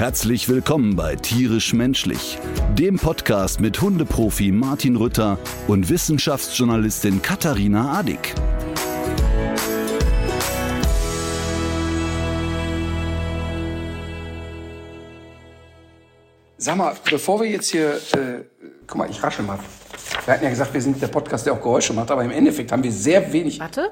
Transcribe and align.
Herzlich 0.00 0.48
willkommen 0.48 0.96
bei 0.96 1.14
Tierisch 1.14 1.74
Menschlich, 1.74 2.38
dem 2.72 2.96
Podcast 2.96 3.60
mit 3.60 3.82
Hundeprofi 3.82 4.50
Martin 4.50 4.96
Rütter 4.96 5.38
und 5.68 5.90
Wissenschaftsjournalistin 5.90 7.20
Katharina 7.20 7.98
Adick. 7.98 8.34
Sag 16.56 16.76
mal, 16.76 16.96
bevor 17.04 17.42
wir 17.42 17.50
jetzt 17.50 17.70
hier, 17.70 17.90
äh, 17.90 18.44
guck 18.86 18.96
mal, 18.96 19.10
ich 19.10 19.22
rasche 19.22 19.42
mal. 19.42 19.58
Wir 20.24 20.32
hatten 20.32 20.44
ja 20.44 20.48
gesagt, 20.48 20.72
wir 20.72 20.80
sind 20.80 21.02
der 21.02 21.08
Podcast, 21.08 21.44
der 21.44 21.52
auch 21.52 21.60
Geräusche 21.60 21.92
macht, 21.92 22.10
aber 22.10 22.24
im 22.24 22.30
Endeffekt 22.30 22.72
haben 22.72 22.82
wir 22.82 22.90
sehr 22.90 23.30
wenig. 23.34 23.60
Warte. 23.60 23.90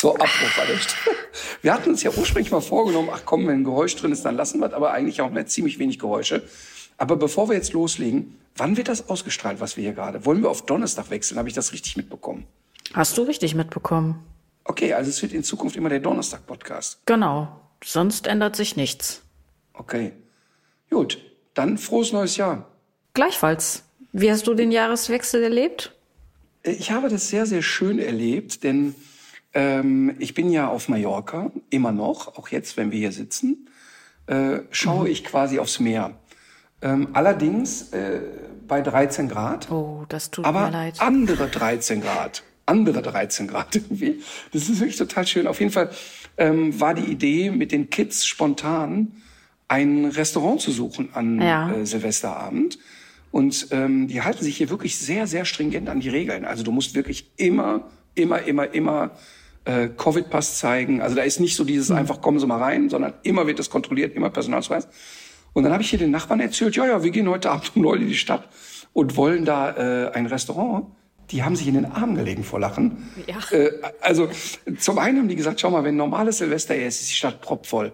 So, 0.00 0.16
Stimme. 0.16 0.80
Wir 1.60 1.74
hatten 1.74 1.90
uns 1.90 2.02
ja 2.02 2.10
ursprünglich 2.10 2.50
mal 2.50 2.62
vorgenommen, 2.62 3.10
ach 3.12 3.20
komm, 3.26 3.46
wenn 3.46 3.56
ein 3.56 3.64
Geräusch 3.64 3.94
drin 3.96 4.12
ist, 4.12 4.24
dann 4.24 4.34
lassen 4.34 4.58
wir 4.58 4.68
es, 4.68 4.72
aber 4.72 4.92
eigentlich 4.92 5.20
auch 5.20 5.30
mehr 5.30 5.44
ziemlich 5.44 5.78
wenig 5.78 5.98
Geräusche. 5.98 6.42
Aber 6.96 7.16
bevor 7.16 7.50
wir 7.50 7.56
jetzt 7.56 7.74
loslegen, 7.74 8.38
wann 8.56 8.78
wird 8.78 8.88
das 8.88 9.10
ausgestrahlt, 9.10 9.60
was 9.60 9.76
wir 9.76 9.84
hier 9.84 9.92
gerade? 9.92 10.24
Wollen 10.24 10.40
wir 10.40 10.48
auf 10.48 10.64
Donnerstag 10.64 11.10
wechseln? 11.10 11.36
Habe 11.36 11.50
ich 11.50 11.54
das 11.54 11.74
richtig 11.74 11.98
mitbekommen? 11.98 12.46
Hast 12.94 13.18
du 13.18 13.22
richtig 13.24 13.54
mitbekommen? 13.54 14.24
Okay, 14.64 14.94
also 14.94 15.10
es 15.10 15.20
wird 15.20 15.34
in 15.34 15.44
Zukunft 15.44 15.76
immer 15.76 15.90
der 15.90 16.00
Donnerstag-Podcast. 16.00 17.00
Genau. 17.04 17.60
Sonst 17.84 18.26
ändert 18.26 18.56
sich 18.56 18.76
nichts. 18.76 19.20
Okay. 19.74 20.12
Gut, 20.88 21.18
dann 21.52 21.76
frohes 21.76 22.12
neues 22.12 22.38
Jahr. 22.38 22.66
Gleichfalls. 23.12 23.82
Wie 24.12 24.30
hast 24.30 24.46
du 24.46 24.54
den 24.54 24.72
Jahreswechsel 24.72 25.42
erlebt? 25.42 25.92
Äh, 26.62 26.70
Ich 26.72 26.90
habe 26.90 27.10
das 27.10 27.28
sehr, 27.28 27.44
sehr 27.44 27.60
schön 27.60 27.98
erlebt, 27.98 28.64
denn 28.64 28.94
ähm, 29.54 30.14
ich 30.18 30.34
bin 30.34 30.50
ja 30.50 30.68
auf 30.68 30.88
Mallorca, 30.88 31.50
immer 31.70 31.92
noch, 31.92 32.36
auch 32.38 32.48
jetzt, 32.48 32.76
wenn 32.76 32.90
wir 32.92 32.98
hier 32.98 33.12
sitzen, 33.12 33.68
äh, 34.26 34.60
schaue 34.70 35.08
ich 35.08 35.24
quasi 35.24 35.58
aufs 35.58 35.80
Meer. 35.80 36.12
Ähm, 36.82 37.08
allerdings 37.12 37.92
äh, 37.92 38.20
bei 38.66 38.80
13 38.80 39.28
Grad, 39.28 39.70
Oh, 39.70 40.04
das 40.08 40.30
tut 40.30 40.44
aber 40.44 40.66
mir 40.66 40.70
leid. 40.72 41.00
andere 41.00 41.48
13 41.48 42.00
Grad. 42.00 42.42
Andere 42.66 43.02
13 43.02 43.48
Grad 43.48 43.74
irgendwie. 43.76 44.22
Das 44.52 44.68
ist 44.68 44.78
wirklich 44.80 44.96
total 44.96 45.26
schön. 45.26 45.46
Auf 45.46 45.58
jeden 45.60 45.72
Fall 45.72 45.90
ähm, 46.38 46.78
war 46.80 46.94
die 46.94 47.10
Idee, 47.10 47.50
mit 47.50 47.72
den 47.72 47.90
Kids 47.90 48.24
spontan 48.26 49.12
ein 49.66 50.04
Restaurant 50.06 50.60
zu 50.60 50.70
suchen 50.70 51.10
an 51.14 51.40
Ja. 51.42 51.72
äh, 51.72 51.84
Silvesterabend. 51.84 52.78
Und 53.32 53.68
ähm, 53.72 54.08
die 54.08 54.22
halten 54.22 54.42
sich 54.44 54.56
hier 54.56 54.70
wirklich 54.70 54.98
sehr, 54.98 55.26
sehr 55.26 55.44
stringent 55.44 55.88
an 55.88 56.00
die 56.00 56.08
Regeln. 56.08 56.44
Also 56.44 56.62
du 56.62 56.72
musst 56.72 56.94
wirklich 56.94 57.30
immer, 57.36 57.88
immer, 58.14 58.42
immer, 58.42 58.72
immer 58.74 59.10
äh, 59.70 59.88
Covid-Pass 59.88 60.58
zeigen. 60.58 61.00
Also 61.00 61.16
da 61.16 61.22
ist 61.22 61.40
nicht 61.40 61.56
so 61.56 61.64
dieses 61.64 61.90
einfach, 61.90 62.20
kommen 62.20 62.38
Sie 62.38 62.46
mal 62.46 62.58
rein, 62.58 62.88
sondern 62.88 63.14
immer 63.22 63.46
wird 63.46 63.58
das 63.58 63.70
kontrolliert, 63.70 64.14
immer 64.14 64.30
Personalausweis. 64.30 64.88
Und 65.52 65.64
dann 65.64 65.72
habe 65.72 65.82
ich 65.82 65.90
hier 65.90 65.98
den 65.98 66.10
Nachbarn 66.10 66.40
erzählt, 66.40 66.76
ja, 66.76 66.86
ja, 66.86 67.02
wir 67.02 67.10
gehen 67.10 67.28
heute 67.28 67.50
Abend 67.50 67.72
um 67.74 67.82
neun 67.82 68.02
in 68.02 68.08
die 68.08 68.14
Stadt 68.16 68.48
und 68.92 69.16
wollen 69.16 69.44
da 69.44 69.70
äh, 69.70 70.12
ein 70.12 70.26
Restaurant. 70.26 70.86
Die 71.30 71.42
haben 71.44 71.54
sich 71.54 71.68
in 71.68 71.74
den 71.74 71.86
Arm 71.86 72.16
gelegen 72.16 72.42
vor 72.42 72.58
Lachen. 72.58 73.08
Ja. 73.26 73.38
Äh, 73.56 73.70
also 74.00 74.28
zum 74.78 74.98
einen 74.98 75.18
haben 75.18 75.28
die 75.28 75.36
gesagt, 75.36 75.60
schau 75.60 75.70
mal, 75.70 75.84
wenn 75.84 75.96
normales 75.96 76.38
Silvester 76.38 76.74
ist, 76.74 77.00
ist 77.00 77.10
die 77.10 77.14
Stadt 77.14 77.40
propvoll. 77.40 77.92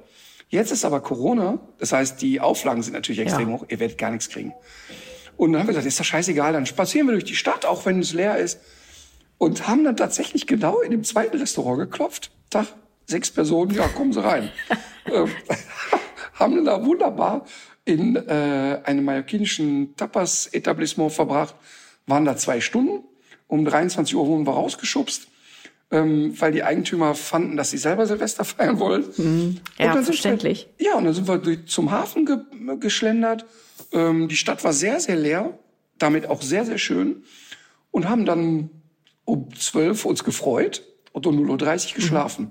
Jetzt 0.49 0.71
ist 0.71 0.85
aber 0.85 1.01
Corona, 1.01 1.59
das 1.79 1.93
heißt, 1.93 2.23
die 2.23 2.41
Auflagen 2.41 2.83
sind 2.83 2.93
natürlich 2.93 3.21
extrem 3.21 3.49
Ja. 3.49 3.55
hoch, 3.57 3.67
ihr 3.69 3.81
werdet 3.81 3.99
gar 3.99 4.11
nichts 4.11 4.29
kriegen. 4.29 4.53
Und 5.37 5.53
dann 5.53 5.61
haben 5.61 5.67
wir 5.67 5.73
gesagt, 5.73 5.87
ist 5.87 5.99
doch 6.01 6.05
scheißegal, 6.05 6.53
dann 6.53 6.67
spazieren 6.67 7.09
wir 7.09 7.13
durch 7.13 7.25
die 7.25 7.35
Stadt, 7.35 7.67
auch 7.67 7.85
wenn 7.85 8.01
es 8.01 8.13
leer 8.13 8.39
ist. 8.39 8.61
Und 9.39 9.69
haben 9.69 9.85
dann 9.85 9.97
tatsächlich 9.97 10.47
genau 10.47 10.81
in 10.81 10.91
dem 10.91 11.05
zweiten 11.05 11.37
Restaurant 11.39 11.79
geklopft. 11.79 12.31
Tag, 12.51 12.69
sechs 13.07 13.31
Personen, 13.31 13.73
ja, 13.73 13.87
kommen 13.89 14.13
Sie 14.13 14.23
rein. 14.23 14.51
ähm, 15.07 15.29
haben 16.35 16.57
dann 16.57 16.65
da 16.65 16.85
wunderbar 16.85 17.45
in 17.85 18.17
äh, 18.17 18.81
einem 18.85 19.05
mallorquinischen 19.05 19.95
Tapas-Etablissement 19.97 21.13
verbracht. 21.13 21.55
Waren 22.07 22.25
da 22.25 22.37
zwei 22.37 22.61
Stunden. 22.61 23.05
Um 23.47 23.65
23 23.65 24.17
Uhr 24.17 24.27
wurden 24.27 24.47
wir 24.47 24.55
rausgeschubst, 24.55 25.29
ähm, 25.93 26.35
weil 26.41 26.51
die 26.51 26.65
Eigentümer 26.65 27.15
fanden, 27.15 27.57
dass 27.57 27.71
sie 27.71 27.79
selber 27.79 28.07
Silvester 28.07 28.45
feiern 28.45 28.81
wollen. 28.81 29.05
Ja, 29.79 29.87
Und 29.87 29.95
dann 29.95 29.95
sind 29.95 30.05
verständlich. 30.07 30.69
Wir, 30.79 30.87
ja, 30.87 30.95
und 30.97 31.05
dann 31.05 31.15
sind 31.15 31.29
wir 31.29 31.39
durch, 31.39 31.67
zum 31.67 31.91
Hafen 31.91 32.27
ge 32.27 32.39
geschlendert. 32.81 33.47
Ähm, 33.93 34.27
die 34.29 34.37
Stadt 34.37 34.65
war 34.65 34.73
sehr, 34.73 34.99
sehr 34.99 35.17
leer, 35.17 35.57
damit 35.99 36.27
auch 36.27 36.43
sehr, 36.43 36.65
sehr 36.65 36.79
schön. 36.79 37.23
Und 37.93 38.09
haben 38.09 38.27
dann 38.27 38.71
um 39.27 39.55
12 39.55 40.07
uns 40.07 40.25
gefreut 40.25 40.83
und 41.13 41.27
um 41.27 41.39
0.30 41.39 41.89
Uhr 41.89 41.95
geschlafen. 41.97 42.51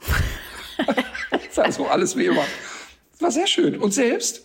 das 1.46 1.56
war 1.56 1.72
so 1.72 1.86
alles 1.86 2.16
wie 2.16 2.26
immer. 2.26 2.44
Das 3.12 3.22
war 3.22 3.30
sehr 3.32 3.46
schön. 3.48 3.78
Und 3.78 3.92
selbst? 3.92 4.44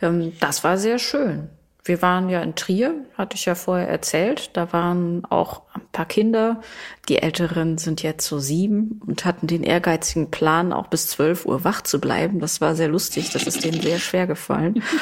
Ähm, 0.00 0.32
das 0.38 0.62
war 0.62 0.78
sehr 0.78 1.00
schön. 1.00 1.48
Wir 1.86 2.02
waren 2.02 2.28
ja 2.28 2.42
in 2.42 2.56
Trier, 2.56 2.94
hatte 3.16 3.36
ich 3.36 3.44
ja 3.44 3.54
vorher 3.54 3.88
erzählt. 3.88 4.50
Da 4.54 4.72
waren 4.72 5.24
auch 5.24 5.62
ein 5.72 5.82
paar 5.92 6.06
Kinder. 6.06 6.60
Die 7.08 7.22
Älteren 7.22 7.78
sind 7.78 8.02
jetzt 8.02 8.26
so 8.26 8.40
sieben 8.40 9.00
und 9.06 9.24
hatten 9.24 9.46
den 9.46 9.62
ehrgeizigen 9.62 10.30
Plan, 10.30 10.72
auch 10.72 10.88
bis 10.88 11.06
12 11.08 11.46
Uhr 11.46 11.62
wach 11.62 11.82
zu 11.82 12.00
bleiben. 12.00 12.40
Das 12.40 12.60
war 12.60 12.74
sehr 12.74 12.88
lustig. 12.88 13.30
Das 13.30 13.44
ist 13.44 13.64
denen 13.64 13.80
sehr 13.80 13.98
schwer 13.98 14.26
gefallen. 14.26 14.82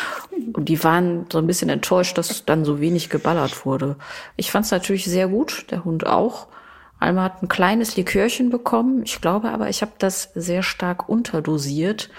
Und 0.53 0.69
die 0.69 0.85
waren 0.85 1.27
so 1.33 1.39
ein 1.39 1.49
bisschen 1.49 1.69
enttäuscht, 1.69 2.17
dass 2.17 2.45
dann 2.45 2.65
so 2.65 2.81
wenig 2.81 3.09
geballert 3.09 3.67
wurde. 3.67 3.97
Ich 4.37 4.53
fand 4.53 4.67
es 4.67 4.71
natürlich 4.71 5.05
sehr 5.05 5.27
gut, 5.27 5.67
der 5.71 5.85
Hund 5.85 6.07
auch. 6.07 6.47
Alma 7.01 7.25
hat 7.25 7.43
ein 7.43 7.49
kleines 7.49 7.97
Likörchen 7.97 8.51
bekommen. 8.51 9.03
Ich 9.05 9.21
glaube 9.21 9.51
aber, 9.51 9.69
ich 9.69 9.83
habe 9.83 9.93
das 9.99 10.31
sehr 10.35 10.63
stark 10.63 11.09
unterdosiert. 11.09 12.11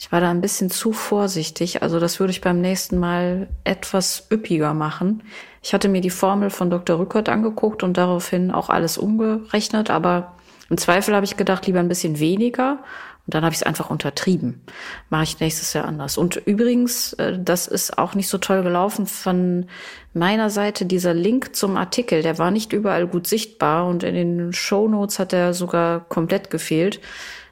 Ich 0.00 0.10
war 0.10 0.22
da 0.22 0.30
ein 0.30 0.40
bisschen 0.40 0.70
zu 0.70 0.94
vorsichtig. 0.94 1.82
Also 1.82 2.00
das 2.00 2.20
würde 2.20 2.30
ich 2.30 2.40
beim 2.40 2.62
nächsten 2.62 2.98
Mal 2.98 3.48
etwas 3.64 4.28
üppiger 4.32 4.72
machen. 4.72 5.22
Ich 5.62 5.74
hatte 5.74 5.90
mir 5.90 6.00
die 6.00 6.08
Formel 6.08 6.48
von 6.48 6.70
Dr. 6.70 6.98
Rückert 6.98 7.28
angeguckt 7.28 7.82
und 7.82 7.98
daraufhin 7.98 8.50
auch 8.50 8.70
alles 8.70 8.96
umgerechnet. 8.96 9.90
Aber 9.90 10.32
im 10.70 10.78
Zweifel 10.78 11.14
habe 11.14 11.26
ich 11.26 11.36
gedacht, 11.36 11.66
lieber 11.66 11.80
ein 11.80 11.88
bisschen 11.88 12.18
weniger. 12.18 12.78
Und 13.26 13.34
dann 13.34 13.44
habe 13.44 13.52
ich 13.52 13.60
es 13.60 13.62
einfach 13.62 13.90
untertrieben. 13.90 14.62
Mache 15.10 15.24
ich 15.24 15.40
nächstes 15.40 15.74
Jahr 15.74 15.84
anders. 15.84 16.16
Und 16.16 16.36
übrigens, 16.36 17.12
äh, 17.12 17.38
das 17.38 17.66
ist 17.66 17.98
auch 17.98 18.14
nicht 18.14 18.28
so 18.28 18.38
toll 18.38 18.62
gelaufen 18.62 19.06
von 19.06 19.66
meiner 20.14 20.48
Seite. 20.48 20.86
Dieser 20.86 21.12
Link 21.12 21.54
zum 21.54 21.76
Artikel, 21.76 22.22
der 22.22 22.38
war 22.38 22.50
nicht 22.50 22.72
überall 22.72 23.06
gut 23.06 23.26
sichtbar 23.26 23.86
und 23.86 24.02
in 24.02 24.14
den 24.14 24.52
Shownotes 24.54 25.18
hat 25.18 25.34
er 25.34 25.52
sogar 25.52 26.00
komplett 26.08 26.48
gefehlt. 26.48 27.00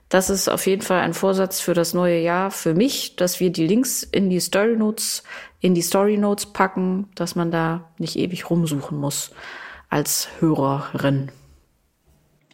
Das 0.09 0.31
ist 0.31 0.49
auf 0.49 0.67
jeden 0.67 0.83
Fall 0.83 1.01
ein 1.01 1.13
Vorsatz 1.13 1.61
für 1.61 1.75
das 1.75 1.93
neue 1.93 2.21
Jahr 2.21 2.51
für 2.51 2.75
mich, 2.75 3.17
dass 3.17 3.41
wir 3.41 3.51
die 3.51 3.67
Links 3.67 4.03
in 4.03 4.31
die 4.31 4.41
Story 4.41 4.77
Notes, 4.77 5.23
in 5.61 5.75
die 5.75 5.83
Story 5.83 6.17
Notes 6.17 6.47
packen, 6.47 7.09
dass 7.15 7.35
man 7.35 7.51
da 7.51 7.91
nicht 7.99 8.17
ewig 8.17 8.49
rumsuchen 8.49 8.99
muss 8.99 9.33
als 9.91 10.29
Hörerin. 10.41 11.31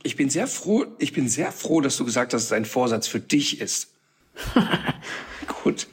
Ich 0.03 0.17
bin 0.17 0.31
sehr 0.31 0.49
froh, 0.49 0.85
ich 0.99 1.13
bin 1.13 1.29
sehr 1.29 1.53
froh, 1.53 1.81
dass 1.81 1.97
du 1.97 2.05
gesagt 2.05 2.35
hast, 2.35 2.43
dass 2.43 2.47
es 2.47 2.53
ein 2.53 2.65
Vorsatz 2.65 3.07
für 3.07 3.21
dich 3.21 3.61
ist. 3.61 3.89
Gut. 5.63 5.87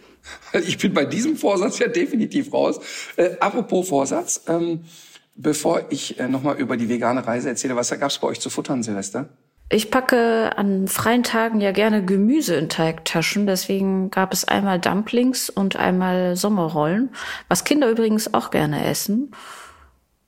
Ich 0.65 0.77
bin 0.79 0.93
bei 0.93 1.05
diesem 1.05 1.37
Vorsatz 1.37 1.79
ja 1.79 1.87
definitiv 1.87 2.51
raus. 2.51 2.79
Äh, 3.15 3.37
apropos 3.39 3.87
Vorsatz, 3.87 4.41
ähm, 4.47 4.83
bevor 5.35 5.85
ich 5.91 6.19
äh, 6.19 6.27
nochmal 6.27 6.57
über 6.57 6.75
die 6.75 6.89
vegane 6.89 7.25
Reise 7.25 7.49
erzähle, 7.49 7.75
was 7.75 7.97
gab's 7.97 8.17
bei 8.17 8.27
euch 8.27 8.39
zu 8.39 8.49
futtern, 8.49 8.83
Silvester? 8.83 9.29
Ich 9.73 9.89
packe 9.89 10.51
an 10.57 10.89
freien 10.89 11.23
Tagen 11.23 11.61
ja 11.61 11.71
gerne 11.71 12.03
Gemüse 12.03 12.55
in 12.55 12.67
Teigtaschen. 12.67 13.47
Deswegen 13.47 14.11
gab 14.11 14.33
es 14.33 14.43
einmal 14.43 14.79
Dumplings 14.79 15.49
und 15.49 15.77
einmal 15.77 16.35
Sommerrollen, 16.35 17.11
was 17.47 17.63
Kinder 17.63 17.89
übrigens 17.89 18.33
auch 18.33 18.51
gerne 18.51 18.85
essen. 18.85 19.31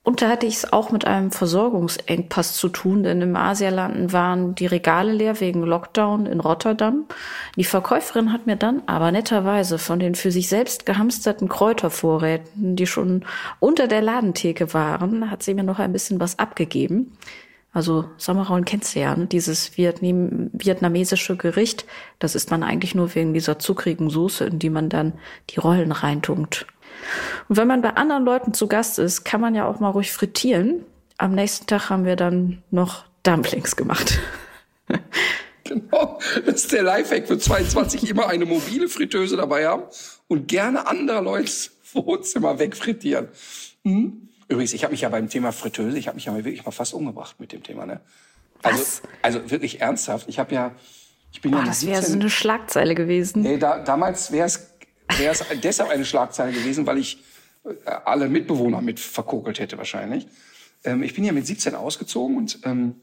Und 0.02 0.22
da 0.22 0.30
hatte 0.30 0.46
ich 0.46 0.56
es 0.56 0.72
auch 0.72 0.90
mit 0.90 1.06
einem 1.06 1.30
Versorgungsengpass 1.30 2.54
zu 2.54 2.70
tun, 2.70 3.02
denn 3.02 3.20
im 3.20 3.36
Asialanden 3.36 4.12
waren 4.12 4.54
die 4.54 4.66
Regale 4.66 5.12
leer 5.12 5.40
wegen 5.40 5.62
Lockdown 5.62 6.24
in 6.24 6.40
Rotterdam. 6.40 7.04
Die 7.56 7.64
Verkäuferin 7.64 8.32
hat 8.32 8.46
mir 8.46 8.56
dann 8.56 8.82
aber 8.86 9.12
netterweise 9.12 9.78
von 9.78 9.98
den 9.98 10.14
für 10.14 10.30
sich 10.30 10.48
selbst 10.48 10.86
gehamsterten 10.86 11.48
Kräutervorräten, 11.48 12.76
die 12.76 12.86
schon 12.86 13.26
unter 13.60 13.88
der 13.88 14.00
Ladentheke 14.00 14.72
waren, 14.72 15.30
hat 15.30 15.42
sie 15.42 15.52
mir 15.52 15.64
noch 15.64 15.78
ein 15.78 15.92
bisschen 15.92 16.18
was 16.18 16.38
abgegeben. 16.38 17.16
Also 17.74 18.08
Sommerrollen 18.16 18.64
kennst 18.64 18.94
du 18.94 19.00
ja, 19.00 19.14
ne? 19.16 19.26
dieses 19.26 19.76
Vietnam 19.76 20.48
vietnamesische 20.52 21.36
Gericht. 21.36 21.84
Das 22.20 22.36
isst 22.36 22.50
man 22.50 22.62
eigentlich 22.62 22.94
nur 22.94 23.14
wegen 23.14 23.34
dieser 23.34 23.58
zuckrigen 23.58 24.08
Soße, 24.08 24.44
in 24.44 24.60
die 24.60 24.70
man 24.70 24.88
dann 24.88 25.12
die 25.50 25.58
Rollen 25.58 25.90
reintunkt. 25.90 26.66
Und 27.48 27.56
wenn 27.56 27.66
man 27.66 27.82
bei 27.82 27.90
anderen 27.90 28.24
Leuten 28.24 28.54
zu 28.54 28.68
Gast 28.68 29.00
ist, 29.00 29.24
kann 29.24 29.40
man 29.40 29.56
ja 29.56 29.66
auch 29.66 29.80
mal 29.80 29.90
ruhig 29.90 30.12
frittieren. 30.12 30.84
am 31.18 31.34
nächsten 31.34 31.66
Tag 31.66 31.90
haben 31.90 32.04
wir 32.04 32.16
dann 32.16 32.62
noch 32.70 33.04
Dumplings 33.24 33.76
gemacht. 33.76 34.20
Genau, 35.66 36.20
das 36.44 36.56
ist 36.56 36.72
der 36.72 36.82
Lifehack 36.82 37.26
für 37.26 37.38
22, 37.38 38.10
immer 38.10 38.28
eine 38.28 38.44
mobile 38.44 38.86
Fritteuse 38.86 39.38
dabei 39.38 39.66
haben 39.66 39.84
und 40.28 40.46
gerne 40.46 40.86
anderer 40.86 41.22
Leute 41.22 41.50
Wohnzimmer 41.94 42.58
wegfrittieren. 42.58 43.28
Hm? 43.82 44.28
Übrigens, 44.48 44.72
ich 44.72 44.84
habe 44.84 44.92
mich 44.92 45.02
ja 45.02 45.08
beim 45.08 45.28
Thema 45.28 45.52
Fritteuse, 45.52 45.98
ich 45.98 46.08
habe 46.08 46.16
mich 46.16 46.26
ja 46.26 46.34
wirklich 46.34 46.64
mal 46.64 46.70
fast 46.70 46.94
umgebracht 46.94 47.36
mit 47.38 47.52
dem 47.52 47.62
Thema. 47.62 47.86
Ne? 47.86 48.00
Also, 48.62 48.78
Was? 48.78 49.02
also 49.22 49.50
wirklich 49.50 49.80
ernsthaft. 49.80 50.28
Ich 50.28 50.38
habe 50.38 50.54
ja, 50.54 50.74
ich 51.32 51.40
bin 51.40 51.52
ja 51.52 51.58
Boah, 51.58 51.62
mit 51.62 51.70
das 51.70 51.86
wäre 51.86 51.96
17 51.96 52.12
so 52.12 52.20
eine 52.20 52.30
Schlagzeile 52.30 52.94
gewesen. 52.94 53.42
Nee, 53.42 53.58
da, 53.58 53.78
damals 53.78 54.32
wäre 54.32 54.46
es 54.46 54.70
deshalb 55.62 55.90
eine 55.90 56.04
Schlagzeile 56.04 56.52
gewesen, 56.52 56.86
weil 56.86 56.98
ich 56.98 57.22
äh, 57.64 57.90
alle 58.04 58.28
Mitbewohner 58.28 58.80
mit 58.80 59.00
verkokelt 59.00 59.58
hätte 59.58 59.78
wahrscheinlich. 59.78 60.26
Ähm, 60.84 61.02
ich 61.02 61.14
bin 61.14 61.24
ja 61.24 61.32
mit 61.32 61.46
17 61.46 61.74
ausgezogen 61.74 62.36
und 62.36 62.60
ähm, 62.64 62.96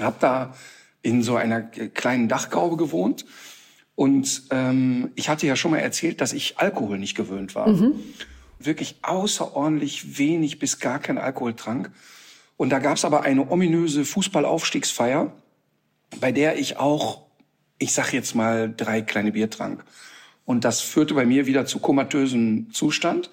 habe 0.00 0.16
da 0.20 0.54
in 1.02 1.22
so 1.22 1.36
einer 1.36 1.62
kleinen 1.62 2.28
Dachgaube 2.28 2.76
gewohnt. 2.76 3.24
Und 3.94 4.44
ähm, 4.50 5.10
ich 5.16 5.28
hatte 5.28 5.46
ja 5.46 5.56
schon 5.56 5.72
mal 5.72 5.78
erzählt, 5.78 6.20
dass 6.20 6.32
ich 6.32 6.58
Alkohol 6.58 6.98
nicht 6.98 7.16
gewöhnt 7.16 7.54
war. 7.54 7.66
Wirklich 8.58 8.96
außerordentlich 9.02 10.18
wenig 10.18 10.58
bis 10.58 10.78
gar 10.80 10.98
kein 10.98 11.18
Alkohol 11.18 11.54
trank. 11.54 11.90
Und 12.56 12.70
da 12.70 12.80
gab 12.80 12.96
es 12.96 13.04
aber 13.04 13.22
eine 13.22 13.48
ominöse 13.50 14.04
Fußballaufstiegsfeier, 14.04 15.32
bei 16.20 16.32
der 16.32 16.58
ich 16.58 16.76
auch, 16.78 17.22
ich 17.78 17.92
sag 17.92 18.12
jetzt 18.12 18.34
mal, 18.34 18.72
drei 18.76 19.02
kleine 19.02 19.32
Bier 19.32 19.48
trank. 19.50 19.84
Und 20.44 20.64
das 20.64 20.80
führte 20.80 21.14
bei 21.14 21.24
mir 21.26 21.46
wieder 21.46 21.66
zu 21.66 21.78
komatösem 21.78 22.72
Zustand. 22.72 23.30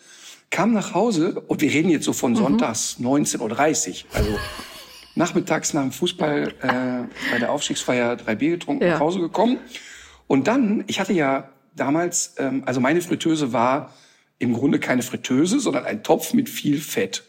Kam 0.52 0.74
nach 0.74 0.94
Hause 0.94 1.40
und 1.48 1.62
wir 1.62 1.72
reden 1.72 1.90
jetzt 1.90 2.06
so 2.06 2.14
von 2.14 2.36
sonntags 2.36 2.98
19.30 3.00 3.40
Uhr. 4.06 4.16
Also 4.16 4.40
nachmittags 5.16 5.74
nach 5.74 5.82
dem 5.82 5.92
Fußball 5.92 6.54
äh, 6.62 7.32
bei 7.32 7.40
der 7.40 7.52
Aufstiegsfeier 7.52 8.16
drei 8.18 8.36
Bier 8.36 8.52
getrunken, 8.52 8.84
Ja. 8.84 8.94
nach 8.94 9.00
Hause 9.00 9.20
gekommen. 9.20 9.58
Und 10.28 10.48
dann, 10.48 10.84
ich 10.88 11.00
hatte 11.00 11.14
ja 11.14 11.50
damals, 11.76 12.36
ähm, 12.38 12.64
also 12.66 12.80
meine 12.80 13.02
Fritteuse 13.02 13.54
war 13.54 13.94
im 14.40 14.54
Grunde 14.54 14.80
keine 14.80 15.02
Fritteuse, 15.02 15.60
sondern 15.60 15.86
ein 15.86 16.04
Topf 16.04 16.34
mit 16.34 16.50
viel 16.50 16.80
Fett. 16.80 17.24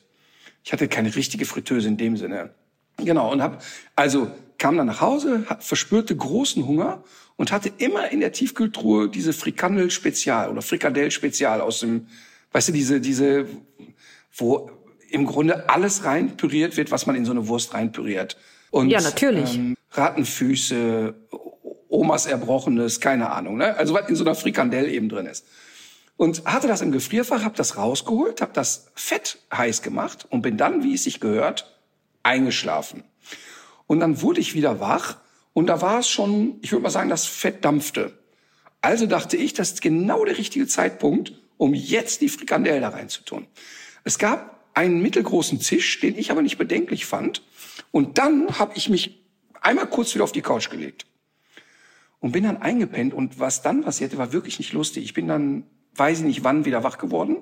Ich 0.65 0.73
hatte 0.73 0.89
keine 0.89 1.15
richtige 1.15 1.45
Fritteuse 1.45 1.89
in 1.89 1.97
dem 1.97 2.17
Sinne. 2.17 2.51
Genau, 2.99 3.31
und 3.31 3.43
hab, 3.43 3.63
also 3.95 4.31
kam 4.59 4.77
dann 4.77 4.87
nach 4.87 5.01
Hause, 5.01 5.47
verspürte 5.61 6.17
großen 6.17 6.67
Hunger 6.67 7.05
und 7.37 7.53
hatte 7.53 7.71
immer 7.79 8.11
in 8.11 8.21
der 8.21 8.33
Tiefkühltruhe 8.33 9.09
diese 9.09 9.33
Frikandel 9.33 9.91
Spezial 9.91 10.51
oder 10.51 10.63
Frikadell 10.63 11.11
Spezial 11.11 11.61
aus 11.61 11.81
dem, 11.81 12.09
weißt 12.53 12.69
du, 12.69 12.73
diese, 12.73 13.01
diese, 13.01 13.47
wo 14.35 14.71
im 15.11 15.27
Grunde 15.27 15.69
alles 15.69 16.05
reinpüriert 16.05 16.77
wird, 16.77 16.91
was 16.91 17.07
man 17.07 17.17
in 17.17 17.25
so 17.25 17.33
eine 17.33 17.47
Wurst 17.49 17.75
reinpüriert. 17.75 18.37
Und, 18.71 18.91
Ja, 18.91 19.01
natürlich. 19.01 19.57
Ähm, 19.57 19.77
Rattenfüße, 19.93 21.15
Omas 21.89 22.27
Erbrochenes, 22.27 23.01
keine 23.01 23.31
Ahnung, 23.31 23.57
ne? 23.57 23.77
Also 23.77 23.95
was 23.95 24.09
in 24.09 24.17
so 24.17 24.25
einer 24.25 24.35
Frikandel 24.35 24.89
eben 24.89 25.09
drin 25.09 25.27
ist. 25.27 25.47
Und 26.17 26.45
hatte 26.47 26.67
das 26.67 26.81
im 26.81 26.93
Gefrierfach, 26.93 27.45
habe 27.45 27.57
das 27.57 27.77
rausgeholt, 27.77 28.41
habe 28.41 28.53
das 28.55 28.91
Fett 28.95 29.39
heiß 29.53 29.83
gemacht 29.83 30.27
und 30.31 30.43
bin 30.43 30.57
dann, 30.57 30.83
wie 30.83 30.95
es 30.95 31.05
sich 31.05 31.21
gehört, 31.21 31.79
eingeschlafen. 32.23 33.05
Und 33.87 34.01
dann 34.01 34.23
wurde 34.23 34.41
ich 34.41 34.55
wieder 34.55 34.81
wach 34.81 35.19
und 35.53 35.67
da 35.67 35.81
war 35.81 36.01
es 36.01 36.09
schon, 36.09 36.59
ich 36.63 36.73
würde 36.73 36.83
mal 36.83 36.91
sagen, 36.91 37.11
das 37.11 37.27
Fett 37.27 37.65
dampfte. 37.65 38.19
Also 38.81 39.07
dachte 39.07 39.37
ich, 39.37 39.53
das 39.53 39.73
ist 39.73 39.83
genau 39.83 40.25
der 40.25 40.39
richtige 40.39 40.67
Zeitpunkt, 40.67 41.33
um 41.57 41.75
jetzt 41.75 42.21
die 42.21 42.29
Frikandel 42.29 42.81
da 42.81 42.91
reinzutun. 42.91 43.47
Es 44.05 44.19
gab 44.19 44.57
einen 44.75 45.01
mittelgroßen 45.01 45.59
Tisch, 45.59 46.01
den 46.01 46.17
ich 46.19 46.31
aber 46.31 46.43
nicht 46.43 46.59
bedenklich 46.59 47.07
fand. 47.07 47.43
Und 47.91 48.19
dann 48.19 48.59
habe 48.59 48.73
ich 48.77 48.89
mich 48.89 49.25
einmal 49.61 49.87
kurz 49.87 50.15
wieder 50.15 50.25
auf 50.25 50.33
die 50.33 50.43
Couch 50.43 50.71
gelegt 50.71 51.07
und 52.21 52.33
bin 52.33 52.45
dann 52.45 52.59
eingepennt. 52.59 53.15
Und 53.15 53.41
was 53.41 53.63
dann 53.63 53.83
passierte, 53.83 54.19
war 54.19 54.33
wirklich 54.33 54.59
nicht 54.59 54.73
lustig. 54.73 55.05
Ich 55.05 55.15
bin 55.15 55.27
dann, 55.29 55.65
weiß 55.99 56.21
ich 56.21 56.25
nicht 56.25 56.45
wann, 56.45 56.65
wieder 56.65 56.83
wach 56.83 56.99
geworden. 56.99 57.39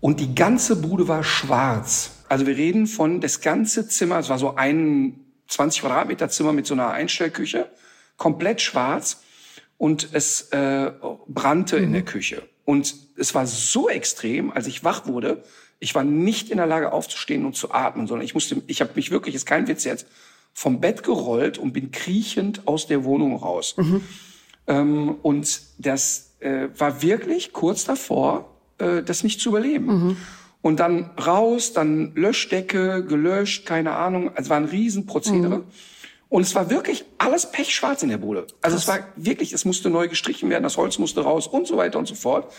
Und 0.00 0.20
die 0.20 0.34
ganze 0.34 0.76
Bude 0.76 1.08
war 1.08 1.24
schwarz. 1.24 2.24
Also 2.28 2.46
wir 2.46 2.56
reden 2.56 2.86
von 2.86 3.20
das 3.20 3.40
ganze 3.40 3.88
Zimmer, 3.88 4.18
es 4.18 4.28
war 4.28 4.38
so 4.38 4.56
ein 4.56 5.20
20 5.48 5.82
Quadratmeter 5.82 6.28
Zimmer 6.28 6.52
mit 6.52 6.66
so 6.66 6.74
einer 6.74 6.90
Einstellküche, 6.90 7.70
komplett 8.16 8.60
schwarz. 8.60 9.22
Und 9.78 10.08
es 10.12 10.48
äh, 10.52 10.90
brannte 11.28 11.76
in 11.76 11.92
der 11.92 12.02
Küche. 12.02 12.42
Und 12.64 12.94
es 13.16 13.34
war 13.34 13.46
so 13.46 13.88
extrem, 13.88 14.50
als 14.50 14.66
ich 14.66 14.84
wach 14.84 15.06
wurde, 15.06 15.44
ich 15.78 15.94
war 15.94 16.04
nicht 16.04 16.50
in 16.50 16.56
der 16.56 16.66
Lage 16.66 16.92
aufzustehen 16.92 17.44
und 17.44 17.54
zu 17.54 17.72
atmen, 17.72 18.06
sondern 18.06 18.24
ich 18.24 18.34
musste, 18.34 18.62
ich 18.66 18.80
habe 18.80 18.92
mich 18.94 19.10
wirklich, 19.10 19.34
ist 19.34 19.44
kein 19.44 19.68
Witz 19.68 19.84
jetzt, 19.84 20.06
vom 20.54 20.80
Bett 20.80 21.02
gerollt 21.02 21.58
und 21.58 21.72
bin 21.74 21.90
kriechend 21.90 22.66
aus 22.66 22.86
der 22.86 23.04
Wohnung 23.04 23.36
raus. 23.36 23.76
Ähm, 24.66 25.16
und 25.22 25.60
das 25.78 26.25
äh, 26.40 26.68
war 26.76 27.02
wirklich 27.02 27.52
kurz 27.52 27.84
davor, 27.84 28.50
äh, 28.78 29.02
das 29.02 29.24
nicht 29.24 29.40
zu 29.40 29.50
überleben. 29.50 30.16
Und 30.62 30.80
dann 30.80 31.10
raus, 31.24 31.72
dann 31.72 32.12
Löschdecke, 32.14 33.04
gelöscht, 33.04 33.66
keine 33.66 33.92
Ahnung. 33.92 34.32
Also 34.34 34.50
war 34.50 34.56
ein 34.56 34.64
Riesenprozedere. 34.64 35.62
Und 36.28 36.42
es 36.42 36.54
war 36.56 36.70
wirklich 36.70 37.04
alles 37.18 37.52
pechschwarz 37.52 38.02
in 38.02 38.08
der 38.08 38.18
Bude. 38.18 38.48
Also 38.60 38.76
es 38.76 38.88
war 38.88 38.98
wirklich, 39.14 39.52
es 39.52 39.64
musste 39.64 39.90
neu 39.90 40.08
gestrichen 40.08 40.50
werden, 40.50 40.64
das 40.64 40.76
Holz 40.76 40.98
musste 40.98 41.20
raus 41.20 41.46
und 41.46 41.68
so 41.68 41.76
weiter 41.76 41.98
und 42.00 42.08
so 42.08 42.16
fort. 42.16 42.52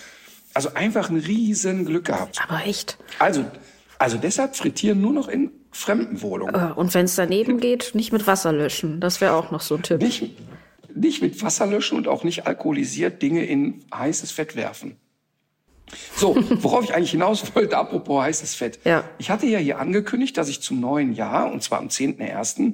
Also 0.53 0.69
einfach 0.73 1.09
ein 1.09 1.17
riesen 1.17 1.85
Glück 1.85 2.05
gehabt. 2.05 2.39
Aber 2.47 2.65
echt. 2.65 2.97
Also, 3.19 3.43
also 3.99 4.17
deshalb 4.17 4.55
frittieren 4.55 5.01
nur 5.01 5.11
noch 5.11 5.27
in 5.27 5.51
fremden 5.71 6.21
Wohnungen. 6.21 6.55
Äh, 6.55 6.73
Und 6.73 6.93
wenn 6.93 7.05
es 7.05 7.15
daneben 7.15 7.59
geht, 7.59 7.91
nicht 7.93 8.13
mit 8.13 8.25
Wasser 8.25 8.53
löschen. 8.53 9.01
Das 9.01 9.19
wäre 9.21 9.33
auch 9.33 9.51
noch 9.51 9.61
so 9.61 9.75
ein 9.75 9.83
Tipp. 9.83 10.01
Nicht, 10.01 10.31
nicht 10.99 11.21
mit 11.21 11.41
Wasser 11.41 11.65
löschen 11.65 11.97
und 11.97 12.07
auch 12.07 12.23
nicht 12.23 12.47
alkoholisiert 12.47 13.21
Dinge 13.21 13.45
in 13.45 13.83
heißes 13.93 14.31
Fett 14.31 14.55
werfen. 14.55 14.97
So, 16.15 16.35
worauf 16.61 16.83
ich 16.83 16.93
eigentlich 16.93 17.11
hinaus 17.11 17.55
wollte, 17.55 17.77
apropos 17.77 18.21
heißes 18.21 18.55
Fett. 18.55 18.79
Ja. 18.83 19.03
Ich 19.17 19.29
hatte 19.29 19.45
ja 19.45 19.59
hier 19.59 19.79
angekündigt, 19.79 20.37
dass 20.37 20.49
ich 20.49 20.61
zum 20.61 20.79
neuen 20.79 21.13
Jahr, 21.13 21.51
und 21.51 21.63
zwar 21.63 21.79
am 21.79 21.87
10.01., 21.87 22.73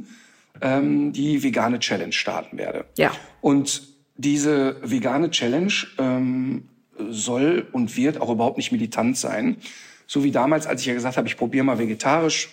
ähm, 0.61 1.13
die 1.13 1.43
vegane 1.43 1.79
Challenge 1.79 2.13
starten 2.13 2.57
werde. 2.57 2.85
Ja. 2.97 3.11
Und 3.41 3.83
diese 4.15 4.77
vegane 4.83 5.31
Challenge 5.31 5.73
ähm, 5.97 6.69
soll 7.09 7.67
und 7.71 7.97
wird 7.97 8.21
auch 8.21 8.29
überhaupt 8.29 8.57
nicht 8.57 8.71
militant 8.71 9.17
sein. 9.17 9.57
So 10.05 10.23
wie 10.23 10.31
damals, 10.31 10.67
als 10.67 10.81
ich 10.81 10.87
ja 10.87 10.93
gesagt 10.93 11.17
habe, 11.17 11.27
ich 11.27 11.37
probiere 11.37 11.63
mal 11.63 11.79
vegetarisch, 11.79 12.49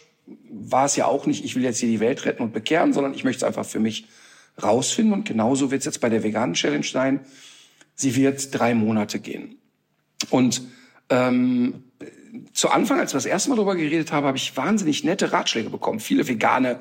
war 0.49 0.87
es 0.87 0.97
ja 0.97 1.07
auch 1.07 1.27
nicht, 1.27 1.45
ich 1.45 1.57
will 1.57 1.63
jetzt 1.63 1.79
hier 1.79 1.89
die 1.89 2.01
Welt 2.01 2.25
retten 2.25 2.43
und 2.43 2.53
bekehren, 2.53 2.93
sondern 2.93 3.15
ich 3.15 3.25
möchte 3.25 3.39
es 3.39 3.45
einfach 3.45 3.67
für 3.67 3.81
mich 3.81 4.07
rausfinden. 4.63 5.13
Und 5.13 5.25
genauso 5.25 5.71
wird 5.71 5.81
es 5.81 5.87
jetzt 5.87 6.01
bei 6.01 6.09
der 6.09 6.23
veganen 6.23 6.55
Challenge 6.55 6.85
sein. 6.85 7.21
Sie 7.95 8.17
wird 8.17 8.59
drei 8.59 8.75
Monate 8.75 9.19
gehen. 9.19 9.57
Und 10.31 10.63
ähm, 11.09 11.85
zu 12.53 12.69
Anfang, 12.71 13.01
als 13.01 13.13
wir 13.13 13.19
das 13.19 13.27
erste 13.27 13.51
Mal 13.51 13.57
darüber 13.57 13.77
geredet 13.77 14.13
haben, 14.13 14.27
habe 14.27 14.37
ich 14.37 14.57
wahnsinnig 14.57 15.05
nette 15.05 15.33
Ratschläge 15.33 15.71
bekommen. 15.71 16.01
Viele 16.01 16.27
vegane 16.29 16.81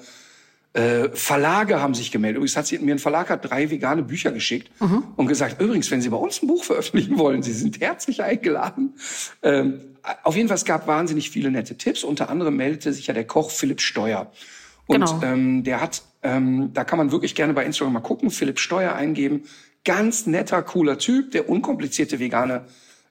äh, 0.74 1.10
Verlage 1.14 1.82
haben 1.82 1.96
sich 1.96 2.12
gemeldet. 2.12 2.38
Übrigens 2.38 2.56
hat 2.56 2.68
sie, 2.68 2.78
mir 2.78 2.94
ein 2.94 3.00
Verlag 3.00 3.30
hat 3.32 3.50
drei 3.50 3.72
vegane 3.72 4.04
Bücher 4.04 4.32
geschickt 4.32 4.70
und 5.16 5.26
gesagt, 5.28 5.60
übrigens, 5.60 5.90
wenn 5.90 6.02
Sie 6.02 6.10
bei 6.10 6.18
uns 6.18 6.44
ein 6.44 6.48
Buch 6.48 6.64
veröffentlichen 6.64 7.18
wollen, 7.18 7.42
Sie 7.42 7.54
sind 7.54 7.82
herzlich 7.82 8.22
eingeladen. 8.22 8.94
Ähm, 9.42 9.82
auf 10.24 10.36
jeden 10.36 10.48
Fall, 10.48 10.58
es 10.58 10.66
gab 10.66 10.86
wahnsinnig 10.86 11.32
viele 11.32 11.50
nette 11.50 11.76
Tipps. 11.76 12.04
Unter 12.04 12.30
anderem 12.30 12.56
meldete 12.56 12.94
sich 12.94 13.08
ja 13.08 13.14
der 13.16 13.26
Koch 13.26 13.50
Philipp 13.50 13.82
Steuer. 13.82 14.32
Und 14.86 15.06
Genau. 15.06 15.22
ähm, 15.24 15.64
der 15.64 15.82
hat, 15.82 16.04
ähm, 16.22 16.72
da 16.74 16.84
kann 16.84 16.98
man 16.98 17.12
wirklich 17.12 17.36
gerne 17.36 17.54
bei 17.54 17.66
Instagram 17.66 17.94
mal 17.94 18.00
gucken, 18.02 18.32
Philipp 18.32 18.60
Steuer 18.60 18.94
eingeben. 18.94 19.44
Ganz 19.86 20.26
netter, 20.26 20.62
cooler 20.62 20.98
Typ, 20.98 21.32
der 21.32 21.50
unkomplizierte 21.50 22.20
vegane 22.20 22.66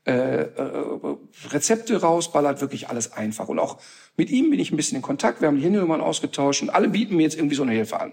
äh, 0.07 0.43
äh, 0.43 1.17
Rezepte 1.51 2.01
rausballert, 2.01 2.61
wirklich 2.61 2.89
alles 2.89 3.13
einfach. 3.13 3.49
Und 3.49 3.59
auch 3.59 3.79
mit 4.17 4.31
ihm 4.31 4.51
bin 4.51 4.61
ich 4.61 4.71
ein 4.71 4.77
bisschen 4.77 4.97
in 4.97 5.03
Kontakt. 5.03 5.41
Wir 5.41 5.49
haben 5.49 5.57
die 5.57 5.63
Handynummern 5.63 6.01
ausgetauscht 6.01 6.63
und 6.63 6.71
alle 6.71 6.89
bieten 6.89 7.17
mir 7.17 7.23
jetzt 7.23 7.37
irgendwie 7.37 7.57
so 7.57 7.63
eine 7.63 7.73
Hilfe 7.73 8.01
an. 8.01 8.13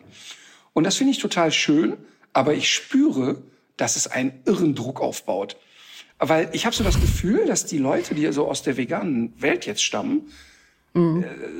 Und 0.74 0.84
das 0.84 0.98
finde 0.98 1.12
ich 1.12 1.20
total 1.20 1.52
schön, 1.52 1.96
aber 2.34 2.54
ich 2.54 2.70
spüre, 2.70 3.44
dass 3.78 3.96
es 3.96 4.08
einen 4.08 4.42
irren 4.46 4.76
Druck 4.76 5.02
aufbaut. 5.02 5.58
Weil 6.20 6.50
ich 6.54 6.66
habe 6.66 6.76
so 6.76 6.84
das 6.84 7.00
Gefühl, 7.00 7.46
dass 7.46 7.66
die 7.66 7.78
Leute, 7.78 8.16
die 8.16 8.32
so 8.32 8.48
aus 8.48 8.62
der 8.62 8.78
veganen 8.78 9.34
Welt 9.42 9.66
jetzt 9.66 9.84
stammen, 9.84 10.32
äh, 10.96 11.00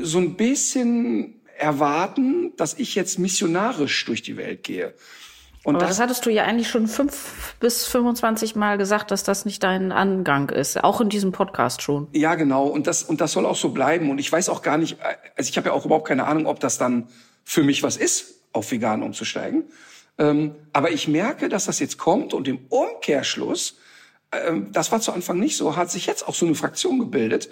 so 0.02 0.18
ein 0.18 0.36
bisschen 0.36 1.42
erwarten, 1.58 2.54
dass 2.58 2.74
ich 2.76 2.96
jetzt 2.96 3.20
missionarisch 3.20 4.06
durch 4.06 4.22
die 4.22 4.38
Welt 4.38 4.64
gehe. 4.64 4.94
Und 5.66 5.78
Aber 5.78 5.88
das 5.88 6.00
hattest 6.00 6.24
du 6.28 6.30
ja 6.30 6.44
eigentlich 6.44 6.70
schon 6.70 6.88
fünf 6.88 7.56
bis 7.60 7.88
25 7.88 8.56
Mal 8.56 8.78
gesagt, 8.78 9.10
dass 9.10 9.24
das 9.24 9.46
nicht 9.46 9.64
dein 9.64 9.92
Angang 9.92 10.50
ist. 10.50 10.84
Auch 10.84 11.02
in 11.02 11.10
diesem 11.10 11.32
Podcast 11.32 11.82
schon. 11.82 12.08
Ja, 12.12 12.36
genau. 12.36 12.68
Und 12.68 12.86
das, 12.86 13.02
und 13.02 13.20
das 13.20 13.32
soll 13.32 13.48
auch 13.48 13.56
so 13.56 13.70
bleiben. 13.70 14.12
Und 14.12 14.20
ich 14.20 14.32
weiß 14.32 14.50
auch 14.50 14.62
gar 14.62 14.78
nicht, 14.78 14.98
also 15.36 15.50
ich 15.50 15.58
habe 15.58 15.70
ja 15.70 15.74
auch 15.74 15.84
überhaupt 15.84 16.08
keine 16.08 16.28
Ahnung, 16.28 16.46
ob 16.46 16.60
das 16.60 16.78
dann 16.78 17.08
für 17.44 17.64
mich 17.64 17.82
was 17.82 17.98
ist, 17.98 18.36
auf 18.54 18.72
vegan 18.72 19.02
umzusteigen. 19.02 19.64
Ähm, 20.20 20.54
aber 20.72 20.92
ich 20.92 21.08
merke, 21.08 21.50
dass 21.50 21.66
das 21.66 21.80
jetzt 21.80 21.98
kommt 21.98 22.36
und 22.36 22.48
im 22.48 22.60
Umkehrschluss, 22.70 23.78
ähm, 24.32 24.72
das 24.72 24.92
war 24.92 25.02
zu 25.02 25.14
Anfang 25.14 25.40
nicht 25.40 25.58
so, 25.58 25.76
hat 25.76 25.90
sich 25.90 26.06
jetzt 26.06 26.28
auch 26.28 26.36
so 26.36 26.46
eine 26.46 26.54
Fraktion 26.54 27.00
gebildet, 27.00 27.50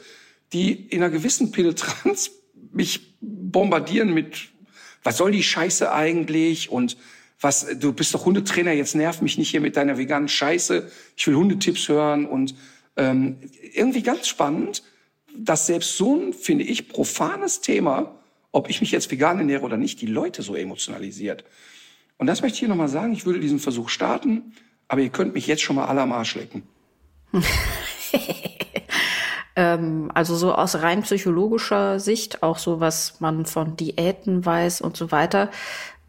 die 0.53 0.71
in 0.71 1.01
einer 1.01 1.11
gewissen 1.11 1.51
Penetranz 1.51 2.29
mich 2.73 3.15
bombardieren 3.21 4.13
mit, 4.13 4.49
was 5.03 5.17
soll 5.17 5.31
die 5.31 5.43
Scheiße 5.43 5.91
eigentlich 5.91 6.69
und 6.69 6.97
was, 7.39 7.67
du 7.77 7.91
bist 7.91 8.13
doch 8.13 8.25
Hundetrainer, 8.25 8.71
jetzt 8.71 8.95
nerv 8.95 9.21
mich 9.21 9.37
nicht 9.37 9.49
hier 9.49 9.59
mit 9.59 9.75
deiner 9.75 9.97
veganen 9.97 10.29
Scheiße. 10.29 10.89
Ich 11.17 11.27
will 11.27 11.35
Hundetipps 11.35 11.89
hören 11.89 12.25
und 12.25 12.55
ähm, 12.95 13.37
irgendwie 13.73 14.01
ganz 14.01 14.27
spannend, 14.27 14.83
dass 15.35 15.67
selbst 15.67 15.97
so 15.97 16.15
ein, 16.15 16.33
finde 16.33 16.63
ich, 16.63 16.87
profanes 16.87 17.59
Thema, 17.59 18.15
ob 18.51 18.69
ich 18.69 18.79
mich 18.81 18.91
jetzt 18.91 19.11
vegan 19.11 19.39
ernähre 19.39 19.63
oder 19.63 19.77
nicht, 19.77 19.99
die 19.99 20.05
Leute 20.05 20.41
so 20.41 20.55
emotionalisiert. 20.55 21.43
Und 22.17 22.27
das 22.27 22.41
möchte 22.41 22.55
ich 22.55 22.59
hier 22.59 22.69
nochmal 22.69 22.87
sagen. 22.87 23.11
Ich 23.13 23.25
würde 23.25 23.39
diesen 23.39 23.59
Versuch 23.59 23.89
starten, 23.89 24.53
aber 24.87 25.01
ihr 25.01 25.09
könnt 25.09 25.33
mich 25.33 25.47
jetzt 25.47 25.63
schon 25.63 25.75
mal 25.75 25.85
alle 25.85 26.01
am 26.01 26.11
Arsch 26.13 26.35
lecken. 26.35 26.63
ähm, 29.55 30.11
also 30.13 30.35
so 30.35 30.53
aus 30.53 30.81
rein 30.81 31.03
psychologischer 31.03 31.99
Sicht, 31.99 32.43
auch 32.43 32.57
so 32.57 32.79
was 32.79 33.19
man 33.19 33.45
von 33.45 33.75
Diäten 33.75 34.45
weiß 34.45 34.81
und 34.81 34.97
so 34.97 35.11
weiter, 35.11 35.49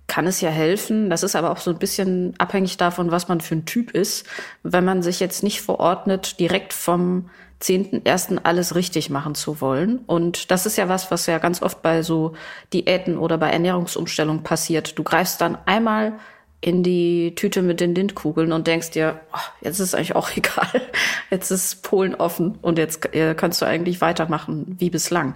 kann 0.06 0.26
es 0.26 0.40
ja 0.40 0.50
helfen. 0.50 1.10
Das 1.10 1.22
ist 1.22 1.34
aber 1.34 1.50
auch 1.50 1.58
so 1.58 1.70
ein 1.70 1.78
bisschen 1.78 2.34
abhängig 2.38 2.76
davon, 2.76 3.10
was 3.10 3.28
man 3.28 3.40
für 3.40 3.56
ein 3.56 3.64
Typ 3.64 3.90
ist. 3.90 4.26
Wenn 4.62 4.84
man 4.84 5.02
sich 5.02 5.20
jetzt 5.20 5.42
nicht 5.42 5.62
verordnet, 5.62 6.38
direkt 6.40 6.72
vom 6.72 7.30
zehnten 7.60 8.04
ersten 8.04 8.38
alles 8.38 8.74
richtig 8.74 9.08
machen 9.08 9.34
zu 9.34 9.60
wollen. 9.62 10.00
Und 10.06 10.50
das 10.50 10.66
ist 10.66 10.76
ja 10.76 10.88
was, 10.88 11.10
was 11.10 11.26
ja 11.26 11.38
ganz 11.38 11.62
oft 11.62 11.80
bei 11.80 12.02
so 12.02 12.34
Diäten 12.74 13.16
oder 13.16 13.38
bei 13.38 13.48
Ernährungsumstellung 13.50 14.42
passiert. 14.42 14.98
Du 14.98 15.02
greifst 15.02 15.40
dann 15.40 15.56
einmal 15.64 16.12
in 16.64 16.83
die 16.83 17.35
Tüte 17.35 17.61
mit 17.61 17.80
den 17.80 17.94
Lindkugeln 17.94 18.50
und 18.50 18.66
denkst 18.66 18.92
dir, 18.92 19.21
oh, 19.35 19.38
jetzt 19.61 19.80
ist 19.80 19.94
eigentlich 19.94 20.16
auch 20.16 20.30
egal. 20.37 20.80
Jetzt 21.30 21.50
ist 21.50 21.83
Polen 21.83 22.14
offen 22.14 22.59
und 22.62 22.78
jetzt 22.78 23.14
äh, 23.14 23.35
kannst 23.35 23.61
du 23.61 23.66
eigentlich 23.66 24.00
weitermachen 24.00 24.76
wie 24.78 24.88
bislang. 24.88 25.35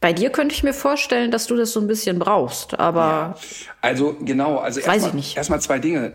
Bei 0.00 0.12
dir 0.12 0.30
könnte 0.30 0.54
ich 0.54 0.64
mir 0.64 0.74
vorstellen, 0.74 1.30
dass 1.30 1.46
du 1.46 1.56
das 1.56 1.72
so 1.72 1.80
ein 1.80 1.86
bisschen 1.86 2.18
brauchst, 2.18 2.78
aber. 2.78 3.00
Ja, 3.00 3.36
also 3.80 4.16
genau, 4.20 4.58
also 4.58 4.80
weiß 4.80 4.88
erst 4.88 5.06
ich 5.06 5.14
nicht. 5.14 5.36
Erstmal 5.36 5.60
zwei 5.60 5.78
Dinge. 5.78 6.14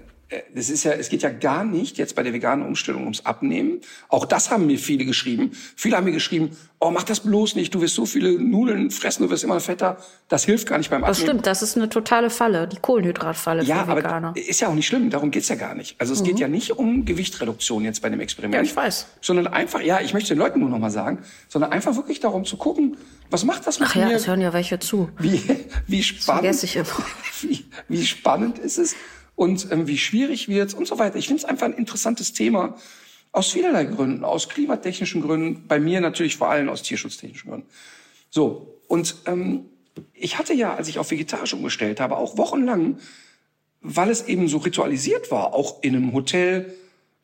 Es 0.55 0.69
ist 0.69 0.85
ja, 0.85 0.93
es 0.93 1.09
geht 1.09 1.23
ja 1.23 1.29
gar 1.29 1.65
nicht 1.65 1.97
jetzt 1.97 2.15
bei 2.15 2.23
der 2.23 2.31
veganen 2.31 2.65
Umstellung 2.65 3.03
ums 3.03 3.25
Abnehmen. 3.25 3.81
Auch 4.07 4.25
das 4.25 4.50
haben 4.50 4.65
mir 4.65 4.79
viele 4.79 5.03
geschrieben. 5.03 5.51
Viele 5.75 5.97
haben 5.97 6.05
mir 6.05 6.13
geschrieben, 6.13 6.55
oh, 6.79 6.89
mach 6.89 7.03
das 7.03 7.19
bloß 7.19 7.55
nicht, 7.55 7.75
du 7.75 7.81
wirst 7.81 7.95
so 7.95 8.05
viele 8.05 8.31
Nudeln 8.41 8.91
fressen, 8.91 9.23
du 9.23 9.29
wirst 9.29 9.43
immer 9.43 9.59
fetter. 9.59 9.97
Das 10.29 10.45
hilft 10.45 10.67
gar 10.67 10.77
nicht 10.77 10.89
beim 10.89 11.03
Abnehmen. 11.03 11.11
Das 11.11 11.21
stimmt, 11.21 11.47
das 11.47 11.61
ist 11.61 11.75
eine 11.75 11.89
totale 11.89 12.29
Falle, 12.29 12.67
die 12.67 12.77
Kohlenhydratfalle 12.77 13.63
ja, 13.63 13.83
für 13.85 13.97
Veganer. 13.97 14.29
aber 14.29 14.38
ist 14.38 14.61
ja 14.61 14.69
auch 14.69 14.73
nicht 14.73 14.88
schlimm, 14.88 15.09
darum 15.09 15.31
geht's 15.31 15.50
ja 15.50 15.55
gar 15.55 15.75
nicht. 15.75 16.00
Also 16.00 16.13
es 16.13 16.21
mhm. 16.21 16.25
geht 16.25 16.39
ja 16.39 16.47
nicht 16.47 16.71
um 16.71 17.05
Gewichtreduktion 17.05 17.83
jetzt 17.83 18.01
bei 18.01 18.09
dem 18.09 18.19
Experiment. 18.19 18.55
Ja, 18.55 18.61
ich 18.61 18.75
weiß. 18.75 19.07
Sondern 19.21 19.47
einfach, 19.47 19.81
ja, 19.81 20.01
ich 20.01 20.13
möchte 20.13 20.33
den 20.33 20.39
Leuten 20.39 20.59
nur 20.59 20.69
noch 20.69 20.79
mal 20.79 20.91
sagen, 20.91 21.19
sondern 21.50 21.71
einfach 21.71 21.95
wirklich 21.95 22.19
darum 22.21 22.45
zu 22.45 22.57
gucken, 22.57 22.97
was 23.29 23.43
macht 23.43 23.67
das 23.67 23.79
mit 23.79 23.89
Ach 23.91 23.95
ja, 23.95 24.07
mir? 24.07 24.15
es 24.15 24.27
hören 24.27 24.41
ja 24.41 24.51
welche 24.53 24.79
zu. 24.79 25.09
Wie, 25.19 25.41
wie 25.88 26.03
spannend. 26.03 26.45
Das 26.45 26.61
vergesse 26.61 26.65
ich 26.65 26.75
immer. 26.77 26.88
Wie, 27.41 27.65
wie 27.88 28.05
spannend 28.05 28.59
ist 28.59 28.77
es? 28.77 28.95
Und 29.35 29.71
ähm, 29.71 29.88
wie 29.88 29.97
schwierig 29.97 30.47
wird 30.47 30.73
und 30.73 30.88
so 30.88 31.00
weiter. 31.00 31.17
Ich 31.17 31.27
finde 31.27 31.43
es 31.43 31.45
einfach 31.45 31.67
ein 31.67 31.73
interessantes 31.73 32.33
Thema 32.33 32.75
aus 33.31 33.51
vielerlei 33.51 33.85
Gründen, 33.85 34.23
aus 34.23 34.50
klimatechnischen 34.50 35.21
Gründen, 35.21 35.67
bei 35.67 35.79
mir 35.79 36.01
natürlich 36.01 36.35
vor 36.35 36.50
allem 36.50 36.69
aus 36.69 36.83
tierschutztechnischen 36.83 37.50
Gründen. 37.50 37.67
So, 38.29 38.79
und 38.88 39.15
ähm, 39.25 39.65
ich 40.13 40.38
hatte 40.38 40.53
ja, 40.53 40.75
als 40.75 40.88
ich 40.88 41.00
auf 41.00 41.11
vegetarisch 41.11 41.53
umgestellt 41.53 42.00
habe, 42.00 42.17
auch 42.17 42.38
wochenlang, 42.38 43.00
weil 43.81 44.09
es 44.09 44.27
eben 44.27 44.47
so 44.47 44.57
ritualisiert 44.57 45.31
war, 45.31 45.53
auch 45.53 45.81
in 45.81 45.95
einem 45.95 46.13
Hotel 46.13 46.73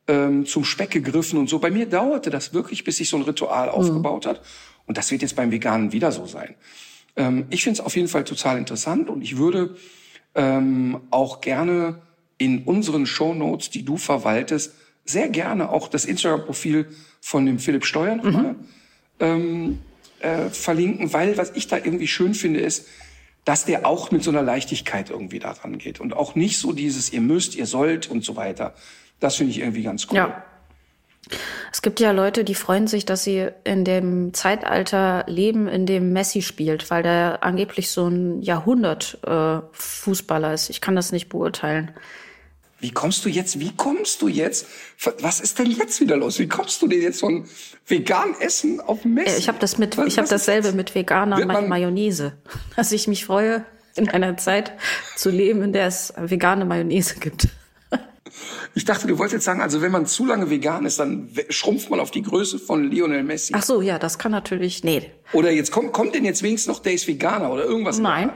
ähm, 0.07 0.45
zum 0.45 0.63
Speck 0.63 0.91
gegriffen 0.91 1.37
und 1.37 1.49
so. 1.49 1.59
Bei 1.59 1.69
mir 1.71 1.85
dauerte 1.85 2.29
das 2.29 2.53
wirklich, 2.53 2.83
bis 2.83 2.97
sich 2.97 3.09
so 3.09 3.17
ein 3.17 3.23
Ritual 3.23 3.67
mhm. 3.67 3.73
aufgebaut 3.73 4.25
hat. 4.25 4.41
Und 4.85 4.97
das 4.97 5.11
wird 5.11 5.21
jetzt 5.21 5.35
beim 5.35 5.51
Veganen 5.51 5.91
wieder 5.91 6.11
so 6.11 6.25
sein. 6.25 6.55
Ähm, 7.15 7.45
ich 7.49 7.63
finde 7.63 7.79
es 7.79 7.85
auf 7.85 7.95
jeden 7.95 8.07
Fall 8.07 8.23
total 8.23 8.57
interessant 8.57 9.09
und 9.09 9.21
ich 9.21 9.37
würde 9.37 9.75
ähm, 10.37 11.01
auch 11.09 11.41
gerne 11.41 12.01
in 12.37 12.63
unseren 12.63 13.05
Show 13.05 13.33
Notes, 13.33 13.69
die 13.69 13.83
du 13.83 13.97
verwaltest, 13.97 14.73
sehr 15.03 15.27
gerne 15.29 15.69
auch 15.69 15.87
das 15.87 16.05
Instagram-Profil 16.05 16.87
von 17.19 17.45
dem 17.45 17.59
Philipp 17.59 17.85
Steuer 17.85 18.15
nochmal 18.15 18.53
mhm. 18.53 18.57
ähm, 19.19 19.79
äh, 20.19 20.49
verlinken, 20.49 21.11
weil 21.11 21.37
was 21.37 21.51
ich 21.55 21.67
da 21.67 21.77
irgendwie 21.77 22.07
schön 22.07 22.33
finde, 22.33 22.59
ist, 22.59 22.87
dass 23.45 23.65
der 23.65 23.85
auch 23.85 24.11
mit 24.11 24.23
so 24.23 24.29
einer 24.29 24.41
Leichtigkeit 24.41 25.09
irgendwie 25.09 25.39
da 25.39 25.51
rangeht 25.51 25.99
und 25.99 26.13
auch 26.13 26.35
nicht 26.35 26.59
so 26.59 26.73
dieses 26.73 27.11
ihr 27.11 27.21
müsst, 27.21 27.55
ihr 27.55 27.65
sollt 27.65 28.09
und 28.11 28.23
so 28.23 28.35
weiter. 28.35 28.75
Das 29.19 29.35
finde 29.35 29.51
ich 29.51 29.59
irgendwie 29.59 29.83
ganz 29.83 30.07
cool. 30.11 30.17
Ja. 30.17 30.43
Es 31.71 31.81
gibt 31.81 31.99
ja 31.99 32.11
Leute, 32.11 32.43
die 32.43 32.55
freuen 32.55 32.87
sich, 32.87 33.05
dass 33.05 33.23
sie 33.23 33.47
in 33.63 33.85
dem 33.85 34.33
Zeitalter 34.33 35.25
leben, 35.27 35.67
in 35.67 35.85
dem 35.85 36.13
Messi 36.13 36.41
spielt, 36.41 36.89
weil 36.89 37.03
der 37.03 37.43
angeblich 37.43 37.89
so 37.89 38.07
ein 38.07 38.41
Jahrhundert-Fußballer 38.41 40.51
äh, 40.51 40.55
ist. 40.55 40.69
Ich 40.69 40.81
kann 40.81 40.95
das 40.95 41.11
nicht 41.11 41.29
beurteilen. 41.29 41.91
Wie 42.79 42.91
kommst 42.91 43.25
du 43.25 43.29
jetzt, 43.29 43.59
wie 43.59 43.71
kommst 43.75 44.21
du 44.21 44.27
jetzt, 44.27 44.67
was 45.19 45.39
ist 45.39 45.57
denn 45.57 45.71
jetzt 45.71 45.99
wieder 45.99 46.15
los? 46.15 46.37
Wie 46.37 46.47
kommst 46.47 46.79
du 46.81 46.87
denn 46.87 47.01
jetzt 47.01 47.21
von 47.21 47.47
vegan 47.87 48.35
Essen 48.39 48.79
auf 48.79 49.03
Messi? 49.03 49.39
Ich 49.39 49.47
habe 49.47 49.57
das 49.57 49.79
mit, 49.79 49.97
was, 49.97 50.05
ich 50.05 50.19
habe 50.19 50.27
dasselbe 50.27 50.73
mit 50.73 50.93
veganer 50.93 51.43
Mayonnaise, 51.63 52.33
dass 52.75 52.91
ich 52.91 53.07
mich 53.07 53.25
freue, 53.25 53.65
in 53.95 54.09
einer 54.09 54.37
Zeit 54.37 54.73
zu 55.15 55.31
leben, 55.31 55.63
in 55.63 55.73
der 55.73 55.87
es 55.87 56.13
vegane 56.15 56.65
Mayonnaise 56.65 57.15
gibt. 57.19 57.47
Ich 58.75 58.85
dachte, 58.85 59.07
du 59.07 59.17
wolltest 59.17 59.33
jetzt 59.33 59.45
sagen, 59.45 59.61
also 59.61 59.81
wenn 59.81 59.91
man 59.91 60.05
zu 60.05 60.25
lange 60.25 60.49
vegan 60.49 60.85
ist, 60.85 60.99
dann 60.99 61.29
schrumpft 61.49 61.89
man 61.89 61.99
auf 61.99 62.11
die 62.11 62.21
Größe 62.21 62.59
von 62.59 62.89
Lionel 62.89 63.23
Messi. 63.23 63.53
Ach 63.55 63.63
so, 63.63 63.81
ja, 63.81 63.99
das 63.99 64.17
kann 64.17 64.31
natürlich, 64.31 64.83
nee. 64.83 65.11
Oder 65.33 65.51
jetzt 65.51 65.71
kommt, 65.71 65.93
kommt 65.93 66.15
denn 66.15 66.25
jetzt 66.25 66.43
wenigstens 66.43 66.73
noch, 66.73 66.81
der 66.81 66.93
ist 66.93 67.07
Veganer 67.07 67.51
oder 67.51 67.65
irgendwas? 67.65 67.99
Nein. 67.99 68.31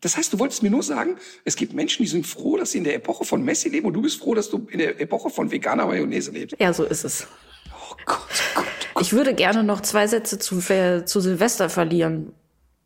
Das 0.00 0.16
heißt, 0.16 0.32
du 0.32 0.38
wolltest 0.38 0.62
mir 0.62 0.70
nur 0.70 0.82
sagen, 0.82 1.16
es 1.44 1.56
gibt 1.56 1.72
Menschen, 1.74 2.04
die 2.04 2.08
sind 2.08 2.26
froh, 2.26 2.56
dass 2.56 2.70
sie 2.70 2.78
in 2.78 2.84
der 2.84 2.94
Epoche 2.94 3.24
von 3.24 3.42
Messi 3.42 3.68
leben 3.68 3.86
und 3.86 3.94
du 3.94 4.02
bist 4.02 4.20
froh, 4.20 4.34
dass 4.34 4.48
du 4.48 4.66
in 4.70 4.78
der 4.78 5.00
Epoche 5.00 5.30
von 5.30 5.50
veganer 5.50 5.86
Mayonnaise 5.86 6.30
lebst. 6.30 6.56
Ja, 6.60 6.72
so 6.72 6.84
ist 6.84 7.04
es. 7.04 7.26
Oh 7.72 7.96
Gott, 8.06 8.18
oh 8.20 8.60
Gott, 8.60 8.64
oh 8.86 8.90
Gott. 8.94 9.02
Ich 9.02 9.12
würde 9.12 9.34
gerne 9.34 9.64
noch 9.64 9.80
zwei 9.80 10.06
Sätze 10.06 10.38
zu, 10.38 10.60
zu 10.60 11.20
Silvester 11.20 11.68
verlieren. 11.68 12.32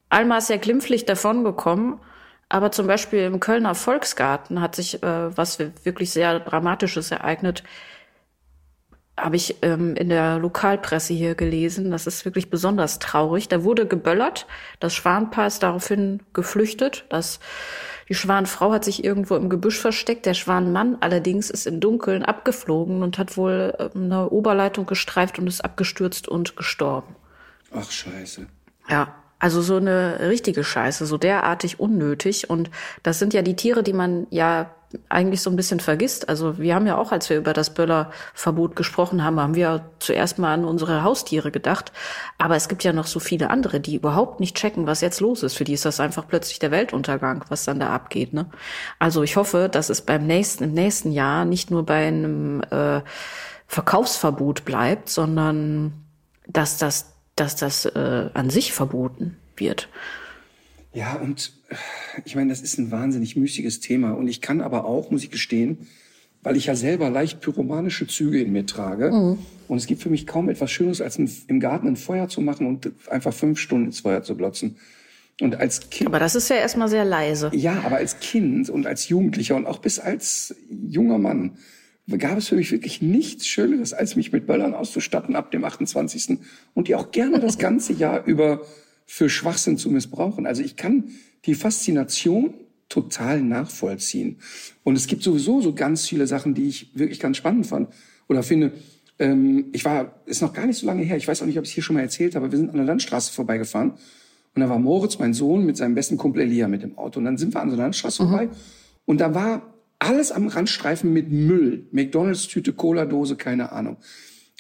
Alma 0.09 0.39
ist 0.39 0.51
ja 0.51 0.57
glimpflich 0.57 1.05
davongekommen, 1.05 1.99
aber 2.53 2.71
zum 2.71 2.87
Beispiel 2.87 3.21
im 3.21 3.41
Kölner 3.41 3.75
Volksgarten 3.75 4.61
hat 4.61 4.77
sich 4.77 5.03
äh, 5.03 5.37
was 5.37 5.59
wirklich 5.59 6.11
sehr 6.11 6.39
Dramatisches 6.41 7.11
ereignet 7.11 7.65
habe 9.17 9.37
ich 9.37 9.57
ähm, 9.63 9.95
in 9.95 10.09
der 10.09 10.39
Lokalpresse 10.39 11.13
hier 11.13 11.35
gelesen. 11.35 11.91
Das 11.91 12.07
ist 12.07 12.25
wirklich 12.25 12.51
besonders 12.51 12.99
traurig. 12.99 13.49
Da 13.49 13.63
wurde 13.63 13.87
geböllert. 13.87 14.47
Das 14.81 14.95
Schwanpaar 14.95 15.47
ist 15.47 15.63
daraufhin 15.63 16.21
geflüchtet. 16.33 17.05
Das, 17.11 17.39
die 18.09 18.15
Schwanfrau 18.15 18.73
hat 18.73 18.85
sich 18.85 19.05
irgendwo 19.05 19.37
im 19.37 19.51
Gebüsch 19.51 19.79
versteckt. 19.79 20.25
Der 20.27 20.35
Schwanmann 20.35 20.97
allerdings 21.01 21.51
ist 21.51 21.67
im 21.67 21.79
Dunkeln 21.79 22.25
abgeflogen 22.25 23.03
und 23.03 23.19
hat 23.19 23.37
wohl 23.37 23.75
ähm, 23.79 24.05
eine 24.05 24.31
Oberleitung 24.31 24.87
gestreift 24.87 25.39
und 25.39 25.47
ist 25.47 25.65
abgestürzt 25.65 26.27
und 26.27 26.57
gestorben. 26.57 27.15
Ach, 27.75 27.91
scheiße. 27.91 28.47
Ja. 28.89 29.22
Also 29.43 29.61
so 29.61 29.75
eine 29.75 30.21
richtige 30.21 30.63
Scheiße, 30.63 31.05
so 31.05 31.19
derartig 31.19 31.81
unnötig. 31.81 32.49
Und 32.49 32.71
das 33.03 33.19
sind 33.19 33.35
ja 33.35 33.43
die 33.43 33.57
Tiere, 33.57 33.83
die 33.83 33.93
man 33.93 34.29
ja 34.31 34.71
eigentlich 35.09 35.43
so 35.43 35.51
ein 35.51 35.57
bisschen 35.57 35.81
vergisst. 35.81 36.29
Also 36.29 36.59
wir 36.59 36.77
haben 36.77 36.87
ja 36.87 36.97
auch, 36.97 37.11
als 37.11 37.29
wir 37.29 37.39
über 37.39 37.53
das 37.53 37.75
Böllerverbot 37.75 38.77
gesprochen 38.77 39.25
haben, 39.25 39.41
haben 39.41 39.57
wir 39.57 39.85
zuerst 39.99 40.39
mal 40.39 40.55
an 40.55 40.65
unsere 40.65 41.03
Haustiere 41.03 41.51
gedacht. 41.51 41.91
Aber 42.39 42.55
es 42.55 42.69
gibt 42.69 42.85
ja 42.85 42.93
noch 42.93 43.09
so 43.09 43.19
viele 43.19 43.51
andere, 43.51 43.81
die 43.81 43.97
überhaupt 43.97 44.39
nicht 44.39 44.57
checken, 44.57 44.87
was 44.87 45.01
jetzt 45.01 45.19
los 45.19 45.43
ist. 45.43 45.55
Für 45.55 45.65
die 45.65 45.73
ist 45.73 45.87
das 45.87 45.99
einfach 45.99 46.29
plötzlich 46.29 46.61
der 46.61 46.71
Weltuntergang, 46.71 47.45
was 47.49 47.65
dann 47.65 47.81
da 47.81 47.89
abgeht. 47.89 48.33
Ne? 48.33 48.47
Also 49.01 49.25
ich 49.25 49.35
hoffe, 49.35 49.69
dass 49.69 49.91
es 49.91 50.03
beim 50.03 50.25
nächsten, 50.25 50.63
im 50.63 50.73
nächsten 50.73 51.11
Jahr 51.11 51.45
nicht 51.45 51.69
nur 51.73 51.85
bei 51.85 52.07
einem 52.07 52.63
äh, 52.71 53.01
Verkaufsverbot 53.67 54.65
bleibt, 54.65 55.09
sondern 55.09 55.95
dass 56.47 56.79
das, 56.79 57.12
dass 57.43 57.57
das 57.57 57.87
äh, 57.87 58.31
an 58.33 58.51
sich 58.51 58.73
verboten 58.73 59.37
wird. 59.57 59.89
Ja, 60.95 61.15
und 61.15 61.53
ich 62.25 62.37
meine, 62.37 62.51
das 62.51 62.61
ist 62.61 62.79
ein 62.79 62.91
wahnsinnig 62.93 63.37
müßiges 63.37 63.81
Thema. 63.81 64.13
Und 64.13 64.29
ich 64.29 64.41
kann 64.41 64.61
aber 64.61 64.85
auch, 64.85 65.11
muss 65.11 65.25
ich 65.25 65.31
gestehen, 65.31 65.89
weil 66.43 66.57
ich 66.57 66.67
ja 66.67 66.77
selber 66.77 67.11
leicht 67.11 67.41
pyromanische 67.41 68.07
Züge 68.07 68.41
in 68.41 68.53
mir 68.53 68.65
trage. 68.65 69.11
Mhm. 69.11 69.39
Und 69.67 69.77
es 69.77 69.87
gibt 69.87 70.03
für 70.03 70.11
mich 70.11 70.27
kaum 70.27 70.49
etwas 70.49 70.71
Schönes, 70.71 71.01
als 71.01 71.19
im 71.19 71.61
Garten 71.61 71.89
ein 71.89 71.97
Feuer 71.97 72.29
zu 72.29 72.41
machen 72.41 72.67
und 72.67 72.93
einfach 73.11 73.33
fünf 73.33 73.59
Stunden 73.59 73.87
ins 73.87 74.01
Feuer 74.01 74.23
zu 74.23 74.37
glotzen. 74.37 74.77
Und 75.41 75.57
als 75.57 75.91
Kind. 75.91 76.07
Aber 76.07 76.21
das 76.21 76.37
ist 76.37 76.49
ja 76.51 76.57
erstmal 76.57 76.89
sehr 76.89 77.05
leise. 77.05 77.51
Ja, 77.55 77.83
aber 77.85 77.97
als 77.97 78.21
Kind 78.21 78.71
und 78.71 78.87
als 78.87 79.09
Jugendlicher 79.09 79.57
und 79.57 79.67
auch 79.67 79.79
bis 79.79 79.99
als 79.99 80.55
junger 80.71 81.19
Mann 81.19 81.57
gab 82.19 82.37
es 82.37 82.49
für 82.49 82.57
mich 82.57 82.73
wirklich 82.73 83.01
nichts 83.01 83.47
Schöneres, 83.47 83.93
als 83.93 84.17
mich 84.17 84.33
mit 84.33 84.47
Böllern 84.47 84.75
auszustatten 84.75 85.37
ab 85.37 85.51
dem 85.51 85.65
28. 85.65 86.39
und 86.75 86.89
die 86.89 86.95
auch 86.95 87.11
gerne 87.13 87.41
das 87.41 87.59
ganze 87.59 87.93
Jahr 87.93 88.25
über 88.27 88.63
für 89.07 89.29
Schwachsinn 89.29 89.79
zu 89.79 89.91
missbrauchen. 89.91 90.47
Also 90.47 90.63
ich 90.63 90.77
kann 90.77 91.11
die 91.45 91.55
Faszination 91.55 92.55
total 92.89 93.43
nachvollziehen. 93.43 94.39
Und 94.85 94.97
es 94.97 95.07
gibt 95.07 95.23
sowieso 95.23 95.61
so 95.61 95.75
ganz 95.75 96.07
viele 96.07 96.27
Sachen, 96.27 96.55
die 96.55 96.69
ich 96.69 96.91
wirklich 96.95 97.21
ganz 97.21 97.37
spannend 97.37 97.67
fand 97.67 97.89
oder 98.29 98.43
finde. 98.43 98.73
ähm, 99.19 99.67
ich 99.73 99.85
war, 99.85 100.21
ist 100.27 100.43
noch 100.43 100.53
gar 100.53 100.67
nicht 100.67 100.79
so 100.79 100.87
lange 100.87 101.03
her, 101.03 101.17
ich 101.17 101.27
weiß 101.27 101.43
auch 101.43 101.47
nicht, 101.47 101.59
ob 101.59 101.65
ich 101.65 101.71
es 101.71 101.75
hier 101.75 101.83
schon 101.83 101.95
mal 101.95 102.03
erzählt 102.03 102.35
habe, 102.35 102.51
wir 102.51 102.59
sind 102.59 102.71
an 102.71 102.77
der 102.77 102.85
Landstraße 102.85 103.33
vorbeigefahren 103.33 103.93
und 104.55 104.61
da 104.61 104.69
war 104.69 104.79
Moritz, 104.79 105.19
mein 105.19 105.33
Sohn, 105.33 105.65
mit 105.65 105.77
seinem 105.77 105.95
besten 105.95 106.19
Kumpel 106.19 106.43
Elia 106.43 106.69
mit 106.69 106.83
dem 106.83 106.99
Auto. 106.99 107.19
Und 107.19 107.25
dann 107.25 107.39
sind 107.39 107.55
wir 107.55 107.61
an 107.61 107.69
der 107.69 107.79
Landstraße 107.79 108.23
mhm. 108.23 108.29
vorbei 108.29 108.49
und 109.07 109.21
da 109.21 109.35
war 109.35 109.72
alles 110.03 110.33
am 110.33 110.49
Randstreifen 110.49 111.13
mit 111.13 111.31
Müll. 111.31 111.87
McDonalds-Tüte, 111.93 112.73
Cola-Dose, 112.73 113.37
keine 113.37 113.73
Ahnung. 113.73 113.99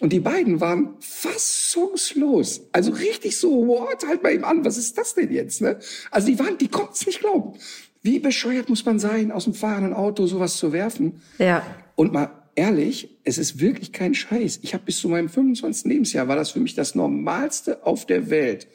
Und 0.00 0.12
die 0.12 0.20
beiden 0.20 0.61
waren 0.61 0.94
fassungslos. 1.00 2.62
Also 2.72 2.92
richtig 2.92 3.38
so, 3.38 3.66
what, 3.66 4.06
halt 4.06 4.22
mal 4.22 4.32
eben 4.32 4.44
an, 4.44 4.64
was 4.64 4.76
ist 4.76 4.96
das 4.99 5.14
denn 5.14 5.32
jetzt? 5.32 5.61
Ne? 5.61 5.78
Also 6.11 6.28
die 6.28 6.38
waren, 6.38 6.58
die 6.58 6.68
konnten 6.68 6.92
es 6.94 7.06
nicht 7.06 7.20
glauben. 7.20 7.58
Wie 8.02 8.18
bescheuert 8.18 8.68
muss 8.68 8.84
man 8.84 8.99
sein, 8.99 9.30
aus 9.30 9.44
dem 9.44 9.54
fahrenden 9.54 9.94
Auto 9.94 10.26
sowas 10.26 10.56
zu 10.56 10.72
werfen? 10.72 11.20
Ja. 11.38 11.64
Und 11.94 12.12
mal 12.12 12.30
ehrlich, 12.54 13.18
es 13.25 13.38
ist 13.38 13.61
wirklich 13.61 13.92
kein 13.92 14.14
Scheiß. 14.14 14.61
Ich 14.62 14.75
habe 14.75 14.84
bis 14.84 14.99
zu 14.99 15.08
meinem 15.08 15.28
25. 15.28 15.84
Lebensjahr 15.84 16.28
war 16.28 16.37
das 16.37 16.50
für 16.50 16.61
mich 16.61 16.75
das 16.75 16.94
Normalste 16.94 17.84
auf 17.84 18.06
der 18.06 18.30
Welt, 18.30 18.68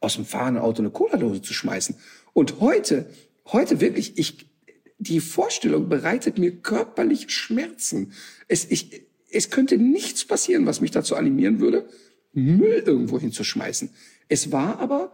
aus 0.00 0.14
dem 0.14 0.24
fahrenden 0.24 0.62
Auto 0.62 0.82
eine 0.82 0.90
Cola-Dose 0.90 1.42
zu 1.42 1.54
schmeißen. 1.54 1.96
Und 2.32 2.60
heute, 2.60 3.10
heute 3.46 3.80
wirklich, 3.80 4.18
ich, 4.18 4.53
die 5.06 5.20
Vorstellung 5.20 5.88
bereitet 5.88 6.38
mir 6.38 6.52
körperlich 6.56 7.30
Schmerzen. 7.30 8.12
Es, 8.48 8.70
ich, 8.70 9.02
es 9.30 9.50
könnte 9.50 9.78
nichts 9.78 10.24
passieren, 10.24 10.66
was 10.66 10.80
mich 10.80 10.90
dazu 10.90 11.16
animieren 11.16 11.60
würde, 11.60 11.88
Müll 12.32 12.82
irgendwo 12.84 13.20
hinzuschmeißen. 13.20 13.90
Es 14.28 14.50
war 14.50 14.80
aber 14.80 15.12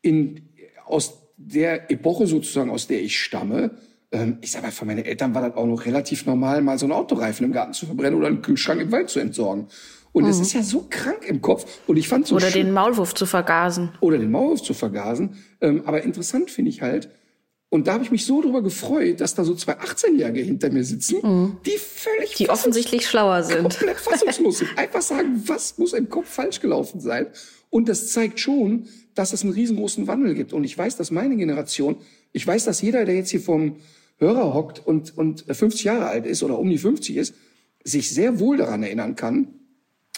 in, 0.00 0.48
aus 0.86 1.18
der 1.36 1.90
Epoche 1.90 2.26
sozusagen, 2.26 2.70
aus 2.70 2.86
der 2.86 3.02
ich 3.02 3.18
stamme, 3.18 3.72
ähm, 4.10 4.38
ich 4.40 4.52
sag 4.52 4.62
mal, 4.62 4.72
für 4.72 4.86
meine 4.86 5.04
Eltern 5.04 5.34
war 5.34 5.42
das 5.42 5.56
auch 5.56 5.66
noch 5.66 5.84
relativ 5.84 6.24
normal, 6.24 6.62
mal 6.62 6.78
so 6.78 6.86
einen 6.86 6.92
Autoreifen 6.92 7.44
im 7.44 7.52
Garten 7.52 7.74
zu 7.74 7.86
verbrennen 7.86 8.18
oder 8.18 8.28
einen 8.28 8.42
Kühlschrank 8.42 8.80
im 8.80 8.92
Wald 8.92 9.10
zu 9.10 9.20
entsorgen. 9.20 9.66
Und 10.12 10.24
es 10.24 10.36
mhm. 10.36 10.42
ist 10.42 10.52
ja 10.54 10.62
so 10.62 10.86
krank 10.88 11.26
im 11.28 11.42
Kopf. 11.42 11.66
Und 11.86 11.96
ich 11.98 12.08
fand 12.08 12.26
so 12.26 12.36
Oder 12.36 12.50
den 12.50 12.72
Maulwurf 12.72 13.14
zu 13.14 13.26
vergasen. 13.26 13.90
Oder 14.00 14.18
den 14.18 14.30
Maulwurf 14.30 14.62
zu 14.62 14.72
vergasen. 14.72 15.36
Ähm, 15.60 15.82
aber 15.84 16.02
interessant 16.02 16.50
finde 16.50 16.70
ich 16.70 16.80
halt, 16.80 17.10
und 17.70 17.86
da 17.86 17.94
habe 17.94 18.04
ich 18.04 18.10
mich 18.10 18.24
so 18.24 18.40
drüber 18.40 18.62
gefreut, 18.62 19.20
dass 19.20 19.34
da 19.34 19.44
so 19.44 19.54
zwei 19.54 19.74
18-Jährige 19.78 20.40
hinter 20.40 20.70
mir 20.70 20.84
sitzen, 20.84 21.18
mhm. 21.22 21.56
die 21.66 21.76
völlig 21.76 22.34
die 22.34 22.48
offensichtlich 22.48 23.06
schlauer 23.06 23.42
sind, 23.42 23.62
komplett 23.62 23.98
fassungslos 23.98 24.58
sind, 24.58 24.70
einfach 24.78 25.02
sagen, 25.02 25.42
was 25.46 25.76
muss 25.76 25.92
im 25.92 26.08
Kopf 26.08 26.28
falsch 26.28 26.60
gelaufen 26.60 27.00
sein? 27.00 27.26
Und 27.68 27.88
das 27.88 28.10
zeigt 28.10 28.40
schon, 28.40 28.86
dass 29.14 29.34
es 29.34 29.42
einen 29.42 29.52
riesengroßen 29.52 30.06
Wandel 30.06 30.34
gibt. 30.34 30.54
Und 30.54 30.64
ich 30.64 30.76
weiß, 30.78 30.96
dass 30.96 31.10
meine 31.10 31.36
Generation, 31.36 31.96
ich 32.32 32.46
weiß, 32.46 32.64
dass 32.64 32.80
jeder, 32.80 33.04
der 33.04 33.16
jetzt 33.16 33.30
hier 33.30 33.42
vom 33.42 33.76
Hörer 34.16 34.54
hockt 34.54 34.84
und, 34.86 35.16
und 35.18 35.44
50 35.46 35.84
Jahre 35.84 36.06
alt 36.06 36.24
ist 36.24 36.42
oder 36.42 36.58
um 36.58 36.70
die 36.70 36.78
50 36.78 37.16
ist, 37.16 37.34
sich 37.84 38.10
sehr 38.10 38.40
wohl 38.40 38.56
daran 38.56 38.82
erinnern 38.82 39.14
kann, 39.14 39.48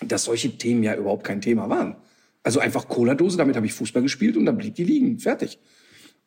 dass 0.06 0.24
solche 0.24 0.56
Themen 0.56 0.84
ja 0.84 0.94
überhaupt 0.94 1.24
kein 1.24 1.40
Thema 1.40 1.68
waren. 1.68 1.96
Also 2.42 2.60
einfach 2.60 2.88
Cola-Dose, 2.88 3.36
damit 3.36 3.56
habe 3.56 3.66
ich 3.66 3.72
Fußball 3.72 4.02
gespielt 4.02 4.36
und 4.36 4.46
dann 4.46 4.56
blieb 4.56 4.76
die 4.76 4.84
liegen. 4.84 5.18
Fertig. 5.18 5.58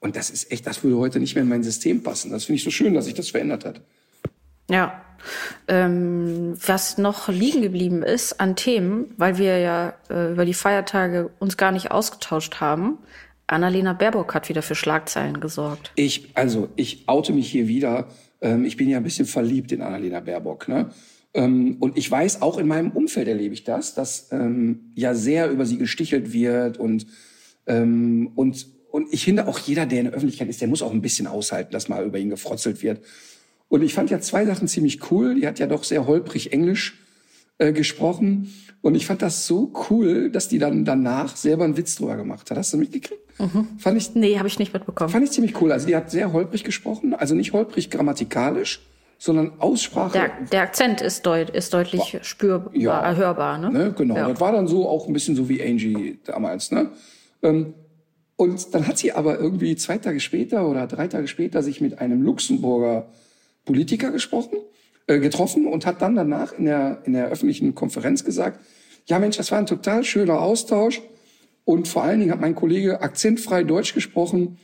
Und 0.03 0.17
das 0.17 0.29
ist 0.29 0.51
echt, 0.51 0.67
das 0.67 0.83
würde 0.83 0.97
heute 0.97 1.21
nicht 1.21 1.33
mehr 1.33 1.43
in 1.43 1.49
mein 1.49 1.63
System 1.63 2.03
passen. 2.03 2.29
Das 2.29 2.43
finde 2.43 2.57
ich 2.57 2.63
so 2.65 2.71
schön, 2.71 2.93
dass 2.93 3.05
sich 3.05 3.13
das 3.13 3.29
verändert 3.29 3.63
hat. 3.63 3.81
Ja. 4.69 5.01
Ähm, 5.69 6.55
was 6.67 6.97
noch 6.97 7.29
liegen 7.29 7.61
geblieben 7.61 8.03
ist 8.03 8.41
an 8.41 8.57
Themen, 8.57 9.13
weil 9.15 9.37
wir 9.37 9.59
ja 9.59 9.93
äh, 10.09 10.33
über 10.33 10.43
die 10.43 10.53
Feiertage 10.53 11.29
uns 11.39 11.55
gar 11.55 11.71
nicht 11.71 11.91
ausgetauscht 11.91 12.59
haben. 12.59 12.97
Annalena 13.47 13.93
Baerbock 13.93 14.33
hat 14.35 14.49
wieder 14.49 14.61
für 14.61 14.75
Schlagzeilen 14.75 15.39
gesorgt. 15.39 15.93
Ich, 15.95 16.31
also, 16.33 16.67
ich 16.75 17.07
oute 17.07 17.31
mich 17.31 17.49
hier 17.49 17.69
wieder. 17.69 18.07
Ähm, 18.41 18.65
ich 18.65 18.75
bin 18.75 18.89
ja 18.89 18.97
ein 18.97 19.03
bisschen 19.03 19.25
verliebt 19.25 19.71
in 19.71 19.81
Annalena 19.81 20.19
Baerbock, 20.19 20.67
ne? 20.67 20.89
Ähm, 21.33 21.77
und 21.79 21.97
ich 21.97 22.11
weiß, 22.11 22.41
auch 22.41 22.57
in 22.57 22.67
meinem 22.67 22.91
Umfeld 22.91 23.29
erlebe 23.29 23.53
ich 23.53 23.63
das, 23.63 23.95
dass 23.95 24.33
ähm, 24.33 24.91
ja 24.95 25.15
sehr 25.15 25.49
über 25.49 25.65
sie 25.65 25.77
gestichelt 25.77 26.33
wird 26.33 26.77
und, 26.77 27.07
ähm, 27.67 28.31
und 28.35 28.72
und 28.93 29.11
ich 29.11 29.23
finde 29.23 29.47
auch 29.47 29.57
jeder, 29.57 29.87
der 29.87 30.01
in 30.01 30.05
der 30.05 30.13
Öffentlichkeit 30.13 30.47
ist, 30.49 30.61
der 30.61 30.67
muss 30.67 30.83
auch 30.83 30.91
ein 30.91 31.01
bisschen 31.01 31.25
aushalten, 31.25 31.71
dass 31.71 31.89
mal 31.89 32.05
über 32.05 32.19
ihn 32.19 32.29
gefrotzelt 32.29 32.83
wird. 32.83 33.03
Und 33.67 33.81
ich 33.81 33.95
fand 33.95 34.11
ja 34.11 34.19
zwei 34.19 34.45
Sachen 34.45 34.67
ziemlich 34.67 35.09
cool. 35.09 35.33
Die 35.33 35.47
hat 35.47 35.57
ja 35.57 35.65
doch 35.65 35.83
sehr 35.83 36.05
holprig 36.05 36.53
Englisch 36.53 36.99
äh, 37.57 37.73
gesprochen. 37.73 38.53
Und 38.81 38.93
ich 38.93 39.07
fand 39.07 39.23
das 39.23 39.47
so 39.47 39.73
cool, 39.89 40.29
dass 40.29 40.47
die 40.47 40.59
dann 40.59 40.85
danach 40.85 41.35
selber 41.35 41.63
einen 41.63 41.75
Witz 41.75 41.95
drüber 41.95 42.17
gemacht 42.17 42.51
hat. 42.51 42.57
Hast 42.59 42.71
du 42.71 42.77
mitgekriegt? 42.77 43.19
Mhm. 43.39 43.67
Fand 43.79 43.97
ich, 43.97 44.13
nee, 44.13 44.37
habe 44.37 44.47
ich 44.47 44.59
nicht 44.59 44.73
mitbekommen. 44.73 45.09
Fand 45.09 45.25
ich 45.25 45.31
ziemlich 45.31 45.59
cool. 45.59 45.71
Also 45.71 45.87
die 45.87 45.95
hat 45.95 46.11
sehr 46.11 46.31
holprig 46.31 46.63
gesprochen. 46.63 47.15
Also 47.15 47.33
nicht 47.33 47.51
holprig 47.51 47.89
grammatikalisch, 47.89 48.79
sondern 49.17 49.53
Aussprache. 49.57 50.11
Der, 50.11 50.31
der 50.51 50.61
Akzent 50.61 51.01
ist, 51.01 51.25
deut, 51.25 51.49
ist 51.49 51.73
deutlich 51.73 52.13
war, 52.13 52.23
spürbar, 52.23 52.75
ja, 52.75 53.15
hörbar. 53.15 53.57
Ne? 53.57 53.71
ne 53.71 53.93
genau. 53.97 54.17
Ja. 54.17 54.29
Das 54.29 54.39
war 54.39 54.51
dann 54.51 54.67
so 54.67 54.87
auch 54.87 55.07
ein 55.07 55.13
bisschen 55.13 55.35
so 55.35 55.49
wie 55.49 55.63
Angie 55.63 56.19
damals. 56.25 56.69
Ne? 56.69 56.91
Ähm, 57.41 57.73
und 58.35 58.73
dann 58.73 58.87
hat 58.87 58.97
sie 58.97 59.11
aber 59.11 59.39
irgendwie 59.39 59.75
zwei 59.75 59.97
Tage 59.97 60.19
später 60.19 60.67
oder 60.67 60.87
drei 60.87 61.07
Tage 61.07 61.27
später 61.27 61.61
sich 61.61 61.81
mit 61.81 61.99
einem 61.99 62.21
Luxemburger 62.21 63.09
Politiker 63.65 64.11
gesprochen, 64.11 64.57
äh, 65.07 65.19
getroffen 65.19 65.67
und 65.67 65.85
hat 65.85 66.01
dann 66.01 66.15
danach 66.15 66.53
in 66.53 66.65
der, 66.65 67.01
in 67.05 67.13
der 67.13 67.27
öffentlichen 67.27 67.75
Konferenz 67.75 68.23
gesagt, 68.23 68.59
ja 69.05 69.19
Mensch, 69.19 69.37
das 69.37 69.51
war 69.51 69.59
ein 69.59 69.65
total 69.65 70.03
schöner 70.03 70.41
Austausch. 70.41 71.01
Und 71.65 71.87
vor 71.87 72.03
allen 72.03 72.19
Dingen 72.19 72.31
hat 72.31 72.41
mein 72.41 72.55
Kollege 72.55 73.01
akzentfrei 73.01 73.63
Deutsch 73.63 73.93
gesprochen. 73.93 74.57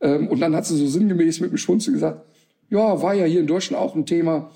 Ähm, 0.00 0.28
und 0.28 0.40
dann 0.40 0.56
hat 0.56 0.64
sie 0.66 0.76
so 0.76 0.86
sinngemäß 0.86 1.40
mit 1.40 1.50
dem 1.50 1.58
Schwunzel 1.58 1.92
gesagt, 1.92 2.24
ja, 2.70 3.02
war 3.02 3.14
ja 3.14 3.26
hier 3.26 3.40
in 3.40 3.46
Deutschland 3.46 3.82
auch 3.82 3.94
ein 3.94 4.06
Thema. 4.06 4.50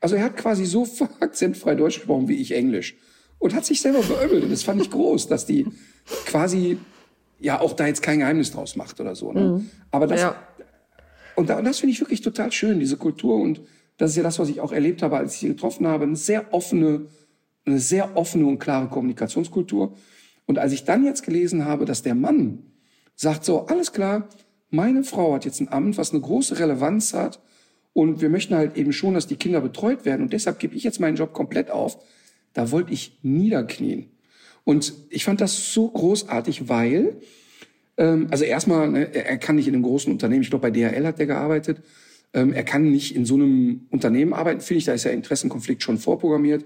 Also 0.00 0.16
er 0.16 0.24
hat 0.24 0.36
quasi 0.36 0.64
so 0.64 0.86
akzentfrei 1.20 1.74
Deutsch 1.74 1.96
gesprochen 1.96 2.28
wie 2.28 2.36
ich 2.36 2.52
Englisch. 2.52 2.96
Und 3.38 3.54
hat 3.54 3.64
sich 3.64 3.80
selber 3.80 4.00
beömmelt. 4.00 4.44
Und 4.44 4.50
das 4.50 4.62
fand 4.62 4.80
ich 4.80 4.90
groß, 4.90 5.26
dass 5.26 5.44
die 5.44 5.66
quasi 6.26 6.78
ja 7.44 7.60
auch 7.60 7.74
da 7.74 7.86
jetzt 7.86 8.02
kein 8.02 8.20
Geheimnis 8.20 8.50
draus 8.50 8.74
macht 8.74 9.00
oder 9.00 9.14
so. 9.14 9.32
Ne? 9.32 9.40
Mhm. 9.40 9.70
Aber 9.90 10.06
das, 10.06 10.20
ja. 10.22 10.36
und, 11.36 11.50
da, 11.50 11.58
und 11.58 11.64
das 11.64 11.78
finde 11.78 11.92
ich 11.92 12.00
wirklich 12.00 12.22
total 12.22 12.50
schön, 12.50 12.80
diese 12.80 12.96
Kultur. 12.96 13.36
Und 13.36 13.60
das 13.98 14.10
ist 14.10 14.16
ja 14.16 14.22
das, 14.22 14.38
was 14.38 14.48
ich 14.48 14.60
auch 14.60 14.72
erlebt 14.72 15.02
habe, 15.02 15.18
als 15.18 15.34
ich 15.34 15.40
sie 15.40 15.48
getroffen 15.48 15.86
habe. 15.86 16.04
Eine 16.04 16.16
sehr 16.16 16.52
offene, 16.54 17.06
eine 17.66 17.78
sehr 17.78 18.16
offene 18.16 18.46
und 18.46 18.58
klare 18.58 18.88
Kommunikationskultur. 18.88 19.94
Und 20.46 20.58
als 20.58 20.72
ich 20.72 20.84
dann 20.84 21.04
jetzt 21.04 21.22
gelesen 21.22 21.66
habe, 21.66 21.84
dass 21.84 22.02
der 22.02 22.14
Mann 22.14 22.64
sagt 23.14 23.44
so, 23.44 23.66
alles 23.66 23.92
klar, 23.92 24.28
meine 24.70 25.04
Frau 25.04 25.34
hat 25.34 25.44
jetzt 25.44 25.60
ein 25.60 25.70
Amt, 25.70 25.98
was 25.98 26.12
eine 26.12 26.20
große 26.20 26.58
Relevanz 26.58 27.12
hat. 27.12 27.40
Und 27.92 28.22
wir 28.22 28.30
möchten 28.30 28.56
halt 28.56 28.76
eben 28.76 28.92
schon, 28.92 29.14
dass 29.14 29.26
die 29.26 29.36
Kinder 29.36 29.60
betreut 29.60 30.04
werden. 30.04 30.22
Und 30.22 30.32
deshalb 30.32 30.58
gebe 30.58 30.74
ich 30.74 30.82
jetzt 30.82 30.98
meinen 30.98 31.16
Job 31.16 31.32
komplett 31.32 31.70
auf. 31.70 31.98
Da 32.54 32.70
wollte 32.70 32.92
ich 32.92 33.18
niederknien. 33.22 34.13
Und 34.64 34.94
ich 35.10 35.24
fand 35.24 35.40
das 35.40 35.72
so 35.72 35.88
großartig, 35.88 36.68
weil, 36.68 37.16
ähm, 37.96 38.28
also 38.30 38.44
erstmal, 38.44 38.90
ne, 38.90 39.14
er 39.14 39.36
kann 39.38 39.56
nicht 39.56 39.68
in 39.68 39.74
einem 39.74 39.82
großen 39.82 40.10
Unternehmen, 40.10 40.42
ich 40.42 40.50
glaube 40.50 40.62
bei 40.62 40.70
DHL 40.70 41.06
hat 41.06 41.20
er 41.20 41.26
gearbeitet, 41.26 41.82
ähm, 42.32 42.52
er 42.52 42.64
kann 42.64 42.90
nicht 42.90 43.14
in 43.14 43.24
so 43.24 43.34
einem 43.34 43.86
Unternehmen 43.90 44.32
arbeiten, 44.32 44.60
finde 44.60 44.78
ich, 44.78 44.84
da 44.84 44.92
ist 44.92 45.04
ja 45.04 45.12
Interessenkonflikt 45.12 45.82
schon 45.82 45.98
vorprogrammiert. 45.98 46.64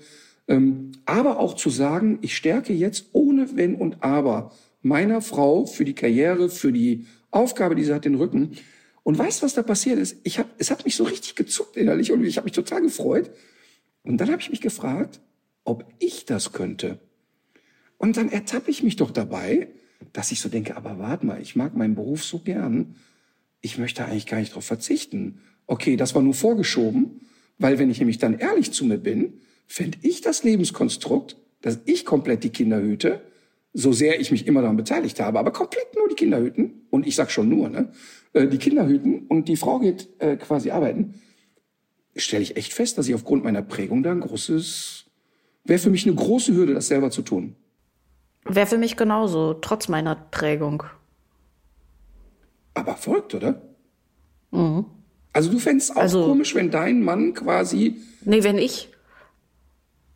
Ähm, 0.49 0.93
aber 1.05 1.39
auch 1.39 1.55
zu 1.55 1.69
sagen, 1.69 2.19
ich 2.23 2.35
stärke 2.35 2.73
jetzt 2.73 3.07
ohne 3.13 3.57
Wenn 3.57 3.75
und 3.75 4.03
Aber 4.03 4.53
meiner 4.81 5.21
Frau 5.21 5.67
für 5.67 5.85
die 5.85 5.95
Karriere, 5.95 6.49
für 6.49 6.73
die 6.73 7.07
Aufgabe, 7.31 7.75
die 7.75 7.85
sie 7.85 7.93
hat, 7.93 8.07
den 8.07 8.15
Rücken. 8.15 8.53
Und 9.03 9.19
weißt 9.19 9.41
du, 9.41 9.47
was 9.47 9.55
da 9.55 9.63
passiert 9.63 9.99
ist? 9.99 10.17
Ich 10.23 10.39
hab, 10.39 10.49
es 10.59 10.71
hat 10.71 10.85
mich 10.87 10.97
so 10.97 11.05
richtig 11.05 11.35
gezuckt 11.35 11.77
innerlich 11.77 12.13
und 12.13 12.25
ich 12.25 12.39
habe 12.39 12.47
mich 12.47 12.53
total 12.53 12.81
gefreut. 12.81 13.31
Und 14.03 14.19
dann 14.19 14.31
habe 14.31 14.41
ich 14.41 14.51
mich 14.51 14.63
gefragt, 14.63 15.21
ob 15.65 15.85
ich 15.99 16.25
das 16.25 16.53
könnte. 16.53 16.99
Und 17.99 18.17
dann 18.17 18.31
ertappe 18.31 18.71
ich 18.71 18.83
mich 18.83 18.97
doch 18.97 19.11
dabei, 19.11 19.69
dass 20.13 20.33
ich 20.33 20.41
so 20.41 20.49
denke, 20.49 20.77
aber 20.77 20.99
warte 20.99 21.27
mal, 21.27 21.41
ich 21.41 21.57
mag 21.57 21.77
meinen 21.77 21.95
Beruf 21.95 22.25
so 22.25 22.39
gern, 22.39 22.95
ich 23.61 23.79
möchte 23.79 24.05
eigentlich 24.05 24.27
gar 24.27 24.39
nicht 24.39 24.53
darauf 24.53 24.65
verzichten. 24.65 25.41
Okay, 25.67 25.97
das 25.97 26.15
war 26.15 26.23
nur 26.23 26.35
vorgeschoben, 26.35 27.21
weil 27.59 27.79
wenn 27.79 27.91
ich 27.91 27.99
nämlich 27.99 28.19
dann 28.19 28.39
ehrlich 28.39 28.73
zu 28.73 28.85
mir 28.85 28.99
bin, 28.99 29.41
fände 29.67 29.99
ich 30.03 30.21
das 30.21 30.45
Lebenskonstrukt, 30.45 31.37
dass 31.61 31.81
ich 31.85 32.05
komplett 32.05 32.45
die 32.45 32.51
Kinder 32.51 32.81
hüte, 32.81 33.21
so 33.73 33.93
sehr 33.93 34.21
ich 34.21 34.31
mich 34.31 34.47
immer 34.47 34.63
daran 34.63 34.77
beteiligt 34.77 35.21
habe, 35.21 35.39
aber 35.39 35.53
komplett 35.53 35.95
nur 35.97 36.09
die 36.09 36.15
Kinder 36.15 36.41
hüten, 36.41 36.87
und 36.91 37.07
ich 37.07 37.17
sag 37.17 37.31
schon 37.31 37.49
nur, 37.49 37.69
ne, 37.69 37.93
äh, 38.33 38.47
die 38.47 38.59
Kinder 38.59 38.87
hüten 38.87 39.27
und 39.27 39.49
die 39.49 39.57
Frau 39.57 39.79
geht 39.79 40.09
äh, 40.21 40.37
quasi 40.37 40.71
arbeiten, 40.71 41.21
stelle 42.17 42.43
ich 42.43 42.57
echt 42.57 42.73
fest, 42.73 42.97
dass 42.97 43.09
ich 43.09 43.15
aufgrund 43.15 43.45
meiner 43.45 43.63
Prägung 43.63 44.03
da 44.03 44.13
ein 44.13 44.21
großes, 44.21 45.05
wäre 45.65 45.79
für 45.79 45.91
mich 45.91 46.07
eine 46.07 46.15
große 46.15 46.55
Hürde, 46.55 46.75
das 46.75 46.89
selber 46.89 47.11
zu 47.11 47.23
tun. 47.23 47.57
Wäre 48.49 48.67
für 48.67 48.79
mich 48.79 48.97
genauso, 48.97 49.55
trotz 49.55 49.89
meiner 49.89 50.15
Prägung. 50.15 50.85
Aber 52.75 52.97
folgt, 52.97 53.35
oder? 53.35 53.61
Mhm. 54.51 54.87
Also 55.33 55.51
du 55.51 55.59
fändest 55.59 55.97
auch 55.97 56.01
also, 56.01 56.27
komisch, 56.27 56.55
wenn 56.55 56.71
dein 56.71 57.03
Mann 57.03 57.35
quasi. 57.35 57.97
Nee, 58.23 58.43
wenn 58.43 58.59
ich. 58.59 58.89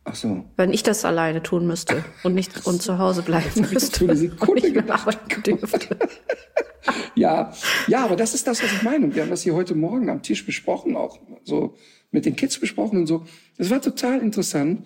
Ach 0.05 0.15
so. 0.15 0.43
Wenn 0.57 0.73
ich 0.73 0.83
das 0.83 1.05
alleine 1.05 1.43
tun 1.43 1.65
müsste 1.65 2.03
und 2.23 2.33
nicht 2.35 2.65
und 2.65 2.81
zu 2.81 2.97
Hause 2.97 3.21
bleiben 3.21 3.67
müsste. 3.71 3.99
Für 3.99 4.05
eine 4.05 4.17
Sekunde 4.17 4.71
gedacht. 4.71 5.17
dürfte. 5.47 5.97
ja, 7.15 7.53
ja, 7.87 8.03
aber 8.03 8.15
das 8.15 8.33
ist 8.33 8.47
das, 8.47 8.61
was 8.61 8.71
ich 8.71 8.81
meine. 8.81 9.05
Und 9.05 9.15
wir 9.15 9.21
haben 9.21 9.29
das 9.29 9.43
hier 9.43 9.53
heute 9.53 9.75
Morgen 9.75 10.09
am 10.09 10.21
Tisch 10.21 10.45
besprochen, 10.45 10.97
auch 10.97 11.19
so 11.43 11.75
mit 12.11 12.25
den 12.25 12.35
Kids 12.35 12.59
besprochen 12.59 12.99
und 12.99 13.07
so. 13.07 13.25
Das 13.57 13.69
war 13.69 13.81
total 13.81 14.19
interessant. 14.19 14.85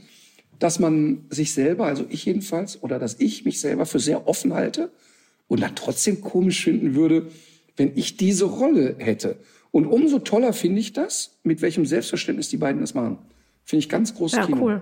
Dass 0.60 0.80
man 0.80 1.26
sich 1.30 1.54
selber, 1.54 1.86
also 1.86 2.06
ich 2.10 2.26
jedenfalls, 2.26 2.82
oder 2.82 3.00
dass 3.00 3.20
ich 3.20 3.46
mich 3.46 3.60
selber 3.60 3.86
für 3.86 4.00
sehr 4.00 4.28
offen 4.28 4.54
halte 4.54 4.92
und 5.48 5.62
dann 5.62 5.76
trotzdem 5.76 6.22
komisch 6.22 6.64
finden 6.64 6.96
würde, 6.96 7.28
wenn 7.76 7.92
ich 7.96 8.18
diese 8.18 8.46
Rolle 8.46 8.96
hätte. 8.98 9.38
Und 9.72 9.86
umso 9.86 10.20
toller 10.20 10.54
finde 10.54 10.80
ich 10.80 10.94
das, 10.94 11.38
mit 11.44 11.62
welchem 11.62 11.86
Selbstverständnis 11.86 12.50
die 12.50 12.58
beiden 12.58 12.82
das 12.82 12.94
machen. 12.94 13.20
Finde 13.64 13.82
ich 13.82 13.90
ganz 13.90 14.16
groß. 14.16 14.32
Ja, 14.32 14.46
Kino. 14.46 14.64
cool. 14.64 14.82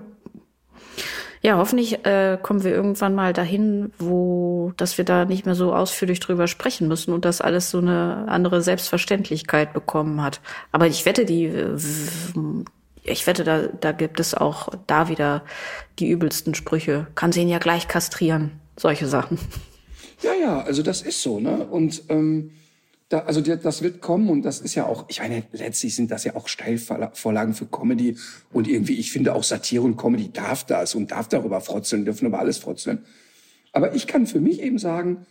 Ja, 1.41 1.57
hoffentlich 1.57 2.03
äh, 2.05 2.39
kommen 2.41 2.63
wir 2.63 2.71
irgendwann 2.71 3.13
mal 3.13 3.31
dahin, 3.31 3.91
wo, 3.99 4.73
dass 4.77 4.97
wir 4.97 5.05
da 5.05 5.25
nicht 5.25 5.45
mehr 5.45 5.53
so 5.53 5.73
ausführlich 5.73 6.19
drüber 6.19 6.47
sprechen 6.47 6.87
müssen 6.87 7.13
und 7.13 7.23
das 7.23 7.39
alles 7.39 7.69
so 7.69 7.77
eine 7.77 8.25
andere 8.27 8.61
Selbstverständlichkeit 8.61 9.71
bekommen 9.71 10.23
hat. 10.23 10.41
Aber 10.71 10.87
ich 10.87 11.05
wette, 11.05 11.23
die, 11.25 11.45
äh, 11.45 11.77
ich 13.05 13.27
wette, 13.27 13.43
da, 13.43 13.67
da 13.67 13.91
gibt 13.91 14.19
es 14.19 14.33
auch 14.33 14.69
da 14.87 15.09
wieder 15.09 15.43
die 15.99 16.09
übelsten 16.09 16.55
Sprüche. 16.55 17.07
Kann 17.15 17.31
sie 17.31 17.41
ihn 17.41 17.49
ja 17.49 17.59
gleich 17.59 17.87
kastrieren. 17.87 18.59
Solche 18.77 19.07
Sachen. 19.07 19.39
Ja, 20.21 20.33
ja, 20.33 20.61
also 20.61 20.81
das 20.81 21.01
ist 21.01 21.21
so, 21.21 21.39
ne? 21.39 21.65
Und 21.65 22.03
ähm, 22.09 22.51
da, 23.09 23.19
also 23.19 23.41
das 23.41 23.81
wird 23.83 24.01
kommen 24.01 24.29
und 24.29 24.41
das 24.41 24.59
ist 24.59 24.75
ja 24.75 24.85
auch, 24.85 25.05
ich 25.07 25.19
meine, 25.19 25.43
letztlich 25.51 25.95
sind 25.95 26.09
das 26.09 26.23
ja 26.23 26.35
auch 26.35 26.47
Steilvorlagen 26.47 27.53
für 27.53 27.67
Comedy 27.67 28.17
und 28.51 28.67
irgendwie, 28.67 28.95
ich 28.95 29.11
finde 29.11 29.35
auch 29.35 29.43
Satire 29.43 29.83
und 29.83 29.97
Comedy 29.97 30.31
darf 30.31 30.63
das 30.63 30.95
und 30.95 31.11
darf 31.11 31.27
darüber 31.27 31.61
frotzeln, 31.61 32.05
dürfen 32.05 32.25
über 32.25 32.39
alles 32.39 32.57
frotzeln. 32.57 33.05
Aber 33.71 33.93
ich 33.93 34.07
kann 34.07 34.25
für 34.25 34.39
mich 34.39 34.61
eben 34.61 34.79
sagen, 34.79 35.25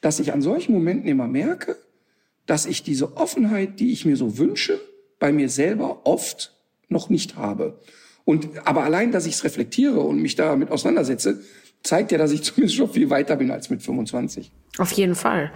dass 0.00 0.18
ich 0.18 0.32
an 0.32 0.42
solchen 0.42 0.72
Momenten 0.72 1.08
immer 1.08 1.28
merke, 1.28 1.76
dass 2.46 2.66
ich 2.66 2.82
diese 2.82 3.16
Offenheit, 3.16 3.78
die 3.78 3.92
ich 3.92 4.04
mir 4.04 4.16
so 4.16 4.38
wünsche, 4.38 4.80
bei 5.20 5.30
mir 5.30 5.48
selber 5.48 6.06
oft 6.06 6.59
noch 6.90 7.08
nicht 7.08 7.36
habe. 7.36 7.80
Und 8.24 8.48
aber 8.66 8.84
allein, 8.84 9.12
dass 9.12 9.26
ich 9.26 9.34
es 9.34 9.44
reflektiere 9.44 10.00
und 10.00 10.20
mich 10.20 10.36
damit 10.36 10.70
auseinandersetze, 10.70 11.40
zeigt 11.82 12.12
ja, 12.12 12.18
dass 12.18 12.32
ich 12.32 12.42
zumindest 12.44 12.76
schon 12.76 12.90
viel 12.90 13.10
weiter 13.10 13.36
bin 13.36 13.50
als 13.50 13.70
mit 13.70 13.82
25. 13.82 14.50
Auf 14.78 14.92
jeden 14.92 15.14
Fall. 15.14 15.52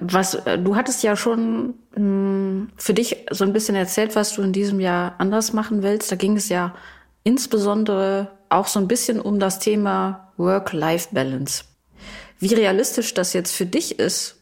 Was 0.00 0.32
du 0.32 0.74
hattest 0.74 1.02
ja 1.02 1.14
schon 1.14 1.74
mh, 1.94 1.96
hm, 1.96 2.68
für 2.76 2.94
dich 2.94 3.26
so 3.30 3.44
ein 3.44 3.52
bisschen 3.52 3.76
erzählt, 3.76 4.16
was 4.16 4.34
du 4.34 4.42
in 4.42 4.52
diesem 4.52 4.80
Jahr 4.80 5.14
anders 5.18 5.52
machen 5.52 5.82
willst. 5.82 6.10
Da 6.10 6.16
ging 6.16 6.36
es 6.36 6.48
ja 6.48 6.74
insbesondere 7.22 8.30
auch 8.48 8.66
so 8.66 8.80
ein 8.80 8.88
bisschen 8.88 9.20
um 9.20 9.38
das 9.38 9.58
Thema 9.58 10.32
Work-Life-Balance. 10.36 11.64
Wie 12.38 12.54
realistisch 12.54 13.14
das 13.14 13.32
jetzt 13.32 13.52
für 13.52 13.66
dich 13.66 13.98
ist, 13.98 14.36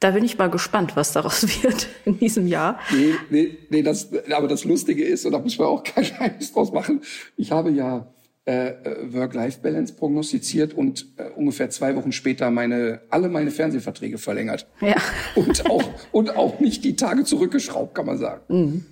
da 0.00 0.10
bin 0.12 0.24
ich 0.24 0.38
mal 0.38 0.50
gespannt, 0.50 0.96
was 0.96 1.12
daraus 1.12 1.42
wird 1.62 1.88
in 2.04 2.18
diesem 2.18 2.46
Jahr. 2.46 2.80
Nee, 2.92 3.14
nee, 3.28 3.58
nee 3.68 3.82
das, 3.82 4.08
aber 4.32 4.48
das 4.48 4.64
Lustige 4.64 5.04
ist, 5.04 5.24
und 5.26 5.32
da 5.32 5.38
muss 5.38 5.58
man 5.58 5.68
auch 5.68 5.84
kein 5.84 6.04
Geheimnis 6.04 6.52
draus 6.52 6.72
machen, 6.72 7.02
ich 7.36 7.52
habe 7.52 7.70
ja 7.70 8.12
äh, 8.46 8.72
Work-Life-Balance 9.12 9.94
prognostiziert 9.94 10.72
und 10.72 11.06
äh, 11.18 11.28
ungefähr 11.36 11.68
zwei 11.68 11.94
Wochen 11.94 12.10
später 12.10 12.50
meine 12.50 13.02
alle 13.10 13.28
meine 13.28 13.50
Fernsehverträge 13.50 14.16
verlängert. 14.16 14.66
Ja. 14.80 14.96
Und 15.34 15.70
auch, 15.70 15.84
und 16.10 16.36
auch 16.36 16.58
nicht 16.58 16.82
die 16.84 16.96
Tage 16.96 17.24
zurückgeschraubt, 17.24 17.94
kann 17.94 18.06
man 18.06 18.18
sagen. 18.18 18.42
Mhm. 18.48 18.86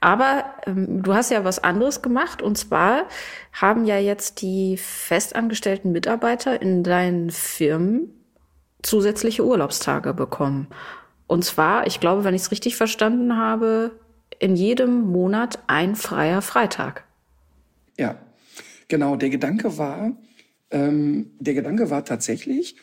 Aber 0.00 0.44
ähm, 0.66 1.02
du 1.02 1.14
hast 1.14 1.30
ja 1.30 1.44
was 1.44 1.62
anderes 1.62 2.00
gemacht 2.00 2.40
und 2.40 2.56
zwar 2.56 3.06
haben 3.52 3.84
ja 3.84 3.98
jetzt 3.98 4.40
die 4.40 4.76
festangestellten 4.78 5.92
Mitarbeiter 5.92 6.60
in 6.60 6.82
deinen 6.82 7.30
Firmen 7.30 8.19
zusätzliche 8.82 9.44
Urlaubstage 9.44 10.14
bekommen. 10.14 10.68
Und 11.26 11.44
zwar, 11.44 11.86
ich 11.86 12.00
glaube, 12.00 12.24
wenn 12.24 12.34
ich 12.34 12.42
es 12.42 12.50
richtig 12.50 12.76
verstanden 12.76 13.36
habe, 13.36 13.92
in 14.38 14.56
jedem 14.56 15.02
Monat 15.02 15.58
ein 15.66 15.94
freier 15.94 16.42
Freitag. 16.42 17.04
Ja, 17.98 18.16
Genau, 18.90 19.14
der 19.14 19.30
Gedanke 19.30 19.78
war, 19.78 20.16
ähm, 20.72 21.30
der 21.38 21.54
Gedanke 21.54 21.90
war 21.90 22.04
tatsächlich, 22.04 22.74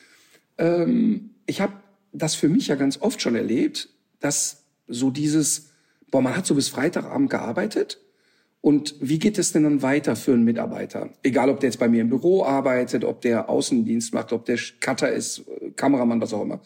ähm, 0.58 1.32
ich 1.46 1.60
habe 1.60 1.74
das 2.14 2.34
für 2.34 2.48
mich 2.48 2.70
ja 2.70 2.76
ganz 2.76 3.02
oft 3.02 3.22
schon 3.22 3.36
erlebt, 3.36 3.90
dass 4.22 4.64
so 4.88 5.12
dieses, 5.12 5.72
boah, 6.10 6.22
man 6.22 6.36
hat 6.36 6.46
so 6.46 6.56
bis 6.56 6.70
Freitagabend 6.70 7.30
gearbeitet 7.30 8.00
und 8.62 8.96
wie 9.02 9.20
geht 9.20 9.38
es 9.38 9.52
denn 9.52 9.64
dann 9.64 9.82
weiter 9.82 10.16
für 10.16 10.32
einen 10.32 10.46
Mitarbeiter? 10.46 11.10
Egal, 11.24 11.50
ob 11.50 11.60
der 11.60 11.68
jetzt 11.72 11.80
bei 11.80 11.90
mir 11.90 12.02
im 12.02 12.10
Büro 12.10 12.46
arbeitet, 12.46 13.04
ob 13.04 13.20
der 13.20 13.50
Außendienst 13.50 14.14
macht, 14.14 14.32
ob 14.32 14.46
der 14.46 14.58
Cutter 14.80 15.12
ist, 15.12 15.44
Kameramann, 15.78 16.22
was 16.22 16.34
auch 16.34 16.42
immer. 16.42 16.60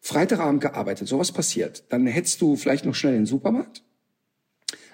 Freitagabend 0.00 0.60
gearbeitet, 0.60 1.08
sowas 1.08 1.32
passiert. 1.32 1.84
Dann 1.88 2.06
hättest 2.06 2.40
du 2.40 2.56
vielleicht 2.56 2.84
noch 2.84 2.94
schnell 2.94 3.14
den 3.14 3.26
Supermarkt. 3.26 3.82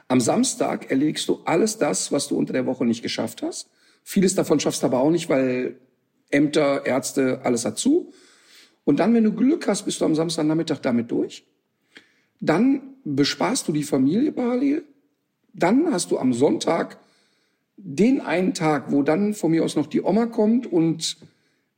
Am 0.09 0.21
Samstag 0.21 0.91
erledigst 0.91 1.29
du 1.29 1.41
alles 1.45 1.79
das, 1.79 2.13
was 2.13 2.29
du 2.29 2.37
unter 2.37 2.53
der 2.53 2.67
Woche 2.67 2.85
nicht 2.85 3.03
geschafft 3.03 3.43
hast. 3.43 3.71
Vieles 4.03 4.35
davon 4.35 4.61
schaffst 4.61 4.83
du 4.83 4.87
aber 4.87 5.01
auch 5.01 5.11
nicht, 5.11 5.29
weil 5.29 5.79
Ämter, 6.31 6.87
Ärzte, 6.87 7.41
alles 7.45 7.65
hat 7.65 7.79
zu. 7.79 8.13
Und 8.85 8.99
dann, 8.99 9.15
wenn 9.15 9.25
du 9.25 9.33
Glück 9.33 9.69
hast, 9.69 9.85
bist 9.85 10.01
du 10.01 10.05
am 10.05 10.15
Samstagnachmittag 10.15 10.81
damit 10.81 11.11
durch. 11.11 11.47
Dann 12.41 12.95
besparst 13.05 13.69
du 13.69 13.73
die 13.73 13.85
Familie 13.85 14.33
parallel. 14.33 14.85
Dann 15.55 15.93
hast 15.93 16.11
du 16.11 16.19
am 16.19 16.33
Sonntag 16.33 16.99
den 17.77 18.21
einen 18.21 18.55
Tag, 18.55 18.91
wo 18.91 19.03
dann 19.03 19.35
von 19.35 19.51
mir 19.51 19.65
aus 19.65 19.77
noch 19.77 19.87
die 19.87 20.03
Oma 20.03 20.27
kommt 20.27 20.67
und 20.67 21.17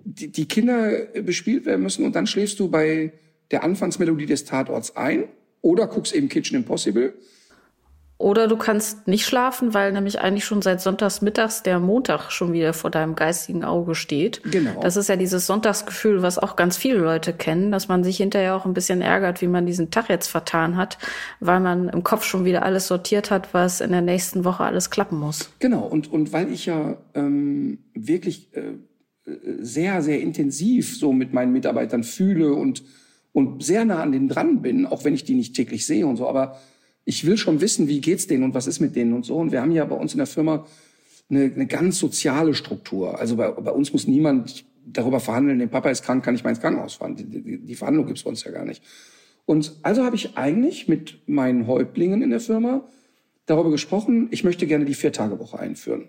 die, 0.04 0.30
die 0.30 0.46
Kinder 0.46 0.90
bespielt 1.22 1.66
werden 1.66 1.82
müssen. 1.82 2.04
Und 2.04 2.14
dann 2.14 2.26
schläfst 2.26 2.60
du 2.60 2.68
bei 2.68 3.12
der 3.50 3.64
Anfangsmelodie 3.64 4.26
des 4.26 4.44
Tatorts 4.44 4.96
ein 4.96 5.24
oder 5.60 5.86
guckst 5.86 6.14
eben 6.14 6.28
Kitchen 6.28 6.56
Impossible 6.56 7.14
oder 8.16 8.46
du 8.46 8.56
kannst 8.56 9.08
nicht 9.08 9.26
schlafen, 9.26 9.74
weil 9.74 9.92
nämlich 9.92 10.20
eigentlich 10.20 10.44
schon 10.44 10.62
seit 10.62 10.80
sonntags 10.80 11.20
mittags 11.20 11.64
der 11.64 11.80
Montag 11.80 12.30
schon 12.30 12.52
wieder 12.52 12.72
vor 12.72 12.90
deinem 12.90 13.16
geistigen 13.16 13.64
Auge 13.64 13.96
steht. 13.96 14.40
Genau. 14.44 14.80
Das 14.80 14.96
ist 14.96 15.08
ja 15.08 15.16
dieses 15.16 15.46
Sonntagsgefühl, 15.46 16.22
was 16.22 16.38
auch 16.38 16.54
ganz 16.54 16.76
viele 16.76 16.98
Leute 16.98 17.32
kennen, 17.32 17.72
dass 17.72 17.88
man 17.88 18.04
sich 18.04 18.18
hinterher 18.18 18.54
auch 18.54 18.66
ein 18.66 18.72
bisschen 18.72 19.02
ärgert, 19.02 19.42
wie 19.42 19.48
man 19.48 19.66
diesen 19.66 19.90
Tag 19.90 20.08
jetzt 20.08 20.28
vertan 20.28 20.76
hat, 20.76 20.96
weil 21.40 21.58
man 21.58 21.88
im 21.88 22.04
Kopf 22.04 22.24
schon 22.24 22.44
wieder 22.44 22.62
alles 22.62 22.86
sortiert 22.86 23.32
hat, 23.32 23.52
was 23.52 23.80
in 23.80 23.90
der 23.90 24.00
nächsten 24.00 24.44
Woche 24.44 24.62
alles 24.62 24.90
klappen 24.90 25.18
muss. 25.18 25.50
Genau. 25.58 25.84
Und, 25.84 26.10
und 26.10 26.32
weil 26.32 26.52
ich 26.52 26.66
ja 26.66 26.96
ähm, 27.14 27.78
wirklich 27.94 28.56
äh, 28.56 28.74
sehr, 29.24 30.02
sehr 30.02 30.20
intensiv 30.20 30.96
so 30.96 31.12
mit 31.12 31.32
meinen 31.32 31.52
Mitarbeitern 31.52 32.04
fühle 32.04 32.54
und, 32.54 32.82
und 33.32 33.64
sehr 33.64 33.84
nah 33.84 34.02
an 34.02 34.12
denen 34.12 34.28
dran 34.28 34.62
bin, 34.62 34.86
auch 34.86 35.04
wenn 35.04 35.14
ich 35.14 35.24
die 35.24 35.34
nicht 35.34 35.54
täglich 35.56 35.86
sehe 35.86 36.06
und 36.06 36.16
so, 36.16 36.28
aber 36.28 36.58
ich 37.04 37.26
will 37.26 37.36
schon 37.36 37.60
wissen, 37.60 37.88
wie 37.88 38.00
geht's 38.00 38.26
denen 38.26 38.44
und 38.44 38.54
was 38.54 38.66
ist 38.66 38.80
mit 38.80 38.96
denen 38.96 39.12
und 39.12 39.24
so. 39.24 39.36
Und 39.36 39.52
wir 39.52 39.60
haben 39.60 39.72
ja 39.72 39.84
bei 39.84 39.96
uns 39.96 40.12
in 40.12 40.18
der 40.18 40.26
Firma 40.26 40.66
eine, 41.28 41.44
eine 41.44 41.66
ganz 41.66 41.98
soziale 41.98 42.54
Struktur. 42.54 43.18
Also 43.18 43.36
bei, 43.36 43.50
bei 43.50 43.70
uns 43.70 43.92
muss 43.92 44.06
niemand 44.06 44.64
darüber 44.86 45.20
verhandeln, 45.20 45.58
der 45.58 45.66
Papa 45.66 45.90
ist 45.90 46.02
krank, 46.02 46.24
kann 46.24 46.34
ich 46.34 46.44
mal 46.44 46.50
ins 46.50 46.60
Krankenhaus 46.60 46.94
fahren. 46.94 47.16
Die, 47.16 47.24
die, 47.24 47.58
die 47.58 47.74
Verhandlung 47.74 48.06
gibt's 48.06 48.22
bei 48.22 48.30
uns 48.30 48.44
ja 48.44 48.50
gar 48.50 48.64
nicht. 48.64 48.82
Und 49.46 49.78
also 49.82 50.04
habe 50.04 50.16
ich 50.16 50.36
eigentlich 50.36 50.88
mit 50.88 51.18
meinen 51.26 51.66
Häuptlingen 51.66 52.22
in 52.22 52.30
der 52.30 52.40
Firma 52.40 52.88
darüber 53.46 53.70
gesprochen, 53.70 54.28
ich 54.30 54.44
möchte 54.44 54.66
gerne 54.66 54.86
die 54.86 54.94
Vier-Tage-Woche 54.94 55.58
einführen. 55.58 56.08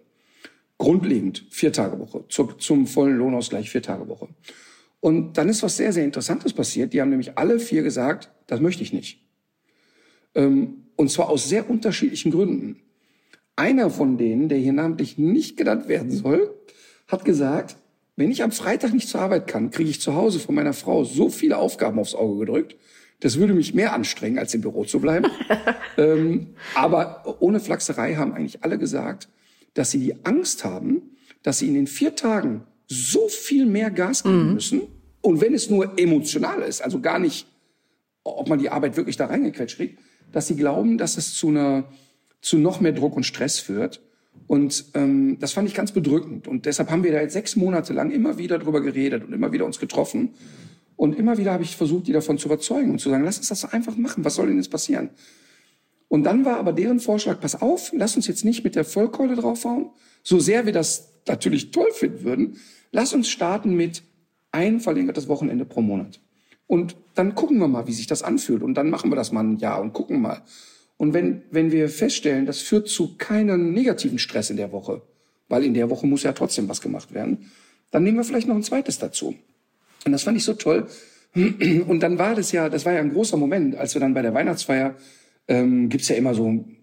Grundlegend 0.77 1.45
Vier-Tage-Woche, 1.49 2.25
zum, 2.29 2.59
zum 2.59 2.87
vollen 2.87 3.17
Lohnausgleich 3.17 3.69
Vier-Tage-Woche. 3.69 4.27
Und 4.99 5.37
dann 5.37 5.49
ist 5.49 5.63
was 5.63 5.77
sehr, 5.77 5.93
sehr 5.93 6.03
Interessantes 6.03 6.53
passiert. 6.53 6.93
Die 6.93 7.01
haben 7.01 7.09
nämlich 7.09 7.37
alle 7.37 7.59
vier 7.59 7.83
gesagt, 7.83 8.31
das 8.47 8.59
möchte 8.59 8.83
ich 8.83 8.91
nicht. 8.91 9.21
Ähm, 10.33 10.87
und 10.95 11.11
zwar 11.11 11.29
aus 11.29 11.47
sehr 11.47 11.69
unterschiedlichen 11.69 12.31
Gründen. 12.31 12.81
Einer 13.55 13.89
von 13.89 14.17
denen, 14.17 14.49
der 14.49 14.57
hier 14.57 14.73
namentlich 14.73 15.17
nicht 15.17 15.57
genannt 15.57 15.87
werden 15.87 16.11
soll, 16.11 16.53
hat 17.07 17.23
gesagt, 17.23 17.77
wenn 18.17 18.31
ich 18.31 18.43
am 18.43 18.51
Freitag 18.51 18.93
nicht 18.93 19.07
zur 19.07 19.21
Arbeit 19.21 19.47
kann, 19.47 19.71
kriege 19.71 19.89
ich 19.89 20.01
zu 20.01 20.15
Hause 20.15 20.39
von 20.39 20.55
meiner 20.55 20.73
Frau 20.73 21.03
so 21.03 21.29
viele 21.29 21.57
Aufgaben 21.57 21.99
aufs 21.99 22.15
Auge 22.15 22.39
gedrückt, 22.39 22.75
das 23.21 23.37
würde 23.37 23.53
mich 23.53 23.73
mehr 23.73 23.93
anstrengen, 23.93 24.39
als 24.39 24.53
im 24.53 24.61
Büro 24.61 24.83
zu 24.83 24.99
bleiben. 24.99 25.27
ähm, 25.97 26.55
aber 26.73 27.37
ohne 27.39 27.59
Flachserei 27.59 28.15
haben 28.15 28.33
eigentlich 28.33 28.63
alle 28.63 28.77
gesagt, 28.77 29.29
dass 29.75 29.91
sie 29.91 29.99
die 29.99 30.25
Angst 30.25 30.65
haben, 30.65 31.15
dass 31.43 31.59
sie 31.59 31.67
in 31.67 31.75
den 31.75 31.85
vier 31.85 32.15
Tagen 32.15 32.63
so 32.87 33.27
viel 33.29 33.67
mehr 33.67 33.91
Gas 33.91 34.23
geben 34.23 34.47
mhm. 34.47 34.53
müssen. 34.55 34.81
Und 35.21 35.41
wenn 35.41 35.53
es 35.53 35.69
nur 35.69 35.97
emotional 35.99 36.61
ist, 36.63 36.81
also 36.81 36.99
gar 36.99 37.19
nicht, 37.19 37.47
ob 38.23 38.49
man 38.49 38.57
die 38.57 38.69
Arbeit 38.69 38.97
wirklich 38.97 39.17
da 39.17 39.27
reingequetscht 39.27 39.77
kriegt, 39.77 39.99
dass 40.31 40.47
sie 40.47 40.55
glauben, 40.55 40.97
dass 40.97 41.17
es 41.17 41.35
zu 41.35 41.49
einer 41.49 41.85
zu 42.41 42.57
noch 42.57 42.79
mehr 42.79 42.91
Druck 42.91 43.15
und 43.15 43.25
Stress 43.25 43.59
führt. 43.59 44.01
Und 44.47 44.85
ähm, 44.93 45.37
das 45.39 45.53
fand 45.53 45.67
ich 45.67 45.73
ganz 45.73 45.91
bedrückend. 45.91 46.47
Und 46.47 46.67
deshalb 46.67 46.91
haben 46.91 47.03
wir 47.03 47.11
da 47.11 47.21
jetzt 47.21 47.33
sechs 47.33 47.55
Monate 47.55 47.93
lang 47.93 48.11
immer 48.11 48.37
wieder 48.37 48.59
drüber 48.59 48.81
geredet 48.81 49.23
und 49.23 49.33
immer 49.33 49.51
wieder 49.51 49.65
uns 49.65 49.79
getroffen. 49.79 50.35
Und 50.95 51.17
immer 51.17 51.37
wieder 51.39 51.53
habe 51.53 51.63
ich 51.63 51.75
versucht, 51.75 52.07
die 52.07 52.11
davon 52.11 52.37
zu 52.37 52.47
überzeugen 52.47 52.91
und 52.91 52.99
zu 52.99 53.09
sagen, 53.09 53.23
lass 53.23 53.37
uns 53.37 53.47
das 53.47 53.65
einfach 53.65 53.97
machen. 53.97 54.23
Was 54.23 54.35
soll 54.35 54.47
denn 54.47 54.57
jetzt 54.57 54.69
passieren? 54.69 55.09
Und 56.07 56.23
dann 56.23 56.45
war 56.45 56.57
aber 56.57 56.73
deren 56.73 56.99
Vorschlag, 56.99 57.39
pass 57.39 57.61
auf, 57.61 57.91
lass 57.93 58.15
uns 58.15 58.27
jetzt 58.27 58.45
nicht 58.45 58.63
mit 58.63 58.75
der 58.75 58.85
Vollkeule 58.85 59.35
draufhauen, 59.35 59.89
so 60.23 60.39
sehr 60.39 60.65
wir 60.65 60.73
das 60.73 61.13
natürlich 61.27 61.71
toll 61.71 61.91
finden 61.93 62.23
würden. 62.23 62.57
Lass 62.91 63.13
uns 63.13 63.29
starten 63.29 63.75
mit 63.75 64.03
ein 64.51 64.79
verlängertes 64.79 65.27
Wochenende 65.27 65.65
pro 65.65 65.81
Monat. 65.81 66.19
Und 66.67 66.95
dann 67.13 67.35
gucken 67.35 67.57
wir 67.59 67.67
mal, 67.67 67.87
wie 67.87 67.93
sich 67.93 68.07
das 68.07 68.23
anfühlt. 68.23 68.63
Und 68.63 68.75
dann 68.75 68.89
machen 68.89 69.11
wir 69.11 69.15
das 69.15 69.31
mal 69.31 69.43
ein 69.43 69.57
Jahr 69.57 69.81
und 69.81 69.93
gucken 69.93 70.21
mal. 70.21 70.41
Und 70.97 71.13
wenn, 71.13 71.43
wenn 71.51 71.71
wir 71.71 71.89
feststellen, 71.89 72.45
das 72.45 72.61
führt 72.61 72.87
zu 72.87 73.17
keinem 73.17 73.73
negativen 73.73 74.17
Stress 74.17 74.49
in 74.49 74.57
der 74.57 74.71
Woche, 74.71 75.01
weil 75.49 75.63
in 75.63 75.73
der 75.73 75.89
Woche 75.89 76.07
muss 76.07 76.23
ja 76.23 76.31
trotzdem 76.31 76.69
was 76.69 76.81
gemacht 76.81 77.13
werden. 77.13 77.51
Dann 77.91 78.03
nehmen 78.03 78.17
wir 78.17 78.23
vielleicht 78.23 78.47
noch 78.47 78.55
ein 78.55 78.63
zweites 78.63 78.97
dazu. 78.97 79.35
Und 80.05 80.11
das 80.11 80.23
fand 80.23 80.37
ich 80.37 80.43
so 80.43 80.53
toll. 80.53 80.87
Und 81.35 81.99
dann 81.99 82.17
war 82.17 82.35
das 82.35 82.51
ja, 82.53 82.69
das 82.69 82.85
war 82.85 82.93
ja 82.93 83.01
ein 83.01 83.11
großer 83.11 83.35
Moment, 83.35 83.75
als 83.75 83.93
wir 83.93 83.99
dann 83.99 84.13
bei 84.13 84.21
der 84.21 84.33
Weihnachtsfeier, 84.33 84.95
ähm, 85.47 85.89
gibt's 85.89 86.09
ja 86.09 86.15
immer 86.15 86.33
so 86.33 86.47
ein 86.47 86.77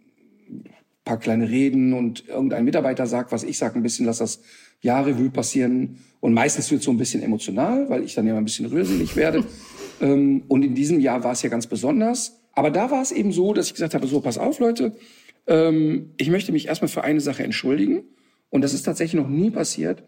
paar 1.05 1.19
kleine 1.19 1.49
Reden 1.49 1.93
und 1.93 2.29
irgendein 2.29 2.65
Mitarbeiter 2.65 3.07
sagt 3.07 3.33
was, 3.33 3.43
ich 3.43 3.59
sag 3.59 3.75
ein 3.75 3.83
bisschen, 3.83 4.07
lass 4.07 4.19
das 4.19 4.41
Jahr 4.81 5.07
Revue 5.07 5.31
passieren. 5.31 5.99
Und 6.21 6.35
meistens 6.35 6.71
wird 6.71 6.83
so 6.83 6.91
ein 6.91 6.99
bisschen 6.99 7.23
emotional, 7.23 7.89
weil 7.89 8.05
ich 8.05 8.15
dann 8.15 8.27
ja 8.27 8.37
ein 8.37 8.45
bisschen 8.45 8.67
rührselig 8.67 9.17
werde. 9.17 9.45
ähm, 10.01 10.45
und 10.49 10.65
in 10.65 10.75
diesem 10.75 11.01
Jahr 11.01 11.25
war 11.25 11.33
es 11.33 11.43
ja 11.43 11.49
ganz 11.49 11.67
besonders. 11.67 12.41
Aber 12.53 12.71
da 12.71 12.91
war 12.91 13.03
es 13.03 13.13
eben 13.13 13.33
so, 13.33 13.53
dass 13.53 13.67
ich 13.67 13.75
gesagt 13.75 13.95
habe, 13.95 14.07
so, 14.07 14.21
pass 14.21 14.39
auf, 14.39 14.59
Leute, 14.59 14.95
ähm, 15.47 16.11
ich 16.19 16.31
möchte 16.31 16.53
mich 16.53 16.69
erstmal 16.69 16.89
für 16.89 17.03
eine 17.03 17.21
Sache 17.21 17.43
entschuldigen. 17.43 18.05
Und 18.51 18.63
das 18.63 18.75
ist 18.75 18.83
tatsächlich 18.83 19.21
noch 19.21 19.29
nie 19.29 19.51
passiert. 19.51 20.05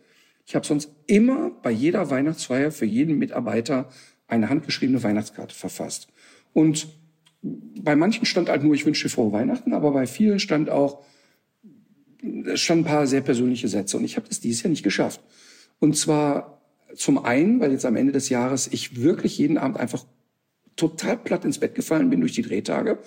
Ich 0.47 0.55
habe 0.55 0.67
sonst 0.67 0.93
immer 1.07 1.51
bei 1.63 1.71
jeder 1.71 2.11
Weihnachtsfeier 2.11 2.71
für 2.71 2.85
jeden 2.85 3.19
Mitarbeiter 3.19 3.89
eine 4.27 4.51
handgeschriebene 4.51 5.03
Weihnachtskarte 5.03 5.55
verfasst. 5.55 6.09
Und 6.53 6.89
bei 7.83 7.95
manchen 7.95 8.25
stand 8.25 8.49
halt 8.49 8.63
nur, 8.63 8.75
ich 8.75 8.87
wünsche 8.87 9.09
frohe 9.09 9.33
Weihnachten, 9.33 9.75
aber 9.75 9.93
bei 9.93 10.07
vielen 10.07 10.39
stand 10.39 10.71
auch, 10.71 11.03
es 12.47 12.61
stand 12.61 12.83
ein 12.83 12.85
paar 12.85 13.07
sehr 13.07 13.21
persönliche 13.21 13.69
Sätze. 13.69 13.99
Und 13.99 14.05
ich 14.05 14.17
habe 14.17 14.27
das 14.29 14.41
dieses 14.41 14.63
Jahr 14.63 14.71
nicht 14.71 14.83
geschafft. 14.83 15.21
Und 15.79 15.97
zwar 15.97 16.63
zum 16.95 17.23
einen, 17.25 17.61
weil 17.61 17.73
jetzt 17.73 17.85
am 17.85 17.97
Ende 17.97 18.13
des 18.13 18.31
Jahres 18.31 18.69
ich 18.73 19.03
wirklich 19.03 19.37
jeden 19.37 19.59
Abend 19.59 19.79
einfach 19.79 20.05
total 20.77 21.19
platt 21.19 21.45
ins 21.45 21.59
Bett 21.59 21.75
gefallen 21.75 22.09
bin 22.09 22.21
durch 22.21 22.33
die 22.33 22.43
Drehtage 22.43 22.99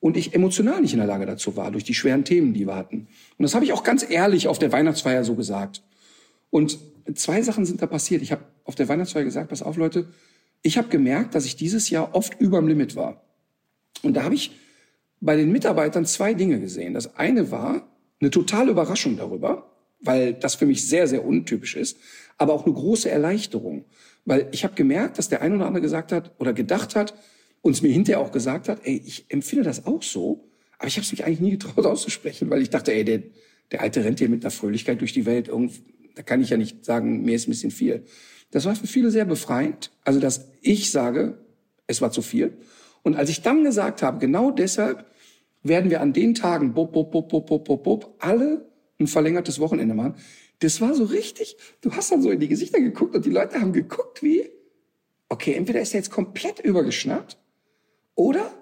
und 0.00 0.16
ich 0.16 0.34
emotional 0.34 0.80
nicht 0.80 0.92
in 0.92 0.98
der 0.98 1.06
Lage 1.06 1.26
dazu 1.26 1.56
war, 1.56 1.70
durch 1.70 1.84
die 1.84 1.94
schweren 1.94 2.24
Themen, 2.24 2.54
die 2.54 2.66
wir 2.66 2.74
hatten. 2.74 3.06
Und 3.38 3.42
das 3.42 3.54
habe 3.54 3.64
ich 3.64 3.72
auch 3.72 3.84
ganz 3.84 4.08
ehrlich 4.08 4.48
auf 4.48 4.58
der 4.58 4.72
Weihnachtsfeier 4.72 5.24
so 5.24 5.34
gesagt. 5.34 5.82
Und 6.50 6.78
zwei 7.14 7.42
Sachen 7.42 7.64
sind 7.64 7.82
da 7.82 7.86
passiert. 7.86 8.22
Ich 8.22 8.32
habe 8.32 8.42
auf 8.64 8.74
der 8.74 8.88
Weihnachtsfeier 8.88 9.24
gesagt, 9.24 9.50
pass 9.50 9.62
auf 9.62 9.76
Leute, 9.76 10.08
ich 10.62 10.76
habe 10.76 10.88
gemerkt, 10.88 11.34
dass 11.34 11.44
ich 11.44 11.56
dieses 11.56 11.90
Jahr 11.90 12.14
oft 12.14 12.40
überm 12.40 12.66
Limit 12.66 12.96
war. 12.96 13.22
Und 14.02 14.14
da 14.14 14.22
habe 14.22 14.34
ich 14.34 14.52
bei 15.20 15.36
den 15.36 15.52
Mitarbeitern 15.52 16.06
zwei 16.06 16.34
Dinge 16.34 16.60
gesehen. 16.60 16.94
Das 16.94 17.16
eine 17.16 17.50
war 17.50 17.88
eine 18.20 18.30
totale 18.30 18.70
Überraschung 18.70 19.16
darüber, 19.16 19.70
weil 20.00 20.34
das 20.34 20.54
für 20.54 20.66
mich 20.66 20.88
sehr, 20.88 21.06
sehr 21.06 21.24
untypisch 21.24 21.76
ist, 21.76 21.98
aber 22.38 22.54
auch 22.54 22.64
eine 22.64 22.74
große 22.74 23.10
Erleichterung. 23.10 23.84
Weil 24.24 24.48
ich 24.52 24.64
habe 24.64 24.74
gemerkt, 24.74 25.18
dass 25.18 25.28
der 25.28 25.42
ein 25.42 25.54
oder 25.54 25.66
andere 25.66 25.82
gesagt 25.82 26.12
hat 26.12 26.32
oder 26.38 26.52
gedacht 26.52 26.96
hat, 26.96 27.14
uns 27.62 27.82
mir 27.82 27.92
hinterher 27.92 28.20
auch 28.20 28.32
gesagt 28.32 28.68
hat, 28.68 28.80
ey, 28.84 29.02
ich 29.04 29.26
empfinde 29.28 29.64
das 29.64 29.86
auch 29.86 30.02
so, 30.02 30.48
aber 30.78 30.88
ich 30.88 30.96
habe 30.96 31.04
es 31.04 31.12
mich 31.12 31.24
eigentlich 31.24 31.40
nie 31.40 31.50
getraut 31.50 31.84
auszusprechen, 31.86 32.48
weil 32.50 32.62
ich 32.62 32.70
dachte, 32.70 32.92
ey, 32.92 33.04
der, 33.04 33.22
der 33.70 33.82
Alte 33.82 34.04
rennt 34.04 34.18
hier 34.18 34.28
mit 34.28 34.42
einer 34.42 34.50
Fröhlichkeit 34.50 35.00
durch 35.00 35.12
die 35.12 35.26
Welt. 35.26 35.48
Irgend, 35.48 35.82
da 36.14 36.22
kann 36.22 36.40
ich 36.40 36.50
ja 36.50 36.56
nicht 36.56 36.84
sagen, 36.84 37.22
mir 37.22 37.36
ist 37.36 37.46
ein 37.46 37.50
bisschen 37.50 37.70
viel. 37.70 38.04
Das 38.50 38.64
war 38.64 38.74
für 38.74 38.86
viele 38.86 39.10
sehr 39.10 39.26
befreiend. 39.26 39.90
Also, 40.04 40.20
dass 40.20 40.48
ich 40.62 40.90
sage, 40.90 41.38
es 41.86 42.00
war 42.00 42.10
zu 42.10 42.22
viel. 42.22 42.56
Und 43.02 43.16
als 43.16 43.30
ich 43.30 43.42
dann 43.42 43.64
gesagt 43.64 44.02
habe, 44.02 44.18
genau 44.18 44.50
deshalb 44.50 45.06
werden 45.62 45.90
wir 45.90 46.00
an 46.00 46.12
den 46.12 46.34
Tagen, 46.34 46.74
bop, 46.74 46.92
bop, 46.92 47.10
bop, 47.10 47.28
bop, 47.28 47.46
bop, 47.46 47.64
bop, 47.64 47.82
bop, 47.82 48.14
alle 48.18 48.70
ein 48.98 49.06
verlängertes 49.06 49.60
Wochenende 49.60 49.94
machen. 49.94 50.14
Das 50.60 50.80
war 50.80 50.94
so 50.94 51.04
richtig, 51.04 51.56
du 51.80 51.92
hast 51.92 52.12
dann 52.12 52.22
so 52.22 52.30
in 52.30 52.40
die 52.40 52.48
Gesichter 52.48 52.80
geguckt 52.80 53.14
und 53.14 53.24
die 53.24 53.30
Leute 53.30 53.60
haben 53.60 53.72
geguckt 53.72 54.22
wie, 54.22 54.48
okay, 55.28 55.54
entweder 55.54 55.80
ist 55.80 55.94
er 55.94 56.00
jetzt 56.00 56.10
komplett 56.10 56.60
übergeschnappt 56.60 57.38
oder 58.14 58.52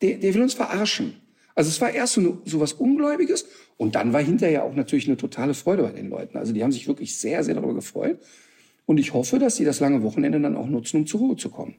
der, 0.00 0.18
der 0.18 0.34
will 0.34 0.42
uns 0.42 0.54
verarschen. 0.54 1.20
Also 1.54 1.68
es 1.68 1.80
war 1.80 1.92
erst 1.92 2.14
so, 2.14 2.40
so 2.44 2.60
was 2.60 2.72
Ungläubiges 2.72 3.46
und 3.76 3.94
dann 3.94 4.12
war 4.12 4.22
hinterher 4.22 4.64
auch 4.64 4.74
natürlich 4.74 5.06
eine 5.06 5.16
totale 5.16 5.54
Freude 5.54 5.82
bei 5.82 5.92
den 5.92 6.08
Leuten. 6.08 6.38
Also 6.38 6.52
die 6.52 6.62
haben 6.64 6.72
sich 6.72 6.88
wirklich 6.88 7.16
sehr, 7.16 7.44
sehr 7.44 7.54
darüber 7.54 7.74
gefreut. 7.74 8.18
Und 8.86 8.98
ich 8.98 9.12
hoffe, 9.12 9.38
dass 9.38 9.56
sie 9.56 9.64
das 9.64 9.78
lange 9.78 10.02
Wochenende 10.02 10.40
dann 10.40 10.56
auch 10.56 10.66
nutzen, 10.66 10.98
um 10.98 11.06
zur 11.06 11.20
Ruhe 11.20 11.36
zu 11.36 11.50
kommen. 11.50 11.76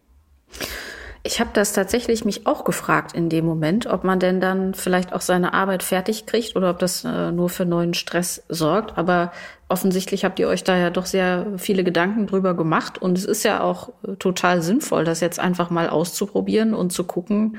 Ich 1.26 1.40
habe 1.40 1.52
das 1.54 1.72
tatsächlich 1.72 2.26
mich 2.26 2.46
auch 2.48 2.66
gefragt 2.66 3.14
in 3.16 3.30
dem 3.30 3.46
Moment, 3.46 3.86
ob 3.86 4.04
man 4.04 4.20
denn 4.20 4.42
dann 4.42 4.74
vielleicht 4.74 5.14
auch 5.14 5.22
seine 5.22 5.54
Arbeit 5.54 5.82
fertig 5.82 6.26
kriegt 6.26 6.58
oder 6.58 6.70
ob 6.70 6.80
das 6.80 7.06
äh, 7.06 7.32
nur 7.32 7.48
für 7.48 7.64
neuen 7.64 7.94
Stress 7.94 8.44
sorgt. 8.50 8.98
Aber 8.98 9.32
offensichtlich 9.70 10.26
habt 10.26 10.38
ihr 10.40 10.50
euch 10.50 10.66
da 10.66 10.78
ja 10.78 10.90
doch 10.90 11.06
sehr 11.06 11.48
viele 11.56 11.86
Gedanken 11.86 12.28
drüber 12.28 12.56
gemacht 12.56 13.02
und 13.02 13.18
es 13.18 13.24
ist 13.24 13.44
ja 13.44 13.62
auch 13.62 13.90
äh, 14.06 14.18
total 14.18 14.62
sinnvoll, 14.62 15.06
das 15.06 15.22
jetzt 15.22 15.40
einfach 15.40 15.70
mal 15.70 15.88
auszuprobieren 15.88 16.74
und 16.74 16.92
zu 16.92 17.06
gucken, 17.06 17.58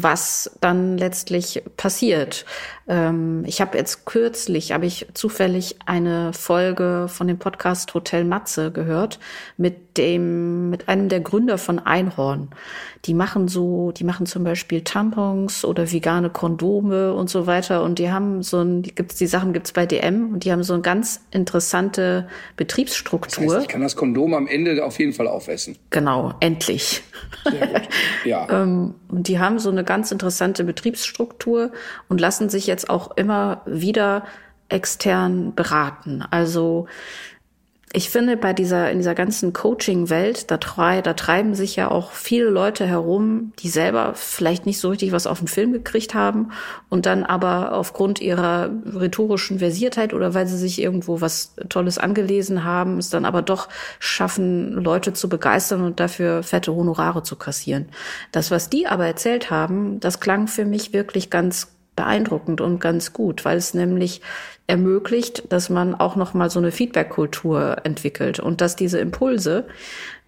was 0.00 0.56
dann 0.60 0.96
letztlich 0.96 1.62
passiert. 1.76 2.46
Ähm, 2.88 3.44
ich 3.46 3.60
habe 3.60 3.76
jetzt 3.76 4.06
kürzlich, 4.06 4.72
habe 4.72 4.86
ich 4.86 5.06
zufällig 5.12 5.76
eine 5.86 6.32
Folge 6.32 7.06
von 7.08 7.26
dem 7.26 7.38
Podcast 7.38 7.92
Hotel 7.94 8.24
Matze 8.24 8.72
gehört 8.72 9.18
mit 9.56 9.98
dem, 9.98 10.70
mit 10.70 10.88
einem 10.88 11.08
der 11.08 11.20
Gründer 11.20 11.58
von 11.58 11.78
Einhorn. 11.78 12.48
Die 13.04 13.14
machen 13.14 13.48
so, 13.48 13.90
die 13.90 14.04
machen 14.04 14.26
zum 14.26 14.44
Beispiel 14.44 14.82
Tampons 14.82 15.64
oder 15.64 15.90
vegane 15.90 16.30
Kondome 16.30 17.14
und 17.14 17.28
so 17.28 17.48
weiter 17.48 17.82
und 17.82 17.98
die 17.98 18.12
haben 18.12 18.44
so 18.44 18.60
ein, 18.60 18.82
die 18.82 18.94
gibt's, 18.94 19.16
die 19.16 19.26
Sachen 19.26 19.52
gibt's 19.52 19.72
bei 19.72 19.86
DM 19.86 20.34
und 20.34 20.44
die 20.44 20.52
haben 20.52 20.62
so 20.62 20.74
eine 20.74 20.82
ganz 20.82 21.20
interessante 21.32 22.28
Betriebsstruktur. 22.56 23.44
Das 23.44 23.54
heißt, 23.54 23.62
ich 23.64 23.68
kann 23.68 23.80
das 23.80 23.96
Kondom 23.96 24.34
am 24.34 24.46
Ende 24.46 24.84
auf 24.84 25.00
jeden 25.00 25.12
Fall 25.12 25.26
aufessen. 25.26 25.76
Genau, 25.90 26.34
endlich. 26.38 27.02
Sehr 27.44 27.66
gut. 27.66 27.82
Ja. 28.24 28.46
ähm, 28.50 28.94
und 29.08 29.26
die 29.26 29.40
haben 29.40 29.58
so 29.58 29.70
eine 29.70 29.82
ganz 29.82 30.12
interessante 30.12 30.62
Betriebsstruktur 30.62 31.72
und 32.08 32.20
lassen 32.20 32.48
sich 32.48 32.68
jetzt 32.68 32.88
auch 32.88 33.16
immer 33.16 33.62
wieder 33.66 34.24
extern 34.68 35.54
beraten. 35.54 36.24
Also 36.30 36.86
ich 37.94 38.08
finde, 38.08 38.38
bei 38.38 38.54
dieser, 38.54 38.90
in 38.90 38.98
dieser 38.98 39.14
ganzen 39.14 39.52
Coaching-Welt, 39.52 40.50
da, 40.50 40.56
da 40.56 41.12
treiben 41.12 41.54
sich 41.54 41.76
ja 41.76 41.90
auch 41.90 42.12
viele 42.12 42.48
Leute 42.48 42.86
herum, 42.86 43.52
die 43.58 43.68
selber 43.68 44.12
vielleicht 44.14 44.64
nicht 44.64 44.80
so 44.80 44.88
richtig 44.88 45.12
was 45.12 45.26
auf 45.26 45.40
den 45.40 45.48
Film 45.48 45.72
gekriegt 45.72 46.14
haben 46.14 46.52
und 46.88 47.04
dann 47.04 47.22
aber 47.22 47.74
aufgrund 47.74 48.20
ihrer 48.20 48.70
rhetorischen 48.94 49.58
Versiertheit 49.58 50.14
oder 50.14 50.32
weil 50.32 50.46
sie 50.46 50.56
sich 50.56 50.80
irgendwo 50.80 51.20
was 51.20 51.54
Tolles 51.68 51.98
angelesen 51.98 52.64
haben, 52.64 52.96
es 52.96 53.10
dann 53.10 53.26
aber 53.26 53.42
doch 53.42 53.68
schaffen, 53.98 54.72
Leute 54.72 55.12
zu 55.12 55.28
begeistern 55.28 55.82
und 55.82 56.00
dafür 56.00 56.42
fette 56.42 56.74
Honorare 56.74 57.22
zu 57.22 57.36
kassieren. 57.36 57.90
Das, 58.32 58.50
was 58.50 58.70
die 58.70 58.86
aber 58.86 59.06
erzählt 59.06 59.50
haben, 59.50 60.00
das 60.00 60.18
klang 60.18 60.48
für 60.48 60.64
mich 60.64 60.94
wirklich 60.94 61.28
ganz 61.28 61.68
beeindruckend 61.96 62.60
und 62.60 62.80
ganz 62.80 63.12
gut, 63.12 63.44
weil 63.44 63.58
es 63.58 63.74
nämlich 63.74 64.22
ermöglicht, 64.66 65.52
dass 65.52 65.68
man 65.70 65.94
auch 65.94 66.16
noch 66.16 66.34
mal 66.34 66.50
so 66.50 66.58
eine 66.58 66.72
Feedback-Kultur 66.72 67.78
entwickelt 67.84 68.40
und 68.40 68.60
dass 68.60 68.76
diese 68.76 68.98
Impulse 68.98 69.66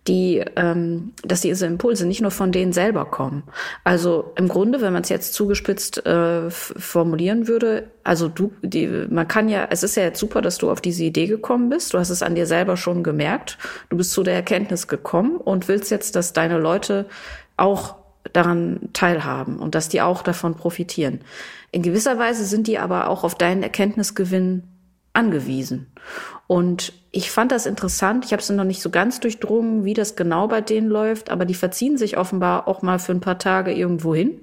die, 0.07 0.44
ähm, 0.57 1.12
dass 1.22 1.40
diese 1.40 1.66
Impulse 1.66 2.07
nicht 2.07 2.20
nur 2.20 2.31
von 2.31 2.53
denen 2.53 2.72
selber 2.72 3.07
kommen. 3.07 3.42
Also 3.85 4.33
im 4.37 4.48
Grunde, 4.48 4.83
wenn 4.83 4.92
man 4.92 5.03
es 5.03 5.09
jetzt 5.09 5.33
zugespitzt 5.33 6.05
äh, 6.05 6.50
formulieren 6.50 7.48
würde, 7.48 7.88
also 8.03 8.29
du, 8.29 8.53
die, 8.61 8.87
man 8.87 9.27
kann 9.27 9.48
ja, 9.48 9.66
es 9.70 9.83
ist 9.83 9.96
ja 9.96 10.03
jetzt 10.03 10.20
super, 10.20 10.42
dass 10.42 10.59
du 10.59 10.70
auf 10.70 10.83
diese 10.83 11.05
Idee 11.05 11.27
gekommen 11.27 11.70
bist. 11.70 11.94
Du 11.94 11.98
hast 11.98 12.11
es 12.11 12.22
an 12.22 12.35
dir 12.35 12.46
selber 12.46 12.77
schon 12.77 13.03
gemerkt. 13.03 13.57
Du 13.88 13.96
bist 13.96 14.12
zu 14.12 14.22
der 14.22 14.35
Erkenntnis 14.35 14.88
gekommen 14.88 15.37
und 15.37 15.68
willst 15.68 15.90
jetzt, 15.90 16.16
dass 16.16 16.35
deine 16.35 16.59
Leute 16.59 17.07
auch 17.57 17.96
daran 18.34 18.90
teilhaben 18.92 19.58
und 19.58 19.74
dass 19.74 19.88
die 19.88 20.02
auch 20.02 20.22
davon 20.22 20.54
profitieren. 20.56 21.20
In 21.70 21.82
gewisser 21.82 22.18
Weise 22.18 22.44
sind 22.44 22.66
die 22.66 22.78
aber 22.78 23.08
auch 23.08 23.24
auf 23.24 23.34
deinen 23.34 23.62
Erkenntnisgewinn 23.62 24.64
angewiesen. 25.14 25.86
Und 26.46 26.92
ich 27.12 27.30
fand 27.30 27.52
das 27.52 27.64
interessant. 27.64 28.24
Ich 28.26 28.32
habe 28.32 28.42
es 28.42 28.50
noch 28.50 28.64
nicht 28.64 28.82
so 28.82 28.90
ganz 28.90 29.20
durchdrungen, 29.20 29.84
wie 29.84 29.94
das 29.94 30.16
genau 30.16 30.48
bei 30.48 30.60
denen 30.60 30.88
läuft, 30.88 31.30
aber 31.30 31.46
die 31.46 31.54
verziehen 31.54 31.96
sich 31.96 32.18
offenbar 32.18 32.68
auch 32.68 32.82
mal 32.82 32.98
für 32.98 33.12
ein 33.12 33.20
paar 33.20 33.38
Tage 33.38 33.72
irgendwo 33.72 34.14
hin 34.14 34.40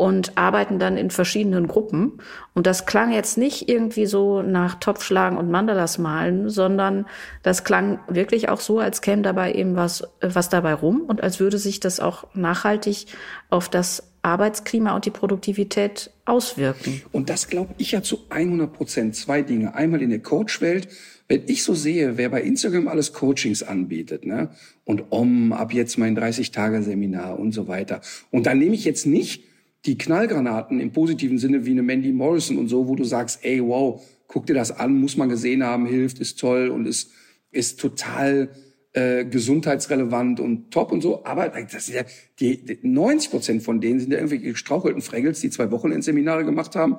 und 0.00 0.38
arbeiten 0.38 0.78
dann 0.78 0.96
in 0.96 1.10
verschiedenen 1.10 1.68
Gruppen. 1.68 2.22
Und 2.54 2.66
das 2.66 2.86
klang 2.86 3.12
jetzt 3.12 3.36
nicht 3.36 3.68
irgendwie 3.68 4.06
so 4.06 4.40
nach 4.40 4.76
Topfschlagen 4.76 5.36
und 5.36 5.50
Mandalas 5.50 5.98
malen, 5.98 6.48
sondern 6.48 7.04
das 7.42 7.64
klang 7.64 8.00
wirklich 8.08 8.48
auch 8.48 8.60
so, 8.60 8.78
als 8.78 9.02
käme 9.02 9.20
dabei 9.20 9.52
eben 9.52 9.76
was, 9.76 10.02
was 10.22 10.48
dabei 10.48 10.72
rum 10.72 11.02
und 11.06 11.22
als 11.22 11.38
würde 11.38 11.58
sich 11.58 11.80
das 11.80 12.00
auch 12.00 12.24
nachhaltig 12.32 13.08
auf 13.50 13.68
das 13.68 14.10
Arbeitsklima 14.22 14.94
und 14.94 15.04
die 15.04 15.10
Produktivität 15.10 16.10
auswirken. 16.24 17.02
Und 17.12 17.28
das 17.28 17.48
glaube 17.48 17.74
ich 17.76 17.92
ja 17.92 18.02
zu 18.02 18.20
100 18.30 18.72
Prozent. 18.72 19.16
Zwei 19.16 19.42
Dinge. 19.42 19.74
Einmal 19.74 20.00
in 20.00 20.08
der 20.08 20.20
Coachwelt. 20.20 20.88
Wenn 21.28 21.42
ich 21.46 21.62
so 21.62 21.74
sehe, 21.74 22.16
wer 22.16 22.30
bei 22.30 22.40
Instagram 22.40 22.88
alles 22.88 23.12
Coachings 23.12 23.62
anbietet, 23.62 24.24
ne, 24.24 24.48
und 24.84 25.12
um, 25.12 25.52
ab 25.52 25.74
jetzt 25.74 25.98
mein 25.98 26.18
30-Tage-Seminar 26.18 27.38
und 27.38 27.52
so 27.52 27.68
weiter. 27.68 28.00
Und 28.30 28.46
dann 28.46 28.58
nehme 28.58 28.74
ich 28.74 28.84
jetzt 28.84 29.06
nicht 29.06 29.44
die 29.86 29.96
Knallgranaten 29.96 30.80
im 30.80 30.92
positiven 30.92 31.38
Sinne 31.38 31.64
wie 31.64 31.70
eine 31.70 31.82
Mandy 31.82 32.12
Morrison 32.12 32.58
und 32.58 32.68
so, 32.68 32.88
wo 32.88 32.94
du 32.94 33.04
sagst, 33.04 33.40
ey, 33.42 33.62
wow, 33.62 34.02
guck 34.26 34.46
dir 34.46 34.54
das 34.54 34.70
an, 34.70 34.94
muss 34.94 35.16
man 35.16 35.28
gesehen 35.28 35.64
haben, 35.64 35.86
hilft, 35.86 36.18
ist 36.18 36.38
toll 36.38 36.68
und 36.68 36.86
ist, 36.86 37.10
ist 37.50 37.80
total 37.80 38.50
äh, 38.92 39.24
gesundheitsrelevant 39.24 40.40
und 40.40 40.70
top 40.70 40.92
und 40.92 41.00
so. 41.00 41.24
Aber 41.24 41.48
das 41.48 41.88
ist 41.88 41.94
ja, 41.94 42.02
die, 42.38 42.64
die 42.64 42.78
90 42.82 43.30
Prozent 43.30 43.62
von 43.62 43.80
denen 43.80 44.00
sind 44.00 44.12
ja 44.12 44.18
irgendwelche 44.18 44.46
gestrauchelten 44.46 45.02
Fraggles, 45.02 45.40
die 45.40 45.50
zwei 45.50 45.70
Wochen 45.70 45.92
in 45.92 46.02
Seminare 46.02 46.44
gemacht 46.44 46.76
haben 46.76 46.98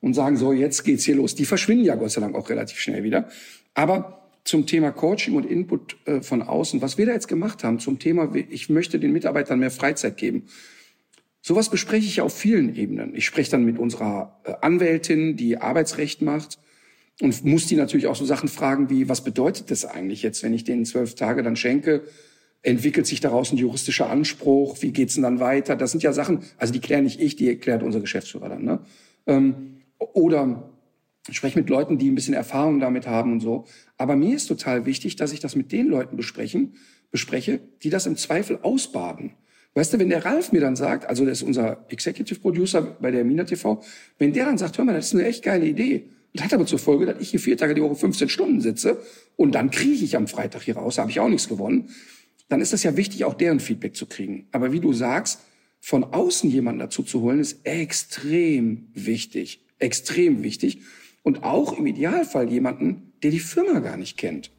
und 0.00 0.14
sagen, 0.14 0.36
so, 0.36 0.52
jetzt 0.52 0.84
geht's 0.84 1.04
hier 1.04 1.16
los. 1.16 1.34
Die 1.34 1.44
verschwinden 1.44 1.84
ja 1.84 1.96
Gott 1.96 2.12
sei 2.12 2.20
Dank 2.20 2.34
auch 2.34 2.48
relativ 2.48 2.78
schnell 2.78 3.02
wieder. 3.02 3.28
Aber 3.74 4.30
zum 4.44 4.66
Thema 4.66 4.90
Coaching 4.90 5.34
und 5.34 5.44
Input 5.44 5.96
äh, 6.06 6.22
von 6.22 6.42
außen, 6.42 6.80
was 6.80 6.96
wir 6.96 7.06
da 7.06 7.12
jetzt 7.12 7.28
gemacht 7.28 7.62
haben 7.64 7.78
zum 7.78 7.98
Thema, 7.98 8.34
ich 8.34 8.70
möchte 8.70 8.98
den 8.98 9.12
Mitarbeitern 9.12 9.58
mehr 9.58 9.70
Freizeit 9.70 10.16
geben. 10.16 10.44
Sowas 11.42 11.70
bespreche 11.70 12.06
ich 12.06 12.20
auf 12.20 12.36
vielen 12.36 12.74
Ebenen. 12.74 13.14
Ich 13.14 13.24
spreche 13.24 13.52
dann 13.52 13.64
mit 13.64 13.78
unserer 13.78 14.40
äh, 14.44 14.52
Anwältin, 14.60 15.36
die 15.36 15.58
Arbeitsrecht 15.58 16.20
macht 16.20 16.58
und 17.20 17.44
muss 17.44 17.66
die 17.66 17.76
natürlich 17.76 18.06
auch 18.06 18.16
so 18.16 18.24
Sachen 18.24 18.48
fragen 18.48 18.90
wie, 18.90 19.08
was 19.08 19.24
bedeutet 19.24 19.70
das 19.70 19.84
eigentlich 19.84 20.22
jetzt, 20.22 20.42
wenn 20.42 20.52
ich 20.52 20.64
denen 20.64 20.84
zwölf 20.84 21.14
Tage 21.14 21.42
dann 21.42 21.56
schenke? 21.56 22.02
Entwickelt 22.62 23.06
sich 23.06 23.20
daraus 23.20 23.52
ein 23.52 23.56
juristischer 23.56 24.10
Anspruch? 24.10 24.82
Wie 24.82 24.92
geht's 24.92 25.14
denn 25.14 25.22
dann 25.22 25.40
weiter? 25.40 25.76
Das 25.76 25.92
sind 25.92 26.02
ja 26.02 26.12
Sachen, 26.12 26.40
also 26.58 26.74
die 26.74 26.80
kläre 26.80 27.02
nicht 27.02 27.20
ich, 27.20 27.36
die 27.36 27.48
erklärt 27.48 27.82
unser 27.82 28.00
Geschäftsführer 28.00 28.50
dann. 28.50 28.64
Ne? 28.64 28.80
Ähm, 29.26 29.82
oder 29.98 30.70
ich 31.28 31.36
spreche 31.36 31.58
mit 31.58 31.70
Leuten, 31.70 31.98
die 31.98 32.10
ein 32.10 32.14
bisschen 32.14 32.34
Erfahrung 32.34 32.80
damit 32.80 33.06
haben 33.06 33.32
und 33.32 33.40
so. 33.40 33.66
Aber 33.96 34.16
mir 34.16 34.36
ist 34.36 34.46
total 34.46 34.84
wichtig, 34.84 35.16
dass 35.16 35.32
ich 35.32 35.40
das 35.40 35.56
mit 35.56 35.72
den 35.72 35.86
Leuten 35.86 36.16
besprechen, 36.16 36.74
bespreche, 37.10 37.60
die 37.82 37.90
das 37.90 38.06
im 38.06 38.16
Zweifel 38.16 38.58
ausbaden. 38.62 39.32
Weißt 39.74 39.92
du, 39.92 39.98
wenn 39.98 40.08
der 40.08 40.24
Ralf 40.24 40.52
mir 40.52 40.60
dann 40.60 40.74
sagt, 40.74 41.06
also 41.08 41.24
das 41.24 41.38
ist 41.38 41.42
unser 41.42 41.84
Executive 41.90 42.40
Producer 42.40 42.82
bei 42.82 43.10
der 43.10 43.24
Mina 43.24 43.44
TV, 43.44 43.82
wenn 44.18 44.32
der 44.32 44.46
dann 44.46 44.58
sagt, 44.58 44.78
hör 44.78 44.84
mal, 44.84 44.94
das 44.94 45.06
ist 45.06 45.14
eine 45.14 45.26
echt 45.26 45.44
geile 45.44 45.66
Idee, 45.66 46.06
das 46.34 46.44
hat 46.44 46.54
aber 46.54 46.66
zur 46.66 46.78
Folge, 46.78 47.06
dass 47.06 47.20
ich 47.20 47.30
hier 47.30 47.40
vier 47.40 47.56
Tage 47.56 47.74
die 47.74 47.82
Woche 47.82 47.94
15 47.94 48.28
Stunden 48.28 48.60
sitze 48.60 49.00
und 49.36 49.54
dann 49.54 49.70
kriege 49.70 50.04
ich 50.04 50.16
am 50.16 50.26
Freitag 50.26 50.62
hier 50.62 50.76
raus, 50.76 50.98
habe 50.98 51.10
ich 51.10 51.20
auch 51.20 51.28
nichts 51.28 51.48
gewonnen, 51.48 51.90
dann 52.48 52.60
ist 52.60 52.72
das 52.72 52.82
ja 52.82 52.96
wichtig, 52.96 53.24
auch 53.24 53.34
deren 53.34 53.60
Feedback 53.60 53.94
zu 53.94 54.06
kriegen. 54.06 54.48
Aber 54.50 54.72
wie 54.72 54.80
du 54.80 54.92
sagst, 54.92 55.40
von 55.80 56.04
außen 56.04 56.50
jemanden 56.50 56.80
dazu 56.80 57.02
zu 57.02 57.22
holen, 57.22 57.40
ist 57.40 57.64
extrem 57.64 58.88
wichtig. 58.92 59.64
Extrem 59.78 60.42
wichtig. 60.42 60.80
Und 61.22 61.42
auch 61.42 61.78
im 61.78 61.86
Idealfall 61.86 62.50
jemanden, 62.50 63.12
der 63.22 63.30
die 63.30 63.40
Firma 63.40 63.78
gar 63.78 63.96
nicht 63.96 64.18
kennt. 64.18 64.50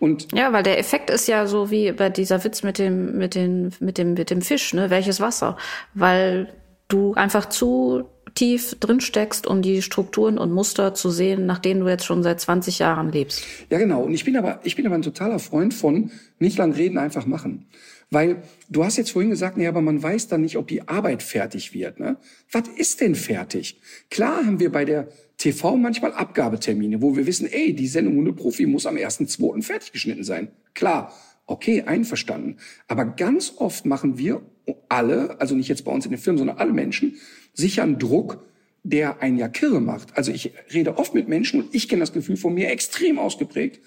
Und 0.00 0.32
ja, 0.32 0.52
weil 0.52 0.62
der 0.62 0.78
Effekt 0.78 1.10
ist 1.10 1.28
ja 1.28 1.46
so 1.46 1.70
wie 1.70 1.92
bei 1.92 2.08
dieser 2.08 2.42
Witz 2.42 2.62
mit 2.62 2.78
dem, 2.78 3.18
mit 3.18 3.34
dem, 3.34 3.70
mit 3.80 3.98
dem, 3.98 4.14
mit 4.14 4.30
dem 4.30 4.40
Fisch, 4.42 4.72
ne? 4.74 4.90
Welches 4.90 5.20
Wasser? 5.20 5.56
Weil 5.94 6.48
du 6.88 7.14
einfach 7.14 7.48
zu 7.48 8.04
tief 8.34 8.76
drin 8.80 9.00
steckst, 9.00 9.46
um 9.46 9.60
die 9.60 9.82
Strukturen 9.82 10.38
und 10.38 10.52
Muster 10.52 10.94
zu 10.94 11.10
sehen, 11.10 11.46
nach 11.46 11.58
denen 11.58 11.80
du 11.80 11.88
jetzt 11.88 12.06
schon 12.06 12.22
seit 12.22 12.40
20 12.40 12.78
Jahren 12.78 13.12
lebst. 13.12 13.44
Ja, 13.68 13.78
genau. 13.78 14.02
Und 14.02 14.14
ich 14.14 14.24
bin 14.24 14.36
aber, 14.36 14.60
ich 14.64 14.74
bin 14.76 14.86
aber 14.86 14.94
ein 14.94 15.02
totaler 15.02 15.38
Freund 15.38 15.74
von 15.74 16.10
nicht 16.38 16.56
lang 16.56 16.72
reden, 16.72 16.96
einfach 16.96 17.26
machen. 17.26 17.68
Weil 18.10 18.42
du 18.68 18.84
hast 18.84 18.96
jetzt 18.96 19.12
vorhin 19.12 19.30
gesagt, 19.30 19.56
nee, 19.56 19.68
aber 19.68 19.80
man 19.80 20.02
weiß 20.02 20.26
dann 20.28 20.40
nicht, 20.40 20.56
ob 20.56 20.66
die 20.66 20.88
Arbeit 20.88 21.22
fertig 21.22 21.72
wird. 21.72 22.00
Ne? 22.00 22.16
Was 22.50 22.68
ist 22.68 23.00
denn 23.00 23.14
fertig? 23.14 23.80
Klar 24.10 24.44
haben 24.44 24.58
wir 24.58 24.72
bei 24.72 24.84
der 24.84 25.08
TV 25.36 25.76
manchmal 25.76 26.12
Abgabetermine, 26.12 27.00
wo 27.00 27.16
wir 27.16 27.26
wissen, 27.26 27.46
ey, 27.50 27.72
die 27.72 27.86
Sendung 27.86 28.16
Hundeprofi 28.16 28.66
muss 28.66 28.86
am 28.86 28.96
1.2. 28.96 29.62
fertig 29.62 29.92
geschnitten 29.92 30.24
sein. 30.24 30.48
Klar, 30.74 31.14
okay, 31.46 31.82
einverstanden. 31.82 32.56
Aber 32.88 33.04
ganz 33.04 33.54
oft 33.56 33.86
machen 33.86 34.18
wir 34.18 34.42
alle, 34.88 35.40
also 35.40 35.54
nicht 35.54 35.68
jetzt 35.68 35.84
bei 35.84 35.92
uns 35.92 36.04
in 36.04 36.10
den 36.10 36.20
Firmen, 36.20 36.38
sondern 36.38 36.58
alle 36.58 36.72
Menschen, 36.72 37.16
sicher 37.54 37.84
einen 37.84 37.98
Druck, 37.98 38.44
der 38.82 39.22
einen 39.22 39.38
ja 39.38 39.48
kirre 39.48 39.80
macht. 39.80 40.16
Also 40.16 40.32
ich 40.32 40.52
rede 40.72 40.98
oft 40.98 41.14
mit 41.14 41.28
Menschen 41.28 41.62
und 41.62 41.74
ich 41.74 41.88
kenne 41.88 42.00
das 42.00 42.12
Gefühl 42.12 42.36
von 42.36 42.54
mir 42.54 42.70
extrem 42.70 43.18
ausgeprägt. 43.18 43.80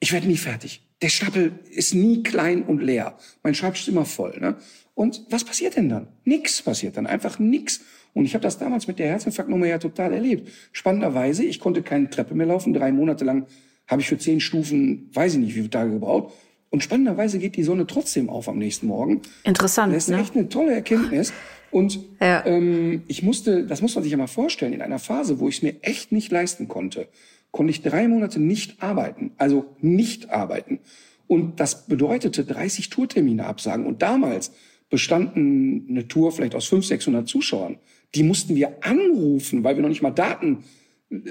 Ich 0.00 0.12
werde 0.12 0.26
nie 0.26 0.36
fertig. 0.36 0.86
Der 1.02 1.08
Stapel 1.08 1.52
ist 1.70 1.94
nie 1.94 2.22
klein 2.22 2.62
und 2.62 2.82
leer. 2.82 3.16
Mein 3.42 3.54
Schreibtisch 3.54 3.82
ist 3.82 3.88
immer 3.88 4.04
voll. 4.04 4.38
Ne? 4.40 4.56
Und 4.94 5.24
was 5.30 5.44
passiert 5.44 5.76
denn 5.76 5.88
dann? 5.88 6.08
Nix 6.24 6.62
passiert 6.62 6.96
dann, 6.96 7.06
einfach 7.06 7.38
nix. 7.38 7.80
Und 8.12 8.24
ich 8.24 8.34
habe 8.34 8.42
das 8.42 8.58
damals 8.58 8.86
mit 8.86 8.98
der 8.98 9.08
Herzinfarktnummer 9.08 9.66
ja 9.66 9.78
total 9.78 10.12
erlebt. 10.12 10.50
Spannenderweise, 10.72 11.44
ich 11.44 11.60
konnte 11.60 11.82
keine 11.82 12.10
Treppe 12.10 12.34
mehr 12.34 12.46
laufen. 12.46 12.72
Drei 12.72 12.92
Monate 12.92 13.24
lang 13.24 13.46
habe 13.86 14.02
ich 14.02 14.08
für 14.08 14.18
zehn 14.18 14.40
Stufen, 14.40 15.10
weiß 15.12 15.34
ich 15.34 15.38
nicht, 15.40 15.50
wie 15.50 15.60
viele 15.60 15.70
Tage 15.70 15.92
gebraucht. 15.92 16.34
Und 16.70 16.82
spannenderweise 16.82 17.38
geht 17.38 17.56
die 17.56 17.62
Sonne 17.62 17.86
trotzdem 17.86 18.30
auf 18.30 18.48
am 18.48 18.58
nächsten 18.58 18.86
Morgen. 18.86 19.22
Interessant. 19.44 19.94
Das 19.94 20.04
ist 20.04 20.10
ne? 20.10 20.20
echt 20.20 20.34
eine 20.34 20.48
tolle 20.48 20.72
Erkenntnis. 20.72 21.32
Und 21.70 22.00
ja. 22.20 22.44
ähm, 22.46 23.02
ich 23.06 23.22
musste, 23.22 23.64
das 23.64 23.80
muss 23.82 23.94
man 23.94 24.02
sich 24.02 24.10
ja 24.10 24.18
mal 24.18 24.26
vorstellen, 24.26 24.72
in 24.72 24.82
einer 24.82 24.98
Phase, 24.98 25.38
wo 25.40 25.48
ich 25.48 25.56
es 25.56 25.62
mir 25.62 25.76
echt 25.82 26.10
nicht 26.12 26.30
leisten 26.32 26.68
konnte, 26.68 27.08
konnte 27.50 27.70
ich 27.70 27.82
drei 27.82 28.08
Monate 28.08 28.40
nicht 28.40 28.82
arbeiten. 28.82 29.32
Also 29.36 29.76
nicht 29.80 30.30
arbeiten. 30.30 30.80
Und 31.26 31.60
das 31.60 31.86
bedeutete 31.86 32.44
30 32.44 32.90
Tourtermine 32.90 33.46
absagen. 33.46 33.86
Und 33.86 34.02
damals 34.02 34.52
bestanden 34.88 35.86
eine 35.88 36.08
Tour 36.08 36.32
vielleicht 36.32 36.54
aus 36.54 36.66
500, 36.66 36.88
600 36.88 37.28
Zuschauern. 37.28 37.78
Die 38.14 38.24
mussten 38.24 38.56
wir 38.56 38.84
anrufen, 38.84 39.62
weil 39.62 39.76
wir 39.76 39.82
noch 39.82 39.88
nicht 39.88 40.02
mal 40.02 40.10
Daten 40.10 40.64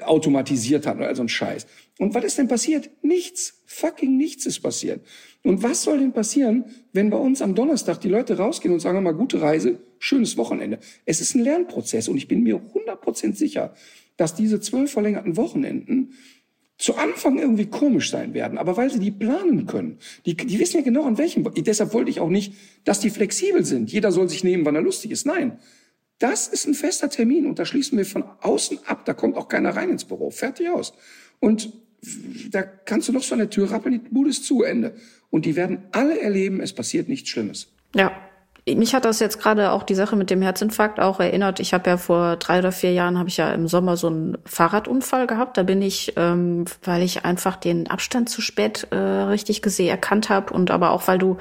automatisiert 0.01 0.85
hatten 0.85 0.99
oder 0.99 1.15
so 1.15 1.21
ein 1.21 1.29
Scheiß. 1.29 1.65
Und 1.99 2.13
was 2.13 2.25
ist 2.25 2.37
denn 2.37 2.47
passiert? 2.47 2.89
Nichts. 3.01 3.61
Fucking 3.65 4.17
nichts 4.17 4.45
ist 4.45 4.59
passiert. 4.59 5.05
Und 5.43 5.63
was 5.63 5.83
soll 5.83 5.99
denn 5.99 6.11
passieren, 6.11 6.65
wenn 6.91 7.09
bei 7.09 7.17
uns 7.17 7.41
am 7.41 7.55
Donnerstag 7.55 8.01
die 8.01 8.09
Leute 8.09 8.37
rausgehen 8.37 8.73
und 8.73 8.81
sagen 8.81 9.01
mal 9.03 9.13
gute 9.13 9.41
Reise, 9.41 9.79
schönes 9.99 10.35
Wochenende. 10.35 10.79
Es 11.05 11.21
ist 11.21 11.35
ein 11.35 11.43
Lernprozess 11.43 12.09
und 12.09 12.17
ich 12.17 12.27
bin 12.27 12.43
mir 12.43 12.57
100% 12.57 13.35
sicher, 13.35 13.73
dass 14.19 14.35
diese 14.35 14.59
zwölf 14.59 14.91
verlängerten 14.91 15.37
Wochenenden 15.37 16.13
zu 16.77 16.95
Anfang 16.95 17.39
irgendwie 17.39 17.67
komisch 17.67 18.11
sein 18.11 18.33
werden, 18.33 18.57
aber 18.57 18.75
weil 18.75 18.89
sie 18.89 18.99
die 18.99 19.11
planen 19.11 19.65
können. 19.65 19.97
Die, 20.25 20.35
die 20.35 20.59
wissen 20.59 20.77
ja 20.77 20.83
genau 20.83 21.03
an 21.03 21.17
welchem. 21.17 21.49
Deshalb 21.55 21.93
wollte 21.93 22.11
ich 22.11 22.19
auch 22.19 22.29
nicht, 22.29 22.53
dass 22.83 22.99
die 22.99 23.09
flexibel 23.09 23.63
sind. 23.65 23.91
Jeder 23.91 24.11
soll 24.11 24.29
sich 24.29 24.43
nehmen, 24.43 24.65
wann 24.65 24.75
er 24.75 24.81
lustig 24.81 25.11
ist. 25.11 25.25
Nein, 25.25 25.59
das 26.19 26.49
ist 26.49 26.67
ein 26.67 26.73
fester 26.73 27.09
Termin 27.09 27.45
und 27.45 27.59
da 27.59 27.65
schließen 27.65 27.97
wir 27.97 28.05
von 28.05 28.23
außen 28.41 28.79
ab. 28.85 29.05
Da 29.05 29.13
kommt 29.13 29.37
auch 29.37 29.47
keiner 29.47 29.75
rein 29.75 29.89
ins 29.89 30.03
Büro. 30.03 30.31
Fertig 30.31 30.69
aus. 30.69 30.93
Und 31.39 31.71
da 32.51 32.61
kannst 32.63 33.07
du 33.07 33.13
noch 33.13 33.23
so 33.23 33.35
an 33.35 33.39
der 33.39 33.49
Tür 33.49 33.71
rappeln, 33.71 34.01
die 34.03 34.09
Bude 34.09 34.29
ist 34.29 34.45
zu, 34.45 34.63
Ende. 34.63 34.95
Und 35.29 35.45
die 35.45 35.55
werden 35.55 35.83
alle 35.91 36.19
erleben, 36.19 36.59
es 36.59 36.73
passiert 36.73 37.07
nichts 37.07 37.29
Schlimmes. 37.29 37.73
Ja, 37.95 38.28
mich 38.75 38.93
hat 38.93 39.05
das 39.05 39.19
jetzt 39.19 39.41
gerade 39.41 39.71
auch 39.71 39.83
die 39.83 39.95
Sache 39.95 40.15
mit 40.15 40.29
dem 40.29 40.41
Herzinfarkt 40.41 40.99
auch 40.99 41.19
erinnert. 41.19 41.59
Ich 41.59 41.73
habe 41.73 41.89
ja 41.89 41.97
vor 41.97 42.35
drei 42.37 42.59
oder 42.59 42.71
vier 42.71 42.93
Jahren 42.93 43.17
habe 43.17 43.29
ich 43.29 43.37
ja 43.37 43.51
im 43.51 43.67
Sommer 43.67 43.97
so 43.97 44.07
einen 44.07 44.37
Fahrradunfall 44.45 45.27
gehabt. 45.27 45.57
Da 45.57 45.63
bin 45.63 45.81
ich, 45.81 46.13
ähm, 46.15 46.65
weil 46.83 47.03
ich 47.03 47.25
einfach 47.25 47.55
den 47.55 47.89
Abstand 47.89 48.29
zu 48.29 48.41
spät 48.41 48.87
äh, 48.91 48.95
richtig 48.95 49.61
gesehen 49.61 49.89
erkannt 49.89 50.29
habe 50.29 50.53
und 50.53 50.71
aber 50.71 50.91
auch 50.91 51.07
weil 51.07 51.17
du 51.17 51.37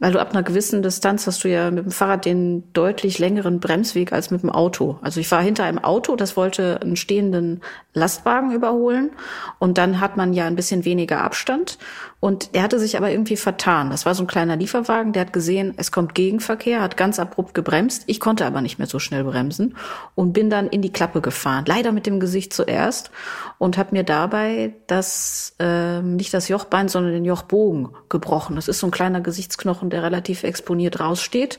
weil 0.00 0.12
du 0.12 0.18
ab 0.18 0.30
einer 0.30 0.42
gewissen 0.42 0.82
Distanz 0.82 1.26
hast 1.26 1.44
du 1.44 1.48
ja 1.48 1.70
mit 1.70 1.84
dem 1.84 1.92
Fahrrad 1.92 2.24
den 2.24 2.64
deutlich 2.72 3.18
längeren 3.18 3.60
Bremsweg 3.60 4.14
als 4.14 4.30
mit 4.30 4.42
dem 4.42 4.48
Auto. 4.48 4.98
Also 5.02 5.20
ich 5.20 5.30
war 5.30 5.42
hinter 5.42 5.64
einem 5.64 5.78
Auto, 5.78 6.16
das 6.16 6.38
wollte 6.38 6.80
einen 6.80 6.96
stehenden 6.96 7.60
Lastwagen 7.92 8.50
überholen 8.50 9.10
und 9.58 9.76
dann 9.76 10.00
hat 10.00 10.16
man 10.16 10.32
ja 10.32 10.46
ein 10.46 10.56
bisschen 10.56 10.86
weniger 10.86 11.22
Abstand 11.22 11.76
und 12.20 12.54
der 12.54 12.62
hatte 12.62 12.78
sich 12.78 12.98
aber 12.98 13.10
irgendwie 13.10 13.38
vertan. 13.38 13.88
Das 13.88 14.04
war 14.04 14.14
so 14.14 14.22
ein 14.22 14.26
kleiner 14.26 14.54
Lieferwagen, 14.56 15.14
der 15.14 15.22
hat 15.22 15.32
gesehen, 15.32 15.72
es 15.78 15.90
kommt 15.90 16.14
Gegenverkehr, 16.14 16.82
hat 16.82 16.98
ganz 16.98 17.18
abrupt 17.18 17.54
gebremst. 17.54 18.04
Ich 18.06 18.20
konnte 18.20 18.44
aber 18.44 18.60
nicht 18.60 18.78
mehr 18.78 18.86
so 18.86 18.98
schnell 18.98 19.24
bremsen 19.24 19.74
und 20.14 20.34
bin 20.34 20.50
dann 20.50 20.68
in 20.68 20.82
die 20.82 20.92
Klappe 20.92 21.22
gefahren. 21.22 21.64
Leider 21.66 21.92
mit 21.92 22.06
dem 22.06 22.20
Gesicht 22.20 22.52
zuerst 22.52 23.10
und 23.56 23.78
habe 23.78 23.96
mir 23.96 24.04
dabei 24.04 24.74
das 24.86 25.54
äh, 25.58 26.02
nicht 26.02 26.34
das 26.34 26.48
Jochbein, 26.48 26.88
sondern 26.88 27.12
den 27.12 27.24
Jochbogen 27.24 27.88
gebrochen. 28.10 28.54
Das 28.54 28.68
ist 28.68 28.80
so 28.80 28.86
ein 28.86 28.92
kleiner 28.92 29.22
Gesichtsknochen 29.22 29.88
der 29.88 30.02
relativ 30.02 30.44
exponiert 30.44 31.00
raussteht. 31.00 31.58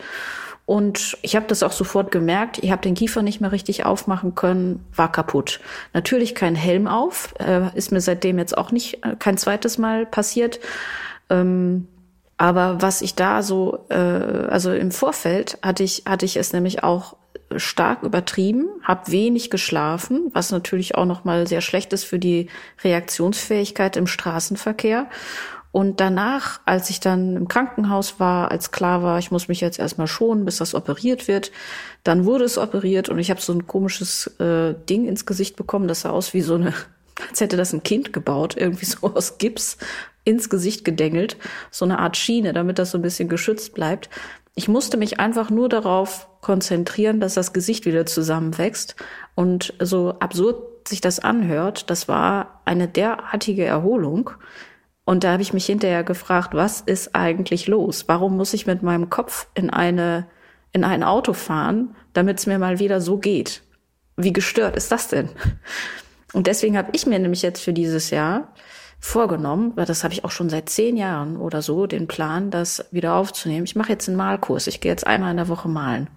Und 0.72 1.18
ich 1.22 1.36
habe 1.36 1.48
das 1.48 1.64
auch 1.64 1.74
sofort 1.74 2.12
gemerkt. 2.12 2.60
Ich 2.64 2.72
habe 2.72 2.82
den 2.82 2.94
Kiefer 2.94 3.24
nicht 3.24 3.42
mehr 3.42 3.52
richtig 3.52 3.86
aufmachen 3.86 4.36
können, 4.36 4.86
war 4.96 5.12
kaputt. 5.12 5.60
Natürlich 5.92 6.34
kein 6.34 6.56
Helm 6.56 6.88
auf, 6.88 7.34
äh, 7.40 7.78
ist 7.78 7.92
mir 7.92 8.00
seitdem 8.00 8.40
jetzt 8.40 8.58
auch 8.58 8.72
nicht 8.72 9.06
äh, 9.06 9.18
kein 9.20 9.38
zweites 9.38 9.78
Mal 9.78 10.06
passiert. 10.06 10.62
Ähm, 11.30 11.90
aber 12.38 12.82
was 12.82 13.02
ich 13.02 13.16
da 13.16 13.44
so, 13.44 13.80
äh, 13.90 13.96
also 13.96 14.72
im 14.72 14.92
Vorfeld 14.92 15.58
hatte 15.62 15.84
ich 15.84 16.04
hatte 16.06 16.24
ich 16.24 16.38
es 16.38 16.54
nämlich 16.54 16.86
auch 16.86 17.18
stark 17.58 18.04
übertrieben, 18.04 18.70
habe 18.82 19.12
wenig 19.12 19.50
geschlafen, 19.50 20.30
was 20.32 20.52
natürlich 20.52 20.96
auch 20.96 21.06
noch 21.06 21.26
mal 21.26 21.48
sehr 21.48 21.60
schlecht 21.60 21.92
ist 21.92 22.06
für 22.06 22.18
die 22.18 22.48
Reaktionsfähigkeit 22.82 23.98
im 23.98 24.08
Straßenverkehr 24.08 25.08
und 25.72 26.02
danach, 26.02 26.60
als 26.66 26.90
ich 26.90 27.00
dann 27.00 27.38
im 27.38 27.48
Krankenhaus 27.48 28.20
war, 28.20 28.52
als 28.52 28.72
klar 28.72 29.04
war, 29.04 29.20
ich 29.20 29.32
muss 29.32 29.48
mich 29.48 29.62
jetzt 29.62 29.80
erstmal 29.80 30.08
schonen, 30.08 30.44
bis 30.44 30.58
das 30.58 30.76
operiert 30.76 31.28
wird, 31.30 31.52
dann 32.04 32.26
wurde 32.26 32.44
es 32.44 32.58
operiert 32.58 33.08
und 33.08 33.20
ich 33.20 33.30
habe 33.30 33.40
so 33.40 33.54
ein 33.54 33.68
komisches 33.68 34.28
äh, 34.40 34.76
Ding 34.90 35.08
ins 35.08 35.26
Gesicht 35.26 35.56
bekommen, 35.56 35.88
das 35.88 36.02
sah 36.02 36.10
aus 36.10 36.34
wie 36.34 36.42
so 36.42 36.56
eine, 36.56 36.74
als 37.30 37.40
hätte 37.40 37.56
das 37.56 37.72
ein 37.74 37.84
Kind 37.84 38.12
gebaut, 38.12 38.56
irgendwie 38.58 38.86
so 38.86 39.14
aus 39.14 39.38
Gips 39.38 39.78
ins 40.26 40.50
Gesicht 40.50 40.84
gedengelt, 40.84 41.38
so 41.72 41.86
eine 41.86 42.00
Art 42.00 42.18
Schiene, 42.18 42.54
damit 42.54 42.78
das 42.78 42.92
so 42.92 42.98
ein 42.98 43.02
bisschen 43.02 43.30
geschützt 43.30 43.74
bleibt. 43.74 44.10
Ich 44.56 44.68
musste 44.68 44.98
mich 44.98 45.20
einfach 45.22 45.50
nur 45.50 45.70
darauf 45.70 46.28
konzentrieren, 46.42 47.22
dass 47.22 47.36
das 47.36 47.54
Gesicht 47.54 47.86
wieder 47.86 48.06
zusammenwächst 48.06 48.98
und 49.36 49.74
so 49.80 50.16
absurd 50.20 50.88
sich 50.88 51.00
das 51.00 51.20
anhört, 51.20 51.90
das 51.90 52.08
war 52.08 52.62
eine 52.66 52.88
derartige 52.88 53.64
Erholung, 53.64 54.32
und 55.12 55.26
da 55.26 55.34
habe 55.34 55.42
ich 55.42 55.52
mich 55.52 55.66
hinterher 55.66 56.06
gefragt, 56.06 56.54
was 56.54 56.80
ist 56.80 57.16
eigentlich 57.16 57.68
los? 57.68 58.06
Warum 58.08 58.38
muss 58.38 58.54
ich 58.54 58.66
mit 58.66 58.82
meinem 58.82 59.10
Kopf 59.10 59.48
in 59.56 59.70
eine 59.70 60.26
in 60.72 60.86
ein 60.86 61.04
Auto 61.04 61.34
fahren, 61.34 61.98
damit 62.14 62.40
es 62.40 62.48
mir 62.48 62.58
mal 62.58 62.80
wieder 62.80 63.02
so 63.02 63.18
geht? 63.18 63.62
Wie 64.16 64.32
gestört 64.32 64.78
ist 64.78 64.90
das 64.90 65.10
denn? 65.10 65.28
Und 66.32 66.48
deswegen 66.48 66.78
habe 66.78 66.92
ich 66.94 67.08
mir 67.08 67.20
nämlich 67.20 67.42
jetzt 67.42 67.62
für 67.62 67.74
dieses 67.74 68.10
Jahr 68.10 68.54
vorgenommen, 69.02 69.74
weil 69.76 69.86
das 69.86 70.06
habe 70.06 70.14
ich 70.14 70.24
auch 70.24 70.32
schon 70.32 70.50
seit 70.50 70.70
zehn 70.70 70.96
Jahren 70.96 71.36
oder 71.36 71.62
so, 71.62 71.88
den 71.88 72.08
Plan, 72.08 72.50
das 72.50 72.86
wieder 72.92 73.16
aufzunehmen. 73.16 73.66
Ich 73.66 73.76
mache 73.76 73.92
jetzt 73.92 74.08
einen 74.08 74.16
Malkurs. 74.16 74.68
Ich 74.68 74.80
gehe 74.80 74.94
jetzt 74.94 75.06
einmal 75.06 75.32
in 75.32 75.38
der 75.38 75.50
Woche 75.50 75.68
malen. 75.68 76.08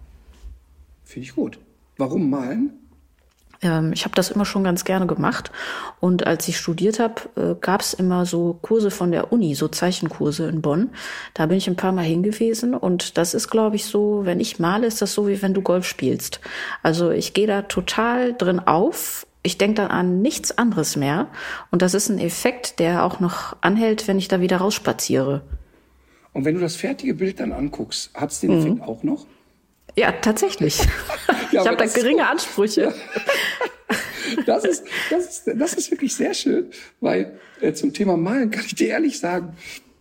Finde 1.03 1.26
ich 1.26 1.34
gut. 1.34 1.59
Warum 1.97 2.30
malen? 2.30 2.74
Ähm, 3.65 3.93
ich 3.93 4.05
habe 4.05 4.15
das 4.15 4.31
immer 4.31 4.45
schon 4.45 4.62
ganz 4.62 4.85
gerne 4.85 5.07
gemacht. 5.07 5.51
Und 5.99 6.27
als 6.27 6.47
ich 6.47 6.59
studiert 6.59 7.01
habe, 7.01 7.15
äh, 7.37 7.55
gab 7.61 7.81
es 7.81 7.95
immer 7.95 8.27
so 8.27 8.59
Kurse 8.62 8.91
von 8.91 9.11
der 9.11 9.33
Uni, 9.33 9.55
so 9.55 9.67
Zeichenkurse 9.67 10.49
in 10.49 10.62
Bonn. 10.62 10.91
Da 11.33 11.47
bin 11.47 11.57
ich 11.57 11.67
ein 11.67 11.77
paar 11.77 11.93
Mal 11.93 12.05
hingewiesen. 12.05 12.75
Und 12.75 13.19
das 13.19 13.35
ist, 13.35 13.49
glaube 13.49 13.77
ich, 13.77 13.87
so, 13.87 14.21
wenn 14.25 14.39
ich 14.39 14.61
male, 14.61 14.87
ist 14.87 15.03
das 15.03 15.15
so, 15.15 15.27
wie 15.27 15.43
wenn 15.43 15.55
du 15.55 15.62
Golf 15.62 15.87
spielst. 15.87 16.41
Also 16.83 17.11
ich 17.11 17.35
gehe 17.35 17.47
da 17.47 17.62
total 17.62 18.35
drin 18.35 18.61
auf. 18.61 19.27
Ich 19.43 19.59
denke 19.59 19.77
dann 19.83 19.91
an 19.91 20.23
nichts 20.23 20.57
anderes 20.57 20.97
mehr. 20.97 21.27
Und 21.71 21.83
das 21.83 21.95
ist 21.95 22.09
ein 22.09 22.19
Effekt, 22.19 22.79
der 22.79 23.05
auch 23.05 23.21
noch 23.21 23.57
anhält, 23.61 24.07
wenn 24.07 24.19
ich 24.19 24.29
da 24.29 24.41
wieder 24.41 24.59
rausspaziere. 24.59 25.43
Und 26.33 26.45
wenn 26.45 26.55
du 26.55 26.61
das 26.61 26.77
fertige 26.77 27.15
Bild 27.15 27.41
dann 27.41 27.53
anguckst, 27.53 28.12
hat 28.15 28.33
es 28.33 28.41
den 28.41 28.59
Effekt 28.59 28.83
auch 28.83 29.03
noch? 29.03 29.27
Ja, 29.97 30.12
tatsächlich. 30.12 30.78
Ja, 31.53 31.62
ich 31.62 31.68
habe 31.68 31.76
da 31.76 31.86
geringe 31.86 32.26
Ansprüche. 32.26 32.92
Das 34.47 34.64
ist, 34.64 34.84
das 35.11 35.26
ist, 35.26 35.42
das 35.61 35.74
ist 35.74 35.90
wirklich 35.90 36.14
sehr 36.14 36.34
schön, 36.34 36.70
weil 37.01 37.38
äh, 37.61 37.72
zum 37.72 37.92
Thema 37.92 38.16
Malen 38.16 38.51
kann 38.51 38.64
ich 38.66 38.74
dir 38.74 38.88
ehrlich 38.88 39.18
sagen, 39.20 39.55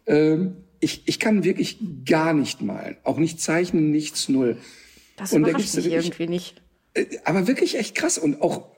ähm, 0.07 0.55
ich, 0.79 1.03
ich 1.07 1.19
kann 1.19 1.43
wirklich 1.43 1.77
gar 2.05 2.33
nicht 2.33 2.61
malen. 2.61 2.97
Auch 3.03 3.17
nicht 3.17 3.39
zeichnen, 3.41 3.91
nichts, 3.91 4.29
null. 4.29 4.57
Das 5.17 5.33
Und 5.33 5.43
da 5.43 5.51
gibt's 5.51 5.75
mich 5.75 5.85
wirklich- 5.85 6.05
irgendwie 6.05 6.27
nicht. 6.27 6.61
Äh, 6.93 7.05
aber 7.25 7.47
wirklich 7.47 7.77
echt 7.77 7.95
krass 7.95 8.17
und 8.17 8.41
auch 8.41 8.69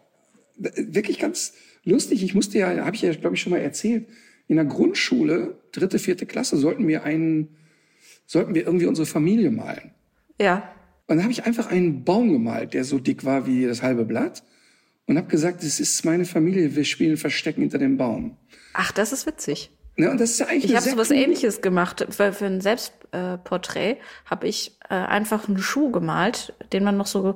äh, 0.61 0.71
wirklich 0.75 1.19
ganz 1.19 1.53
lustig. 1.83 2.23
Ich 2.23 2.33
musste 2.35 2.57
ja, 2.57 2.83
habe 2.85 2.95
ich 2.95 3.01
ja, 3.03 3.13
glaube 3.13 3.35
ich, 3.35 3.41
schon 3.41 3.51
mal 3.51 3.59
erzählt, 3.61 4.07
in 4.47 4.57
der 4.57 4.65
Grundschule, 4.65 5.57
dritte, 5.71 5.99
vierte 5.99 6.25
Klasse, 6.25 6.57
sollten 6.57 6.87
wir 6.87 7.03
einen, 7.03 7.55
sollten 8.25 8.55
wir 8.55 8.65
irgendwie 8.65 8.87
unsere 8.87 9.05
Familie 9.05 9.51
malen. 9.51 9.91
Ja. 10.39 10.69
Und 11.07 11.17
dann 11.17 11.23
habe 11.23 11.31
ich 11.31 11.45
einfach 11.45 11.69
einen 11.69 12.03
Baum 12.03 12.31
gemalt, 12.31 12.73
der 12.73 12.83
so 12.83 12.99
dick 12.99 13.25
war 13.25 13.45
wie 13.45 13.65
das 13.65 13.81
halbe 13.81 14.05
Blatt. 14.05 14.43
Und 15.07 15.17
habe 15.17 15.27
gesagt, 15.27 15.63
das 15.63 15.79
ist 15.79 16.03
meine 16.03 16.25
Familie, 16.25 16.75
wir 16.75 16.83
spielen 16.83 17.17
Verstecken 17.17 17.61
hinter 17.61 17.77
dem 17.77 17.97
Baum. 17.97 18.37
Ach, 18.73 18.91
das 18.91 19.13
ist 19.13 19.27
witzig. 19.27 19.69
Ne, 19.97 20.09
und 20.09 20.19
das 20.19 20.31
ist 20.31 20.39
ja 20.39 20.47
eigentlich 20.47 20.65
Ich 20.65 20.75
habe 20.75 20.89
so 20.89 20.97
was 20.97 21.11
ähnliches 21.11 21.61
gemacht. 21.61 22.05
Für, 22.09 22.33
für 22.33 22.45
ein 22.45 22.59
Selbstporträt 22.59 23.97
habe 24.25 24.47
ich 24.47 24.77
äh, 24.89 24.95
einfach 24.95 25.47
einen 25.47 25.59
Schuh 25.59 25.91
gemalt, 25.91 26.53
den 26.73 26.83
man 26.83 26.97
noch 26.97 27.07
so 27.07 27.35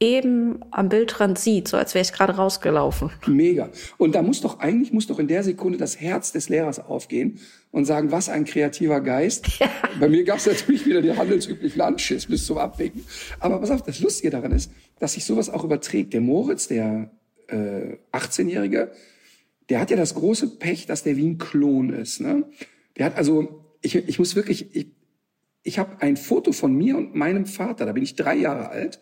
eben 0.00 0.60
am 0.70 0.88
Bildrand 0.88 1.38
sieht, 1.38 1.66
so 1.66 1.76
als 1.76 1.94
wäre 1.94 2.04
ich 2.04 2.12
gerade 2.12 2.36
rausgelaufen. 2.36 3.10
Mega. 3.26 3.68
Und 3.96 4.14
da 4.14 4.22
muss 4.22 4.40
doch 4.40 4.60
eigentlich 4.60 4.92
muss 4.92 5.08
doch 5.08 5.18
in 5.18 5.26
der 5.26 5.42
Sekunde 5.42 5.76
das 5.76 6.00
Herz 6.00 6.30
des 6.30 6.48
Lehrers 6.48 6.78
aufgehen 6.78 7.40
und 7.72 7.84
sagen, 7.84 8.12
was 8.12 8.28
ein 8.28 8.44
kreativer 8.44 9.00
Geist. 9.00 9.46
Bei 10.00 10.08
mir 10.08 10.22
gab 10.22 10.38
es 10.38 10.46
natürlich 10.46 10.86
wieder 10.86 11.02
den 11.02 11.16
handelsüblichen 11.16 11.80
Anschiss 11.80 12.26
bis 12.26 12.46
zum 12.46 12.58
Abwinken. 12.58 13.04
Aber 13.40 13.58
pass 13.58 13.72
auf, 13.72 13.82
das 13.82 13.98
Lustige 14.00 14.30
daran 14.30 14.52
ist, 14.52 14.70
dass 15.00 15.14
sich 15.14 15.24
sowas 15.24 15.50
auch 15.50 15.64
überträgt. 15.64 16.12
Der 16.12 16.20
Moritz, 16.20 16.68
der 16.68 17.10
äh, 17.48 17.96
18-Jährige, 18.12 18.92
der 19.68 19.80
hat 19.80 19.90
ja 19.90 19.96
das 19.96 20.14
große 20.14 20.58
Pech, 20.58 20.86
dass 20.86 21.02
der 21.02 21.16
wie 21.16 21.26
ein 21.26 21.38
Klon 21.38 21.92
ist. 21.92 22.20
Ne? 22.20 22.44
Der 22.96 23.06
hat 23.06 23.16
also, 23.16 23.64
ich, 23.82 23.96
ich 23.96 24.18
muss 24.20 24.36
wirklich, 24.36 24.74
ich, 24.76 24.92
ich 25.64 25.78
habe 25.80 26.00
ein 26.00 26.16
Foto 26.16 26.52
von 26.52 26.72
mir 26.72 26.96
und 26.96 27.16
meinem 27.16 27.46
Vater, 27.46 27.84
da 27.84 27.92
bin 27.92 28.04
ich 28.04 28.14
drei 28.14 28.36
Jahre 28.36 28.68
alt. 28.68 29.00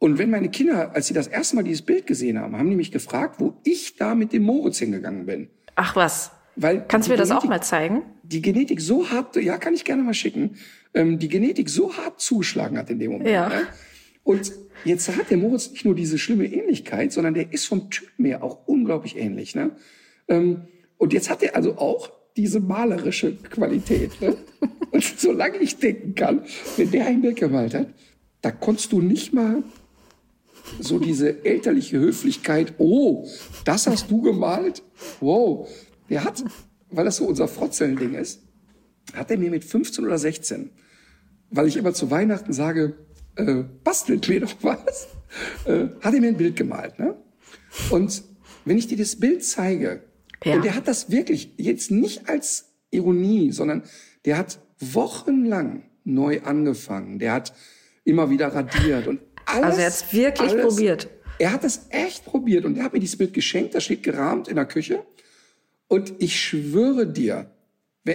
Und 0.00 0.18
wenn 0.18 0.30
meine 0.30 0.48
Kinder, 0.48 0.94
als 0.94 1.08
sie 1.08 1.14
das 1.14 1.26
erste 1.26 1.56
Mal 1.56 1.62
dieses 1.62 1.82
Bild 1.82 2.06
gesehen 2.06 2.38
haben, 2.40 2.56
haben 2.56 2.70
die 2.70 2.74
mich 2.74 2.90
gefragt, 2.90 3.36
wo 3.38 3.58
ich 3.64 3.96
da 3.96 4.14
mit 4.14 4.32
dem 4.32 4.42
Moritz 4.42 4.78
hingegangen 4.78 5.26
bin. 5.26 5.50
Ach 5.76 5.94
was. 5.94 6.32
Weil 6.56 6.84
Kannst 6.88 7.08
du 7.08 7.12
mir 7.12 7.18
das 7.18 7.30
auch 7.30 7.42
Genetik- 7.42 7.50
mal 7.50 7.62
zeigen? 7.62 8.02
Die 8.22 8.40
Genetik 8.40 8.80
so 8.80 9.10
hart, 9.10 9.36
ja, 9.36 9.58
kann 9.58 9.74
ich 9.74 9.84
gerne 9.84 10.02
mal 10.02 10.14
schicken, 10.14 10.56
ähm, 10.94 11.18
die 11.18 11.28
Genetik 11.28 11.68
so 11.68 11.94
hart 11.94 12.18
zugeschlagen 12.18 12.78
hat 12.78 12.88
in 12.88 12.98
dem 12.98 13.12
Moment. 13.12 13.28
Ja. 13.30 13.50
Ne? 13.50 13.66
Und 14.24 14.52
jetzt 14.86 15.14
hat 15.14 15.30
der 15.30 15.36
Moritz 15.36 15.70
nicht 15.70 15.84
nur 15.84 15.94
diese 15.94 16.18
schlimme 16.18 16.46
Ähnlichkeit, 16.46 17.12
sondern 17.12 17.34
der 17.34 17.52
ist 17.52 17.66
vom 17.66 17.90
Typ 17.90 18.08
her 18.18 18.42
auch 18.42 18.66
unglaublich 18.66 19.18
ähnlich. 19.18 19.54
Ne? 19.54 19.72
Ähm, 20.28 20.62
und 20.96 21.12
jetzt 21.12 21.28
hat 21.28 21.42
er 21.42 21.56
also 21.56 21.76
auch 21.76 22.10
diese 22.38 22.60
malerische 22.60 23.36
Qualität. 23.36 24.18
Ne? 24.22 24.36
Und 24.92 25.04
solange 25.04 25.58
ich 25.58 25.76
denken 25.76 26.14
kann, 26.14 26.42
wenn 26.76 26.90
der 26.90 27.06
ein 27.06 27.20
Bild 27.20 27.36
gemalt 27.36 27.74
hat, 27.74 27.88
da 28.40 28.50
konntest 28.50 28.92
du 28.92 29.00
nicht 29.00 29.32
mal 29.32 29.62
so 30.78 30.98
diese 30.98 31.44
elterliche 31.44 31.98
Höflichkeit, 31.98 32.74
oh, 32.78 33.26
das 33.64 33.86
hast 33.86 34.10
du 34.10 34.22
gemalt? 34.22 34.82
Wow. 35.20 35.68
Der 36.08 36.24
hat, 36.24 36.44
weil 36.90 37.04
das 37.04 37.16
so 37.16 37.26
unser 37.26 37.48
Frotzeln-Ding 37.48 38.14
ist, 38.14 38.42
hat 39.14 39.30
er 39.30 39.38
mir 39.38 39.50
mit 39.50 39.64
15 39.64 40.04
oder 40.04 40.18
16, 40.18 40.70
weil 41.50 41.66
ich 41.66 41.76
immer 41.76 41.92
zu 41.94 42.10
Weihnachten 42.10 42.52
sage, 42.52 42.96
äh, 43.36 43.64
bastelt 43.84 44.28
mir 44.28 44.40
doch 44.40 44.54
was, 44.62 45.08
äh, 45.64 45.88
hat 46.00 46.14
er 46.14 46.20
mir 46.20 46.28
ein 46.28 46.36
Bild 46.36 46.56
gemalt. 46.56 46.98
Ne? 46.98 47.16
Und 47.90 48.22
wenn 48.64 48.78
ich 48.78 48.86
dir 48.86 48.98
das 48.98 49.16
Bild 49.16 49.44
zeige, 49.44 50.02
Ja. 50.44 50.54
und 50.56 50.64
der 50.64 50.74
hat 50.74 50.86
das 50.88 51.10
wirklich 51.10 51.54
jetzt 51.56 51.90
nicht 51.90 52.28
als 52.28 52.72
Ironie, 52.90 53.52
sondern 53.52 53.82
der 54.24 54.38
hat 54.38 54.58
wochenlang 54.78 55.84
neu 56.04 56.40
angefangen. 56.42 57.18
Der 57.18 57.32
hat 57.32 57.52
immer 58.04 58.30
wieder 58.30 58.48
radiert 58.48 59.06
und 59.06 59.20
alles. 59.52 59.64
Also 59.64 59.80
er 59.80 59.86
hat's 59.86 60.12
wirklich 60.12 60.50
alles, 60.50 60.66
probiert. 60.66 61.08
Er 61.38 61.52
hat 61.52 61.64
es 61.64 61.86
echt 61.90 62.24
probiert 62.24 62.64
und 62.64 62.76
er 62.76 62.84
hat 62.84 62.92
mir 62.92 63.00
dieses 63.00 63.16
Bild 63.16 63.32
geschenkt. 63.32 63.74
Das 63.74 63.84
steht 63.84 64.02
gerahmt 64.02 64.48
in 64.48 64.56
der 64.56 64.66
Küche. 64.66 65.04
Und 65.88 66.12
ich 66.18 66.38
schwöre 66.38 67.06
dir, 67.06 67.50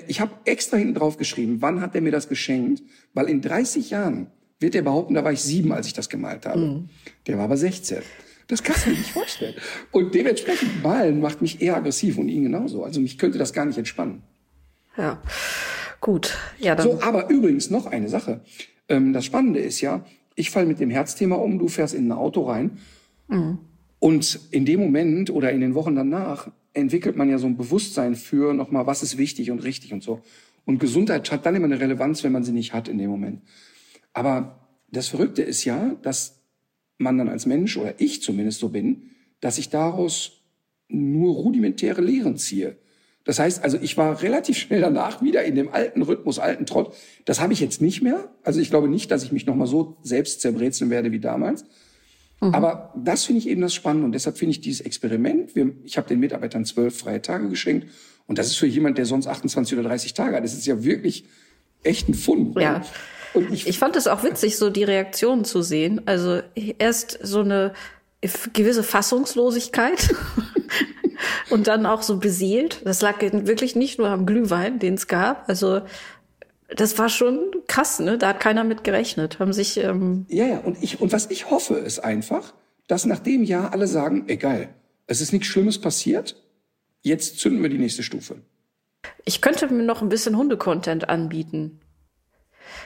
ich 0.08 0.22
habe 0.22 0.32
extra 0.46 0.78
hinten 0.78 0.96
drauf 0.96 1.18
geschrieben, 1.18 1.58
wann 1.62 1.82
hat 1.82 1.96
er 1.96 2.02
mir 2.02 2.12
das 2.12 2.30
geschenkt? 2.30 2.84
Weil 3.14 3.30
in 3.30 3.42
30 3.42 3.90
Jahren 3.90 4.28
wird 4.60 4.76
er 4.76 4.82
behaupten, 4.82 5.14
da 5.14 5.24
war 5.24 5.32
ich 5.32 5.42
sieben, 5.42 5.72
als 5.72 5.88
ich 5.88 5.94
das 5.94 6.10
gemalt 6.10 6.46
habe. 6.46 6.60
Mhm. 6.60 6.90
Der 7.28 7.38
war 7.38 7.46
aber 7.46 7.58
16. 7.58 8.00
Das 8.48 8.62
kannst 8.62 8.86
du 8.86 8.92
dir 8.92 8.98
nicht 8.98 9.12
vorstellen. 9.12 9.56
Und 9.92 10.14
dementsprechend 10.14 10.84
malen 10.84 11.20
macht 11.20 11.42
mich 11.42 11.62
eher 11.62 11.76
aggressiv 11.76 12.18
und 12.18 12.30
ihn 12.30 12.44
genauso. 12.44 12.84
Also 12.84 13.00
mich 13.02 13.18
könnte 13.18 13.38
das 13.38 13.54
gar 13.54 13.66
nicht 13.66 13.78
entspannen. 13.78 14.22
Ja. 14.98 15.22
Gut. 16.00 16.38
Ja, 16.60 16.76
dann. 16.76 16.88
So, 16.88 17.02
aber 17.02 17.30
übrigens 17.30 17.70
noch 17.70 17.88
eine 17.88 18.08
Sache. 18.08 18.42
Ähm, 18.88 19.14
das 19.14 19.26
Spannende 19.26 19.60
ist 19.60 19.82
ja, 19.82 20.06
ich 20.36 20.52
falle 20.52 20.66
mit 20.66 20.80
dem 20.80 20.90
Herzthema 20.90 21.36
um, 21.36 21.58
du 21.58 21.68
fährst 21.68 21.94
in 21.94 22.08
ein 22.08 22.12
Auto 22.12 22.44
rein. 22.44 22.78
Und 24.00 24.40
in 24.52 24.66
dem 24.66 24.80
Moment 24.80 25.30
oder 25.30 25.52
in 25.52 25.62
den 25.62 25.74
Wochen 25.74 25.96
danach 25.96 26.52
entwickelt 26.74 27.16
man 27.16 27.30
ja 27.30 27.38
so 27.38 27.48
ein 27.48 27.58
Bewusstsein 27.58 28.16
für 28.16 28.54
nochmal, 28.54 28.86
was 28.86 29.02
ist 29.02 29.18
wichtig 29.18 29.50
und 29.50 29.64
richtig 29.64 29.94
und 29.94 30.04
so. 30.04 30.22
Und 30.66 30.80
Gesundheit 30.80 31.32
hat 31.32 31.46
dann 31.46 31.56
immer 31.56 31.66
eine 31.66 31.80
Relevanz, 31.80 32.24
wenn 32.24 32.32
man 32.32 32.44
sie 32.44 32.52
nicht 32.52 32.74
hat 32.74 32.88
in 32.88 32.98
dem 32.98 33.10
Moment. 33.10 33.42
Aber 34.14 34.68
das 34.92 35.08
Verrückte 35.08 35.42
ist 35.42 35.64
ja, 35.64 35.96
dass 36.02 36.42
man 36.98 37.18
dann 37.18 37.30
als 37.30 37.46
Mensch 37.46 37.78
oder 37.78 38.00
ich 38.00 38.22
zumindest 38.22 38.60
so 38.60 38.70
bin, 38.70 39.12
dass 39.40 39.58
ich 39.58 39.70
daraus 39.70 40.42
nur 40.88 41.36
rudimentäre 41.36 42.02
Lehren 42.02 42.38
ziehe. 42.38 42.78
Das 43.26 43.40
heißt, 43.40 43.64
also 43.64 43.78
ich 43.82 43.98
war 43.98 44.22
relativ 44.22 44.58
schnell 44.58 44.82
danach 44.82 45.22
wieder 45.22 45.44
in 45.44 45.56
dem 45.56 45.74
alten 45.74 46.04
Rhythmus, 46.04 46.40
alten 46.40 46.66
Trott. 46.66 46.94
Das 47.26 47.42
habe 47.42 47.54
ich 47.54 47.60
jetzt 47.60 47.82
nicht 47.82 48.02
mehr. 48.02 48.30
Also 48.44 48.60
ich 48.60 48.70
glaube 48.70 48.88
nicht, 48.88 49.12
dass 49.12 49.24
ich 49.24 49.32
mich 49.32 49.46
nochmal 49.46 49.68
so 49.68 49.98
selbst 50.04 50.42
zerbrezeln 50.42 50.90
werde 50.90 51.12
wie 51.12 51.20
damals. 51.20 51.66
Aber 52.40 52.94
das 52.96 53.24
finde 53.24 53.40
ich 53.40 53.48
eben 53.48 53.62
das 53.62 53.74
Spannende 53.74 54.06
und 54.06 54.12
deshalb 54.12 54.38
finde 54.38 54.52
ich 54.52 54.62
dieses 54.62 54.82
Experiment, 54.82 55.56
wir, 55.56 55.72
ich 55.84 55.98
habe 55.98 56.08
den 56.08 56.20
Mitarbeitern 56.20 56.66
zwölf 56.66 57.00
freie 57.00 57.22
Tage 57.22 57.50
geschenkt 57.50 57.88
und 58.28 58.38
das 58.38 58.48
ist 58.48 58.58
für 58.58 58.68
jemand, 58.68 58.98
der 58.98 59.06
sonst 59.06 59.26
28 59.26 59.78
oder 59.80 59.90
30 59.90 60.14
Tage 60.14 60.36
hat, 60.36 60.44
das 60.44 60.54
ist 60.54 60.66
ja 60.68 60.84
wirklich 60.84 61.26
echt 61.84 62.10
ein 62.10 62.14
Fund. 62.14 62.56
ne? 62.56 62.62
Ja. 62.62 62.86
Und 63.34 63.52
ich, 63.52 63.68
Ich 63.68 63.80
fand 63.80 63.96
es 63.96 64.08
auch 64.08 64.24
witzig, 64.24 64.58
so 64.58 64.70
die 64.70 64.84
Reaktionen 64.84 65.46
zu 65.46 65.62
sehen. 65.62 66.02
Also 66.06 66.42
erst 66.78 67.20
so 67.22 67.40
eine 67.40 67.74
gewisse 68.54 68.84
Fassungslosigkeit 68.84 70.14
und 71.50 71.68
dann 71.68 71.86
auch 71.86 72.02
so 72.02 72.18
beseelt. 72.18 72.82
Das 72.86 73.02
lag 73.02 73.22
wirklich 73.22 73.76
nicht 73.76 74.00
nur 74.00 74.10
am 74.10 74.26
Glühwein, 74.26 74.80
den 74.80 74.96
es 74.96 75.08
gab. 75.08 75.48
Also 75.50 75.82
das 76.76 76.98
war 76.98 77.10
schon 77.10 77.52
krass, 77.68 78.00
ne? 78.00 78.18
Da 78.18 78.30
hat 78.30 78.40
keiner 78.40 78.64
mit 78.64 78.84
gerechnet. 78.84 79.40
Haben 79.40 79.54
sich 79.54 79.78
ähm, 79.78 80.26
Ja, 80.30 80.46
ja, 80.46 80.58
und 80.60 80.82
ich, 80.82 81.00
und 81.00 81.12
was 81.12 81.30
ich 81.30 81.50
hoffe, 81.50 81.76
ist 81.76 82.00
einfach, 82.00 82.54
dass 82.88 83.06
nach 83.06 83.20
dem 83.20 83.44
Jahr 83.44 83.74
alle 83.74 83.88
sagen, 83.88 84.26
egal, 84.28 84.70
es 85.08 85.22
ist 85.22 85.32
nichts 85.32 85.48
Schlimmes 85.48 85.80
passiert, 85.80 86.42
jetzt 87.02 87.40
zünden 87.40 87.62
wir 87.62 87.70
die 87.70 87.78
nächste 87.78 88.04
Stufe. 88.04 88.38
Ich 89.24 89.42
könnte 89.42 89.72
mir 89.72 89.84
noch 89.84 90.02
ein 90.02 90.10
bisschen 90.10 90.38
Hundecontent 90.38 91.10
anbieten. 91.10 91.80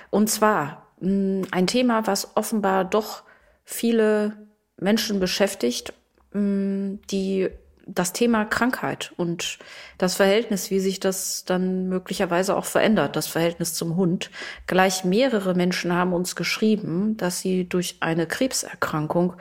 Und 0.09 0.29
zwar 0.29 0.87
mh, 0.99 1.47
ein 1.51 1.67
Thema, 1.67 2.05
was 2.07 2.35
offenbar 2.35 2.83
doch 2.85 3.23
viele 3.63 4.47
Menschen 4.77 5.19
beschäftigt, 5.19 5.93
mh, 6.33 6.97
die 7.09 7.49
das 7.95 8.13
Thema 8.13 8.45
Krankheit 8.45 9.13
und 9.17 9.59
das 9.97 10.15
Verhältnis, 10.15 10.71
wie 10.71 10.79
sich 10.79 10.99
das 10.99 11.43
dann 11.45 11.87
möglicherweise 11.89 12.55
auch 12.55 12.65
verändert, 12.65 13.15
das 13.15 13.27
Verhältnis 13.27 13.73
zum 13.73 13.95
Hund. 13.95 14.29
Gleich 14.67 15.03
mehrere 15.03 15.53
Menschen 15.53 15.93
haben 15.93 16.13
uns 16.13 16.35
geschrieben, 16.35 17.17
dass 17.17 17.41
sie 17.41 17.67
durch 17.67 17.97
eine 17.99 18.27
Krebserkrankung 18.27 19.33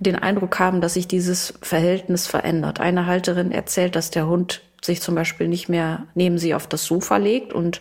den 0.00 0.16
Eindruck 0.16 0.58
haben, 0.58 0.80
dass 0.80 0.94
sich 0.94 1.06
dieses 1.06 1.54
Verhältnis 1.62 2.26
verändert. 2.26 2.80
Eine 2.80 3.06
Halterin 3.06 3.52
erzählt, 3.52 3.94
dass 3.94 4.10
der 4.10 4.26
Hund 4.26 4.62
sich 4.82 5.00
zum 5.00 5.14
Beispiel 5.14 5.48
nicht 5.48 5.68
mehr 5.68 6.06
neben 6.14 6.38
sie 6.38 6.54
auf 6.54 6.66
das 6.66 6.84
Sofa 6.84 7.16
legt 7.16 7.52
und 7.52 7.80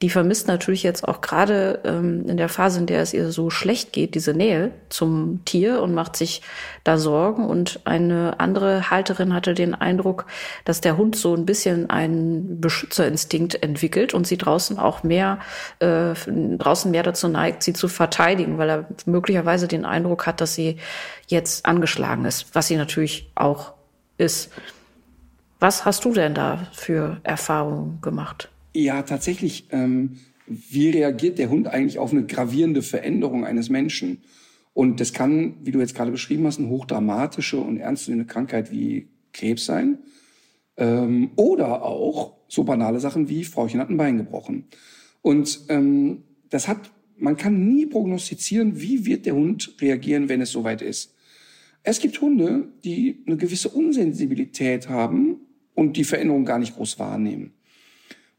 die 0.00 0.10
vermisst 0.10 0.46
natürlich 0.46 0.84
jetzt 0.84 1.06
auch 1.06 1.20
gerade 1.20 1.80
ähm, 1.84 2.28
in 2.28 2.36
der 2.36 2.48
Phase, 2.48 2.78
in 2.78 2.86
der 2.86 3.02
es 3.02 3.12
ihr 3.12 3.32
so 3.32 3.50
schlecht 3.50 3.92
geht, 3.92 4.14
diese 4.14 4.32
Nähe 4.32 4.70
zum 4.90 5.44
Tier 5.44 5.82
und 5.82 5.92
macht 5.92 6.14
sich 6.14 6.42
da 6.84 6.98
Sorgen. 6.98 7.48
Und 7.48 7.80
eine 7.84 8.38
andere 8.38 8.90
Halterin 8.90 9.34
hatte 9.34 9.54
den 9.54 9.74
Eindruck, 9.74 10.26
dass 10.64 10.80
der 10.80 10.96
Hund 10.96 11.16
so 11.16 11.34
ein 11.34 11.46
bisschen 11.46 11.90
einen 11.90 12.60
Beschützerinstinkt 12.60 13.60
entwickelt 13.60 14.14
und 14.14 14.24
sie 14.24 14.38
draußen 14.38 14.78
auch 14.78 15.02
mehr, 15.02 15.40
äh, 15.80 16.14
draußen 16.14 16.92
mehr 16.92 17.02
dazu 17.02 17.26
neigt, 17.26 17.64
sie 17.64 17.72
zu 17.72 17.88
verteidigen, 17.88 18.56
weil 18.56 18.70
er 18.70 18.84
möglicherweise 19.04 19.66
den 19.66 19.84
Eindruck 19.84 20.26
hat, 20.26 20.40
dass 20.40 20.54
sie 20.54 20.76
jetzt 21.26 21.66
angeschlagen 21.66 22.24
ist, 22.24 22.54
was 22.54 22.68
sie 22.68 22.76
natürlich 22.76 23.32
auch 23.34 23.72
ist. 24.16 24.52
Was 25.58 25.84
hast 25.84 26.04
du 26.04 26.12
denn 26.12 26.34
da 26.34 26.68
für 26.72 27.16
Erfahrungen 27.24 28.00
gemacht? 28.00 28.48
Ja, 28.74 29.02
tatsächlich. 29.02 29.68
Ähm, 29.70 30.18
wie 30.46 30.90
reagiert 30.90 31.38
der 31.38 31.50
Hund 31.50 31.68
eigentlich 31.68 31.98
auf 31.98 32.12
eine 32.12 32.24
gravierende 32.24 32.82
Veränderung 32.82 33.44
eines 33.44 33.68
Menschen? 33.68 34.22
Und 34.72 35.00
das 35.00 35.12
kann, 35.12 35.56
wie 35.62 35.72
du 35.72 35.80
jetzt 35.80 35.94
gerade 35.94 36.10
beschrieben 36.10 36.46
hast, 36.46 36.58
eine 36.58 36.68
hochdramatische 36.68 37.58
und 37.58 37.78
ernstzunehmende 37.78 38.32
Krankheit 38.32 38.70
wie 38.70 39.08
Krebs 39.32 39.66
sein. 39.66 39.98
Ähm, 40.76 41.32
oder 41.36 41.82
auch 41.82 42.36
so 42.48 42.64
banale 42.64 43.00
Sachen 43.00 43.28
wie 43.28 43.44
Frauchen 43.44 43.80
hat 43.80 43.90
ein 43.90 43.96
Bein 43.96 44.16
gebrochen. 44.16 44.68
Und 45.20 45.64
ähm, 45.68 46.22
das 46.48 46.68
hat, 46.68 46.90
man 47.16 47.36
kann 47.36 47.74
nie 47.74 47.86
prognostizieren, 47.86 48.80
wie 48.80 49.04
wird 49.04 49.26
der 49.26 49.34
Hund 49.34 49.74
reagieren, 49.80 50.28
wenn 50.28 50.40
es 50.40 50.52
soweit 50.52 50.80
ist. 50.80 51.14
Es 51.82 52.00
gibt 52.00 52.20
Hunde, 52.20 52.68
die 52.84 53.22
eine 53.26 53.36
gewisse 53.36 53.68
Unsensibilität 53.70 54.88
haben 54.88 55.40
und 55.74 55.96
die 55.96 56.04
Veränderung 56.04 56.44
gar 56.44 56.58
nicht 56.58 56.76
groß 56.76 56.98
wahrnehmen 56.98 57.57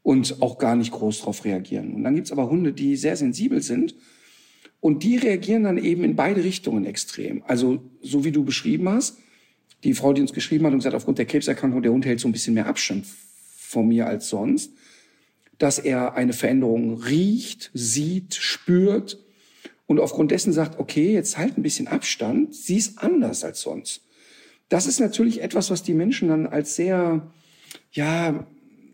und 0.02 0.40
auch 0.40 0.58
gar 0.58 0.76
nicht 0.76 0.92
groß 0.92 1.20
darauf 1.20 1.44
reagieren. 1.44 1.94
Und 1.94 2.04
dann 2.04 2.14
gibt's 2.14 2.32
aber 2.32 2.48
Hunde, 2.48 2.72
die 2.72 2.96
sehr 2.96 3.16
sensibel 3.16 3.62
sind 3.62 3.94
und 4.80 5.02
die 5.02 5.16
reagieren 5.16 5.64
dann 5.64 5.78
eben 5.78 6.04
in 6.04 6.16
beide 6.16 6.42
Richtungen 6.42 6.84
extrem. 6.86 7.42
Also 7.46 7.82
so 8.00 8.24
wie 8.24 8.32
du 8.32 8.44
beschrieben 8.44 8.88
hast, 8.88 9.18
die 9.84 9.94
Frau, 9.94 10.12
die 10.12 10.22
uns 10.22 10.32
geschrieben 10.32 10.66
hat 10.66 10.72
und 10.72 10.78
gesagt, 10.78 10.96
aufgrund 10.96 11.18
der 11.18 11.26
Krebserkrankung, 11.26 11.82
der 11.82 11.92
Hund 11.92 12.04
hält 12.04 12.20
so 12.20 12.28
ein 12.28 12.32
bisschen 12.32 12.54
mehr 12.54 12.66
Abstand 12.66 13.06
von 13.56 13.88
mir 13.88 14.06
als 14.06 14.28
sonst, 14.28 14.72
dass 15.58 15.78
er 15.78 16.14
eine 16.14 16.32
Veränderung 16.32 17.02
riecht, 17.02 17.70
sieht, 17.74 18.34
spürt 18.34 19.18
und 19.86 20.00
aufgrund 20.00 20.30
dessen 20.30 20.52
sagt, 20.52 20.78
okay, 20.78 21.12
jetzt 21.12 21.36
halt 21.36 21.58
ein 21.58 21.62
bisschen 21.62 21.86
Abstand, 21.86 22.54
sie 22.54 22.76
ist 22.76 22.98
anders 22.98 23.44
als 23.44 23.60
sonst. 23.60 24.02
Das 24.68 24.86
ist 24.86 25.00
natürlich 25.00 25.42
etwas, 25.42 25.70
was 25.70 25.82
die 25.82 25.94
Menschen 25.94 26.28
dann 26.28 26.46
als 26.46 26.76
sehr, 26.76 27.30
ja, 27.92 28.46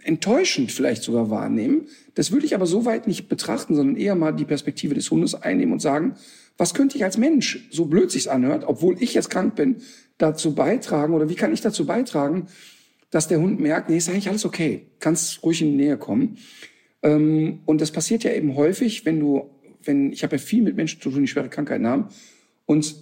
enttäuschend 0.06 0.72
vielleicht 0.72 1.02
sogar 1.02 1.30
wahrnehmen. 1.30 1.88
Das 2.14 2.32
würde 2.32 2.46
ich 2.46 2.54
aber 2.54 2.66
so 2.66 2.84
weit 2.84 3.06
nicht 3.06 3.28
betrachten, 3.28 3.74
sondern 3.74 3.96
eher 3.96 4.14
mal 4.14 4.32
die 4.32 4.44
Perspektive 4.44 4.94
des 4.94 5.10
Hundes 5.10 5.34
einnehmen 5.34 5.72
und 5.72 5.80
sagen, 5.80 6.14
was 6.56 6.74
könnte 6.74 6.96
ich 6.96 7.04
als 7.04 7.18
Mensch, 7.18 7.68
so 7.70 7.86
blöd 7.86 8.10
sich's 8.10 8.26
anhört, 8.28 8.64
obwohl 8.66 8.96
ich 9.02 9.14
jetzt 9.14 9.30
krank 9.30 9.56
bin, 9.56 9.76
dazu 10.18 10.54
beitragen 10.54 11.12
oder 11.12 11.28
wie 11.28 11.34
kann 11.34 11.52
ich 11.52 11.60
dazu 11.60 11.84
beitragen, 11.84 12.46
dass 13.10 13.28
der 13.28 13.40
Hund 13.40 13.60
merkt, 13.60 13.90
nee, 13.90 13.98
ist 13.98 14.08
eigentlich 14.08 14.28
alles 14.28 14.44
okay, 14.44 14.86
kannst 14.98 15.42
ruhig 15.42 15.60
in 15.60 15.72
die 15.72 15.84
Nähe 15.84 15.98
kommen. 15.98 16.38
Ähm, 17.02 17.60
und 17.66 17.80
das 17.80 17.90
passiert 17.90 18.24
ja 18.24 18.32
eben 18.32 18.56
häufig, 18.56 19.04
wenn 19.04 19.20
du, 19.20 19.50
wenn, 19.84 20.12
ich 20.12 20.22
habe 20.22 20.36
ja 20.36 20.42
viel 20.42 20.62
mit 20.62 20.76
Menschen 20.76 21.00
zu 21.00 21.10
tun, 21.10 21.22
die 21.22 21.28
schwere 21.28 21.48
Krankheiten 21.48 21.86
haben 21.86 22.08
und 22.64 22.96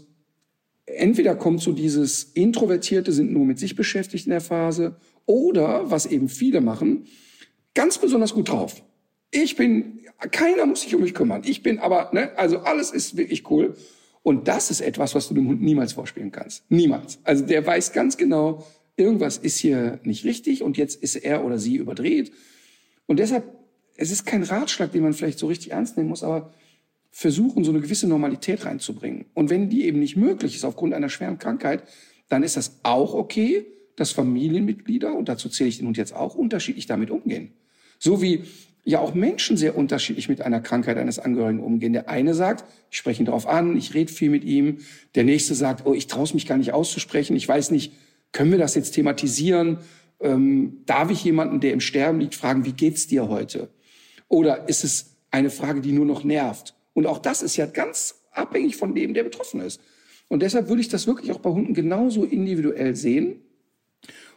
entweder 0.87 1.35
kommt 1.35 1.61
so 1.61 1.73
dieses 1.73 2.25
Introvertierte, 2.25 3.13
sind 3.13 3.33
nur 3.33 3.45
mit 3.45 3.59
sich 3.59 3.77
beschäftigt 3.77 4.27
in 4.27 4.31
der 4.31 4.41
Phase, 4.41 4.97
oder, 5.27 5.91
was 5.91 6.07
eben 6.07 6.29
viele 6.29 6.61
machen, 6.61 7.07
ganz 7.75 7.99
besonders 7.99 8.35
gut 8.35 8.49
drauf. 8.49 8.83
Ich 9.31 9.57
bin, 9.57 10.01
keiner 10.31 10.67
muss 10.67 10.83
sich 10.83 10.95
um 10.95 11.03
mich 11.03 11.15
kümmern. 11.15 11.43
Ich 11.45 11.63
bin 11.63 11.79
aber, 11.79 12.11
ne, 12.13 12.37
also 12.37 12.59
alles 12.59 12.91
ist 12.91 13.17
wirklich 13.17 13.51
cool. 13.51 13.77
Und 14.23 14.49
das 14.49 14.71
ist 14.71 14.81
etwas, 14.81 15.15
was 15.15 15.29
du 15.29 15.35
dem 15.35 15.49
Hund 15.49 15.61
niemals 15.61 15.93
vorspielen 15.93 16.33
kannst. 16.33 16.65
Niemals. 16.71 17.19
Also 17.25 17.45
der 17.45 17.67
weiß 17.67 17.93
ganz 17.93 18.17
genau, 18.17 18.65
irgendwas 18.97 19.37
ist 19.37 19.59
hier 19.59 20.01
nicht 20.03 20.25
richtig 20.25 20.63
und 20.63 20.77
jetzt 20.77 21.03
ist 21.03 21.17
er 21.17 21.45
oder 21.45 21.59
sie 21.59 21.77
überdreht. 21.77 22.33
Und 23.07 23.19
deshalb, 23.19 23.45
es 23.97 24.11
ist 24.11 24.25
kein 24.25 24.43
Ratschlag, 24.43 24.93
den 24.93 25.03
man 25.03 25.13
vielleicht 25.13 25.39
so 25.39 25.47
richtig 25.47 25.73
ernst 25.73 25.97
nehmen 25.97 26.09
muss, 26.09 26.23
aber 26.23 26.53
versuchen, 27.11 27.65
so 27.65 27.71
eine 27.71 27.81
gewisse 27.81 28.09
Normalität 28.09 28.65
reinzubringen. 28.65 29.27
Und 29.35 29.51
wenn 29.51 29.69
die 29.69 29.85
eben 29.85 30.01
nicht 30.01 30.17
möglich 30.17 30.57
ist 30.57 30.65
aufgrund 30.65 30.95
einer 30.95 31.09
schweren 31.09 31.39
Krankheit, 31.39 31.85
dann 32.29 32.43
ist 32.43 32.57
das 32.57 32.81
auch 32.83 33.15
okay, 33.15 33.67
dass 33.97 34.13
Familienmitglieder, 34.13 35.15
und 35.15 35.29
dazu 35.29 35.49
zähle 35.49 35.69
ich 35.69 35.79
den 35.79 35.87
Hund 35.87 35.97
jetzt 35.97 36.15
auch, 36.15 36.35
unterschiedlich 36.35 36.87
damit 36.87 37.11
umgehen. 37.11 37.53
So 37.99 38.21
wie 38.21 38.45
ja 38.85 39.01
auch 39.01 39.15
Menschen 39.15 39.57
sehr 39.57 39.77
unterschiedlich 39.77 40.29
mit 40.29 40.43
einer 40.43 40.61
Krankheit 40.61 40.99
eines 40.99 41.19
Angehörigen 41.19 41.61
umgehen. 41.61 41.95
Der 41.95 42.09
eine 42.09 42.35
sagt, 42.35 42.65
ich 42.91 42.99
spreche 42.99 43.23
ihn 43.23 43.27
darauf 43.27 43.47
an, 43.47 43.77
ich 43.77 43.95
rede 43.95 44.13
viel 44.13 44.31
mit 44.31 44.45
ihm. 44.45 44.79
Der 45.15 45.25
nächste 45.25 45.55
sagt, 45.55 45.87
oh, 45.87 45.95
ich 45.95 46.07
traue 46.07 46.29
mich 46.35 46.47
gar 46.47 46.59
nicht 46.59 46.73
auszusprechen, 46.73 47.35
ich 47.35 47.49
weiß 47.49 47.71
nicht, 47.71 47.95
können 48.33 48.51
wir 48.51 48.59
das 48.59 48.75
jetzt 48.75 48.93
thematisieren? 48.93 49.79
Ähm, 50.21 50.83
darf 50.87 51.11
ich 51.11 51.25
jemanden, 51.25 51.61
der 51.61 51.73
im 51.73 51.81
Sterben 51.81 52.21
liegt, 52.21 52.35
fragen, 52.35 52.65
wie 52.65 52.73
geht's 52.73 53.07
dir 53.07 53.29
heute? 53.29 53.71
Oder 54.29 54.69
ist 54.69 54.85
es 54.85 55.17
eine 55.31 55.51
Frage, 55.51 55.81
die 55.81 55.93
nur 55.93 56.07
noch 56.07 56.25
nervt? 56.25 56.75
Und 56.93 57.07
auch 57.07 57.19
das 57.19 57.43
ist 57.43 57.57
ja 57.57 57.67
ganz 57.67 58.23
abhängig 58.33 58.77
von 58.77 58.95
dem, 58.95 59.15
der 59.15 59.23
betroffen 59.23 59.61
ist. 59.61 59.81
Und 60.29 60.43
deshalb 60.43 60.69
würde 60.69 60.81
ich 60.81 60.89
das 60.89 61.07
wirklich 61.07 61.33
auch 61.33 61.41
bei 61.41 61.51
Hunden 61.51 61.75
genauso 61.75 62.25
individuell 62.25 62.97
sehen. 62.97 63.37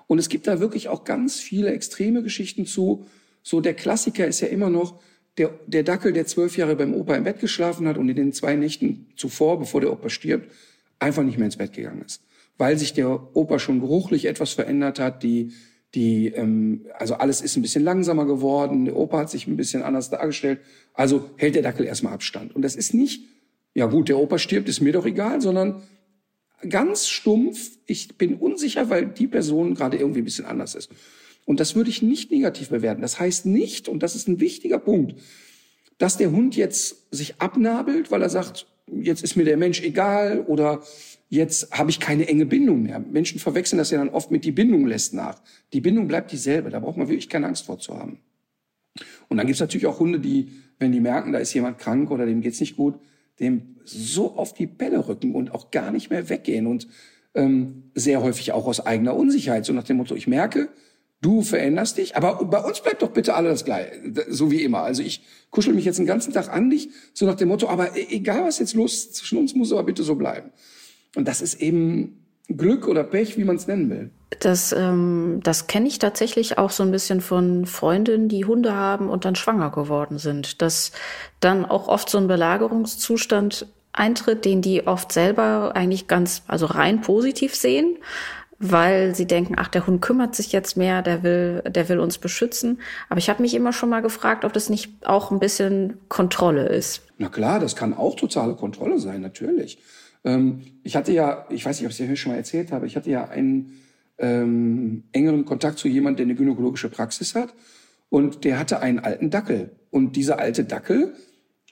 Und 0.08 0.20
es 0.20 0.30
gibt 0.30 0.48
da 0.48 0.60
wirklich 0.60 0.88
auch 0.88 1.04
ganz 1.04 1.40
viele 1.40 1.72
extreme 1.72 2.24
Geschichten 2.24 2.66
zu. 2.66 3.06
So 3.44 3.62
der 3.62 3.74
Klassiker 3.74 4.26
ist 4.26 4.40
ja 4.40 4.48
immer 4.48 4.70
noch 4.70 5.00
der, 5.38 5.52
der 5.68 5.84
Dackel, 5.84 6.14
der 6.14 6.26
zwölf 6.26 6.58
Jahre 6.58 6.76
beim 6.76 6.94
Opa 6.94 7.16
im 7.16 7.24
Bett 7.24 7.40
geschlafen 7.40 7.88
hat 7.88 7.98
und 7.98 8.10
in 8.10 8.16
den 8.16 8.34
zwei 8.34 8.56
Nächten 8.56 9.08
zuvor, 9.16 9.60
bevor 9.60 9.82
der 9.82 9.92
Opa 9.92 10.10
stirbt, 10.10 10.52
einfach 11.00 11.24
nicht 11.24 11.38
mehr 11.38 11.46
ins 11.46 11.58
Bett 11.58 11.74
gegangen 11.74 12.02
ist. 12.06 12.24
Weil 12.58 12.78
sich 12.78 12.94
der 12.94 13.36
Opa 13.36 13.60
schon 13.60 13.80
geruchlich 13.80 14.26
etwas 14.26 14.54
verändert 14.54 15.00
hat, 15.00 15.22
die, 15.22 15.54
die, 15.94 16.28
ähm, 16.30 16.88
also 16.98 17.16
alles 17.16 17.42
ist 17.42 17.56
ein 17.56 17.62
bisschen 17.62 17.84
langsamer 17.84 18.26
geworden, 18.26 18.86
der 18.86 18.96
Opa 18.96 19.20
hat 19.20 19.30
sich 19.30 19.46
ein 19.46 19.58
bisschen 19.58 19.84
anders 19.84 20.10
dargestellt. 20.10 20.60
Also 20.94 21.30
hält 21.38 21.56
der 21.56 21.62
Dackel 21.62 21.86
erstmal 21.86 22.14
Abstand. 22.14 22.56
Und 22.56 22.64
das 22.64 22.76
ist 22.76 22.94
nicht, 22.94 23.24
ja 23.76 23.86
gut, 23.86 24.10
der 24.10 24.18
Opa 24.18 24.40
stirbt, 24.40 24.70
ist 24.70 24.82
mir 24.82 24.94
doch 24.94 25.06
egal, 25.06 25.40
sondern 25.40 25.84
ganz 26.70 27.08
stumpf, 27.08 27.78
ich 27.86 28.18
bin 28.18 28.36
unsicher, 28.36 28.90
weil 28.90 29.06
die 29.08 29.28
Person 29.28 29.76
gerade 29.76 29.98
irgendwie 29.98 30.22
ein 30.22 30.26
bisschen 30.26 30.46
anders 30.46 30.76
ist. 30.76 30.90
Und 31.46 31.60
das 31.60 31.76
würde 31.76 31.90
ich 31.90 32.02
nicht 32.02 32.32
negativ 32.32 32.70
bewerten. 32.70 33.02
Das 33.02 33.20
heißt 33.20 33.46
nicht, 33.46 33.88
und 33.88 34.04
das 34.04 34.16
ist 34.16 34.28
ein 34.28 34.40
wichtiger 34.40 34.80
Punkt, 34.80 35.16
dass 35.98 36.18
der 36.18 36.32
Hund 36.32 36.56
jetzt 36.56 37.08
sich 37.12 37.40
abnabelt, 37.40 38.12
weil 38.12 38.22
er 38.22 38.30
sagt, 38.30 38.68
jetzt 38.92 39.24
ist 39.24 39.36
mir 39.36 39.46
der 39.46 39.58
Mensch 39.58 39.82
egal 39.82 40.42
oder 40.42 40.82
jetzt 41.30 41.72
habe 41.72 41.90
ich 41.90 42.00
keine 42.00 42.28
enge 42.28 42.46
Bindung 42.46 42.84
mehr. 42.84 43.00
Menschen 43.00 43.40
verwechseln 43.40 43.78
das 43.78 43.92
ja 43.92 43.98
dann 43.98 44.10
oft 44.10 44.32
mit 44.32 44.46
die 44.46 44.52
Bindung 44.52 44.88
lässt 44.88 45.14
nach. 45.14 45.42
Die 45.74 45.82
Bindung 45.82 46.08
bleibt 46.08 46.32
dieselbe, 46.32 46.70
da 46.70 46.80
braucht 46.80 46.98
man 46.98 47.08
wirklich 47.08 47.30
keine 47.30 47.48
Angst 47.48 47.66
vor 47.66 47.80
zu 47.80 47.98
haben. 47.98 48.20
Und 49.30 49.38
dann 49.38 49.46
gibt 49.46 49.56
es 49.56 49.62
natürlich 49.62 49.88
auch 49.88 50.00
Hunde, 50.00 50.20
die, 50.20 50.52
wenn 50.80 50.92
die 50.92 51.00
merken, 51.00 51.32
da 51.32 51.40
ist 51.40 51.54
jemand 51.54 51.80
krank 51.80 52.12
oder 52.12 52.26
dem 52.26 52.42
geht's 52.42 52.60
nicht 52.60 52.76
gut, 52.76 52.96
dem 53.40 53.78
so 53.84 54.36
auf 54.36 54.54
die 54.54 54.68
Bälle 54.68 55.08
rücken 55.08 55.36
und 55.36 55.54
auch 55.54 55.72
gar 55.72 55.92
nicht 55.92 56.10
mehr 56.10 56.30
weggehen 56.30 56.68
und 56.68 56.88
ähm, 57.36 57.84
sehr 57.94 58.22
häufig 58.22 58.52
auch 58.52 58.66
aus 58.68 58.86
eigener 58.86 59.16
Unsicherheit, 59.16 59.66
so 59.66 59.74
nach 59.74 59.84
dem 59.84 59.98
Motto, 59.98 60.16
ich 60.16 60.28
merke, 60.28 60.70
du 61.22 61.42
veränderst 61.42 61.98
dich, 61.98 62.16
aber 62.16 62.44
bei 62.46 62.60
uns 62.60 62.82
bleibt 62.82 63.02
doch 63.02 63.12
bitte 63.12 63.36
alles 63.36 63.64
gleich, 63.64 63.88
so 64.30 64.52
wie 64.52 64.64
immer. 64.64 64.82
Also 64.82 65.04
ich 65.04 65.24
kuschel 65.52 65.74
mich 65.74 65.86
jetzt 65.86 66.00
den 66.00 66.06
ganzen 66.06 66.34
Tag 66.34 66.50
an 66.52 66.70
dich, 66.70 66.90
so 67.14 67.26
nach 67.26 67.36
dem 67.36 67.50
Motto, 67.50 67.68
aber 67.68 67.96
e-, 67.96 68.08
egal 68.10 68.44
was 68.44 68.60
jetzt 68.60 68.74
los 68.74 68.94
ist, 68.94 69.16
zwischen 69.16 69.38
uns 69.38 69.56
muss 69.56 69.72
aber 69.72 69.84
bitte 69.84 70.04
so 70.04 70.16
bleiben. 70.16 70.52
Und 71.16 71.28
das 71.28 71.42
ist 71.42 71.62
eben 71.62 72.26
Glück 72.48 72.88
oder 72.88 73.04
Pech, 73.04 73.38
wie 73.38 73.44
man 73.44 73.56
es 73.56 73.68
nennen 73.68 73.90
will. 73.90 74.12
Das, 74.40 74.74
ähm, 74.74 75.40
das 75.44 75.68
kenne 75.68 75.88
ich 75.88 76.00
tatsächlich 76.00 76.58
auch 76.58 76.72
so 76.72 76.84
ein 76.84 76.92
bisschen 76.92 77.22
von 77.22 77.66
Freundinnen, 77.66 78.28
die 78.28 78.46
Hunde 78.46 78.74
haben 78.74 79.10
und 79.10 79.24
dann 79.24 79.36
schwanger 79.36 79.72
geworden 79.72 80.18
sind. 80.18 80.62
Dass 80.62 80.92
dann 81.40 81.66
auch 81.66 81.88
oft 81.88 82.10
so 82.10 82.18
ein 82.18 82.28
Belagerungszustand 82.28 83.68
eintritt, 83.94 84.46
den 84.46 84.62
die 84.62 84.86
oft 84.86 85.12
selber 85.12 85.72
eigentlich 85.76 86.08
ganz, 86.08 86.44
also 86.48 86.66
rein 86.66 87.02
positiv 87.02 87.56
sehen, 87.56 87.98
weil 88.60 89.16
sie 89.16 89.28
denken, 89.28 89.56
ach, 89.58 89.68
der 89.68 89.86
Hund 89.86 90.02
kümmert 90.02 90.36
sich 90.36 90.52
jetzt 90.52 90.78
mehr, 90.78 91.02
der 91.02 91.24
will, 91.24 91.62
der 91.68 91.90
will 91.90 92.00
uns 92.00 92.18
beschützen. 92.18 92.80
Aber 93.10 93.20
ich 93.20 93.30
habe 93.30 93.42
mich 93.42 93.54
immer 93.54 93.72
schon 93.72 93.90
mal 93.90 94.02
gefragt, 94.02 94.46
ob 94.46 94.54
das 94.54 94.70
nicht 94.70 95.06
auch 95.06 95.32
ein 95.32 95.40
bisschen 95.40 95.98
Kontrolle 96.10 96.68
ist. 96.68 97.04
Na 97.18 97.30
klar, 97.30 97.60
das 97.60 97.76
kann 97.76 97.94
auch 97.94 98.16
totale 98.16 98.56
Kontrolle 98.56 99.00
sein, 99.00 99.22
natürlich. 99.22 99.80
Ähm, 100.24 100.62
ich 100.84 100.96
hatte 100.96 101.12
ja, 101.12 101.46
ich 101.50 101.66
weiß 101.66 101.80
nicht, 101.80 101.86
ob 101.86 101.92
ich 101.92 102.00
es 102.00 102.08
dir 102.08 102.16
schon 102.16 102.32
mal 102.32 102.38
erzählt 102.38 102.72
habe, 102.72 102.88
ich 102.88 102.96
hatte 102.96 103.10
ja 103.10 103.26
einen 103.26 103.74
ähm, 104.18 105.04
engeren 105.12 105.46
Kontakt 105.46 105.80
zu 105.80 105.88
jemandem, 105.88 106.28
der 106.28 106.34
eine 106.34 106.36
gynäkologische 106.36 106.90
Praxis 106.90 107.36
hat. 107.36 107.54
Und 108.10 108.44
der 108.44 108.58
hatte 108.60 108.80
einen 108.80 109.00
alten 109.00 109.30
Dackel. 109.30 109.72
Und 109.90 110.16
dieser 110.16 110.40
alte 110.40 110.64
Dackel, 110.64 111.14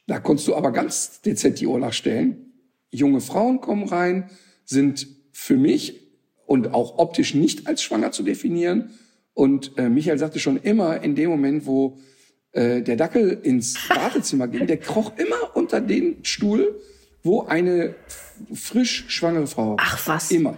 da 0.07 0.19
konntest 0.19 0.47
du 0.47 0.55
aber 0.55 0.71
ganz 0.71 1.21
dezent 1.21 1.59
die 1.59 1.67
Uhr 1.67 1.79
nachstellen. 1.79 2.53
Junge 2.91 3.21
Frauen 3.21 3.61
kommen 3.61 3.87
rein, 3.87 4.29
sind 4.65 5.07
für 5.31 5.57
mich 5.57 6.01
und 6.45 6.73
auch 6.73 6.97
optisch 6.97 7.33
nicht 7.33 7.67
als 7.67 7.81
schwanger 7.81 8.11
zu 8.11 8.23
definieren. 8.23 8.91
Und 9.33 9.77
äh, 9.77 9.89
Michael 9.89 10.17
sagte 10.17 10.39
schon 10.39 10.57
immer, 10.57 11.01
in 11.01 11.15
dem 11.15 11.29
Moment, 11.29 11.65
wo 11.65 11.97
äh, 12.51 12.81
der 12.81 12.95
Dackel 12.95 13.39
ins 13.43 13.89
Wartezimmer 13.89 14.47
ging, 14.47 14.67
der 14.67 14.77
kroch 14.77 15.13
immer 15.17 15.55
unter 15.55 15.81
den 15.81 16.23
Stuhl, 16.23 16.79
wo 17.21 17.41
eine 17.41 17.95
frisch 18.53 19.05
schwangere 19.09 19.47
Frau. 19.47 19.75
Ach 19.79 20.07
was. 20.07 20.31
Immer. 20.31 20.57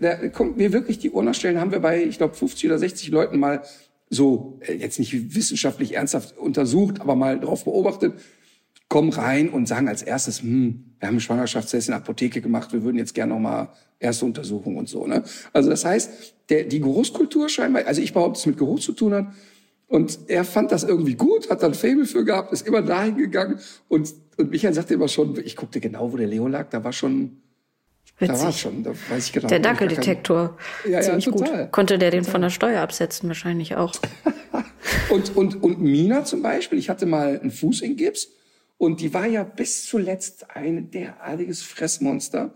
Da, 0.00 0.28
kommt 0.28 0.56
mir 0.56 0.72
wirklich 0.72 0.98
die 0.98 1.10
Uhr 1.10 1.22
nachstellen, 1.22 1.60
haben 1.60 1.72
wir 1.72 1.80
bei, 1.80 2.02
ich 2.02 2.18
glaube, 2.18 2.34
50 2.34 2.66
oder 2.66 2.78
60 2.78 3.10
Leuten 3.10 3.38
mal 3.38 3.62
so, 4.10 4.58
äh, 4.60 4.74
jetzt 4.74 4.98
nicht 4.98 5.34
wissenschaftlich 5.34 5.94
ernsthaft 5.94 6.36
untersucht, 6.36 7.00
aber 7.00 7.16
mal 7.16 7.40
drauf 7.40 7.64
beobachtet, 7.64 8.14
kommen 8.88 9.10
rein 9.10 9.48
und 9.48 9.66
sagen 9.66 9.88
als 9.88 10.02
erstes, 10.02 10.42
hm, 10.42 10.96
wir 10.98 11.08
haben 11.08 11.14
einen 11.14 11.20
Schwangerschaftstest 11.20 11.88
in 11.88 11.92
der 11.92 12.00
Apotheke 12.00 12.42
gemacht, 12.42 12.72
wir 12.72 12.82
würden 12.82 12.98
jetzt 12.98 13.14
gerne 13.14 13.32
noch 13.32 13.40
mal 13.40 13.72
erste 13.98 14.26
Untersuchung 14.26 14.76
und 14.76 14.88
so. 14.88 15.06
Ne? 15.06 15.22
Also 15.52 15.70
das 15.70 15.84
heißt, 15.84 16.34
der, 16.50 16.64
die 16.64 16.80
Geruchskultur 16.80 17.48
scheinbar, 17.48 17.86
also 17.86 18.02
ich 18.02 18.12
behaupte, 18.12 18.38
es 18.38 18.46
mit 18.46 18.58
Geruch 18.58 18.80
zu 18.80 18.92
tun 18.92 19.14
hat. 19.14 19.26
Und 19.86 20.18
er 20.28 20.44
fand 20.44 20.72
das 20.72 20.84
irgendwie 20.84 21.14
gut, 21.14 21.50
hat 21.50 21.62
dann 21.62 21.74
Faible 21.74 22.06
für 22.06 22.24
gehabt, 22.24 22.52
ist 22.52 22.66
immer 22.66 22.82
dahin 22.82 23.16
gegangen. 23.16 23.58
Und, 23.88 24.14
und 24.38 24.50
Michael 24.50 24.74
sagte 24.74 24.94
immer 24.94 25.08
schon, 25.08 25.38
ich 25.44 25.56
guckte 25.56 25.80
genau, 25.80 26.12
wo 26.12 26.16
der 26.16 26.26
Leo 26.26 26.48
lag, 26.48 26.70
da 26.70 26.82
war 26.82 26.92
schon, 26.92 27.41
Witzig. 28.18 28.36
da 28.38 28.44
war 28.44 28.52
schon, 28.52 28.82
da 28.84 28.90
weiß 29.10 29.26
ich 29.26 29.32
genau. 29.32 29.48
Der 29.48 29.58
Dackeldetektor. 29.58 30.56
Ja, 30.84 30.90
ja, 30.90 31.00
Ziemlich 31.02 31.24
total. 31.24 31.62
gut. 31.64 31.72
Konnte 31.72 31.98
der 31.98 32.10
den 32.10 32.24
von 32.24 32.40
der 32.40 32.50
Steuer 32.50 32.80
absetzen? 32.82 33.28
Wahrscheinlich 33.28 33.76
auch. 33.76 33.92
Und, 35.10 35.36
und, 35.36 35.62
und 35.62 35.80
Mina 35.80 36.24
zum 36.24 36.42
Beispiel, 36.42 36.78
ich 36.78 36.88
hatte 36.88 37.06
mal 37.06 37.38
einen 37.38 37.50
Fuß 37.50 37.82
in 37.82 37.96
Gips 37.96 38.28
und 38.78 39.00
die 39.00 39.12
war 39.14 39.26
ja 39.26 39.44
bis 39.44 39.84
zuletzt 39.86 40.50
ein 40.56 40.90
derartiges 40.90 41.62
Fressmonster. 41.62 42.54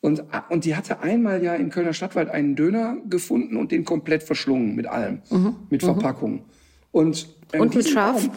Und, 0.00 0.24
und 0.50 0.64
die 0.64 0.74
hatte 0.76 1.00
einmal 1.00 1.42
ja 1.42 1.54
im 1.54 1.70
Kölner 1.70 1.92
Stadtwald 1.92 2.28
einen 2.28 2.56
Döner 2.56 2.96
gefunden 3.08 3.56
und 3.56 3.70
den 3.72 3.84
komplett 3.84 4.22
verschlungen 4.24 4.74
mit 4.74 4.86
allem, 4.86 5.22
mit 5.70 5.82
Verpackung. 5.82 6.44
Und, 6.90 7.28
ähm, 7.52 7.58
Mhm. 7.58 7.60
Und 7.66 7.74
mit 7.76 7.88
Schaf? 7.88 8.26
Baum- 8.26 8.36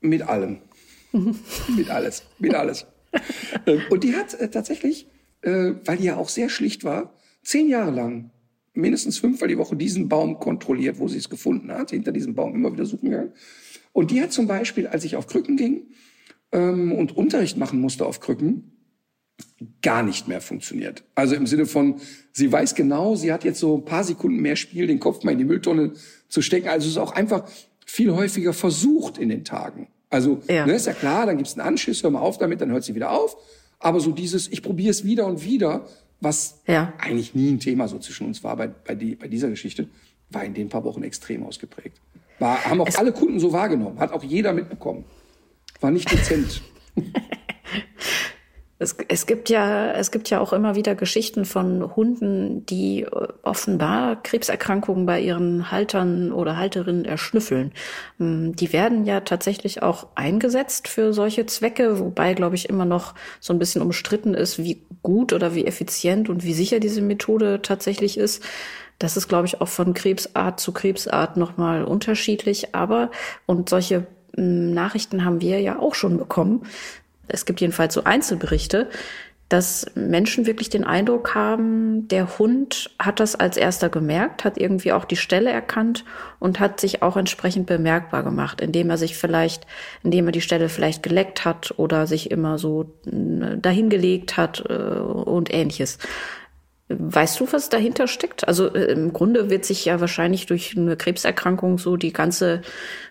Mit 0.00 0.22
allem. 0.22 0.58
mit 1.12 1.90
alles, 1.90 2.22
mit 2.38 2.54
alles. 2.54 2.86
Ähm, 3.66 3.80
und 3.90 4.04
die 4.04 4.14
hat 4.16 4.34
äh, 4.34 4.48
tatsächlich, 4.50 5.06
äh, 5.46 5.74
weil 5.84 5.98
die 5.98 6.04
ja 6.04 6.16
auch 6.16 6.28
sehr 6.28 6.48
schlicht 6.48 6.84
war, 6.84 7.14
zehn 7.42 7.68
Jahre 7.68 7.92
lang 7.92 8.30
mindestens 8.74 9.18
fünfmal 9.18 9.48
die 9.48 9.56
Woche 9.56 9.76
diesen 9.76 10.08
Baum 10.08 10.38
kontrolliert, 10.38 10.98
wo 10.98 11.08
sie 11.08 11.18
es 11.18 11.30
gefunden 11.30 11.70
hat, 11.72 11.90
hinter 11.90 12.12
diesem 12.12 12.34
Baum 12.34 12.54
immer 12.54 12.72
wieder 12.72 12.84
suchen 12.84 13.10
gegangen. 13.10 13.32
Und 13.92 14.10
die 14.10 14.20
hat 14.20 14.32
zum 14.32 14.46
Beispiel, 14.46 14.86
als 14.88 15.04
ich 15.04 15.16
auf 15.16 15.26
Krücken 15.28 15.56
ging 15.56 15.86
ähm, 16.52 16.92
und 16.92 17.16
Unterricht 17.16 17.56
machen 17.56 17.80
musste 17.80 18.04
auf 18.04 18.20
Krücken, 18.20 18.72
gar 19.80 20.02
nicht 20.02 20.28
mehr 20.28 20.40
funktioniert. 20.40 21.04
Also 21.14 21.34
im 21.34 21.46
Sinne 21.46 21.66
von, 21.66 22.00
sie 22.32 22.50
weiß 22.50 22.74
genau, 22.74 23.14
sie 23.14 23.32
hat 23.32 23.44
jetzt 23.44 23.60
so 23.60 23.78
ein 23.78 23.84
paar 23.84 24.04
Sekunden 24.04 24.40
mehr 24.40 24.56
Spiel, 24.56 24.86
den 24.86 25.00
Kopf 25.00 25.22
mal 25.24 25.30
in 25.32 25.38
die 25.38 25.44
Mülltonne 25.44 25.92
zu 26.28 26.42
stecken. 26.42 26.68
Also 26.68 26.86
es 26.86 26.92
ist 26.92 26.98
auch 26.98 27.12
einfach 27.12 27.48
viel 27.86 28.12
häufiger 28.12 28.52
versucht 28.52 29.16
in 29.16 29.28
den 29.28 29.44
Tagen. 29.44 29.88
Also 30.10 30.42
Ja. 30.48 30.66
ne, 30.66 30.74
ist 30.74 30.86
ja 30.86 30.92
klar, 30.92 31.24
dann 31.24 31.36
gibt's 31.36 31.54
einen 31.58 31.66
Anschiss, 31.66 32.02
hör 32.02 32.10
mal 32.10 32.20
auf 32.20 32.36
damit, 32.36 32.60
dann 32.60 32.70
hört 32.70 32.84
sie 32.84 32.94
wieder 32.94 33.12
auf. 33.12 33.36
Aber 33.78 34.00
so 34.00 34.12
dieses, 34.12 34.48
ich 34.48 34.62
probiere 34.62 34.90
es 34.90 35.04
wieder 35.04 35.26
und 35.26 35.44
wieder, 35.44 35.86
was 36.20 36.62
Ja. 36.66 36.92
eigentlich 36.98 37.34
nie 37.34 37.50
ein 37.52 37.60
Thema 37.60 37.88
so 37.88 37.98
zwischen 37.98 38.26
uns 38.26 38.42
war 38.42 38.56
bei, 38.56 38.68
bei, 38.68 38.94
die, 38.94 39.14
bei 39.16 39.28
dieser 39.28 39.48
Geschichte, 39.50 39.88
war 40.30 40.44
in 40.44 40.54
den 40.54 40.68
paar 40.68 40.84
Wochen 40.84 41.02
extrem 41.02 41.42
ausgeprägt. 41.44 42.00
War, 42.38 42.64
haben 42.64 42.80
auch 42.80 42.88
alle 42.96 43.12
Kunden 43.12 43.38
so 43.40 43.52
wahrgenommen, 43.52 43.98
hat 43.98 44.12
auch 44.12 44.22
jeder 44.24 44.52
mitbekommen. 44.52 45.04
War 45.80 45.90
nicht 45.90 46.10
dezent. 46.10 46.62
Es, 48.78 48.94
es 49.08 49.24
gibt 49.24 49.48
ja, 49.48 49.92
es 49.92 50.10
gibt 50.10 50.28
ja 50.28 50.38
auch 50.38 50.52
immer 50.52 50.74
wieder 50.74 50.94
Geschichten 50.94 51.46
von 51.46 51.96
Hunden, 51.96 52.66
die 52.66 53.04
äh, 53.04 53.28
offenbar 53.42 54.22
Krebserkrankungen 54.22 55.06
bei 55.06 55.18
ihren 55.18 55.70
Haltern 55.70 56.30
oder 56.30 56.58
Halterinnen 56.58 57.06
erschnüffeln. 57.06 57.72
Mm, 58.18 58.52
Die 58.52 58.74
werden 58.74 59.06
ja 59.06 59.20
tatsächlich 59.20 59.82
auch 59.82 60.08
eingesetzt 60.14 60.88
für 60.88 61.14
solche 61.14 61.46
Zwecke, 61.46 61.98
wobei, 62.00 62.34
glaube 62.34 62.54
ich, 62.56 62.68
immer 62.68 62.84
noch 62.84 63.14
so 63.40 63.54
ein 63.54 63.58
bisschen 63.58 63.80
umstritten 63.80 64.34
ist, 64.34 64.58
wie 64.58 64.82
gut 65.02 65.32
oder 65.32 65.54
wie 65.54 65.66
effizient 65.66 66.28
und 66.28 66.44
wie 66.44 66.52
sicher 66.52 66.78
diese 66.78 67.00
Methode 67.00 67.62
tatsächlich 67.62 68.18
ist. 68.18 68.44
Das 68.98 69.16
ist, 69.16 69.28
glaube 69.28 69.46
ich, 69.46 69.60
auch 69.62 69.68
von 69.68 69.94
Krebsart 69.94 70.60
zu 70.60 70.72
Krebsart 70.72 71.38
nochmal 71.38 71.84
unterschiedlich. 71.84 72.74
Aber, 72.74 73.10
und 73.46 73.70
solche 73.70 74.00
mm, 74.36 74.72
Nachrichten 74.74 75.24
haben 75.24 75.40
wir 75.40 75.60
ja 75.60 75.78
auch 75.78 75.94
schon 75.94 76.18
bekommen, 76.18 76.66
es 77.28 77.46
gibt 77.46 77.60
jedenfalls 77.60 77.94
so 77.94 78.04
Einzelberichte, 78.04 78.88
dass 79.48 79.86
Menschen 79.94 80.46
wirklich 80.46 80.70
den 80.70 80.82
Eindruck 80.82 81.36
haben, 81.36 82.08
der 82.08 82.38
Hund 82.38 82.90
hat 82.98 83.20
das 83.20 83.36
als 83.36 83.56
erster 83.56 83.88
gemerkt, 83.88 84.44
hat 84.44 84.58
irgendwie 84.58 84.90
auch 84.90 85.04
die 85.04 85.16
Stelle 85.16 85.50
erkannt 85.50 86.04
und 86.40 86.58
hat 86.58 86.80
sich 86.80 87.02
auch 87.02 87.16
entsprechend 87.16 87.66
bemerkbar 87.66 88.24
gemacht, 88.24 88.60
indem 88.60 88.90
er 88.90 88.98
sich 88.98 89.16
vielleicht, 89.16 89.64
indem 90.02 90.26
er 90.26 90.32
die 90.32 90.40
Stelle 90.40 90.68
vielleicht 90.68 91.04
geleckt 91.04 91.44
hat 91.44 91.74
oder 91.76 92.08
sich 92.08 92.32
immer 92.32 92.58
so 92.58 92.92
äh, 93.06 93.56
dahingelegt 93.56 94.36
hat 94.36 94.64
äh, 94.68 94.72
und 94.72 95.54
ähnliches. 95.54 95.98
Weißt 96.88 97.40
du, 97.40 97.52
was 97.52 97.68
dahinter 97.68 98.06
steckt? 98.06 98.46
Also 98.46 98.72
äh, 98.72 98.92
im 98.92 99.12
Grunde 99.12 99.50
wird 99.50 99.64
sich 99.64 99.84
ja 99.84 100.00
wahrscheinlich 100.00 100.46
durch 100.46 100.76
eine 100.76 100.96
Krebserkrankung 100.96 101.78
so 101.78 101.96
die 101.96 102.12
ganze 102.12 102.62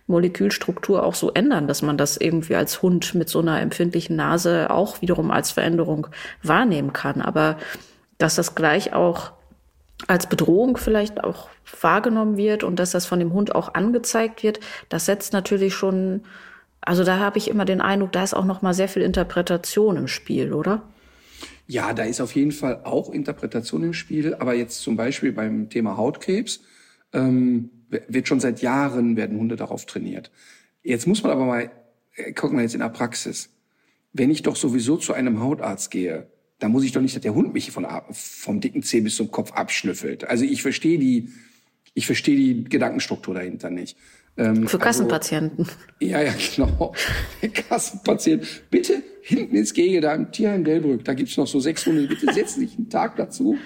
Molekülstruktur 0.07 1.03
auch 1.03 1.15
so 1.15 1.31
ändern, 1.33 1.67
dass 1.67 1.81
man 1.81 1.97
das 1.97 2.15
irgendwie 2.15 2.55
als 2.55 2.81
Hund 2.81 3.15
mit 3.15 3.27
so 3.27 3.39
einer 3.39 3.59
empfindlichen 3.59 4.15
Nase 4.15 4.69
auch 4.69 5.01
wiederum 5.01 5.29
als 5.29 5.51
Veränderung 5.51 6.07
wahrnehmen 6.41 6.93
kann. 6.93 7.21
Aber 7.21 7.57
dass 8.17 8.35
das 8.35 8.55
gleich 8.55 8.93
auch 8.93 9.33
als 10.07 10.27
Bedrohung 10.27 10.77
vielleicht 10.77 11.23
auch 11.23 11.49
wahrgenommen 11.81 12.37
wird 12.37 12.63
und 12.63 12.77
dass 12.77 12.91
das 12.91 13.05
von 13.05 13.19
dem 13.19 13.33
Hund 13.33 13.55
auch 13.55 13.73
angezeigt 13.73 14.41
wird, 14.43 14.61
das 14.87 15.05
setzt 15.05 15.33
natürlich 15.33 15.73
schon, 15.73 16.23
also 16.79 17.03
da 17.03 17.19
habe 17.19 17.39
ich 17.39 17.49
immer 17.49 17.65
den 17.65 17.81
Eindruck, 17.81 18.13
da 18.13 18.23
ist 18.23 18.35
auch 18.35 18.45
noch 18.45 18.61
mal 18.61 18.73
sehr 18.73 18.87
viel 18.87 19.01
Interpretation 19.01 19.97
im 19.97 20.07
Spiel, 20.07 20.53
oder? 20.53 20.83
Ja, 21.67 21.93
da 21.93 22.03
ist 22.03 22.21
auf 22.21 22.35
jeden 22.35 22.51
Fall 22.51 22.81
auch 22.83 23.11
Interpretation 23.11 23.83
im 23.83 23.93
Spiel, 23.93 24.35
aber 24.35 24.53
jetzt 24.53 24.81
zum 24.81 24.95
Beispiel 24.95 25.31
beim 25.31 25.69
Thema 25.69 25.97
Hautkrebs 25.97 26.61
ähm, 27.13 27.69
wird 27.89 28.27
schon 28.27 28.39
seit 28.39 28.61
Jahren 28.61 29.15
werden 29.15 29.37
Hunde 29.37 29.55
darauf 29.55 29.85
trainiert. 29.85 30.31
Jetzt 30.83 31.07
muss 31.07 31.23
man 31.23 31.31
aber 31.31 31.45
mal 31.45 31.71
äh, 32.15 32.33
gucken 32.33 32.57
wir 32.57 32.63
jetzt 32.63 32.73
in 32.75 32.81
der 32.81 32.89
Praxis. 32.89 33.49
Wenn 34.13 34.31
ich 34.31 34.43
doch 34.43 34.55
sowieso 34.55 34.97
zu 34.97 35.13
einem 35.13 35.41
Hautarzt 35.41 35.91
gehe, 35.91 36.27
dann 36.59 36.71
muss 36.71 36.83
ich 36.83 36.93
doch 36.93 37.01
nicht, 37.01 37.15
dass 37.15 37.21
der 37.21 37.35
Hund 37.35 37.53
mich 37.53 37.71
von, 37.71 37.85
vom 38.11 38.61
dicken 38.61 38.81
Zeh 38.81 39.01
bis 39.01 39.17
zum 39.17 39.29
Kopf 39.29 39.51
abschnüffelt. 39.51 40.23
Also 40.23 40.45
ich 40.45 40.61
verstehe 40.61 40.97
die, 40.97 41.29
ich 41.93 42.05
verstehe 42.05 42.37
die 42.37 42.63
Gedankenstruktur 42.63 43.33
dahinter 43.33 43.69
nicht. 43.69 43.97
Ähm, 44.37 44.67
Für 44.67 44.79
Kassenpatienten. 44.79 45.67
ja, 45.99 46.21
ja, 46.21 46.33
genau. 46.55 46.93
Der 47.41 47.49
Kassenpatient. 47.49 48.69
Bitte 48.69 49.01
hinten 49.21 49.55
ins 49.55 49.73
Gehege, 49.73 50.01
da 50.01 50.13
im 50.13 50.31
Tierheim 50.31 50.63
Delbrück, 50.63 51.03
da 51.05 51.13
gibt's 51.13 51.37
noch 51.37 51.47
so 51.47 51.59
sechs 51.59 51.85
Hunde. 51.85 52.07
Bitte 52.07 52.31
setzen 52.33 52.59
sich 52.59 52.77
einen 52.77 52.89
Tag 52.89 53.15
dazu. 53.15 53.57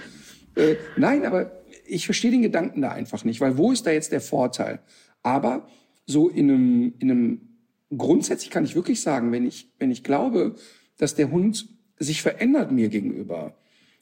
Äh, 0.55 0.75
nein, 0.95 1.25
aber 1.25 1.63
ich 1.85 2.05
verstehe 2.05 2.31
den 2.31 2.41
Gedanken 2.41 2.81
da 2.81 2.91
einfach 2.91 3.25
nicht, 3.25 3.41
weil 3.41 3.57
wo 3.57 3.71
ist 3.71 3.85
da 3.85 3.91
jetzt 3.91 4.11
der 4.11 4.21
Vorteil? 4.21 4.79
Aber 5.23 5.67
so 6.05 6.29
in 6.29 6.49
einem, 6.49 6.93
in 6.99 7.11
einem 7.11 7.41
grundsätzlich 7.95 8.51
kann 8.51 8.63
ich 8.63 8.75
wirklich 8.75 9.01
sagen, 9.01 9.31
wenn 9.31 9.45
ich, 9.45 9.71
wenn 9.79 9.91
ich 9.91 10.03
glaube, 10.03 10.55
dass 10.97 11.15
der 11.15 11.31
Hund 11.31 11.67
sich 11.97 12.21
verändert 12.21 12.71
mir 12.71 12.89
gegenüber 12.89 13.57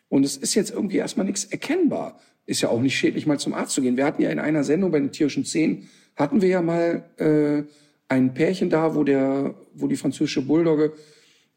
und 0.10 0.24
es 0.26 0.38
ist 0.38 0.56
jetzt 0.56 0.72
irgendwie 0.72 0.98
erstmal 0.98 1.26
nichts 1.26 1.46
erkennbar, 1.46 2.20
ist 2.46 2.62
ja 2.62 2.70
auch 2.70 2.82
nicht 2.82 2.98
schädlich, 2.98 3.26
mal 3.26 3.40
zum 3.40 3.54
Arzt 3.54 3.74
zu 3.74 3.82
gehen. 3.82 3.98
Wir 3.98 4.06
hatten 4.06 4.22
ja 4.22 4.30
in 4.30 4.40
einer 4.40 4.64
Sendung 4.64 4.92
bei 4.92 5.00
den 5.00 5.12
tierischen 5.12 5.44
Zehen, 5.44 5.90
hatten 6.18 6.42
wir 6.42 6.50
ja 6.50 6.62
mal 6.62 7.06
äh, 7.18 7.64
ein 8.10 8.34
Pärchen 8.34 8.70
da, 8.70 8.96
wo 8.96 9.04
der, 9.04 9.56
wo 9.74 9.88
die 9.88 9.96
französische 9.96 10.42
Bulldogge 10.42 10.94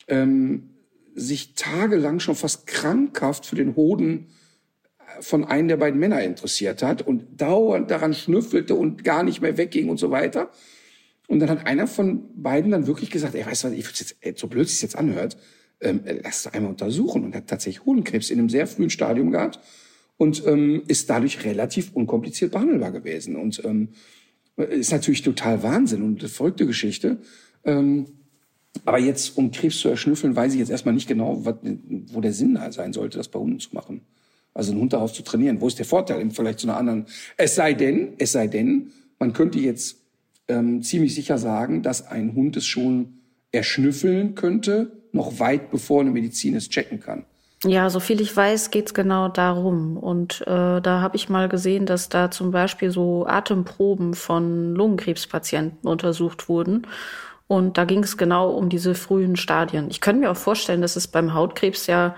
ähm, 0.07 0.71
sich 1.15 1.55
tagelang 1.55 2.21
schon 2.21 2.37
fast 2.37 2.67
krankhaft 2.67 3.47
für 3.47 3.57
den 3.57 3.75
Hoden 3.75 4.29
von 5.21 5.45
einem 5.45 5.69
der 5.69 5.77
beiden 5.77 5.99
Männer 5.99 6.23
interessiert 6.23 6.83
hat 6.83 7.03
und 7.03 7.41
dauernd 7.41 7.91
daran 7.91 8.15
schnüffelte 8.15 8.75
und 8.75 9.03
gar 9.03 9.23
nicht 9.23 9.41
mehr 9.41 9.57
wegging 9.57 9.89
und 9.89 9.99
so 9.99 10.11
weiter. 10.11 10.51
Und 11.27 11.41
dann 11.41 11.51
hat 11.51 11.67
einer 11.67 11.87
von 11.87 12.43
beiden 12.43 12.71
dann 12.71 12.87
wirklich 12.87 13.11
gesagt, 13.11 13.35
ey, 13.35 13.45
weißt 13.45 13.65
du 13.65 13.69
was, 13.69 13.75
ich 13.75 13.87
jetzt, 13.87 14.17
ey, 14.21 14.35
so 14.37 14.47
blöd 14.47 14.67
es 14.67 14.83
jetzt 14.83 14.97
anhört, 14.97 15.37
ähm, 15.81 16.01
lass 16.23 16.47
es 16.47 16.53
einmal 16.53 16.71
untersuchen. 16.71 17.25
Und 17.25 17.35
hat 17.35 17.47
tatsächlich 17.47 17.85
Hodenkrebs 17.85 18.31
in 18.31 18.39
einem 18.39 18.49
sehr 18.49 18.67
frühen 18.67 18.91
Stadium 18.91 19.31
gehabt 19.31 19.61
und 20.17 20.45
ähm, 20.47 20.83
ist 20.89 21.09
dadurch 21.09 21.45
relativ 21.45 21.93
unkompliziert 21.95 22.53
behandelbar 22.53 22.93
gewesen. 22.93 23.37
Und 23.37 23.63
ähm, 23.65 23.91
ist 24.65 24.93
natürlich 24.93 25.23
total 25.23 25.63
Wahnsinn 25.63 26.03
und 26.03 26.21
eine 26.21 26.29
verrückte 26.29 26.67
Geschichte. 26.67 27.19
Ähm, 27.65 28.07
aber 28.85 28.99
jetzt, 28.99 29.37
um 29.37 29.51
Krebs 29.51 29.79
zu 29.79 29.89
erschnüffeln, 29.89 30.37
weiß 30.37 30.53
ich 30.53 30.61
jetzt 30.61 30.71
erstmal 30.71 30.95
nicht 30.95 31.09
genau, 31.09 31.45
was, 31.45 31.57
wo 32.13 32.21
der 32.21 32.33
Sinn 32.33 32.59
sein 32.71 32.93
sollte, 32.93 33.19
das 33.19 33.29
bei 33.29 33.39
Hunden 33.39 33.59
zu 33.59 33.71
machen. 33.73 34.03
Also 34.55 34.73
einen 34.73 34.81
Hund 34.81 34.93
darauf 34.93 35.13
zu 35.13 35.23
trainieren. 35.23 35.61
Wo 35.61 35.69
ist 35.69 35.79
der 35.79 35.87
Vorteil 35.87 36.21
im 36.21 36.31
Vergleich 36.31 36.57
zu 36.57 36.69
einer 36.69 36.77
anderen? 36.77 37.07
Es 37.37 37.55
sei 37.55 37.75
denn, 37.75 38.15
es 38.19 38.33
sei 38.33 38.47
denn, 38.47 38.93
man 39.19 39.33
könnte 39.33 39.59
jetzt 39.59 39.97
ähm, 40.49 40.83
ziemlich 40.83 41.15
sicher 41.15 41.39
sagen, 41.39 41.83
dass 41.83 42.07
ein 42.07 42.35
Hund 42.35 42.57
es 42.57 42.67
schon 42.67 43.21
erschnüffeln 43.53 44.35
könnte, 44.35 44.93
noch 45.13 45.39
weit 45.41 45.71
bevor 45.71 46.01
eine 46.01 46.11
Medizin 46.11 46.55
es 46.55 46.69
checken 46.69 47.01
kann. 47.01 47.25
Ja, 47.65 47.91
so 47.91 48.01
viel 48.01 48.23
ich 48.23 48.35
weiß, 48.35 48.71
geht's 48.71 48.95
genau 48.95 49.29
darum. 49.29 49.99
Und 49.99 50.41
äh, 50.43 50.81
da 50.81 51.01
habe 51.03 51.17
ich 51.17 51.29
mal 51.29 51.49
gesehen, 51.49 51.85
dass 51.85 52.09
da 52.09 52.31
zum 52.31 52.53
Beispiel 52.53 52.91
so 52.91 53.27
Atemproben 53.27 54.15
von 54.15 54.75
Lungenkrebspatienten 54.75 55.87
untersucht 55.87 56.49
wurden. 56.49 56.87
Und 57.49 57.77
da 57.77 57.85
ging 57.85 58.03
es 58.03 58.17
genau 58.17 58.51
um 58.51 58.71
diese 58.71 58.95
frühen 58.95 59.37
Stadien. 59.37 59.89
Ich 59.91 60.01
könnte 60.01 60.21
mir 60.21 60.31
auch 60.31 60.37
vorstellen, 60.37 60.81
dass 60.81 60.97
es 60.97 61.09
beim 61.09 61.35
Hautkrebs 61.35 61.87
ja 61.87 62.15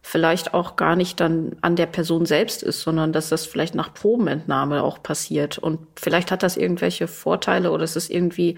vielleicht 0.00 0.54
auch 0.54 0.76
gar 0.76 0.94
nicht 0.94 1.18
dann 1.18 1.56
an 1.60 1.74
der 1.74 1.86
Person 1.86 2.24
selbst 2.24 2.62
ist, 2.62 2.80
sondern 2.80 3.12
dass 3.12 3.28
das 3.28 3.44
vielleicht 3.44 3.74
nach 3.74 3.92
Probenentnahme 3.92 4.84
auch 4.84 5.02
passiert. 5.02 5.58
Und 5.58 5.80
vielleicht 5.96 6.30
hat 6.30 6.44
das 6.44 6.56
irgendwelche 6.56 7.08
Vorteile 7.08 7.72
oder 7.72 7.82
es 7.82 7.96
ist 7.96 8.08
irgendwie 8.08 8.56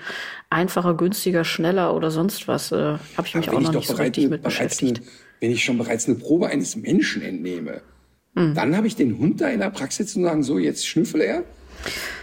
einfacher, 0.51 0.93
günstiger, 0.93 1.45
schneller 1.45 1.95
oder 1.95 2.11
sonst 2.11 2.47
was. 2.47 2.70
Äh, 2.70 2.99
Habe 3.16 3.26
ich 3.26 3.34
mich 3.34 3.49
auch 3.49 3.61
noch 3.61 3.72
nicht 3.72 3.89
so 3.89 3.95
richtig 3.95 4.28
mit 4.28 4.43
beschäftigt. 4.43 4.99
Eine, 4.99 5.07
wenn 5.41 5.51
ich 5.51 5.64
schon 5.64 5.78
bereits 5.78 6.07
eine 6.07 6.16
Probe 6.16 6.49
eines 6.49 6.76
Menschen 6.76 7.22
entnehme, 7.22 7.82
hm. 8.34 8.55
dann 8.55 8.76
habe 8.76 8.86
ich 8.86 8.97
den 8.97 9.18
Hund 9.18 9.41
da 9.41 9.49
in 9.49 9.61
der 9.61 9.70
Praxis 9.70 10.14
und 10.16 10.24
sagen, 10.24 10.43
so, 10.43 10.59
jetzt 10.59 10.86
schnüffel 10.86 11.20
er. 11.20 11.45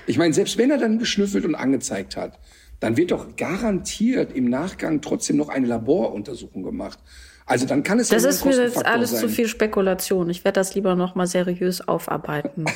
Ich 0.08 0.18
meine, 0.18 0.34
selbst 0.34 0.58
wenn 0.58 0.70
er 0.72 0.78
dann 0.78 1.00
geschnüffelt 1.00 1.46
und 1.46 1.56
angezeigt 1.56 2.18
hat, 2.18 2.40
dann 2.80 2.98
wird 2.98 3.12
doch 3.12 3.36
garantiert 3.36 4.34
im 4.34 4.50
Nachgang 4.50 5.02
trotzdem 5.02 5.38
noch 5.38 5.50
eine 5.50 5.66
Laboruntersuchung 5.68 6.64
gemacht. 6.64 7.00
Also 7.46 7.66
dann 7.66 7.84
kann 7.84 8.00
es 8.00 8.10
Das 8.10 8.24
ja 8.24 8.30
ist 8.30 8.44
mir 8.44 8.56
jetzt 8.56 8.86
alles 8.86 9.12
sein. 9.12 9.22
zu 9.22 9.30
viel 9.30 9.48
Spekulation. 9.48 10.30
Ich 10.30 10.44
werde 10.44 10.60
das 10.60 10.76
lieber 10.76 10.96
noch 10.96 11.16
mal 11.16 11.28
seriös 11.28 11.88
aufarbeiten. 11.88 12.66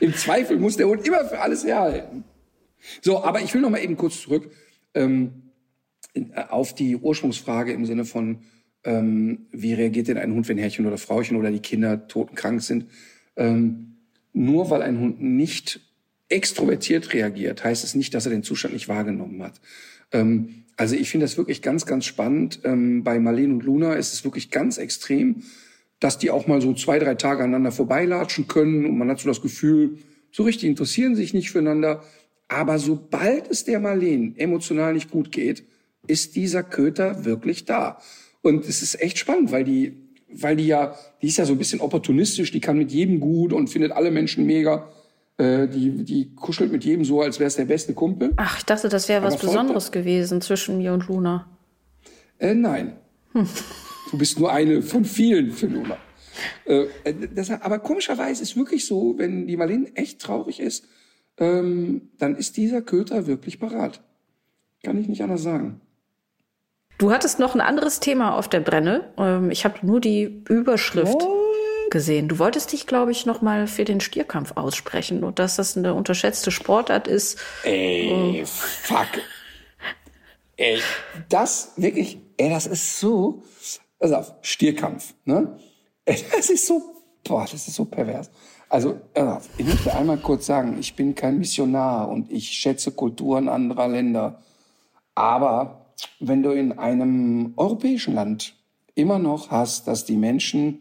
Im 0.00 0.14
Zweifel 0.14 0.58
muss 0.58 0.76
der 0.76 0.88
Hund 0.88 1.06
immer 1.06 1.24
für 1.26 1.40
alles 1.40 1.64
herhalten. 1.64 2.24
So, 3.02 3.22
aber 3.22 3.42
ich 3.42 3.52
will 3.52 3.60
noch 3.60 3.68
mal 3.68 3.82
eben 3.82 3.98
kurz 3.98 4.22
zurück 4.22 4.50
ähm, 4.94 5.49
auf 6.48 6.74
die 6.74 6.96
Ursprungsfrage 6.96 7.72
im 7.72 7.86
Sinne 7.86 8.04
von 8.04 8.40
ähm, 8.84 9.46
wie 9.52 9.74
reagiert 9.74 10.08
denn 10.08 10.18
ein 10.18 10.32
Hund, 10.32 10.48
wenn 10.48 10.58
Herrchen 10.58 10.86
oder 10.86 10.98
Frauchen 10.98 11.36
oder 11.36 11.50
die 11.50 11.60
Kinder 11.60 12.08
totenkrank 12.08 12.62
sind? 12.62 12.86
Ähm, 13.36 13.96
nur 14.32 14.70
weil 14.70 14.82
ein 14.82 14.98
Hund 14.98 15.20
nicht 15.20 15.80
extrovertiert 16.28 17.12
reagiert, 17.12 17.64
heißt 17.64 17.84
es 17.84 17.94
nicht, 17.94 18.14
dass 18.14 18.26
er 18.26 18.30
den 18.30 18.42
Zustand 18.42 18.74
nicht 18.74 18.88
wahrgenommen 18.88 19.42
hat. 19.42 19.60
Ähm, 20.12 20.64
also 20.76 20.94
ich 20.94 21.10
finde 21.10 21.24
das 21.24 21.36
wirklich 21.36 21.60
ganz, 21.60 21.84
ganz 21.84 22.06
spannend. 22.06 22.60
Ähm, 22.64 23.04
bei 23.04 23.18
Marlene 23.18 23.52
und 23.52 23.64
Luna 23.64 23.94
ist 23.94 24.14
es 24.14 24.24
wirklich 24.24 24.50
ganz 24.50 24.78
extrem, 24.78 25.42
dass 25.98 26.16
die 26.16 26.30
auch 26.30 26.46
mal 26.46 26.62
so 26.62 26.72
zwei, 26.72 26.98
drei 26.98 27.16
Tage 27.16 27.42
aneinander 27.42 27.72
vorbeilatschen 27.72 28.48
können 28.48 28.86
und 28.86 28.96
man 28.96 29.10
hat 29.10 29.20
so 29.20 29.28
das 29.28 29.42
Gefühl, 29.42 29.98
so 30.32 30.44
richtig 30.44 30.68
interessieren 30.68 31.16
sich 31.16 31.34
nicht 31.34 31.50
füreinander. 31.50 32.02
Aber 32.48 32.78
sobald 32.78 33.48
es 33.48 33.64
der 33.64 33.78
Marlene 33.78 34.32
emotional 34.36 34.94
nicht 34.94 35.10
gut 35.10 35.30
geht, 35.32 35.64
ist 36.06 36.36
dieser 36.36 36.62
Köter 36.62 37.24
wirklich 37.24 37.64
da. 37.64 37.98
Und 38.42 38.66
es 38.66 38.82
ist 38.82 39.00
echt 39.00 39.18
spannend, 39.18 39.52
weil 39.52 39.64
die, 39.64 39.96
weil 40.32 40.56
die 40.56 40.66
ja, 40.66 40.94
die 41.20 41.28
ist 41.28 41.36
ja 41.36 41.44
so 41.44 41.52
ein 41.52 41.58
bisschen 41.58 41.80
opportunistisch, 41.80 42.50
die 42.50 42.60
kann 42.60 42.78
mit 42.78 42.90
jedem 42.90 43.20
gut 43.20 43.52
und 43.52 43.68
findet 43.68 43.92
alle 43.92 44.10
Menschen 44.10 44.46
mega. 44.46 44.88
Äh, 45.36 45.68
die, 45.68 46.04
die 46.04 46.34
kuschelt 46.34 46.72
mit 46.72 46.84
jedem 46.84 47.04
so, 47.04 47.22
als 47.22 47.38
wäre 47.38 47.48
es 47.48 47.56
der 47.56 47.64
beste 47.64 47.94
Kumpel. 47.94 48.32
Ach, 48.36 48.58
ich 48.58 48.64
dachte, 48.64 48.88
das 48.88 49.08
wäre 49.08 49.22
was 49.22 49.38
Besonderes 49.38 49.90
gewesen 49.90 50.40
zwischen 50.40 50.78
mir 50.78 50.92
und 50.92 51.08
Luna. 51.08 51.48
Äh, 52.38 52.54
nein. 52.54 52.96
Hm. 53.32 53.48
Du 54.10 54.18
bist 54.18 54.38
nur 54.38 54.52
eine 54.52 54.82
von 54.82 55.04
vielen 55.04 55.52
für 55.52 55.66
Luna. 55.66 55.96
Äh, 56.66 56.86
äh, 57.04 57.28
das, 57.34 57.50
aber 57.50 57.78
komischerweise 57.78 58.42
ist 58.42 58.56
wirklich 58.56 58.86
so, 58.86 59.14
wenn 59.18 59.46
die 59.46 59.56
Marlene 59.56 59.94
echt 59.94 60.20
traurig 60.20 60.60
ist, 60.60 60.86
ähm, 61.38 62.10
dann 62.18 62.36
ist 62.36 62.56
dieser 62.56 62.82
Köter 62.82 63.26
wirklich 63.26 63.58
parat. 63.58 64.02
Kann 64.82 64.98
ich 64.98 65.08
nicht 65.08 65.22
anders 65.22 65.42
sagen. 65.42 65.80
Du 67.00 67.10
hattest 67.10 67.38
noch 67.38 67.54
ein 67.54 67.62
anderes 67.62 67.98
Thema 67.98 68.36
auf 68.36 68.46
der 68.46 68.60
Brenne. 68.60 69.10
Ähm, 69.16 69.50
ich 69.50 69.64
habe 69.64 69.86
nur 69.86 70.00
die 70.00 70.44
Überschrift. 70.48 71.16
Oh 71.18 71.40
gesehen. 71.90 72.28
Du 72.28 72.38
wolltest 72.38 72.72
dich, 72.72 72.86
glaube 72.86 73.10
ich, 73.10 73.26
noch 73.26 73.42
mal 73.42 73.66
für 73.66 73.84
den 73.84 74.00
Stierkampf 74.00 74.52
aussprechen 74.56 75.24
und 75.24 75.40
dass 75.40 75.56
das 75.56 75.76
eine 75.76 75.94
unterschätzte 75.94 76.52
Sportart 76.52 77.08
ist. 77.08 77.38
Ey, 77.64 78.42
oh. 78.42 78.46
fuck. 78.46 79.08
Ey, 80.56 80.80
das 81.28 81.72
wirklich, 81.76 82.18
ey, 82.36 82.50
das 82.50 82.68
ist 82.68 83.00
so, 83.00 83.42
pass 83.98 84.12
auf, 84.12 84.34
Stierkampf, 84.42 85.14
ne? 85.24 85.58
Ey, 86.04 86.22
das 86.36 86.50
ist 86.50 86.66
so, 86.66 86.80
boah, 87.24 87.42
das 87.50 87.66
ist 87.66 87.74
so 87.74 87.86
pervers. 87.86 88.30
Also, 88.68 89.00
ich 89.58 89.66
möchte 89.66 89.92
einmal 89.92 90.18
kurz 90.18 90.46
sagen, 90.46 90.78
ich 90.78 90.94
bin 90.94 91.16
kein 91.16 91.38
Missionar 91.38 92.08
und 92.08 92.30
ich 92.30 92.50
schätze 92.50 92.92
Kulturen 92.92 93.48
anderer 93.48 93.88
Länder. 93.88 94.40
Aber 95.16 95.79
wenn 96.20 96.42
du 96.42 96.50
in 96.50 96.78
einem 96.78 97.54
europäischen 97.56 98.14
Land 98.14 98.54
immer 98.94 99.18
noch 99.18 99.50
hast, 99.50 99.86
dass 99.86 100.04
die 100.04 100.16
Menschen 100.16 100.80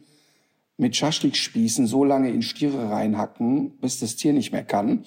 mit 0.78 0.96
Schaschlikspießen 0.96 1.88
so 1.88 2.04
lange 2.04 2.30
in 2.30 2.42
Stiere 2.42 2.90
reinhacken, 2.90 3.78
bis 3.80 4.00
das 4.00 4.16
Tier 4.16 4.34
nicht 4.34 4.52
mehr 4.52 4.64
kann 4.64 5.06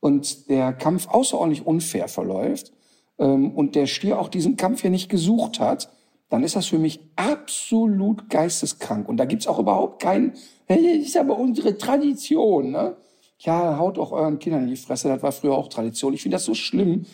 und 0.00 0.50
der 0.50 0.72
Kampf 0.72 1.08
außerordentlich 1.08 1.66
unfair 1.66 2.08
verläuft 2.08 2.72
ähm, 3.18 3.52
und 3.52 3.74
der 3.74 3.86
Stier 3.86 4.18
auch 4.18 4.28
diesen 4.28 4.56
Kampf 4.56 4.82
hier 4.82 4.90
nicht 4.90 5.08
gesucht 5.08 5.60
hat, 5.60 5.90
dann 6.28 6.42
ist 6.42 6.56
das 6.56 6.66
für 6.66 6.78
mich 6.78 7.00
absolut 7.16 8.28
geisteskrank. 8.28 9.08
Und 9.08 9.18
da 9.18 9.24
gibt's 9.24 9.46
auch 9.46 9.58
überhaupt 9.58 10.02
keinen, 10.02 10.34
das 10.68 10.78
ist 10.78 11.16
aber 11.16 11.38
unsere 11.38 11.78
Tradition. 11.78 12.72
Ne? 12.72 12.96
Ja, 13.38 13.78
haut 13.78 13.98
auch 13.98 14.12
euren 14.12 14.38
Kindern 14.38 14.64
in 14.64 14.70
die 14.70 14.76
Fresse, 14.76 15.08
das 15.08 15.22
war 15.22 15.32
früher 15.32 15.54
auch 15.54 15.68
Tradition. 15.68 16.12
Ich 16.12 16.22
finde 16.22 16.36
das 16.36 16.44
so 16.44 16.54
schlimm. 16.54 17.06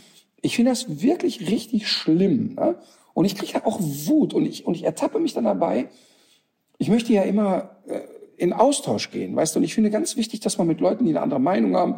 Ich 0.43 0.57
finde 0.57 0.73
das 0.73 1.03
wirklich 1.03 1.51
richtig 1.51 1.89
schlimm. 1.89 2.55
Ne? 2.55 2.77
Und 3.15 3.25
ich 3.25 3.37
kriege 3.37 3.53
ja 3.53 3.67
auch 3.67 3.79
Wut 3.81 4.35
und 4.35 4.47
ich, 4.47 4.67
und 4.67 4.75
ich 4.75 4.85
ertappe 4.85 5.19
mich 5.19 5.35
dann 5.35 5.45
dabei, 5.45 5.89
ich 6.79 6.89
möchte 6.89 7.13
ja 7.13 7.23
immer 7.23 7.77
äh, 7.87 8.01
in 8.37 8.53
Austausch 8.55 9.11
gehen, 9.11 9.37
weißt 9.37 9.55
du, 9.55 9.59
und 9.59 9.65
ich 9.65 9.75
finde 9.75 9.91
ganz 9.91 10.17
wichtig, 10.17 10.41
dass 10.41 10.57
man 10.57 10.67
mit 10.67 10.81
Leuten, 10.81 11.05
die 11.05 11.11
eine 11.11 11.21
andere 11.21 11.41
Meinung 11.41 11.77
haben, 11.77 11.97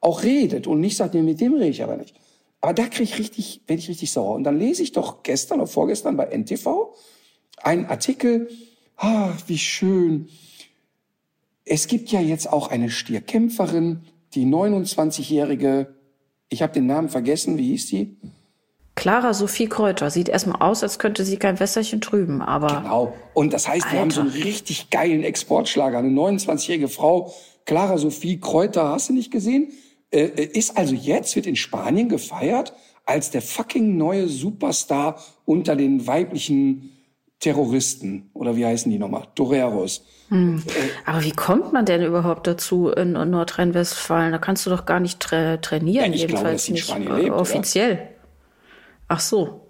auch 0.00 0.22
redet 0.22 0.66
und 0.66 0.80
nicht 0.80 0.96
sagt, 0.96 1.14
nee, 1.14 1.22
mit 1.22 1.40
dem 1.40 1.54
rede 1.54 1.68
ich 1.68 1.82
aber 1.82 1.96
nicht. 1.96 2.16
Aber 2.60 2.72
da 2.72 2.84
kriege 2.86 3.04
ich 3.04 3.18
richtig, 3.18 3.60
werde 3.66 3.80
ich 3.80 3.88
richtig 3.88 4.10
sauer. 4.10 4.34
Und 4.34 4.44
dann 4.44 4.58
lese 4.58 4.82
ich 4.82 4.92
doch 4.92 5.22
gestern 5.22 5.60
oder 5.60 5.66
vorgestern 5.66 6.16
bei 6.16 6.26
NTV 6.26 6.94
einen 7.62 7.86
Artikel, 7.86 8.48
ah, 8.96 9.32
wie 9.46 9.58
schön. 9.58 10.28
Es 11.64 11.86
gibt 11.86 12.10
ja 12.10 12.20
jetzt 12.20 12.52
auch 12.52 12.68
eine 12.68 12.90
Stierkämpferin, 12.90 14.00
die 14.34 14.46
29-jährige, 14.46 15.93
ich 16.48 16.62
habe 16.62 16.72
den 16.72 16.86
Namen 16.86 17.08
vergessen, 17.08 17.58
wie 17.58 17.68
hieß 17.68 17.86
die? 17.88 18.16
Clara 18.94 19.34
Sophie 19.34 19.66
Kräuter 19.66 20.10
sieht 20.10 20.28
erstmal 20.28 20.62
aus, 20.62 20.82
als 20.82 20.98
könnte 20.98 21.24
sie 21.24 21.36
kein 21.36 21.58
Wässerchen 21.58 22.00
trüben, 22.00 22.40
aber. 22.40 22.82
Genau. 22.82 23.12
Und 23.34 23.52
das 23.52 23.66
heißt, 23.66 23.86
Alter. 23.86 23.96
wir 23.96 24.00
haben 24.00 24.10
so 24.10 24.20
einen 24.20 24.30
richtig 24.30 24.90
geilen 24.90 25.24
Exportschlager. 25.24 25.98
Eine 25.98 26.10
29-jährige 26.10 26.88
Frau, 26.88 27.34
Clara 27.64 27.98
Sophie 27.98 28.38
Kräuter, 28.38 28.90
hast 28.90 29.08
du 29.08 29.12
nicht 29.12 29.32
gesehen? 29.32 29.72
Äh, 30.10 30.26
äh, 30.26 30.44
ist 30.44 30.76
also 30.76 30.94
jetzt, 30.94 31.34
wird 31.34 31.46
in 31.46 31.56
Spanien 31.56 32.08
gefeiert 32.08 32.72
als 33.06 33.30
der 33.30 33.42
fucking 33.42 33.96
neue 33.96 34.28
Superstar 34.28 35.20
unter 35.44 35.76
den 35.76 36.06
weiblichen 36.06 36.93
Terroristen. 37.44 38.30
Oder 38.32 38.56
wie 38.56 38.64
heißen 38.64 38.90
die 38.90 38.98
nochmal? 38.98 39.26
Toreros. 39.34 40.02
Hm. 40.30 40.62
Äh, 40.66 40.70
aber 41.04 41.22
wie 41.22 41.32
kommt 41.32 41.74
man 41.74 41.84
denn 41.84 42.02
überhaupt 42.02 42.46
dazu 42.46 42.88
in 42.88 43.12
Nordrhein-Westfalen? 43.12 44.32
Da 44.32 44.38
kannst 44.38 44.64
du 44.64 44.70
doch 44.70 44.86
gar 44.86 44.98
nicht 44.98 45.20
tra 45.20 45.58
trainieren, 45.58 46.06
ja, 46.06 46.14
ich 46.14 46.22
jedenfalls 46.22 46.64
glaube, 46.64 46.72
nicht 46.72 46.86
Spanien 46.86 47.16
lebt, 47.16 47.30
offiziell. 47.32 47.92
Oder? 47.92 48.08
Ach 49.08 49.20
so. 49.20 49.60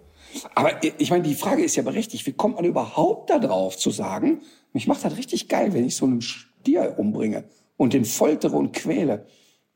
Aber 0.53 0.71
ich 0.83 1.11
meine, 1.11 1.23
die 1.23 1.35
Frage 1.35 1.65
ist 1.65 1.75
ja 1.75 1.83
berechtigt. 1.83 2.25
Wie 2.25 2.31
kommt 2.31 2.55
man 2.55 2.63
überhaupt 2.63 3.29
darauf 3.29 3.77
zu 3.77 3.91
sagen, 3.91 4.39
mich 4.71 4.87
macht 4.87 5.03
das 5.03 5.17
richtig 5.17 5.49
geil, 5.49 5.73
wenn 5.73 5.85
ich 5.85 5.97
so 5.97 6.05
einen 6.05 6.21
Stier 6.21 6.95
umbringe 6.97 7.43
und 7.75 7.91
den 7.91 8.05
foltere 8.05 8.55
und 8.55 8.71
quäle. 8.71 9.25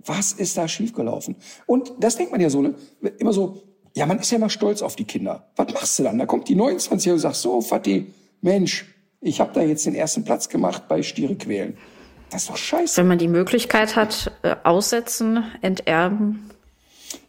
Was 0.06 0.32
ist 0.32 0.58
da 0.58 0.70
schiefgelaufen? 0.70 1.36
Und 1.66 1.91
das 2.00 2.16
denkt 2.16 2.32
man 2.32 2.39
ja 2.39 2.50
so, 2.50 2.62
ne? 2.62 2.76
immer 3.18 3.34
so, 3.34 3.62
ja, 3.96 4.06
man 4.06 4.20
ist 4.20 4.32
ja 4.32 4.38
immer 4.38 4.50
stolz 4.50 4.82
auf 4.82 4.96
die 4.96 5.06
Kinder. 5.06 5.48
Was 5.56 5.74
machst 5.74 6.00
du 6.00 6.04
dann? 6.04 6.18
Da 6.18 6.26
kommt 6.26 6.48
die 6.48 6.56
29 6.56 7.12
und 7.12 7.20
sagt 7.20 7.36
so, 7.36 7.62
Fatih, 7.62 8.08
Mensch, 8.42 8.86
ich 9.22 9.40
habe 9.42 9.52
da 9.54 9.62
jetzt 9.62 9.86
den 9.86 9.96
ersten 9.96 10.24
Platz 10.24 10.50
gemacht 10.50 10.88
bei 10.88 11.04
Stiere 11.04 11.36
quälen. 11.36 11.78
Das 12.30 12.44
ist 12.44 12.50
doch 12.50 12.58
scheiße. 12.58 12.98
Wenn 12.98 13.08
man 13.08 13.18
die 13.18 13.28
Möglichkeit 13.28 13.96
hat, 13.96 14.32
äh, 14.44 14.56
aussetzen, 14.64 15.44
enterben, 15.62 16.50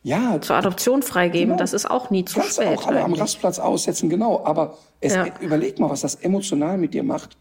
ja, 0.03 0.41
zur 0.41 0.57
Adoption 0.57 1.03
freigeben, 1.03 1.51
genau. 1.51 1.59
das 1.59 1.73
ist 1.73 1.91
auch 1.91 2.11
nie 2.11 2.25
zu 2.25 2.39
Kannst 2.39 2.57
spät. 2.57 2.79
Auch 2.79 2.87
alle 2.87 3.03
am 3.03 3.15
Rastplatz 3.15 3.59
aussetzen, 3.59 4.09
genau. 4.09 4.45
Aber 4.45 4.79
es, 5.01 5.15
ja. 5.15 5.27
überleg 5.41 5.79
mal, 5.79 5.91
was 5.91 6.03
das 6.03 6.17
emotional 6.17 6.79
mit 6.79 6.95
dir 6.95 7.03
macht, 7.03 7.37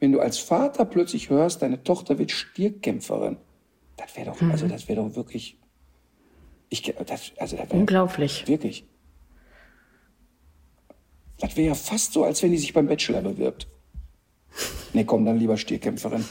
wenn 0.00 0.12
du 0.12 0.20
als 0.20 0.38
Vater 0.38 0.84
plötzlich 0.84 1.30
hörst, 1.30 1.62
deine 1.62 1.82
Tochter 1.82 2.18
wird 2.18 2.30
Stierkämpferin. 2.30 3.36
Das 3.96 4.16
wäre 4.16 4.30
doch, 4.30 4.40
mhm. 4.40 4.50
also 4.50 4.66
das 4.66 4.88
wäre 4.88 5.02
doch 5.02 5.14
wirklich, 5.14 5.58
ich, 6.68 6.82
das, 6.82 7.32
also 7.36 7.56
das 7.56 7.70
unglaublich, 7.70 8.46
wirklich. 8.48 8.84
Das 11.38 11.56
wäre 11.56 11.68
ja 11.68 11.74
fast 11.74 12.12
so, 12.12 12.24
als 12.24 12.42
wenn 12.42 12.52
die 12.52 12.58
sich 12.58 12.72
beim 12.72 12.86
Bachelor 12.86 13.22
bewirbt. 13.22 13.66
Nee, 14.92 15.04
komm, 15.04 15.24
dann 15.24 15.38
lieber 15.38 15.56
Stierkämpferin. 15.56 16.24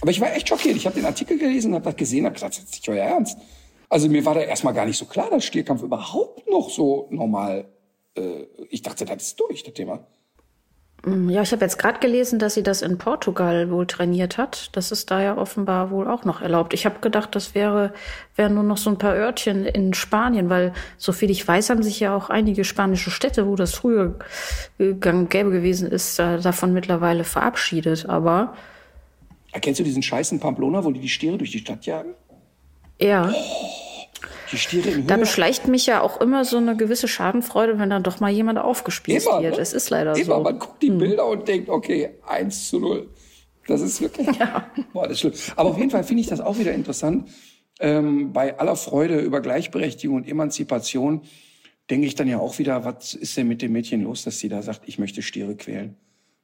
Aber 0.00 0.10
ich 0.10 0.20
war 0.20 0.34
echt 0.34 0.48
schockiert. 0.48 0.76
Ich 0.76 0.86
habe 0.86 0.96
den 0.96 1.06
Artikel 1.06 1.38
gelesen, 1.38 1.74
habe 1.74 1.84
das 1.84 1.96
gesehen, 1.96 2.26
habe 2.26 2.34
gesagt, 2.34 2.56
das 2.56 2.64
ist 2.64 2.74
nicht 2.74 2.88
euer 2.88 3.04
Ernst. 3.04 3.38
Also 3.88 4.08
mir 4.08 4.24
war 4.24 4.34
da 4.34 4.42
erstmal 4.42 4.74
gar 4.74 4.86
nicht 4.86 4.98
so 4.98 5.06
klar, 5.06 5.30
dass 5.30 5.44
Stierkampf 5.44 5.82
überhaupt 5.82 6.48
noch 6.48 6.68
so 6.68 7.08
normal. 7.10 7.68
Äh, 8.14 8.44
ich 8.68 8.82
dachte, 8.82 9.04
das 9.04 9.22
ist 9.22 9.40
durch, 9.40 9.62
das 9.62 9.74
Thema. 9.74 10.06
Ja, 11.06 11.42
ich 11.42 11.52
habe 11.52 11.62
jetzt 11.62 11.78
gerade 11.78 11.98
gelesen, 11.98 12.38
dass 12.38 12.54
sie 12.54 12.62
das 12.62 12.80
in 12.80 12.96
Portugal 12.96 13.70
wohl 13.70 13.86
trainiert 13.86 14.38
hat. 14.38 14.70
Das 14.72 14.90
ist 14.90 15.10
da 15.10 15.22
ja 15.22 15.36
offenbar 15.36 15.90
wohl 15.90 16.08
auch 16.08 16.24
noch 16.24 16.40
erlaubt. 16.40 16.72
Ich 16.72 16.86
habe 16.86 17.00
gedacht, 17.00 17.34
das 17.34 17.54
wäre 17.54 17.92
wären 18.36 18.54
nur 18.54 18.62
noch 18.62 18.78
so 18.78 18.88
ein 18.88 18.96
paar 18.96 19.14
Örtchen 19.14 19.66
in 19.66 19.92
Spanien, 19.92 20.48
weil 20.48 20.72
soviel 20.96 21.30
ich 21.30 21.46
weiß, 21.46 21.68
haben 21.68 21.82
sich 21.82 22.00
ja 22.00 22.16
auch 22.16 22.30
einige 22.30 22.64
spanische 22.64 23.10
Städte, 23.10 23.46
wo 23.46 23.54
das 23.54 23.74
früher 23.74 24.14
gang 25.00 25.28
gäbe 25.30 25.50
gewesen 25.50 25.90
ist, 25.90 26.18
davon 26.18 26.72
mittlerweile 26.72 27.24
verabschiedet. 27.24 28.08
Aber 28.08 28.54
Erkennst 29.52 29.80
du 29.80 29.84
diesen 29.84 30.02
scheißen 30.02 30.40
Pamplona, 30.40 30.84
wo 30.84 30.90
die 30.90 31.00
die 31.00 31.08
Stiere 31.08 31.36
durch 31.36 31.50
die 31.50 31.58
Stadt 31.58 31.84
jagen? 31.86 32.14
ja. 32.98 33.32
Die 34.52 34.58
Stiere 34.58 34.90
in 34.90 35.06
Da 35.06 35.16
beschleicht 35.16 35.68
mich 35.68 35.86
ja 35.86 36.00
auch 36.00 36.20
immer 36.20 36.44
so 36.44 36.56
eine 36.56 36.76
gewisse 36.76 37.08
Schadenfreude, 37.08 37.78
wenn 37.78 37.90
dann 37.90 38.02
doch 38.02 38.20
mal 38.20 38.30
jemand 38.30 38.58
aufgespießt 38.58 39.26
Immer, 39.26 39.42
wird. 39.42 39.56
ne? 39.56 39.60
Es 39.60 39.72
ist 39.72 39.90
leider 39.90 40.14
Immer, 40.14 40.24
so. 40.24 40.36
Hm. 40.36 40.42
man 40.42 40.58
guckt 40.58 40.82
die 40.82 40.90
Bilder 40.90 41.26
und 41.26 41.46
denkt, 41.48 41.68
okay, 41.68 42.10
1 42.26 42.68
zu 42.68 42.80
0. 42.80 43.08
Das 43.66 43.80
ist 43.80 44.00
wirklich, 44.00 44.28
boah, 44.92 45.08
das 45.08 45.12
ist 45.12 45.20
schlimm. 45.20 45.34
Aber 45.56 45.70
auf 45.70 45.78
jeden 45.78 45.90
Fall 45.90 46.04
finde 46.04 46.20
ich 46.20 46.26
das 46.28 46.40
auch 46.40 46.58
wieder 46.58 46.72
interessant. 46.72 47.30
Ähm, 47.80 48.32
bei 48.32 48.58
aller 48.58 48.76
Freude 48.76 49.20
über 49.20 49.40
Gleichberechtigung 49.40 50.16
und 50.16 50.28
Emanzipation 50.28 51.22
denke 51.90 52.06
ich 52.06 52.14
dann 52.14 52.28
ja 52.28 52.38
auch 52.38 52.58
wieder, 52.58 52.84
was 52.84 53.14
ist 53.14 53.36
denn 53.36 53.48
mit 53.48 53.62
dem 53.62 53.72
Mädchen 53.72 54.02
los, 54.02 54.24
dass 54.24 54.38
sie 54.38 54.48
da 54.48 54.62
sagt, 54.62 54.82
ich 54.86 54.98
möchte 54.98 55.22
Stiere 55.22 55.56
quälen. 55.56 55.96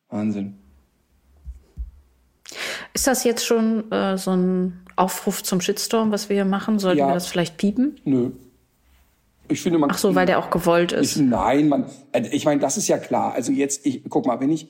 Wahnsinn. 0.08 0.58
Ist 2.92 3.06
das 3.06 3.24
jetzt 3.24 3.46
schon 3.46 3.90
äh, 3.92 4.18
so 4.18 4.32
ein 4.32 4.80
Aufruf 5.00 5.42
zum 5.42 5.60
Shitstorm, 5.60 6.12
was 6.12 6.28
wir 6.28 6.36
hier 6.36 6.44
machen? 6.44 6.78
Sollten 6.78 6.98
Ja. 6.98 7.08
wir 7.08 7.14
das 7.14 7.26
vielleicht 7.26 7.56
piepen? 7.56 7.96
Nö. 8.04 8.30
Ich 9.48 9.60
finde, 9.62 9.78
man 9.80 9.90
Ach 9.90 9.98
so, 9.98 10.14
weil 10.14 10.26
der 10.26 10.38
auch 10.38 10.50
gewollt 10.50 10.92
Ich, 10.92 10.98
ist. 11.00 11.16
nein, 11.18 11.68
man, 11.68 11.86
äh, 12.12 12.22
ich 12.30 12.44
meine, 12.44 12.60
das 12.60 12.76
ist 12.76 12.86
ja 12.88 12.98
klar. 12.98 13.32
Also 13.34 13.50
jetzt, 13.50 13.84
ich, 13.84 14.02
guck 14.08 14.26
mal, 14.26 14.38
wenn 14.40 14.50
ich, 14.50 14.68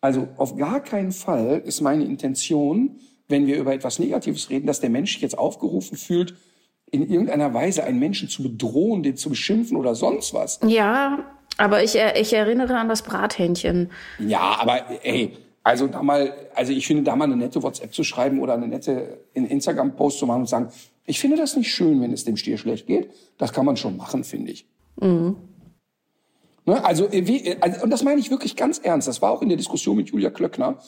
also 0.00 0.28
auf 0.36 0.56
gar 0.56 0.80
keinen 0.80 1.10
Fall 1.12 1.60
ist 1.64 1.80
meine 1.80 2.04
Intention, 2.04 3.00
wenn 3.28 3.46
wir 3.46 3.58
über 3.58 3.74
etwas 3.74 3.98
Negatives 3.98 4.48
reden, 4.50 4.66
dass 4.66 4.80
der 4.80 4.90
Mensch 4.90 5.12
sich 5.14 5.22
jetzt 5.22 5.36
aufgerufen 5.38 5.96
fühlt, 5.96 6.34
in 6.92 7.08
irgendeiner 7.08 7.52
Weise 7.54 7.84
einen 7.84 7.98
Menschen 7.98 8.28
zu 8.28 8.42
bedrohen, 8.42 9.02
den 9.02 9.16
zu 9.16 9.30
beschimpfen 9.30 9.76
oder 9.76 9.94
sonst 9.94 10.32
was. 10.34 10.58
Ja, 10.66 11.24
aber 11.56 11.82
ich, 11.84 11.96
ich 12.16 12.32
erinnere 12.32 12.76
an 12.76 12.88
das 12.88 13.02
Brathähnchen. 13.02 13.90
Ja, 14.18 14.56
aber 14.60 15.04
ey, 15.04 15.36
also 15.62 15.86
da 15.86 16.02
mal, 16.02 16.32
also 16.54 16.72
ich 16.72 16.86
finde, 16.86 17.02
da 17.02 17.16
mal 17.16 17.24
eine 17.24 17.36
nette 17.36 17.62
WhatsApp 17.62 17.94
zu 17.94 18.02
schreiben 18.02 18.40
oder 18.40 18.54
eine 18.54 18.68
nette 18.68 19.20
in 19.34 19.46
Instagram-Post 19.46 20.18
zu 20.18 20.26
machen 20.26 20.40
und 20.40 20.48
sagen, 20.48 20.68
ich 21.04 21.20
finde 21.20 21.36
das 21.36 21.56
nicht 21.56 21.72
schön, 21.72 22.00
wenn 22.00 22.12
es 22.12 22.24
dem 22.24 22.36
Stier 22.36 22.56
schlecht 22.56 22.86
geht. 22.86 23.10
Das 23.36 23.52
kann 23.52 23.66
man 23.66 23.76
schon 23.76 23.96
machen, 23.96 24.24
finde 24.24 24.52
ich. 24.52 24.66
Ne, 26.66 26.84
also, 26.84 27.10
wie, 27.10 27.56
also, 27.60 27.82
und 27.82 27.90
das 27.90 28.04
meine 28.04 28.20
ich 28.20 28.30
wirklich 28.30 28.54
ganz 28.56 28.78
ernst. 28.78 29.08
Das 29.08 29.20
war 29.20 29.32
auch 29.32 29.42
in 29.42 29.48
der 29.48 29.56
Diskussion 29.58 29.96
mit 29.96 30.10
Julia 30.10 30.30
Klöckner. 30.30 30.78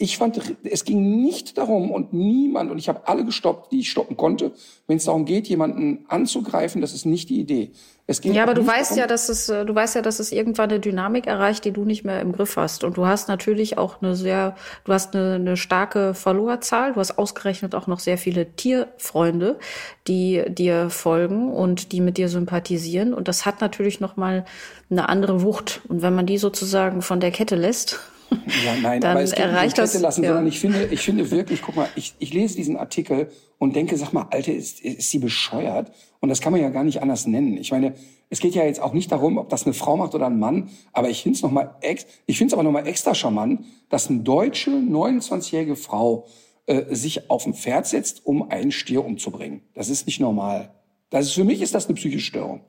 Ich 0.00 0.16
fand, 0.16 0.40
es 0.62 0.84
ging 0.84 1.20
nicht 1.20 1.58
darum 1.58 1.90
und 1.90 2.12
niemand, 2.12 2.70
und 2.70 2.78
ich 2.78 2.88
habe 2.88 3.08
alle 3.08 3.24
gestoppt, 3.24 3.72
die 3.72 3.80
ich 3.80 3.90
stoppen 3.90 4.16
konnte, 4.16 4.52
wenn 4.86 4.98
es 4.98 5.04
darum 5.04 5.24
geht, 5.24 5.48
jemanden 5.48 6.04
anzugreifen, 6.06 6.80
das 6.80 6.94
ist 6.94 7.04
nicht 7.04 7.28
die 7.30 7.40
Idee. 7.40 7.72
Es 8.10 8.22
ging 8.22 8.32
Ja, 8.32 8.44
aber 8.44 8.54
du 8.54 8.66
weißt 8.66 8.92
darum, 8.92 9.00
ja, 9.00 9.06
dass 9.06 9.28
es, 9.28 9.50
äh, 9.50 9.66
du 9.66 9.74
weißt 9.74 9.96
ja, 9.96 10.00
dass 10.00 10.18
es 10.18 10.32
irgendwann 10.32 10.70
eine 10.70 10.80
Dynamik 10.80 11.26
erreicht, 11.26 11.66
die 11.66 11.72
du 11.72 11.84
nicht 11.84 12.04
mehr 12.04 12.22
im 12.22 12.32
Griff 12.32 12.56
hast. 12.56 12.82
Und 12.82 12.96
du 12.96 13.06
hast 13.06 13.28
natürlich 13.28 13.76
auch 13.76 14.00
eine 14.00 14.16
sehr, 14.16 14.56
du 14.84 14.94
hast 14.94 15.14
eine, 15.14 15.34
eine 15.34 15.56
starke 15.58 16.14
Followerzahl. 16.14 16.94
Du 16.94 17.00
hast 17.00 17.18
ausgerechnet 17.18 17.74
auch 17.74 17.86
noch 17.86 17.98
sehr 18.00 18.16
viele 18.16 18.50
Tierfreunde, 18.54 19.58
die 20.06 20.42
dir 20.48 20.88
folgen 20.88 21.52
und 21.52 21.92
die 21.92 22.00
mit 22.00 22.16
dir 22.16 22.30
sympathisieren. 22.30 23.12
Und 23.12 23.28
das 23.28 23.44
hat 23.44 23.60
natürlich 23.60 24.00
noch 24.00 24.16
mal 24.16 24.46
eine 24.90 25.08
andere 25.10 25.42
Wucht. 25.42 25.82
Und 25.88 26.00
wenn 26.00 26.14
man 26.14 26.24
die 26.24 26.38
sozusagen 26.38 27.02
von 27.02 27.20
der 27.20 27.30
Kette 27.30 27.56
lässt, 27.56 28.00
Ja, 28.64 28.74
nein, 28.82 29.00
dann 29.00 29.12
aber 29.12 29.22
es 29.22 29.32
erreicht 29.32 29.78
das- 29.78 29.98
lassen, 30.00 30.22
ja. 30.22 30.30
sondern 30.30 30.46
ich 30.46 30.58
finde, 30.58 30.86
ich 30.90 31.00
finde 31.00 31.30
wirklich, 31.30 31.62
guck 31.62 31.76
mal, 31.76 31.88
ich, 31.96 32.14
ich 32.18 32.32
lese 32.32 32.56
diesen 32.56 32.76
Artikel 32.76 33.30
und 33.58 33.76
denke, 33.76 33.96
sag 33.96 34.12
mal, 34.12 34.26
Alte, 34.30 34.52
ist, 34.52 34.80
ist 34.80 35.10
sie 35.10 35.18
bescheuert? 35.18 35.92
Und 36.20 36.28
das 36.28 36.40
kann 36.40 36.52
man 36.52 36.60
ja 36.60 36.70
gar 36.70 36.84
nicht 36.84 37.00
anders 37.00 37.26
nennen. 37.26 37.56
Ich 37.56 37.70
meine, 37.70 37.94
es 38.30 38.40
geht 38.40 38.54
ja 38.54 38.64
jetzt 38.64 38.80
auch 38.80 38.92
nicht 38.92 39.10
darum, 39.12 39.38
ob 39.38 39.48
das 39.48 39.64
eine 39.64 39.72
Frau 39.74 39.96
macht 39.96 40.14
oder 40.14 40.26
ein 40.26 40.38
Mann, 40.38 40.70
aber 40.92 41.08
ich 41.08 41.22
finde 41.22 41.36
es 41.36 41.42
noch 41.42 41.50
mal 41.50 41.76
ex, 41.80 42.06
ich 42.26 42.36
finde 42.38 42.50
es 42.50 42.54
aber 42.54 42.62
noch 42.62 42.72
mal 42.72 42.86
extra 42.86 43.14
charmant, 43.14 43.64
dass 43.88 44.08
eine 44.08 44.20
deutsche 44.20 44.70
29-jährige 44.70 45.76
Frau 45.76 46.26
äh, 46.66 46.94
sich 46.94 47.30
auf 47.30 47.46
ein 47.46 47.54
Pferd 47.54 47.86
setzt, 47.86 48.26
um 48.26 48.50
einen 48.50 48.72
Stier 48.72 49.04
umzubringen. 49.04 49.62
Das 49.74 49.88
ist 49.88 50.06
nicht 50.06 50.20
normal. 50.20 50.70
Das 51.10 51.26
ist, 51.26 51.32
für 51.32 51.44
mich 51.44 51.62
ist 51.62 51.74
das 51.74 51.86
eine 51.86 51.94
psychische 51.94 52.26
Störung. 52.26 52.60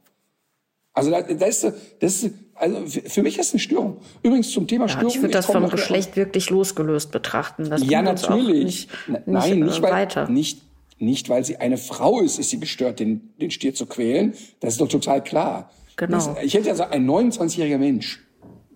Also 0.94 1.12
da, 1.12 1.22
da 1.22 1.46
ist, 1.46 1.64
das 1.64 2.24
ist, 2.24 2.34
also 2.60 2.86
für 2.88 3.24
mich 3.24 3.38
ist 3.40 3.50
das 3.50 3.54
eine 3.54 3.60
Störung. 3.60 3.98
Übrigens 4.22 4.52
zum 4.52 4.68
Thema 4.68 4.86
ja, 4.86 4.90
Störung. 4.90 5.10
ich 5.10 5.22
würde 5.22 5.34
das 5.34 5.46
vom 5.46 5.70
Geschlecht 5.70 6.16
wirklich 6.16 6.50
losgelöst 6.50 7.12
betrachten. 7.12 7.70
Das 7.70 7.84
Ja, 7.86 8.02
natürlich. 8.02 8.88
Nicht, 9.08 9.08
nicht, 9.08 9.28
Nein, 9.28 9.60
nicht 9.60 9.82
weil, 9.82 9.92
weiter. 9.92 10.30
nicht, 10.30 10.62
nicht 10.98 11.30
weil 11.30 11.46
sie 11.46 11.58
eine 11.58 11.78
Frau 11.78 12.20
ist, 12.20 12.38
ist 12.38 12.50
sie 12.50 12.60
gestört, 12.60 13.00
den, 13.00 13.34
den 13.40 13.50
Stier 13.52 13.74
zu 13.74 13.86
quälen. 13.86 14.34
Das 14.60 14.74
ist 14.74 14.82
doch 14.82 14.90
total 14.90 15.24
klar. 15.24 15.72
Genau. 15.96 16.18
Das, 16.18 16.30
ich 16.44 16.54
hätte 16.54 16.68
ja 16.68 16.74
gesagt, 16.74 16.94
ein 16.94 17.10
29-jähriger 17.10 17.78
Mensch 17.78 18.26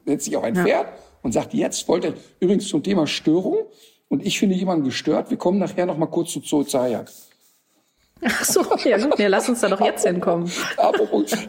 setzt 0.05 0.25
sich 0.25 0.35
auf 0.35 0.43
ein 0.43 0.55
Pferd 0.55 0.87
und 1.21 1.31
sagt, 1.31 1.53
jetzt 1.53 1.87
wollte 1.87 2.13
übrigens 2.39 2.67
zum 2.67 2.83
Thema 2.83 3.07
Störung. 3.07 3.57
Und 4.09 4.25
ich 4.25 4.37
finde 4.37 4.55
jemanden 4.55 4.85
gestört. 4.85 5.29
Wir 5.29 5.37
kommen 5.37 5.57
nachher 5.57 5.85
noch 5.85 5.97
mal 5.97 6.05
kurz 6.05 6.31
zu 6.31 6.39
Zoe 6.41 6.65
Zayak. 6.65 7.11
Ach 8.25 8.43
so, 8.45 8.63
ja 8.83 8.97
gut, 8.97 9.17
nee, 9.19 9.27
lass 9.27 9.49
uns 9.49 9.61
da 9.61 9.69
doch 9.69 9.81
jetzt 9.81 10.05
hinkommen. 10.05 10.49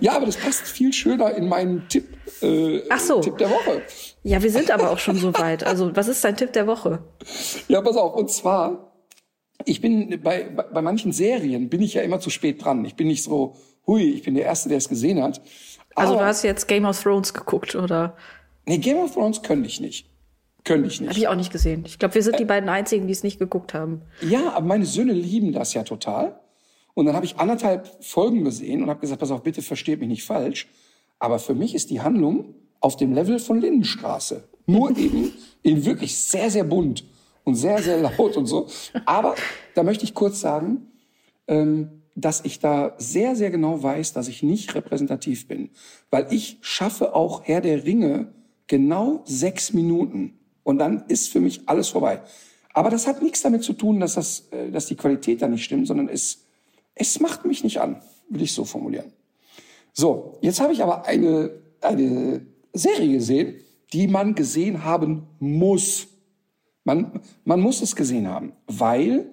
Ja, 0.01 0.17
aber 0.17 0.27
das 0.27 0.37
passt 0.37 0.67
viel 0.67 0.93
schöner 0.93 1.35
in 1.35 1.49
meinen 1.49 1.89
Tipp, 1.89 2.07
äh, 2.43 2.83
Ach 2.91 2.99
so. 2.99 3.21
Tipp 3.21 3.39
der 3.39 3.51
Woche. 3.51 3.83
Ja, 4.23 4.43
wir 4.43 4.51
sind 4.51 4.71
aber 4.71 4.91
auch 4.91 4.99
schon 4.99 5.17
so 5.17 5.33
weit. 5.35 5.65
Also, 5.65 5.95
was 5.95 6.09
ist 6.09 6.25
dein 6.25 6.37
Tipp 6.37 6.53
der 6.53 6.67
Woche? 6.67 7.01
Ja, 7.69 7.81
pass 7.81 7.97
auf. 7.97 8.15
Und 8.15 8.31
zwar, 8.31 8.93
ich 9.65 9.81
bin 9.81 10.21
bei, 10.23 10.45
bei, 10.45 10.63
bei 10.63 10.83
manchen 10.83 11.13
Serien 11.13 11.69
bin 11.69 11.83
ich 11.83 11.95
ja 11.95 12.03
immer 12.03 12.21
zu 12.21 12.31
spät 12.31 12.65
dran. 12.65 12.85
Ich 12.85 12.97
bin 12.97 13.07
nicht 13.07 13.23
so, 13.23 13.57
hui, 13.87 14.03
ich 14.11 14.23
bin 14.23 14.35
der 14.35 14.45
Erste, 14.45 14.69
der 14.69 14.79
es 14.79 14.89
gesehen 14.89 15.23
hat. 15.23 15.41
Also, 15.95 16.15
Aber, 16.15 16.23
du 16.23 16.27
hast 16.29 16.43
jetzt 16.43 16.67
Game 16.67 16.85
of 16.85 17.01
Thrones 17.03 17.35
geguckt, 17.35 17.75
oder? 17.75 18.17
nee, 18.67 18.79
Game 18.79 18.97
of 18.99 19.13
Thrones 19.15 19.43
könnte 19.43 19.69
ich 19.69 19.81
nicht. 19.81 20.09
Könnte 20.65 20.89
ich 20.89 20.97
Habe 20.97 21.09
nicht. 21.09 21.19
ich 21.19 21.29
auch 21.29 21.35
nicht 21.35 21.53
gesehen. 21.53 21.85
Ich 21.87 21.99
glaube, 21.99 22.15
wir 22.15 22.23
sind 22.23 22.39
die 22.39 22.47
beiden 22.47 22.71
einzigen, 22.71 23.07
die 23.07 23.13
es 23.13 23.23
nicht 23.23 23.39
geguckt 23.39 23.75
haben. 23.75 24.01
Ja, 24.23 24.55
aber 24.55 24.65
meine 24.67 24.87
Söhne 24.87 25.13
lieben 25.13 25.53
das 25.53 25.75
ja 25.75 25.83
total. 25.83 26.41
Und 26.95 27.07
dann 27.07 27.17
habe 27.17 27.27
ich 27.27 27.37
anderthalb 27.37 28.03
Folgen 28.03 28.45
gesehen 28.45 28.83
und 28.83 28.89
habe 28.89 29.01
gesagt, 29.01 29.21
pass 29.21 29.31
auf, 29.31 29.43
bitte 29.43 29.63
versteht 29.63 30.01
mich 30.01 30.09
nicht 30.09 30.25
falsch. 30.25 30.69
Aber 31.19 31.39
für 31.39 31.55
mich 31.55 31.75
ist 31.75 31.91
die 31.91 32.01
Handlung 32.01 32.55
auf 32.81 32.97
dem 32.97 33.13
Level 33.13 33.39
von 33.39 33.61
Lindenstraße. 33.61 34.45
Nur 34.67 34.91
eben 34.97 35.33
in 35.63 35.85
wirklich 35.85 36.17
sehr, 36.17 36.51
sehr 36.51 36.65
bunt 36.65 37.05
und 37.43 37.57
sehr, 37.57 37.83
sehr 37.83 38.01
laut 38.01 38.37
und 38.37 38.47
so. 38.47 38.69
Aber 39.05 39.35
da 39.75 39.83
möchte 39.83 40.05
ich 40.05 40.15
kurz 40.15 40.41
sagen, 40.41 40.89
ähm, 41.49 42.03
dass 42.15 42.45
ich 42.45 42.61
da 42.61 42.95
sehr, 42.99 43.35
sehr 43.35 43.51
genau 43.51 43.83
weiß, 43.83 44.13
dass 44.13 44.29
ich 44.29 44.43
nicht 44.43 44.75
repräsentativ 44.75 45.49
bin. 45.49 45.71
Weil 46.11 46.29
ich 46.31 46.59
schaffe 46.61 47.15
auch 47.15 47.43
Herr 47.43 47.61
der 47.61 47.85
Ringe 47.85 48.33
genau 48.69 49.23
sechs 49.25 49.73
Minuten. 49.73 50.39
Und 50.63 50.79
dann 50.79 51.05
ist 51.09 51.29
für 51.29 51.41
mich 51.41 51.69
alles 51.69 51.89
vorbei. 51.89 52.23
Aber 52.73 52.91
das 52.91 53.07
hat 53.07 53.23
nichts 53.23 53.43
damit 53.43 53.63
zu 53.63 53.73
tun, 53.73 54.01
dass, 54.01 54.15
das, 54.15 54.49
äh, 54.51 54.71
dass 54.71 54.87
die 54.87 54.97
Qualität 54.97 55.43
da 55.43 55.49
nicht 55.49 55.65
stimmt, 55.65 55.87
sondern 55.87 56.09
es, 56.09 56.44
es 56.95 57.21
macht 57.21 57.45
mich 57.45 57.65
nicht 57.65 57.81
an, 57.81 58.03
will 58.29 58.43
ich 58.43 58.53
so 58.53 58.65
formulieren. 58.65 59.13
So, 59.93 60.39
jetzt 60.43 60.61
habe 60.61 60.73
ich 60.73 60.83
aber 60.83 61.07
eine, 61.07 61.51
eine 61.81 62.47
Serie 62.73 63.13
gesehen, 63.13 63.57
die 63.93 64.09
man 64.09 64.35
gesehen 64.35 64.85
haben 64.85 65.29
muss. 65.39 66.09
Man, 66.85 67.21
man 67.45 67.61
muss 67.61 67.81
es 67.81 67.97
gesehen 67.97 68.29
haben, 68.29 68.53
weil 68.67 69.33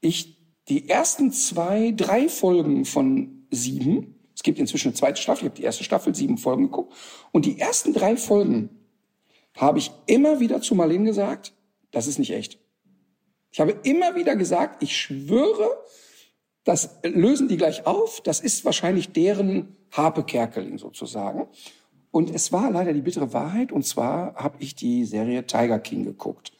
ich 0.00 0.38
die 0.68 0.88
ersten 0.88 1.32
zwei, 1.32 1.92
drei 1.96 2.28
Folgen 2.28 2.84
von 2.84 3.46
sieben, 3.50 4.14
es 4.34 4.42
gibt 4.42 4.58
inzwischen 4.58 4.88
eine 4.88 4.96
zweite 4.96 5.20
Staffel, 5.20 5.44
ich 5.44 5.50
habe 5.50 5.56
die 5.56 5.64
erste 5.64 5.84
Staffel, 5.84 6.14
sieben 6.14 6.38
Folgen 6.38 6.64
geguckt, 6.64 6.94
und 7.32 7.46
die 7.46 7.58
ersten 7.58 7.92
drei 7.92 8.16
Folgen 8.16 8.70
habe 9.56 9.78
ich 9.78 9.90
immer 10.06 10.38
wieder 10.38 10.60
zu 10.60 10.74
Marlene 10.74 11.06
gesagt, 11.06 11.54
das 11.90 12.06
ist 12.06 12.18
nicht 12.18 12.32
echt. 12.32 12.60
Ich 13.50 13.60
habe 13.60 13.72
immer 13.82 14.14
wieder 14.14 14.36
gesagt, 14.36 14.82
ich 14.82 14.96
schwöre, 14.96 15.70
das 16.68 16.98
lösen 17.02 17.48
die 17.48 17.56
gleich 17.56 17.86
auf, 17.86 18.20
das 18.22 18.40
ist 18.40 18.64
wahrscheinlich 18.66 19.12
deren 19.12 19.74
Harpe 19.90 20.22
Kerkeling 20.22 20.76
sozusagen. 20.78 21.48
Und 22.10 22.34
es 22.34 22.52
war 22.52 22.70
leider 22.70 22.92
die 22.92 23.00
bittere 23.00 23.32
Wahrheit, 23.32 23.72
und 23.72 23.84
zwar 23.86 24.34
habe 24.36 24.56
ich 24.60 24.74
die 24.74 25.04
Serie 25.06 25.46
Tiger 25.46 25.78
King 25.78 26.04
geguckt. 26.04 26.52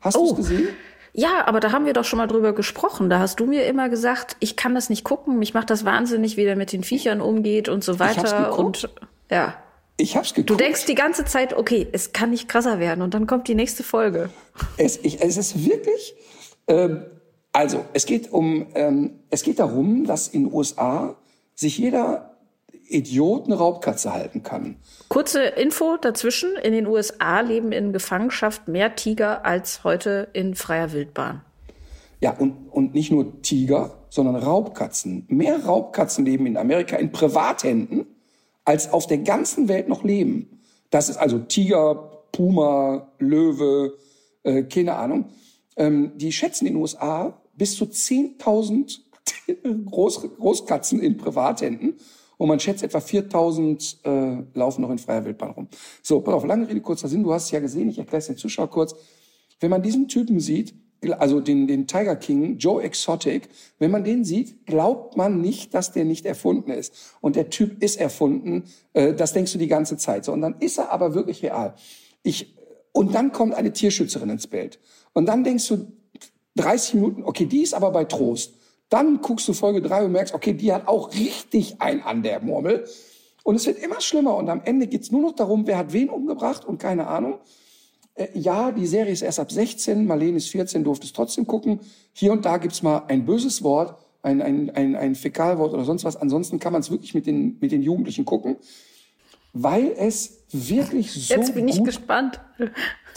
Hast 0.00 0.16
du 0.16 0.20
Oh. 0.20 0.30
es 0.30 0.36
gesehen? 0.36 0.68
Ja, 1.12 1.46
aber 1.46 1.60
da 1.60 1.72
haben 1.72 1.86
wir 1.86 1.94
doch 1.94 2.04
schon 2.04 2.18
mal 2.18 2.26
drüber 2.26 2.52
gesprochen. 2.52 3.08
Da 3.10 3.18
hast 3.18 3.40
du 3.40 3.46
mir 3.46 3.64
immer 3.66 3.88
gesagt, 3.88 4.36
ich 4.40 4.54
kann 4.54 4.74
das 4.74 4.90
nicht 4.90 5.02
gucken. 5.02 5.38
Mich 5.38 5.54
macht 5.54 5.70
das 5.70 5.84
wahnsinnig, 5.84 6.36
wie 6.36 6.44
der 6.44 6.56
mit 6.56 6.72
den 6.72 6.84
Viechern 6.84 7.20
umgeht 7.20 7.68
und 7.68 7.82
so 7.82 7.98
hab's 7.98 8.18
weiter. 8.18 8.50
geguckt. 8.50 8.84
Und 8.84 8.90
ja, 9.30 9.54
Ich 9.96 10.16
hab's 10.16 10.34
geguckt. 10.34 10.50
Du 10.50 10.56
denkst 10.56 10.84
die 10.86 10.94
ganze 10.94 11.24
Zeit, 11.24 11.56
okay, 11.56 11.88
es 11.92 12.12
kann 12.12 12.30
nicht 12.30 12.48
krasser 12.48 12.78
werden 12.78 13.00
und 13.02 13.14
dann 13.14 13.26
kommt 13.26 13.48
die 13.48 13.54
nächste 13.54 13.82
Folge. 13.82 14.28
Es, 14.76 14.98
ich, 15.02 15.22
es 15.22 15.36
ist 15.38 15.64
wirklich, 15.64 16.14
ähm, 16.68 17.04
also 17.56 17.86
es 17.94 18.04
geht 18.04 18.30
um, 18.32 18.66
ähm, 18.74 19.20
es 19.30 19.42
geht 19.42 19.58
darum, 19.60 20.04
dass 20.04 20.28
in 20.28 20.44
den 20.44 20.52
USA 20.52 21.16
sich 21.54 21.78
jeder 21.78 22.36
Idiot 22.86 23.46
eine 23.46 23.54
Raubkatze 23.54 24.12
halten 24.12 24.42
kann. 24.42 24.76
Kurze 25.08 25.42
Info 25.42 25.96
dazwischen. 25.96 26.54
In 26.56 26.74
den 26.74 26.86
USA 26.86 27.40
leben 27.40 27.72
in 27.72 27.94
Gefangenschaft 27.94 28.68
mehr 28.68 28.94
Tiger 28.94 29.46
als 29.46 29.84
heute 29.84 30.28
in 30.34 30.54
freier 30.54 30.92
Wildbahn. 30.92 31.40
Ja, 32.20 32.32
und, 32.32 32.68
und 32.70 32.92
nicht 32.92 33.10
nur 33.10 33.40
Tiger, 33.40 34.02
sondern 34.10 34.36
Raubkatzen. 34.36 35.24
Mehr 35.28 35.64
Raubkatzen 35.64 36.26
leben 36.26 36.44
in 36.44 36.58
Amerika 36.58 36.96
in 36.96 37.10
Privathänden, 37.10 38.06
als 38.66 38.92
auf 38.92 39.06
der 39.06 39.18
ganzen 39.18 39.66
Welt 39.68 39.88
noch 39.88 40.04
leben. 40.04 40.60
Das 40.90 41.08
ist 41.08 41.16
also 41.16 41.38
Tiger, 41.38 41.94
Puma, 42.32 43.08
Löwe, 43.18 43.96
äh, 44.42 44.64
keine 44.64 44.96
Ahnung. 44.96 45.30
Ähm, 45.78 46.12
die 46.16 46.32
schätzen 46.32 46.66
in 46.66 46.74
den 46.74 46.82
USA 46.82 47.40
bis 47.56 47.76
zu 47.76 47.84
10.000 47.84 49.00
Groß, 49.86 50.36
Großkatzen 50.38 51.00
in 51.00 51.16
Privathänden. 51.16 51.96
Und 52.38 52.48
man 52.48 52.60
schätzt 52.60 52.82
etwa 52.82 53.00
4000 53.00 53.98
äh, 54.04 54.36
laufen 54.54 54.82
noch 54.82 54.90
in 54.90 54.98
freier 54.98 55.24
Wildbahn 55.24 55.52
rum. 55.52 55.68
So, 56.02 56.20
pass 56.20 56.34
auf, 56.34 56.44
lange 56.44 56.68
Rede, 56.68 56.80
kurzer 56.80 57.08
Sinn. 57.08 57.22
Du 57.22 57.32
hast 57.32 57.46
es 57.46 57.50
ja 57.50 57.60
gesehen, 57.60 57.88
ich 57.88 57.98
erkläre 57.98 58.18
es 58.18 58.26
den 58.26 58.36
Zuschauer 58.36 58.68
kurz. 58.68 58.94
Wenn 59.58 59.70
man 59.70 59.82
diesen 59.82 60.06
Typen 60.06 60.38
sieht, 60.38 60.74
also 61.18 61.40
den, 61.40 61.66
den 61.66 61.86
Tiger 61.86 62.16
King, 62.16 62.58
Joe 62.58 62.82
Exotic, 62.82 63.48
wenn 63.78 63.90
man 63.90 64.04
den 64.04 64.24
sieht, 64.24 64.66
glaubt 64.66 65.16
man 65.16 65.40
nicht, 65.40 65.72
dass 65.74 65.92
der 65.92 66.04
nicht 66.04 66.26
erfunden 66.26 66.70
ist. 66.70 66.92
Und 67.20 67.36
der 67.36 67.48
Typ 67.50 67.82
ist 67.82 67.96
erfunden, 67.98 68.64
äh, 68.92 69.14
das 69.14 69.32
denkst 69.32 69.52
du 69.52 69.58
die 69.58 69.68
ganze 69.68 69.96
Zeit. 69.96 70.24
So, 70.24 70.32
und 70.32 70.40
dann 70.40 70.56
ist 70.60 70.78
er 70.78 70.90
aber 70.90 71.14
wirklich 71.14 71.42
real. 71.42 71.74
Ich, 72.22 72.56
und 72.92 73.14
dann 73.14 73.32
kommt 73.32 73.54
eine 73.54 73.72
Tierschützerin 73.72 74.30
ins 74.30 74.46
Bild. 74.46 74.78
Und 75.12 75.26
dann 75.26 75.44
denkst 75.44 75.68
du 75.68 75.92
30 76.56 76.94
Minuten, 76.94 77.22
okay, 77.24 77.46
die 77.46 77.62
ist 77.62 77.74
aber 77.74 77.90
bei 77.90 78.04
Trost. 78.04 78.54
Dann 78.88 79.20
guckst 79.20 79.48
du 79.48 79.52
Folge 79.52 79.82
3 79.82 80.04
und 80.04 80.12
merkst, 80.12 80.34
okay, 80.34 80.52
die 80.52 80.72
hat 80.72 80.86
auch 80.88 81.12
richtig 81.12 81.80
ein 81.80 82.02
an 82.02 82.22
der 82.22 82.40
Murmel. 82.40 82.86
Und 83.42 83.56
es 83.56 83.66
wird 83.66 83.78
immer 83.78 84.00
schlimmer. 84.00 84.36
Und 84.36 84.48
am 84.48 84.62
Ende 84.64 84.86
geht's 84.86 85.10
nur 85.10 85.22
noch 85.22 85.32
darum, 85.32 85.66
wer 85.66 85.78
hat 85.78 85.92
wen 85.92 86.08
umgebracht 86.08 86.64
und 86.64 86.78
keine 86.78 87.06
Ahnung. 87.06 87.38
Äh, 88.14 88.28
ja, 88.34 88.72
die 88.72 88.86
Serie 88.86 89.12
ist 89.12 89.22
erst 89.22 89.38
ab 89.38 89.52
16, 89.52 90.06
Marlene 90.06 90.38
ist 90.38 90.48
14, 90.48 90.84
durfte 90.84 91.06
es 91.06 91.12
trotzdem 91.12 91.46
gucken. 91.46 91.80
Hier 92.12 92.32
und 92.32 92.44
da 92.44 92.58
gibt's 92.58 92.82
mal 92.82 93.04
ein 93.08 93.24
böses 93.24 93.62
Wort, 93.62 93.96
ein, 94.22 94.42
ein, 94.42 94.70
ein, 94.70 94.96
ein 94.96 95.14
Fäkalwort 95.14 95.72
oder 95.72 95.84
sonst 95.84 96.04
was. 96.04 96.16
Ansonsten 96.16 96.58
kann 96.58 96.72
man 96.72 96.80
es 96.80 96.90
wirklich 96.90 97.14
mit 97.14 97.26
den, 97.26 97.58
mit 97.60 97.72
den 97.72 97.82
Jugendlichen 97.82 98.24
gucken, 98.24 98.56
weil 99.52 99.92
es 99.96 100.35
wirklich 100.50 101.12
so 101.12 101.34
Jetzt 101.34 101.54
bin 101.54 101.68
ich 101.68 101.78
gut 101.78 101.86
gespannt. 101.86 102.40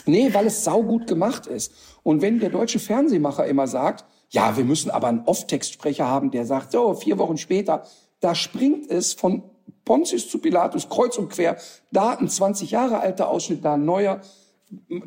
Nee, 0.06 0.34
weil 0.34 0.48
es 0.48 0.64
saugut 0.64 1.08
gemacht 1.08 1.46
ist. 1.46 1.74
Und 2.04 2.22
wenn 2.22 2.40
der 2.40 2.50
deutsche 2.50 2.80
Fernsehmacher 2.80 3.46
immer 3.46 3.68
sagt, 3.68 4.06
ja, 4.30 4.58
wir 4.58 4.64
müssen 4.64 4.90
aber 4.90 5.08
einen 5.08 5.26
Off-Text-Sprecher 5.26 6.08
haben, 6.08 6.32
der 6.32 6.46
sagt, 6.46 6.72
so, 6.72 6.94
vier 6.94 7.18
Wochen 7.18 7.38
später, 7.38 7.86
da 8.20 8.36
springt 8.36 8.90
es 8.90 9.14
von 9.14 9.44
Pontius 9.86 10.30
zu 10.30 10.40
Pilatus, 10.40 10.90
kreuz 10.90 11.18
und 11.18 11.30
quer, 11.30 11.58
da 11.92 12.12
ein 12.12 12.30
20 12.30 12.72
Jahre 12.72 13.00
alter 13.00 13.30
Ausschnitt, 13.30 13.66
da 13.66 13.74
ein 13.74 13.86
neuer. 13.86 14.22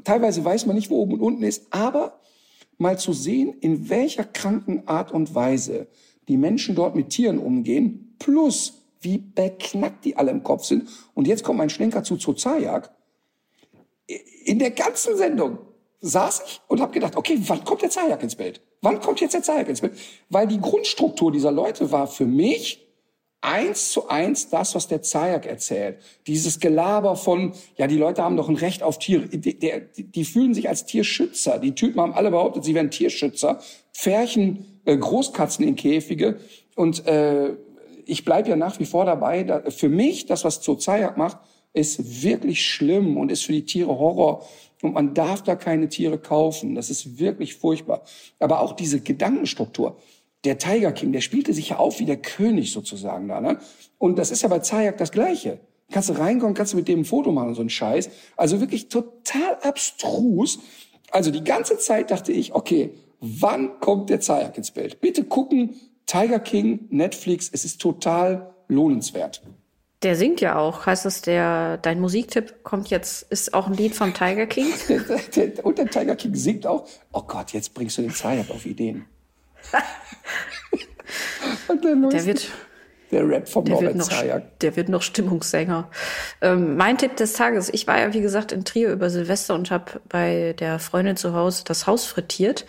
Teilweise 0.04 0.44
weiß 0.44 0.66
man 0.66 0.76
nicht, 0.76 0.90
wo 0.90 0.96
oben 0.96 1.14
und 1.14 1.20
unten 1.20 1.42
ist, 1.44 1.66
aber 1.70 2.20
mal 2.78 2.98
zu 2.98 3.12
sehen, 3.12 3.54
in 3.60 3.88
welcher 3.88 4.24
kranken 4.24 4.86
Art 4.86 5.12
und 5.12 5.34
Weise 5.34 5.86
die 6.28 6.36
Menschen 6.36 6.74
dort 6.74 6.96
mit 6.96 7.10
Tieren 7.10 7.38
umgehen, 7.38 8.16
plus 8.18 8.81
wie 9.02 9.18
beknackt 9.18 10.04
die 10.04 10.16
alle 10.16 10.30
im 10.30 10.42
Kopf 10.42 10.64
sind. 10.64 10.88
Und 11.14 11.26
jetzt 11.26 11.44
kommt 11.44 11.58
mein 11.58 11.70
Schlenker 11.70 12.02
zu 12.02 12.16
Zozajak. 12.16 12.90
In 14.44 14.58
der 14.58 14.70
ganzen 14.70 15.16
Sendung 15.16 15.58
saß 16.00 16.42
ich 16.46 16.60
und 16.68 16.80
habe 16.80 16.92
gedacht, 16.92 17.16
okay, 17.16 17.38
wann 17.46 17.64
kommt 17.64 17.82
der 17.82 17.90
Zajak 17.90 18.22
ins 18.22 18.34
Bild? 18.34 18.60
Wann 18.80 19.00
kommt 19.00 19.20
jetzt 19.20 19.34
der 19.34 19.42
Zajak 19.42 19.68
ins 19.68 19.80
Bild? 19.80 19.94
Weil 20.28 20.48
die 20.48 20.60
Grundstruktur 20.60 21.30
dieser 21.30 21.52
Leute 21.52 21.92
war 21.92 22.08
für 22.08 22.26
mich 22.26 22.86
eins 23.40 23.90
zu 23.90 24.08
eins 24.08 24.48
das, 24.50 24.74
was 24.74 24.88
der 24.88 25.02
Zajak 25.02 25.46
erzählt. 25.46 25.98
Dieses 26.26 26.60
Gelaber 26.60 27.16
von, 27.16 27.52
ja, 27.76 27.86
die 27.86 27.96
Leute 27.96 28.22
haben 28.22 28.36
doch 28.36 28.48
ein 28.48 28.56
Recht 28.56 28.82
auf 28.82 28.98
Tiere. 28.98 29.26
Die, 29.26 29.58
der, 29.58 29.80
die 29.80 30.24
fühlen 30.24 30.54
sich 30.54 30.68
als 30.68 30.86
Tierschützer. 30.86 31.58
Die 31.58 31.74
Typen 31.74 32.00
haben 32.00 32.14
alle 32.14 32.30
behauptet, 32.30 32.64
sie 32.64 32.74
wären 32.74 32.90
Tierschützer. 32.90 33.60
Pferchen, 33.92 34.80
äh, 34.84 34.96
Großkatzen 34.96 35.66
in 35.66 35.76
Käfige. 35.76 36.38
Und 36.76 37.06
äh, 37.06 37.56
ich 38.06 38.24
bleib 38.24 38.48
ja 38.48 38.56
nach 38.56 38.78
wie 38.78 38.84
vor 38.84 39.04
dabei. 39.04 39.44
Da, 39.44 39.70
für 39.70 39.88
mich, 39.88 40.26
das, 40.26 40.44
was 40.44 40.60
Zajak 40.60 41.16
macht, 41.16 41.38
ist 41.72 42.22
wirklich 42.22 42.66
schlimm 42.66 43.16
und 43.16 43.30
ist 43.30 43.44
für 43.44 43.52
die 43.52 43.64
Tiere 43.64 43.98
Horror. 43.98 44.46
Und 44.82 44.94
man 44.94 45.14
darf 45.14 45.42
da 45.42 45.54
keine 45.54 45.88
Tiere 45.88 46.18
kaufen. 46.18 46.74
Das 46.74 46.90
ist 46.90 47.18
wirklich 47.18 47.54
furchtbar. 47.54 48.02
Aber 48.40 48.60
auch 48.60 48.72
diese 48.72 49.00
Gedankenstruktur. 49.00 49.96
Der 50.44 50.58
Tiger 50.58 50.90
King, 50.92 51.12
der 51.12 51.20
spielte 51.20 51.54
sich 51.54 51.70
ja 51.70 51.76
auf 51.76 52.00
wie 52.00 52.04
der 52.04 52.16
König 52.16 52.72
sozusagen 52.72 53.28
da. 53.28 53.40
Ne? 53.40 53.58
Und 53.98 54.18
das 54.18 54.32
ist 54.32 54.42
ja 54.42 54.48
bei 54.48 54.58
Zayak 54.58 54.98
das 54.98 55.12
Gleiche. 55.12 55.60
Kannst 55.92 56.08
du 56.08 56.14
reinkommen, 56.14 56.54
kannst 56.54 56.72
du 56.72 56.76
mit 56.76 56.88
dem 56.88 57.00
ein 57.00 57.04
Foto 57.04 57.30
machen, 57.30 57.54
so 57.54 57.62
ein 57.62 57.70
Scheiß. 57.70 58.10
Also 58.36 58.60
wirklich 58.60 58.88
total 58.88 59.58
abstrus. 59.62 60.58
Also 61.12 61.30
die 61.30 61.44
ganze 61.44 61.78
Zeit 61.78 62.10
dachte 62.10 62.32
ich, 62.32 62.54
okay, 62.54 62.90
wann 63.20 63.78
kommt 63.78 64.10
der 64.10 64.20
Zayak 64.20 64.58
ins 64.58 64.72
Bild? 64.72 65.00
Bitte 65.00 65.24
gucken, 65.24 65.74
Tiger 66.06 66.38
King, 66.40 66.86
Netflix, 66.90 67.48
es 67.52 67.64
ist 67.64 67.80
total 67.80 68.52
lohnenswert. 68.68 69.42
Der 70.02 70.16
singt 70.16 70.40
ja 70.40 70.56
auch. 70.56 70.86
Heißt 70.86 71.04
das, 71.04 71.22
der, 71.22 71.78
dein 71.78 72.00
Musiktipp 72.00 72.64
kommt 72.64 72.90
jetzt, 72.90 73.22
ist 73.30 73.54
auch 73.54 73.68
ein 73.68 73.74
Lied 73.74 73.94
vom 73.94 74.12
Tiger 74.12 74.46
King? 74.46 74.66
Und 75.62 75.78
der 75.78 75.86
Tiger 75.86 76.16
King 76.16 76.34
singt 76.34 76.66
auch. 76.66 76.88
Oh 77.12 77.22
Gott, 77.22 77.52
jetzt 77.52 77.72
bringst 77.72 77.98
du 77.98 78.02
den 78.02 78.12
Zayak 78.12 78.50
auf 78.50 78.66
Ideen. 78.66 79.06
Und 81.68 81.84
der, 81.84 81.94
der 81.94 82.26
wird, 82.26 82.48
der 83.12 83.28
Rap 83.28 83.48
vom 83.48 83.64
der 83.64 83.74
Norbert 83.74 83.94
wird 83.94 83.98
noch, 83.98 84.08
Zayak. 84.08 84.58
Der 84.60 84.76
wird 84.76 84.88
noch 84.88 85.02
Stimmungssänger. 85.02 85.88
Ähm, 86.40 86.76
mein 86.76 86.96
Tipp 86.96 87.16
des 87.16 87.34
Tages. 87.34 87.68
Ich 87.72 87.86
war 87.86 88.00
ja, 88.00 88.14
wie 88.14 88.22
gesagt, 88.22 88.52
in 88.52 88.64
Trier 88.64 88.90
über 88.90 89.10
Silvester 89.10 89.54
und 89.54 89.70
habe 89.70 90.00
bei 90.08 90.54
der 90.58 90.78
Freundin 90.78 91.16
zu 91.16 91.34
Hause 91.34 91.62
das 91.66 91.86
Haus 91.86 92.06
frittiert. 92.06 92.64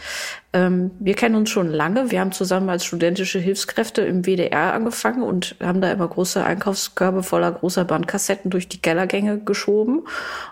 Ähm, 0.52 0.92
wir 1.00 1.16
kennen 1.16 1.36
uns 1.36 1.50
schon 1.50 1.70
lange. 1.70 2.12
Wir 2.12 2.20
haben 2.20 2.34
zusammen 2.34 2.70
als 2.70 2.84
studentische 2.84 3.40
Hilfskräfte 3.40 4.02
im 4.02 4.24
WDR 4.26 4.74
angefangen 4.74 5.24
und 5.24 5.56
haben 5.62 5.82
da 5.82 5.92
immer 5.92 6.08
große 6.08 6.44
Einkaufskörbe 6.44 7.24
voller 7.24 7.52
großer 7.52 7.86
Bandkassetten 7.86 8.52
durch 8.52 8.68
die 8.68 8.82
Kellergänge 8.82 9.40
geschoben. 9.40 10.04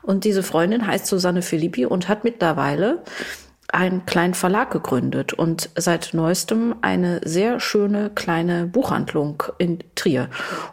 Und 0.01 0.23
diese 0.23 0.41
Freundin 0.41 0.87
heißt 0.87 1.05
Susanne 1.05 1.41
Philippi 1.41 1.85
und 1.85 2.07
hat 2.07 2.23
mittlerweile 2.23 3.03
einen 3.71 4.05
kleinen 4.05 4.33
Verlag 4.33 4.71
gegründet 4.71 5.33
und 5.33 5.69
seit 5.75 6.13
neuestem 6.13 6.75
eine 6.81 7.21
sehr 7.23 7.59
schöne 7.59 8.09
kleine 8.09 8.65
Buchhandlung 8.65 9.43
in 9.57 9.79
Trier. 9.95 10.29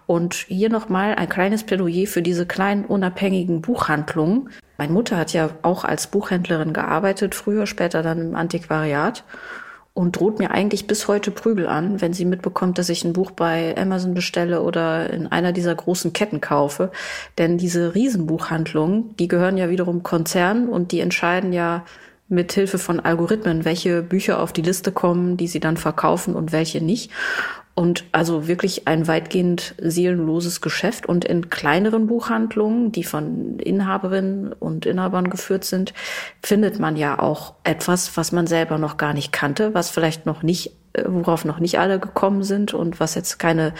Und 0.07 0.35
hier 0.35 0.71
nochmal 0.71 1.15
ein 1.15 1.29
kleines 1.29 1.65
Plädoyer 1.65 2.07
für 2.07 2.23
diese 2.23 2.47
kleinen 2.47 2.85
unabhängigen 2.85 3.61
Buchhandlungen. 3.63 4.51
Meine 4.77 4.93
Mutter 4.93 5.17
hat 5.17 5.33
ja 5.33 5.51
auch 5.63 5.85
als 5.85 6.07
Buchhändlerin 6.09 6.73
gearbeitet, 6.73 7.35
früher, 7.35 7.67
später 7.67 8.03
dann 8.03 8.21
im 8.21 8.37
Antiquariat 8.37 9.25
und 9.99 10.13
droht 10.21 10.39
mir 10.39 10.53
eigentlich 10.53 10.87
bis 10.87 11.09
heute 11.09 11.33
Prügel 11.33 11.67
an, 11.67 12.01
wenn 12.01 12.13
sie 12.13 12.25
mitbekommt, 12.25 12.79
dass 12.79 12.89
ich 12.89 13.05
ein 13.05 13.15
Buch 13.15 13.33
bei 13.33 13.77
Amazon 13.77 14.15
bestelle 14.15 14.63
oder 14.63 15.11
in 15.11 15.27
einer 15.27 15.51
dieser 15.53 15.75
großen 15.75 16.13
Ketten 16.13 16.41
kaufe. 16.41 16.93
Denn 17.37 17.59
diese 17.59 17.97
Riesenbuchhandlungen, 17.97 19.17
die 19.17 19.27
gehören 19.27 19.57
ja 19.57 19.71
wiederum 19.71 20.05
Konzernen 20.05 20.69
und 20.69 20.93
die 20.93 21.01
entscheiden 21.01 21.53
ja, 21.53 21.85
mit 22.29 22.53
Hilfe 22.53 22.79
von 22.79 23.01
Algorithmen, 23.01 23.65
welche 23.65 24.03
Bücher 24.03 24.41
auf 24.41 24.53
die 24.53 24.63
Liste 24.63 24.93
kommen, 24.93 25.37
die 25.37 25.49
sie 25.49 25.61
dann 25.61 25.77
verkaufen 25.77 26.35
und 26.35 26.53
welche 26.53 26.83
nicht. 26.83 27.11
Und 27.75 28.05
also 28.11 28.49
wirklich 28.49 28.89
ein 28.89 29.07
weitgehend 29.07 29.77
seelenloses 29.81 30.61
Geschäft. 30.61 31.07
Und 31.07 31.25
in 31.25 31.49
kleineren 31.49 32.09
Buchhandlungen, 32.09 32.91
die 32.91 33.05
von 33.05 33.61
Inhaberinnen 33.61 34.53
und 34.53 34.85
Inhabern 34.85 35.31
geführt 35.31 35.63
sind, 35.65 35.95
findet 36.43 36.81
man 36.81 36.97
ja 36.97 37.21
auch 37.21 37.55
etwas, 37.63 38.17
was 38.17 38.33
man 38.33 38.49
selber 38.49 38.79
noch 38.79 38.97
gar 38.97 39.15
nicht 39.15 39.31
kannte, 39.31 39.75
was 39.75 39.91
vielleicht 39.91 40.27
noch 40.27 40.43
nicht, 40.43 40.73
äh, 40.95 41.05
worauf 41.07 41.45
noch 41.45 41.61
nicht 41.61 41.79
alle 41.79 42.01
gekommen 42.01 42.43
sind 42.43 42.75
und 42.75 42.99
was 42.99 43.15
jetzt 43.15 43.39
keine 43.39 43.75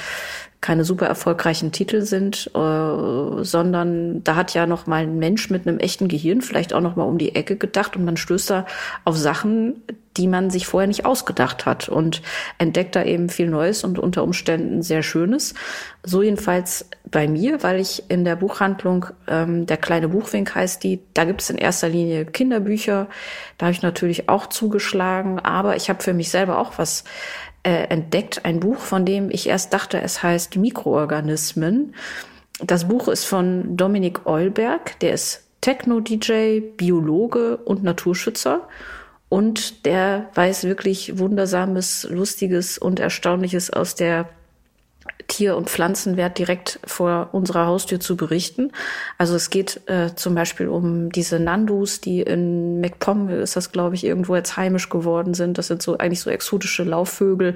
keine 0.61 0.85
super 0.85 1.07
erfolgreichen 1.07 1.71
Titel 1.71 2.03
sind, 2.03 2.51
äh, 2.55 3.45
sondern 3.45 4.25
da 4.25 4.35
hat 4.35 4.55
ja 4.55 4.67
noch 4.67 4.87
mal 4.87 5.03
ein 5.03 5.19
Mensch 5.19 5.51
mit 5.51 5.67
einem 5.67 5.79
echten 5.79 6.09
Gehirn 6.09 6.43
vielleicht 6.43 6.75
auch 6.75 6.81
noch 6.81 6.97
mal 6.97 7.05
um 7.05 7.19
die 7.19 7.35
Ecke 7.35 7.57
gedacht 7.57 7.97
und 7.97 8.05
man 8.05 8.17
stößt 8.17 8.51
da 8.51 8.67
auf 9.05 9.17
Sachen, 9.17 9.83
die 10.17 10.27
man 10.27 10.51
sich 10.51 10.67
vorher 10.67 10.89
nicht 10.89 11.07
ausgedacht 11.07 11.65
hat 11.65 11.89
und 11.89 12.23
entdeckt 12.59 12.97
da 12.97 13.05
eben 13.05 13.29
viel 13.29 13.49
Neues 13.49 13.85
und 13.85 14.01
unter 14.01 14.25
Umständen 14.25 14.83
sehr 14.83 15.05
Schönes. 15.05 15.55
So 16.03 16.23
jedenfalls 16.23 16.87
bei 17.05 17.29
mir, 17.29 17.63
weil 17.63 17.81
ich 17.81 18.03
in 18.11 18.25
der 18.25 18.35
Buchhandlung, 18.35 19.07
ähm, 19.29 19.67
der 19.67 19.77
kleine 19.77 20.09
Buchwink 20.09 20.55
heißt 20.55 20.83
die, 20.83 21.01
da 21.15 21.25
gibt 21.25 21.41
es 21.41 21.51
in 21.51 21.57
erster 21.57 21.89
Linie 21.89 22.27
Kinderbücher. 22.27 23.07
Da 23.57 23.67
habe 23.67 23.73
ich 23.73 23.83
natürlich 23.83 24.29
auch 24.29 24.49
zugeschlagen, 24.49 25.39
aber 25.39 25.77
ich 25.77 25.89
habe 25.89 26.03
für 26.03 26.15
mich 26.15 26.31
selber 26.31 26.59
auch 26.59 26.79
was 26.79 27.05
äh, 27.63 27.85
entdeckt, 27.89 28.45
ein 28.45 28.61
Buch, 28.61 28.79
von 28.79 29.05
dem 29.05 29.31
ich 29.31 29.49
erst 29.49 29.73
dachte, 29.73 30.01
es 30.01 30.23
heißt 30.23 30.57
Mikroorganismen. 30.57 31.95
das 32.61 32.89
Buch 32.89 33.09
ist 33.09 33.25
von 33.25 33.77
Dominik 33.77 34.27
Eulberg, 34.27 34.99
der 35.01 35.13
ist 35.13 35.45
Techno-DJ, 35.61 36.61
Biologe 36.77 37.57
und 37.59 37.83
Naturschützer. 37.83 38.69
Und 39.29 39.85
der 39.85 40.31
weiß 40.35 40.65
wirklich 40.65 41.19
Wundersames, 41.19 42.07
Lustiges 42.11 42.79
und 42.79 42.99
Erstaunliches 42.99 43.71
aus 43.71 43.95
der 43.95 44.29
Tier- 45.29 45.57
und 45.57 45.69
Pflanzenwert 45.69 46.39
direkt 46.39 46.81
vor 46.85 47.29
unserer 47.33 47.67
Haustür 47.67 48.01
zu 48.01 48.17
berichten. 48.17 48.73
Also 49.19 49.37
es 49.37 49.51
geht 49.51 49.83
äh, 49.87 50.15
zum 50.17 50.35
Beispiel 50.35 50.69
um 50.69 51.13
diese 51.13 51.39
Nandus, 51.39 52.01
die 52.01 52.23
in 52.23 52.81
MacPom 52.81 53.29
ist 53.29 53.55
das, 53.55 53.71
glaube 53.71 53.95
ich, 53.95 54.05
irgendwo 54.05 54.35
jetzt 54.35 54.57
heimisch 54.57 54.89
geworden 54.89 55.35
sind. 55.35 55.59
Das 55.59 55.67
sind 55.67 55.83
so 55.83 55.99
eigentlich 55.99 56.21
so 56.21 56.31
exotische 56.31 56.83
Laufvögel, 56.83 57.55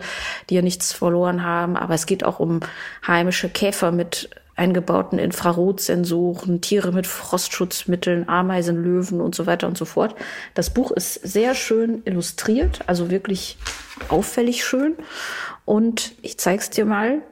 die 0.51 0.55
ja 0.55 0.63
nichts 0.63 0.93
verloren 0.93 1.45
haben. 1.45 1.77
Aber 1.77 1.95
es 1.95 2.05
geht 2.07 2.25
auch 2.25 2.39
um 2.39 2.61
heimische 3.07 3.49
Käfer 3.49 3.91
mit 3.91 4.29
eingebauten 4.55 5.19
Infrarotsensoren, 5.19 6.61
Tiere 6.61 6.93
mit 6.93 7.07
Frostschutzmitteln, 7.07 8.29
Ameisen, 8.29 8.83
Löwen 8.83 9.21
und 9.21 9.35
so 9.35 9.47
weiter 9.47 9.67
und 9.67 9.79
so 9.79 9.87
fort. 9.87 10.15
Das 10.55 10.71
Buch 10.71 10.91
ist 10.91 11.15
sehr 11.15 11.55
schön 11.55 12.03
illustriert, 12.05 12.81
also 12.87 13.11
wirklich 13.11 13.57
auffällig 14.09 14.65
schön. 14.65 14.95
Und 15.65 16.13
ich 16.23 16.39
zeig's 16.39 16.71
dir 16.71 16.85
mal. 16.85 17.23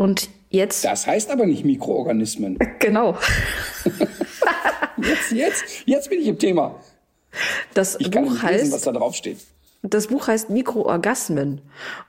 Und 0.00 0.30
jetzt. 0.48 0.82
Das 0.86 1.06
heißt 1.06 1.30
aber 1.30 1.44
nicht 1.44 1.66
Mikroorganismen. 1.66 2.58
Genau. 2.78 3.18
jetzt, 4.96 5.32
jetzt, 5.32 5.64
jetzt 5.84 6.08
bin 6.08 6.20
ich 6.22 6.26
im 6.28 6.38
Thema. 6.38 6.80
Das 7.74 7.96
ich 8.00 8.10
kann 8.10 8.24
Buch 8.24 8.32
nicht 8.32 8.42
heißt. 8.42 8.60
lesen, 8.60 8.72
was 8.72 8.80
da 8.80 8.92
drauf 8.92 9.14
steht. 9.14 9.36
Das 9.82 10.08
Buch 10.08 10.28
heißt 10.28 10.50
Mikroorgasmen. 10.50 11.62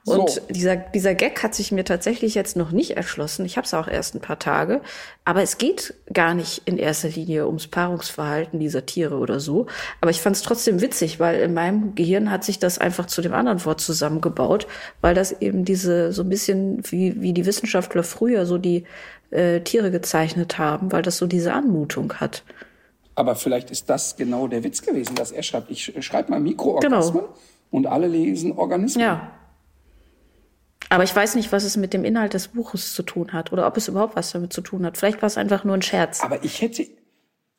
Und 0.05 0.29
So. 0.29 0.41
dieser, 0.49 0.75
dieser 0.75 1.15
Gag 1.15 1.41
hat 1.41 1.55
sich 1.55 1.71
mir 1.71 1.85
tatsächlich 1.85 2.35
jetzt 2.35 2.57
noch 2.57 2.71
nicht 2.71 2.97
erschlossen. 2.97 3.45
Ich 3.45 3.55
habe 3.55 3.65
es 3.65 3.73
auch 3.73 3.87
erst 3.87 4.13
ein 4.13 4.19
paar 4.19 4.39
Tage. 4.39 4.81
Aber 5.23 5.41
es 5.41 5.57
geht 5.57 5.93
gar 6.11 6.33
nicht 6.33 6.63
in 6.65 6.77
erster 6.77 7.07
Linie 7.07 7.47
ums 7.47 7.67
Paarungsverhalten 7.67 8.59
dieser 8.59 8.85
Tiere 8.85 9.15
oder 9.15 9.39
so. 9.39 9.67
Aber 10.01 10.11
ich 10.11 10.19
fand 10.19 10.35
es 10.35 10.41
trotzdem 10.41 10.81
witzig, 10.81 11.21
weil 11.21 11.39
in 11.39 11.53
meinem 11.53 11.95
Gehirn 11.95 12.29
hat 12.29 12.43
sich 12.43 12.59
das 12.59 12.77
einfach 12.77 13.05
zu 13.05 13.21
dem 13.21 13.33
anderen 13.33 13.63
Wort 13.63 13.79
zusammengebaut, 13.79 14.67
weil 14.99 15.15
das 15.15 15.41
eben 15.41 15.63
diese 15.63 16.11
so 16.11 16.23
ein 16.23 16.29
bisschen 16.29 16.83
wie, 16.91 17.21
wie 17.21 17.31
die 17.31 17.45
Wissenschaftler 17.45 18.03
früher 18.03 18.45
so 18.45 18.57
die 18.57 18.83
äh, 19.29 19.61
Tiere 19.61 19.91
gezeichnet 19.91 20.57
haben, 20.57 20.91
weil 20.91 21.03
das 21.03 21.17
so 21.17 21.25
diese 21.25 21.53
Anmutung 21.53 22.15
hat. 22.15 22.43
Aber 23.15 23.35
vielleicht 23.35 23.71
ist 23.71 23.89
das 23.89 24.17
genau 24.17 24.47
der 24.47 24.65
Witz 24.65 24.81
gewesen, 24.81 25.15
dass 25.15 25.31
er 25.31 25.43
schreibt. 25.43 25.71
Ich 25.71 25.93
schreibe 26.01 26.31
mal 26.31 26.39
Mikroorganismen 26.41 27.23
und 27.71 27.87
alle 27.87 28.07
lesen 28.07 28.51
Organismen. 28.51 29.03
Ja. 29.03 29.31
Aber 30.89 31.03
ich 31.03 31.15
weiß 31.15 31.35
nicht, 31.35 31.51
was 31.51 31.63
es 31.63 31.77
mit 31.77 31.93
dem 31.93 32.03
Inhalt 32.03 32.33
des 32.33 32.49
Buches 32.49 32.93
zu 32.93 33.01
tun 33.01 33.31
hat 33.31 33.53
oder 33.53 33.65
ob 33.65 33.77
es 33.77 33.87
überhaupt 33.87 34.15
was 34.15 34.31
damit 34.31 34.51
zu 34.51 34.61
tun 34.61 34.85
hat. 34.85 34.97
Vielleicht 34.97 35.21
war 35.21 35.27
es 35.27 35.37
einfach 35.37 35.63
nur 35.63 35.73
ein 35.73 35.81
Scherz. 35.81 36.21
Aber 36.21 36.43
ich 36.43 36.61
hätte, 36.61 36.85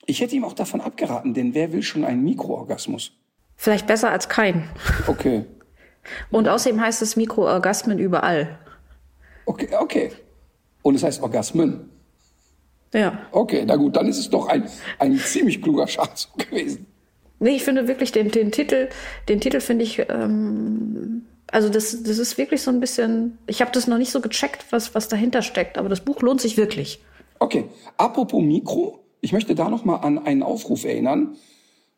ich 0.04 0.20
hätte 0.20 0.36
ihm 0.36 0.44
auch 0.44 0.52
davon 0.52 0.82
abgeraten, 0.82 1.32
denn 1.32 1.54
wer 1.54 1.72
will 1.72 1.82
schon 1.82 2.04
einen 2.04 2.22
Mikroorgasmus? 2.24 3.12
Vielleicht 3.56 3.86
besser 3.86 4.10
als 4.10 4.28
kein. 4.28 4.68
Okay. 5.06 5.46
Und 6.30 6.48
außerdem 6.48 6.80
heißt 6.80 7.00
es 7.00 7.16
Mikroorgasmen 7.16 7.98
überall. 7.98 8.58
Okay, 9.46 9.68
okay. 9.78 10.12
Und 10.82 10.96
es 10.96 11.02
heißt 11.02 11.22
Orgasmen. 11.22 11.88
Ja. 12.92 13.26
Okay, 13.30 13.64
na 13.66 13.76
gut, 13.76 13.96
dann 13.96 14.08
ist 14.08 14.18
es 14.18 14.28
doch 14.28 14.48
ein, 14.48 14.68
ein 14.98 15.16
ziemlich 15.16 15.62
kluger 15.62 15.86
Schachzug 15.86 16.36
gewesen. 16.50 16.86
Nee, 17.42 17.56
ich 17.56 17.64
finde 17.64 17.88
wirklich 17.88 18.12
den, 18.12 18.30
den 18.30 18.52
Titel, 18.52 18.88
den 19.28 19.40
Titel 19.40 19.58
finde 19.58 19.82
ich, 19.84 19.98
ähm, 20.08 21.22
also 21.50 21.68
das, 21.68 22.04
das 22.04 22.18
ist 22.18 22.38
wirklich 22.38 22.62
so 22.62 22.70
ein 22.70 22.78
bisschen, 22.78 23.36
ich 23.48 23.60
habe 23.60 23.72
das 23.72 23.88
noch 23.88 23.98
nicht 23.98 24.12
so 24.12 24.20
gecheckt, 24.20 24.66
was, 24.70 24.94
was 24.94 25.08
dahinter 25.08 25.42
steckt, 25.42 25.76
aber 25.76 25.88
das 25.88 26.02
Buch 26.02 26.22
lohnt 26.22 26.40
sich 26.40 26.56
wirklich. 26.56 27.00
Okay, 27.40 27.64
apropos 27.96 28.40
Mikro, 28.40 29.00
ich 29.20 29.32
möchte 29.32 29.56
da 29.56 29.68
noch 29.68 29.84
mal 29.84 29.96
an 29.96 30.24
einen 30.24 30.44
Aufruf 30.44 30.84
erinnern. 30.84 31.34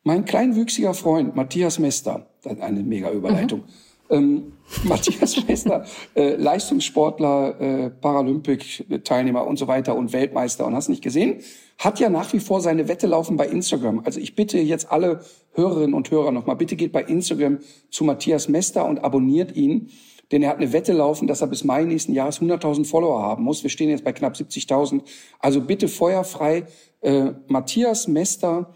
Mein 0.03 0.25
kleinwüchsiger 0.25 0.95
Freund 0.95 1.37
Matthias 1.37 1.79
Mester, 1.79 2.27
eine 2.61 2.83
mega 2.83 3.11
Überleitung. 3.11 3.65
Ähm, 4.09 4.55
Matthias 4.85 5.47
Mester, 5.47 5.85
äh, 6.15 6.37
Leistungssportler, 6.37 7.61
äh, 7.61 7.91
Paralympic-Teilnehmer 7.91 9.47
und 9.47 9.59
so 9.59 9.67
weiter 9.67 9.95
und 9.95 10.15
Weltmeister 10.15 10.65
und 10.65 10.75
hast 10.75 10.89
nicht 10.89 11.03
gesehen, 11.03 11.43
hat 11.79 12.01
ja 12.01 12.09
nach 12.09 12.33
wie 12.33 12.41
vor 12.41 12.61
seine 12.61 12.89
Wette 12.89 13.07
laufen 13.07 13.37
bei 13.37 13.47
Instagram. 13.47 14.03
Also 14.05 14.21
ich 14.21 14.35
bitte 14.35 14.59
jetzt 14.59 14.91
alle 14.91 15.21
Hörerinnen 15.53 15.95
und 15.95 16.11
Hörer 16.11 16.33
nochmal, 16.33 16.57
bitte 16.57 16.77
geht 16.77 16.93
bei 16.93 17.03
Instagram 17.03 17.59
zu 17.91 18.05
Matthias 18.05 18.49
Mester 18.49 18.87
und 18.87 19.05
abonniert 19.05 19.57
ihn, 19.57 19.91
denn 20.33 20.43
er 20.43 20.51
hat 20.51 20.57
eine 20.59 20.73
Wette 20.73 20.93
laufen, 20.93 21.29
dass 21.29 21.43
er 21.43 21.49
bis 21.49 21.65
Mai 21.65 21.85
nächsten 21.85 22.13
Jahres 22.13 22.41
100.000 22.41 22.87
Follower 22.87 23.23
haben 23.23 23.45
muss. 23.45 23.63
Wir 23.63 23.71
stehen 23.71 23.91
jetzt 23.91 24.05
bei 24.05 24.13
knapp 24.13 24.35
70.000. 24.35 25.03
Also 25.39 25.61
bitte 25.61 25.89
feuerfrei 25.89 26.65
äh, 27.03 27.33
Matthias 27.49 28.09
Mester 28.09 28.75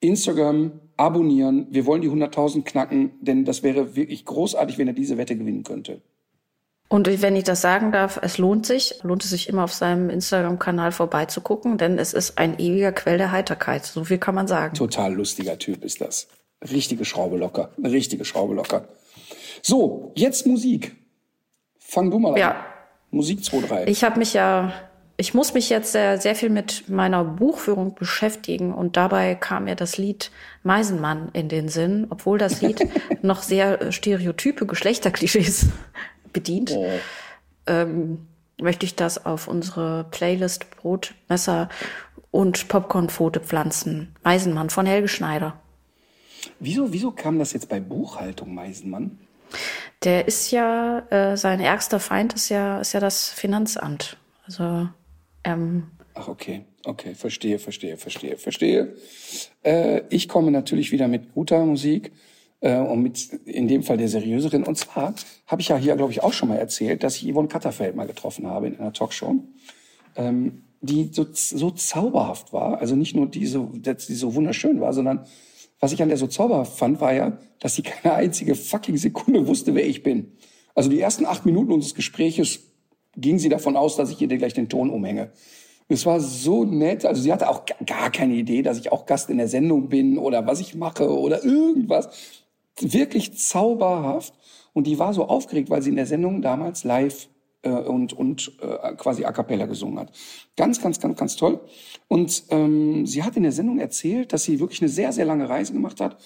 Instagram 0.00 0.72
abonnieren. 0.96 1.66
Wir 1.70 1.86
wollen 1.86 2.02
die 2.02 2.10
100.000 2.10 2.64
knacken, 2.64 3.12
denn 3.20 3.44
das 3.44 3.62
wäre 3.62 3.96
wirklich 3.96 4.24
großartig, 4.24 4.78
wenn 4.78 4.88
er 4.88 4.94
diese 4.94 5.16
Wette 5.16 5.36
gewinnen 5.36 5.62
könnte. 5.62 6.02
Und 6.88 7.06
wenn 7.22 7.36
ich 7.36 7.44
das 7.44 7.60
sagen 7.60 7.92
darf, 7.92 8.18
es 8.22 8.38
lohnt 8.38 8.64
sich, 8.64 8.94
lohnt 9.02 9.22
es 9.22 9.30
sich 9.30 9.48
immer 9.50 9.64
auf 9.64 9.74
seinem 9.74 10.08
Instagram-Kanal 10.08 10.90
vorbeizugucken, 10.92 11.76
denn 11.76 11.98
es 11.98 12.14
ist 12.14 12.38
ein 12.38 12.58
ewiger 12.58 12.92
Quell 12.92 13.18
der 13.18 13.30
Heiterkeit. 13.30 13.84
So 13.84 14.04
viel 14.04 14.16
kann 14.16 14.34
man 14.34 14.48
sagen. 14.48 14.74
Total 14.74 15.12
lustiger 15.12 15.58
Typ 15.58 15.84
ist 15.84 16.00
das. 16.00 16.28
Richtige 16.62 17.04
Schraube 17.04 17.36
locker. 17.36 17.70
Eine 17.76 17.92
richtige 17.92 18.24
Schraube 18.24 18.54
locker. 18.54 18.88
So, 19.62 20.12
jetzt 20.16 20.46
Musik. 20.46 20.96
Fang 21.78 22.10
du 22.10 22.18
mal 22.18 22.32
an. 22.32 22.38
Ja. 22.38 22.64
Musik 23.10 23.44
2, 23.44 23.60
3. 23.60 23.86
Ich 23.86 24.02
habe 24.02 24.18
mich 24.18 24.32
ja, 24.32 24.72
ich 25.18 25.34
muss 25.34 25.52
mich 25.52 25.68
jetzt 25.68 25.92
sehr, 25.92 26.18
sehr 26.18 26.34
viel 26.34 26.50
mit 26.50 26.88
meiner 26.88 27.24
Buchführung 27.24 27.94
beschäftigen 27.94 28.72
und 28.72 28.96
dabei 28.96 29.34
kam 29.34 29.64
mir 29.64 29.74
das 29.74 29.98
Lied 29.98 30.30
Meisenmann 30.62 31.30
in 31.32 31.48
den 31.48 31.68
Sinn, 31.68 32.06
obwohl 32.10 32.38
das 32.38 32.60
Lied 32.62 32.88
noch 33.22 33.42
sehr 33.42 33.92
stereotype 33.92 34.66
Geschlechterklischees 34.66 35.68
bedient. 36.38 36.76
Ähm, 37.66 38.26
möchte 38.60 38.86
ich 38.86 38.94
das 38.94 39.24
auf 39.24 39.48
unsere 39.48 40.04
Playlist 40.10 40.70
Brot, 40.70 41.14
Messer 41.28 41.68
und 42.30 42.68
Popcornpfote 42.68 43.40
pflanzen. 43.40 44.14
Meisenmann 44.22 44.70
von 44.70 44.86
Helge 44.86 45.08
Schneider. 45.08 45.60
Wieso, 46.60 46.92
wieso 46.92 47.10
kam 47.10 47.38
das 47.38 47.52
jetzt 47.52 47.68
bei 47.68 47.80
Buchhaltung, 47.80 48.54
Meisenmann? 48.54 49.18
Der 50.04 50.28
ist 50.28 50.50
ja, 50.50 51.00
äh, 51.10 51.36
sein 51.36 51.60
ärgster 51.60 52.00
Feind 52.00 52.34
ist 52.34 52.48
ja, 52.48 52.80
ist 52.80 52.92
ja 52.92 53.00
das 53.00 53.28
Finanzamt. 53.28 54.16
Also, 54.46 54.88
ähm, 55.44 55.90
Ach, 56.14 56.28
okay. 56.28 56.64
Okay, 56.84 57.14
verstehe, 57.14 57.58
verstehe, 57.58 57.96
verstehe, 57.96 58.36
verstehe. 58.36 58.94
Äh, 59.62 60.02
ich 60.10 60.28
komme 60.28 60.50
natürlich 60.50 60.90
wieder 60.92 61.08
mit 61.08 61.34
guter 61.34 61.64
Musik 61.64 62.12
äh, 62.60 62.78
und 62.78 63.02
mit 63.02 63.32
in 63.44 63.68
dem 63.68 63.82
Fall 63.82 63.96
der 63.96 64.08
seriöseren. 64.08 64.64
Und 64.64 64.76
zwar 64.76 65.14
habe 65.46 65.60
ich 65.60 65.68
ja 65.68 65.76
hier, 65.76 65.96
glaube 65.96 66.12
ich, 66.12 66.22
auch 66.22 66.32
schon 66.32 66.48
mal 66.48 66.56
erzählt, 66.56 67.02
dass 67.02 67.16
ich 67.16 67.32
Yvonne 67.32 67.48
Katterfeld 67.48 67.96
mal 67.96 68.06
getroffen 68.06 68.46
habe 68.46 68.68
in 68.68 68.78
einer 68.78 68.92
Talkshow, 68.92 69.36
ähm, 70.16 70.62
die 70.80 71.10
so, 71.12 71.26
so 71.32 71.70
zauberhaft 71.70 72.52
war. 72.52 72.78
Also 72.78 72.94
nicht 72.96 73.14
nur 73.16 73.26
die 73.26 73.46
so, 73.46 73.70
wunderschön 73.72 74.80
war, 74.80 74.92
sondern 74.92 75.26
was 75.80 75.92
ich 75.92 76.02
an 76.02 76.08
der 76.08 76.18
so 76.18 76.26
zauberhaft 76.26 76.76
fand, 76.78 77.00
war 77.00 77.12
ja, 77.12 77.38
dass 77.60 77.74
sie 77.74 77.82
keine 78.02 78.14
einzige 78.14 78.54
fucking 78.54 78.96
Sekunde 78.96 79.46
wusste, 79.46 79.74
wer 79.74 79.86
ich 79.86 80.02
bin. 80.02 80.32
Also 80.74 80.90
die 80.90 81.00
ersten 81.00 81.26
acht 81.26 81.44
Minuten 81.46 81.72
unseres 81.72 81.94
Gespräches 81.94 82.60
ging 83.16 83.38
sie 83.40 83.48
davon 83.48 83.76
aus, 83.76 83.96
dass 83.96 84.10
ich 84.10 84.20
ihr 84.20 84.28
gleich 84.28 84.54
den 84.54 84.68
Ton 84.68 84.90
umhänge. 84.90 85.32
Es 85.88 86.04
war 86.06 86.20
so 86.20 86.64
nett. 86.64 87.04
Also 87.04 87.22
sie 87.22 87.32
hatte 87.32 87.48
auch 87.48 87.64
ga- 87.64 87.74
gar 87.84 88.10
keine 88.12 88.34
Idee, 88.34 88.62
dass 88.62 88.78
ich 88.78 88.92
auch 88.92 89.06
Gast 89.06 89.30
in 89.30 89.38
der 89.38 89.48
Sendung 89.48 89.88
bin 89.88 90.18
oder 90.18 90.46
was 90.46 90.60
ich 90.60 90.74
mache 90.74 91.10
oder 91.10 91.42
irgendwas. 91.44 92.10
Wirklich 92.80 93.36
zauberhaft. 93.38 94.34
Und 94.72 94.86
die 94.86 94.98
war 94.98 95.12
so 95.12 95.26
aufgeregt, 95.26 95.70
weil 95.70 95.82
sie 95.82 95.90
in 95.90 95.96
der 95.96 96.06
Sendung 96.06 96.42
damals 96.42 96.84
live 96.84 97.28
äh, 97.62 97.70
und, 97.70 98.12
und 98.12 98.52
äh, 98.60 98.94
quasi 98.94 99.24
a 99.24 99.32
cappella 99.32 99.66
gesungen 99.66 99.98
hat. 99.98 100.12
Ganz, 100.56 100.80
ganz, 100.80 101.00
ganz, 101.00 101.18
ganz 101.18 101.36
toll. 101.36 101.60
Und 102.06 102.44
ähm, 102.50 103.06
sie 103.06 103.22
hat 103.22 103.36
in 103.36 103.42
der 103.42 103.52
Sendung 103.52 103.78
erzählt, 103.78 104.32
dass 104.32 104.44
sie 104.44 104.60
wirklich 104.60 104.80
eine 104.80 104.88
sehr, 104.88 105.12
sehr 105.12 105.24
lange 105.24 105.48
Reise 105.48 105.72
gemacht 105.72 106.00
hat. 106.00 106.18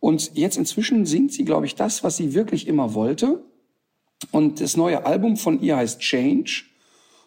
Und 0.00 0.32
jetzt 0.34 0.56
inzwischen 0.56 1.06
singt 1.06 1.32
sie, 1.32 1.44
glaube 1.44 1.66
ich, 1.66 1.76
das, 1.76 2.02
was 2.02 2.16
sie 2.16 2.34
wirklich 2.34 2.66
immer 2.66 2.94
wollte. 2.94 3.44
Und 4.32 4.60
das 4.60 4.76
neue 4.76 5.06
Album 5.06 5.36
von 5.36 5.60
ihr 5.60 5.76
heißt 5.76 6.00
Change. 6.00 6.64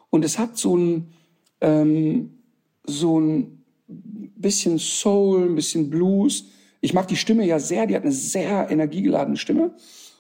Und 0.10 0.26
es 0.26 0.38
hat 0.38 0.57
so 0.57 0.76
ein, 0.76 1.14
ähm, 1.61 2.43
so 2.85 3.19
ein 3.19 3.64
bisschen 4.35 4.80
Soul, 4.80 5.49
ein 5.49 5.56
bisschen 5.56 5.89
Blues. 5.89 6.49
Ich 6.86 6.94
mag 6.94 7.07
die 7.07 7.16
Stimme 7.16 7.44
ja 7.45 7.57
sehr, 7.57 7.88
die 7.88 7.95
hat 7.95 8.03
eine 8.03 8.12
sehr 8.12 8.70
energiegeladene 8.70 9.38
Stimme. 9.38 9.72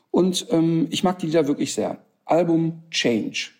Und 0.09 0.47
ähm, 0.49 0.87
ich 0.89 1.03
mag 1.03 1.19
die 1.19 1.27
Lieder 1.27 1.47
wirklich 1.47 1.75
sehr. 1.75 1.99
Album 2.25 2.81
Change. 2.89 3.51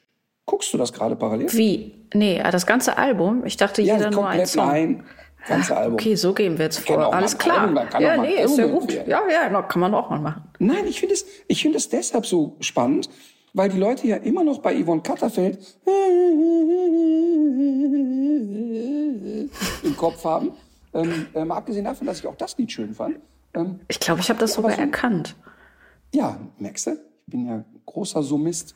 Guckst 0.48 0.74
du 0.74 0.78
das 0.80 0.92
gerade 0.92 1.16
parallel? 1.16 1.54
wie? 1.54 1.94
Nee, 2.16 2.42
ah, 2.42 2.50
das 2.50 2.66
ganze 2.66 2.98
Album? 2.98 3.46
Ich 3.46 3.58
dachte, 3.58 3.84
jeder 3.84 4.10
nur 4.10 4.28
ein 4.28 4.40
komplett 4.40 4.48
Song. 4.48 4.66
nein. 4.66 5.04
Ganze 5.48 5.78
Ah, 5.78 5.82
Album. 5.82 5.94
Okay, 5.94 6.16
so 6.16 6.34
gehen 6.34 6.58
wir 6.58 6.66
jetzt 6.66 6.80
vor. 6.80 7.14
Alles 7.14 7.38
klar. 7.38 7.60
Album, 7.60 7.76
man 7.76 7.90
kann 7.90 8.02
ja, 8.02 8.18
nee, 8.18 8.42
ist 8.44 8.58
ja 8.58 8.66
gut. 8.66 8.92
Ja, 8.92 9.22
ja, 9.32 9.62
kann 9.62 9.80
man 9.82 9.94
auch 9.94 10.10
mal 10.10 10.20
machen. 10.20 10.42
Nein, 10.58 10.88
ich 10.88 11.00
finde 11.00 11.14
es, 11.14 11.28
ich 11.48 11.62
finde 11.62 11.78
es 11.78 11.88
deshalb 11.90 12.26
so 12.26 12.56
spannend, 12.60 13.08
weil 13.54 13.70
die 13.70 13.78
Leute 13.78 14.08
ja 14.08 14.16
immer 14.16 14.44
noch 14.44 14.58
bei 14.60 14.74
Yvonne 14.84 15.04
Katterfeld 15.04 15.60
im 19.84 19.96
Kopf 19.96 20.24
haben. 20.24 20.54
Ähm, 20.96 21.28
ähm, 21.36 21.52
abgesehen 21.52 21.86
davon, 21.86 22.08
dass 22.08 22.20
ich 22.20 22.26
auch 22.28 22.36
das 22.38 22.58
Lied 22.58 22.72
schön 22.72 22.94
fand. 22.96 23.20
Ähm, 23.54 23.80
Ich 23.88 24.00
glaube, 24.00 24.22
ich 24.22 24.30
habe 24.30 24.40
das 24.40 24.54
sogar 24.54 24.72
so- 24.74 24.82
erkannt. 24.82 25.36
Ja, 26.14 26.40
merkst 26.58 26.88
du? 26.88 26.92
Ich 26.92 27.32
bin 27.32 27.46
ja 27.48 27.64
großer 27.86 28.24
Summist. 28.24 28.76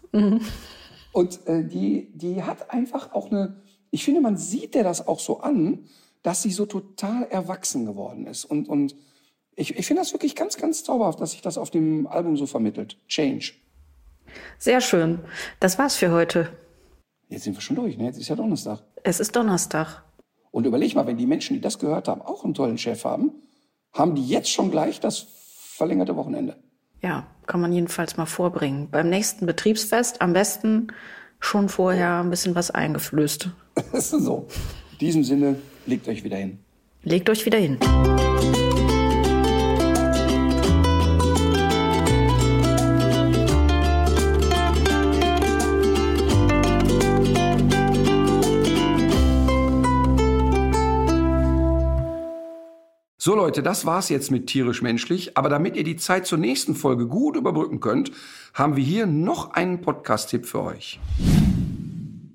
Und 1.12 1.48
äh, 1.48 1.64
die, 1.66 2.12
die 2.14 2.44
hat 2.44 2.72
einfach 2.72 3.14
auch 3.14 3.32
eine, 3.32 3.62
ich 3.90 4.04
finde, 4.04 4.22
man 4.22 4.38
sieht 4.38 4.76
der 4.76 4.84
das 4.84 5.08
auch 5.08 5.20
so 5.20 5.40
an, 5.40 5.86
dass 6.22 6.42
sie 6.44 6.52
so 6.52 6.66
total 6.66 7.24
erwachsen 7.30 7.86
geworden 7.86 8.28
ist. 8.28 8.44
Und, 8.46 8.68
und 8.68 8.96
ich, 9.56 9.78
ich 9.78 9.88
finde 9.88 10.02
das 10.02 10.14
wirklich 10.14 10.36
ganz, 10.36 10.58
ganz 10.58 10.84
zauberhaft, 10.84 11.20
dass 11.22 11.32
sich 11.32 11.42
das 11.42 11.58
auf 11.58 11.70
dem 11.72 12.06
Album 12.08 12.36
so 12.38 12.46
vermittelt. 12.46 12.98
Change. 13.08 13.54
Sehr 14.58 14.82
schön. 14.82 15.20
Das 15.60 15.80
war's 15.80 15.96
für 15.96 16.12
heute. 16.12 16.50
Jetzt 17.30 17.44
sind 17.46 17.56
wir 17.56 17.62
schon 17.62 17.76
durch, 17.76 17.98
ne? 17.98 18.06
Jetzt 18.06 18.20
ist 18.20 18.28
ja 18.28 18.36
Donnerstag. 18.36 18.84
Es 19.04 19.20
ist 19.20 19.36
Donnerstag. 19.36 20.04
Und 20.52 20.66
überleg 20.66 20.96
mal, 20.96 21.08
wenn 21.08 21.18
die 21.18 21.28
Menschen, 21.28 21.54
die 21.54 21.62
das 21.62 21.80
gehört 21.80 22.08
haben, 22.08 22.22
auch 22.22 22.44
einen 22.44 22.54
tollen 22.54 22.78
Chef 22.78 23.06
haben, 23.06 23.32
haben 23.94 24.16
die 24.16 24.26
jetzt 24.26 24.50
schon 24.50 24.72
gleich 24.72 25.00
das 25.00 25.28
verlängerte 25.78 26.16
Wochenende. 26.16 26.56
Ja, 27.02 27.28
kann 27.46 27.62
man 27.62 27.72
jedenfalls 27.72 28.18
mal 28.18 28.26
vorbringen. 28.26 28.90
Beim 28.90 29.10
nächsten 29.10 29.46
Betriebsfest 29.46 30.22
am 30.22 30.34
besten 30.34 30.88
schon 31.40 31.70
vorher 31.70 32.20
ein 32.20 32.30
bisschen 32.30 32.56
was 32.56 32.72
eingeflößt. 32.72 33.50
So. 33.94 34.48
In 34.94 34.98
diesem 35.00 35.24
Sinne, 35.24 35.56
legt 35.86 36.10
euch 36.10 36.26
wieder 36.26 36.36
hin. 36.36 36.60
Legt 37.04 37.30
euch 37.30 37.46
wieder 37.46 37.58
hin. 37.58 37.80
So 53.30 53.36
Leute, 53.36 53.62
das 53.62 53.86
war's 53.86 54.10
jetzt 54.10 54.32
mit 54.32 54.48
tierisch 54.48 54.82
menschlich. 54.82 55.38
Aber 55.38 55.50
damit 55.50 55.76
ihr 55.76 55.84
die 55.84 55.98
Zeit 55.98 56.26
zur 56.26 56.40
nächsten 56.40 56.74
Folge 56.74 57.06
gut 57.06 57.36
überbrücken 57.36 57.80
könnt, 57.80 58.10
haben 58.56 58.76
wir 58.76 58.84
hier 58.84 59.06
noch 59.06 59.54
einen 59.54 59.82
Podcast-Tipp 59.82 60.48
für 60.48 60.64
euch. 60.64 61.00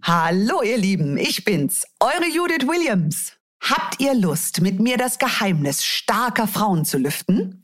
Hallo 0.03 0.63
ihr 0.63 0.79
Lieben, 0.79 1.19
ich 1.19 1.45
bin's, 1.45 1.85
eure 1.99 2.29
Judith 2.33 2.69
Williams. 2.69 3.33
Habt 3.61 4.01
ihr 4.01 4.15
Lust, 4.15 4.61
mit 4.61 4.79
mir 4.79 4.97
das 4.97 5.19
Geheimnis 5.19 5.85
starker 5.85 6.47
Frauen 6.47 6.85
zu 6.85 6.99
lüften? 6.99 7.63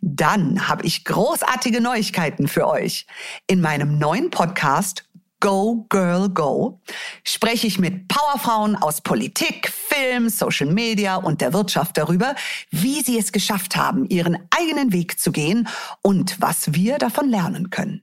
Dann 0.00 0.66
habe 0.66 0.84
ich 0.84 1.04
großartige 1.04 1.80
Neuigkeiten 1.80 2.48
für 2.48 2.66
euch. 2.66 3.06
In 3.46 3.60
meinem 3.60 3.96
neuen 3.96 4.30
Podcast 4.30 5.04
Go 5.42 5.86
Girl 5.88 6.28
Go 6.28 6.80
spreche 7.24 7.66
ich 7.66 7.80
mit 7.80 8.06
Powerfrauen 8.06 8.76
aus 8.76 9.00
Politik, 9.00 9.72
Film, 9.72 10.28
Social 10.28 10.68
Media 10.68 11.16
und 11.16 11.40
der 11.40 11.52
Wirtschaft 11.52 11.98
darüber, 11.98 12.36
wie 12.70 13.02
sie 13.02 13.18
es 13.18 13.32
geschafft 13.32 13.74
haben, 13.74 14.08
ihren 14.08 14.38
eigenen 14.56 14.92
Weg 14.92 15.18
zu 15.18 15.32
gehen 15.32 15.66
und 16.00 16.40
was 16.40 16.74
wir 16.74 16.98
davon 16.98 17.28
lernen 17.28 17.70
können. 17.70 18.02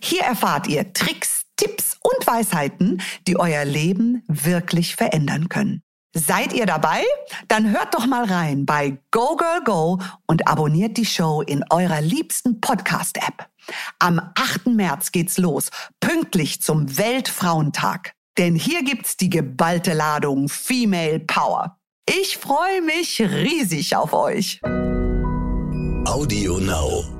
Hier 0.00 0.22
erfahrt 0.22 0.68
ihr 0.68 0.92
Tricks, 0.92 1.42
Tipps 1.56 1.96
und 2.00 2.24
Weisheiten, 2.24 3.02
die 3.26 3.36
euer 3.36 3.64
Leben 3.64 4.22
wirklich 4.28 4.94
verändern 4.94 5.48
können. 5.48 5.82
Seid 6.18 6.54
ihr 6.54 6.64
dabei? 6.64 7.04
Dann 7.46 7.70
hört 7.70 7.92
doch 7.92 8.06
mal 8.06 8.24
rein 8.24 8.64
bei 8.64 8.96
Go 9.10 9.36
Girl 9.36 9.62
Go 9.62 10.00
und 10.26 10.48
abonniert 10.48 10.96
die 10.96 11.04
Show 11.04 11.42
in 11.42 11.62
eurer 11.68 12.00
liebsten 12.00 12.58
Podcast-App. 12.62 13.46
Am 13.98 14.18
8. 14.34 14.68
März 14.68 15.12
geht's 15.12 15.36
los, 15.36 15.68
pünktlich 16.00 16.62
zum 16.62 16.96
Weltfrauentag. 16.96 18.14
Denn 18.38 18.54
hier 18.54 18.82
gibt's 18.82 19.18
die 19.18 19.28
geballte 19.28 19.92
Ladung 19.92 20.48
Female 20.48 21.20
Power. 21.20 21.76
Ich 22.08 22.38
freue 22.38 22.80
mich 22.80 23.20
riesig 23.20 23.94
auf 23.94 24.14
euch. 24.14 24.62
Audio 26.06 26.56
Now. 26.60 27.15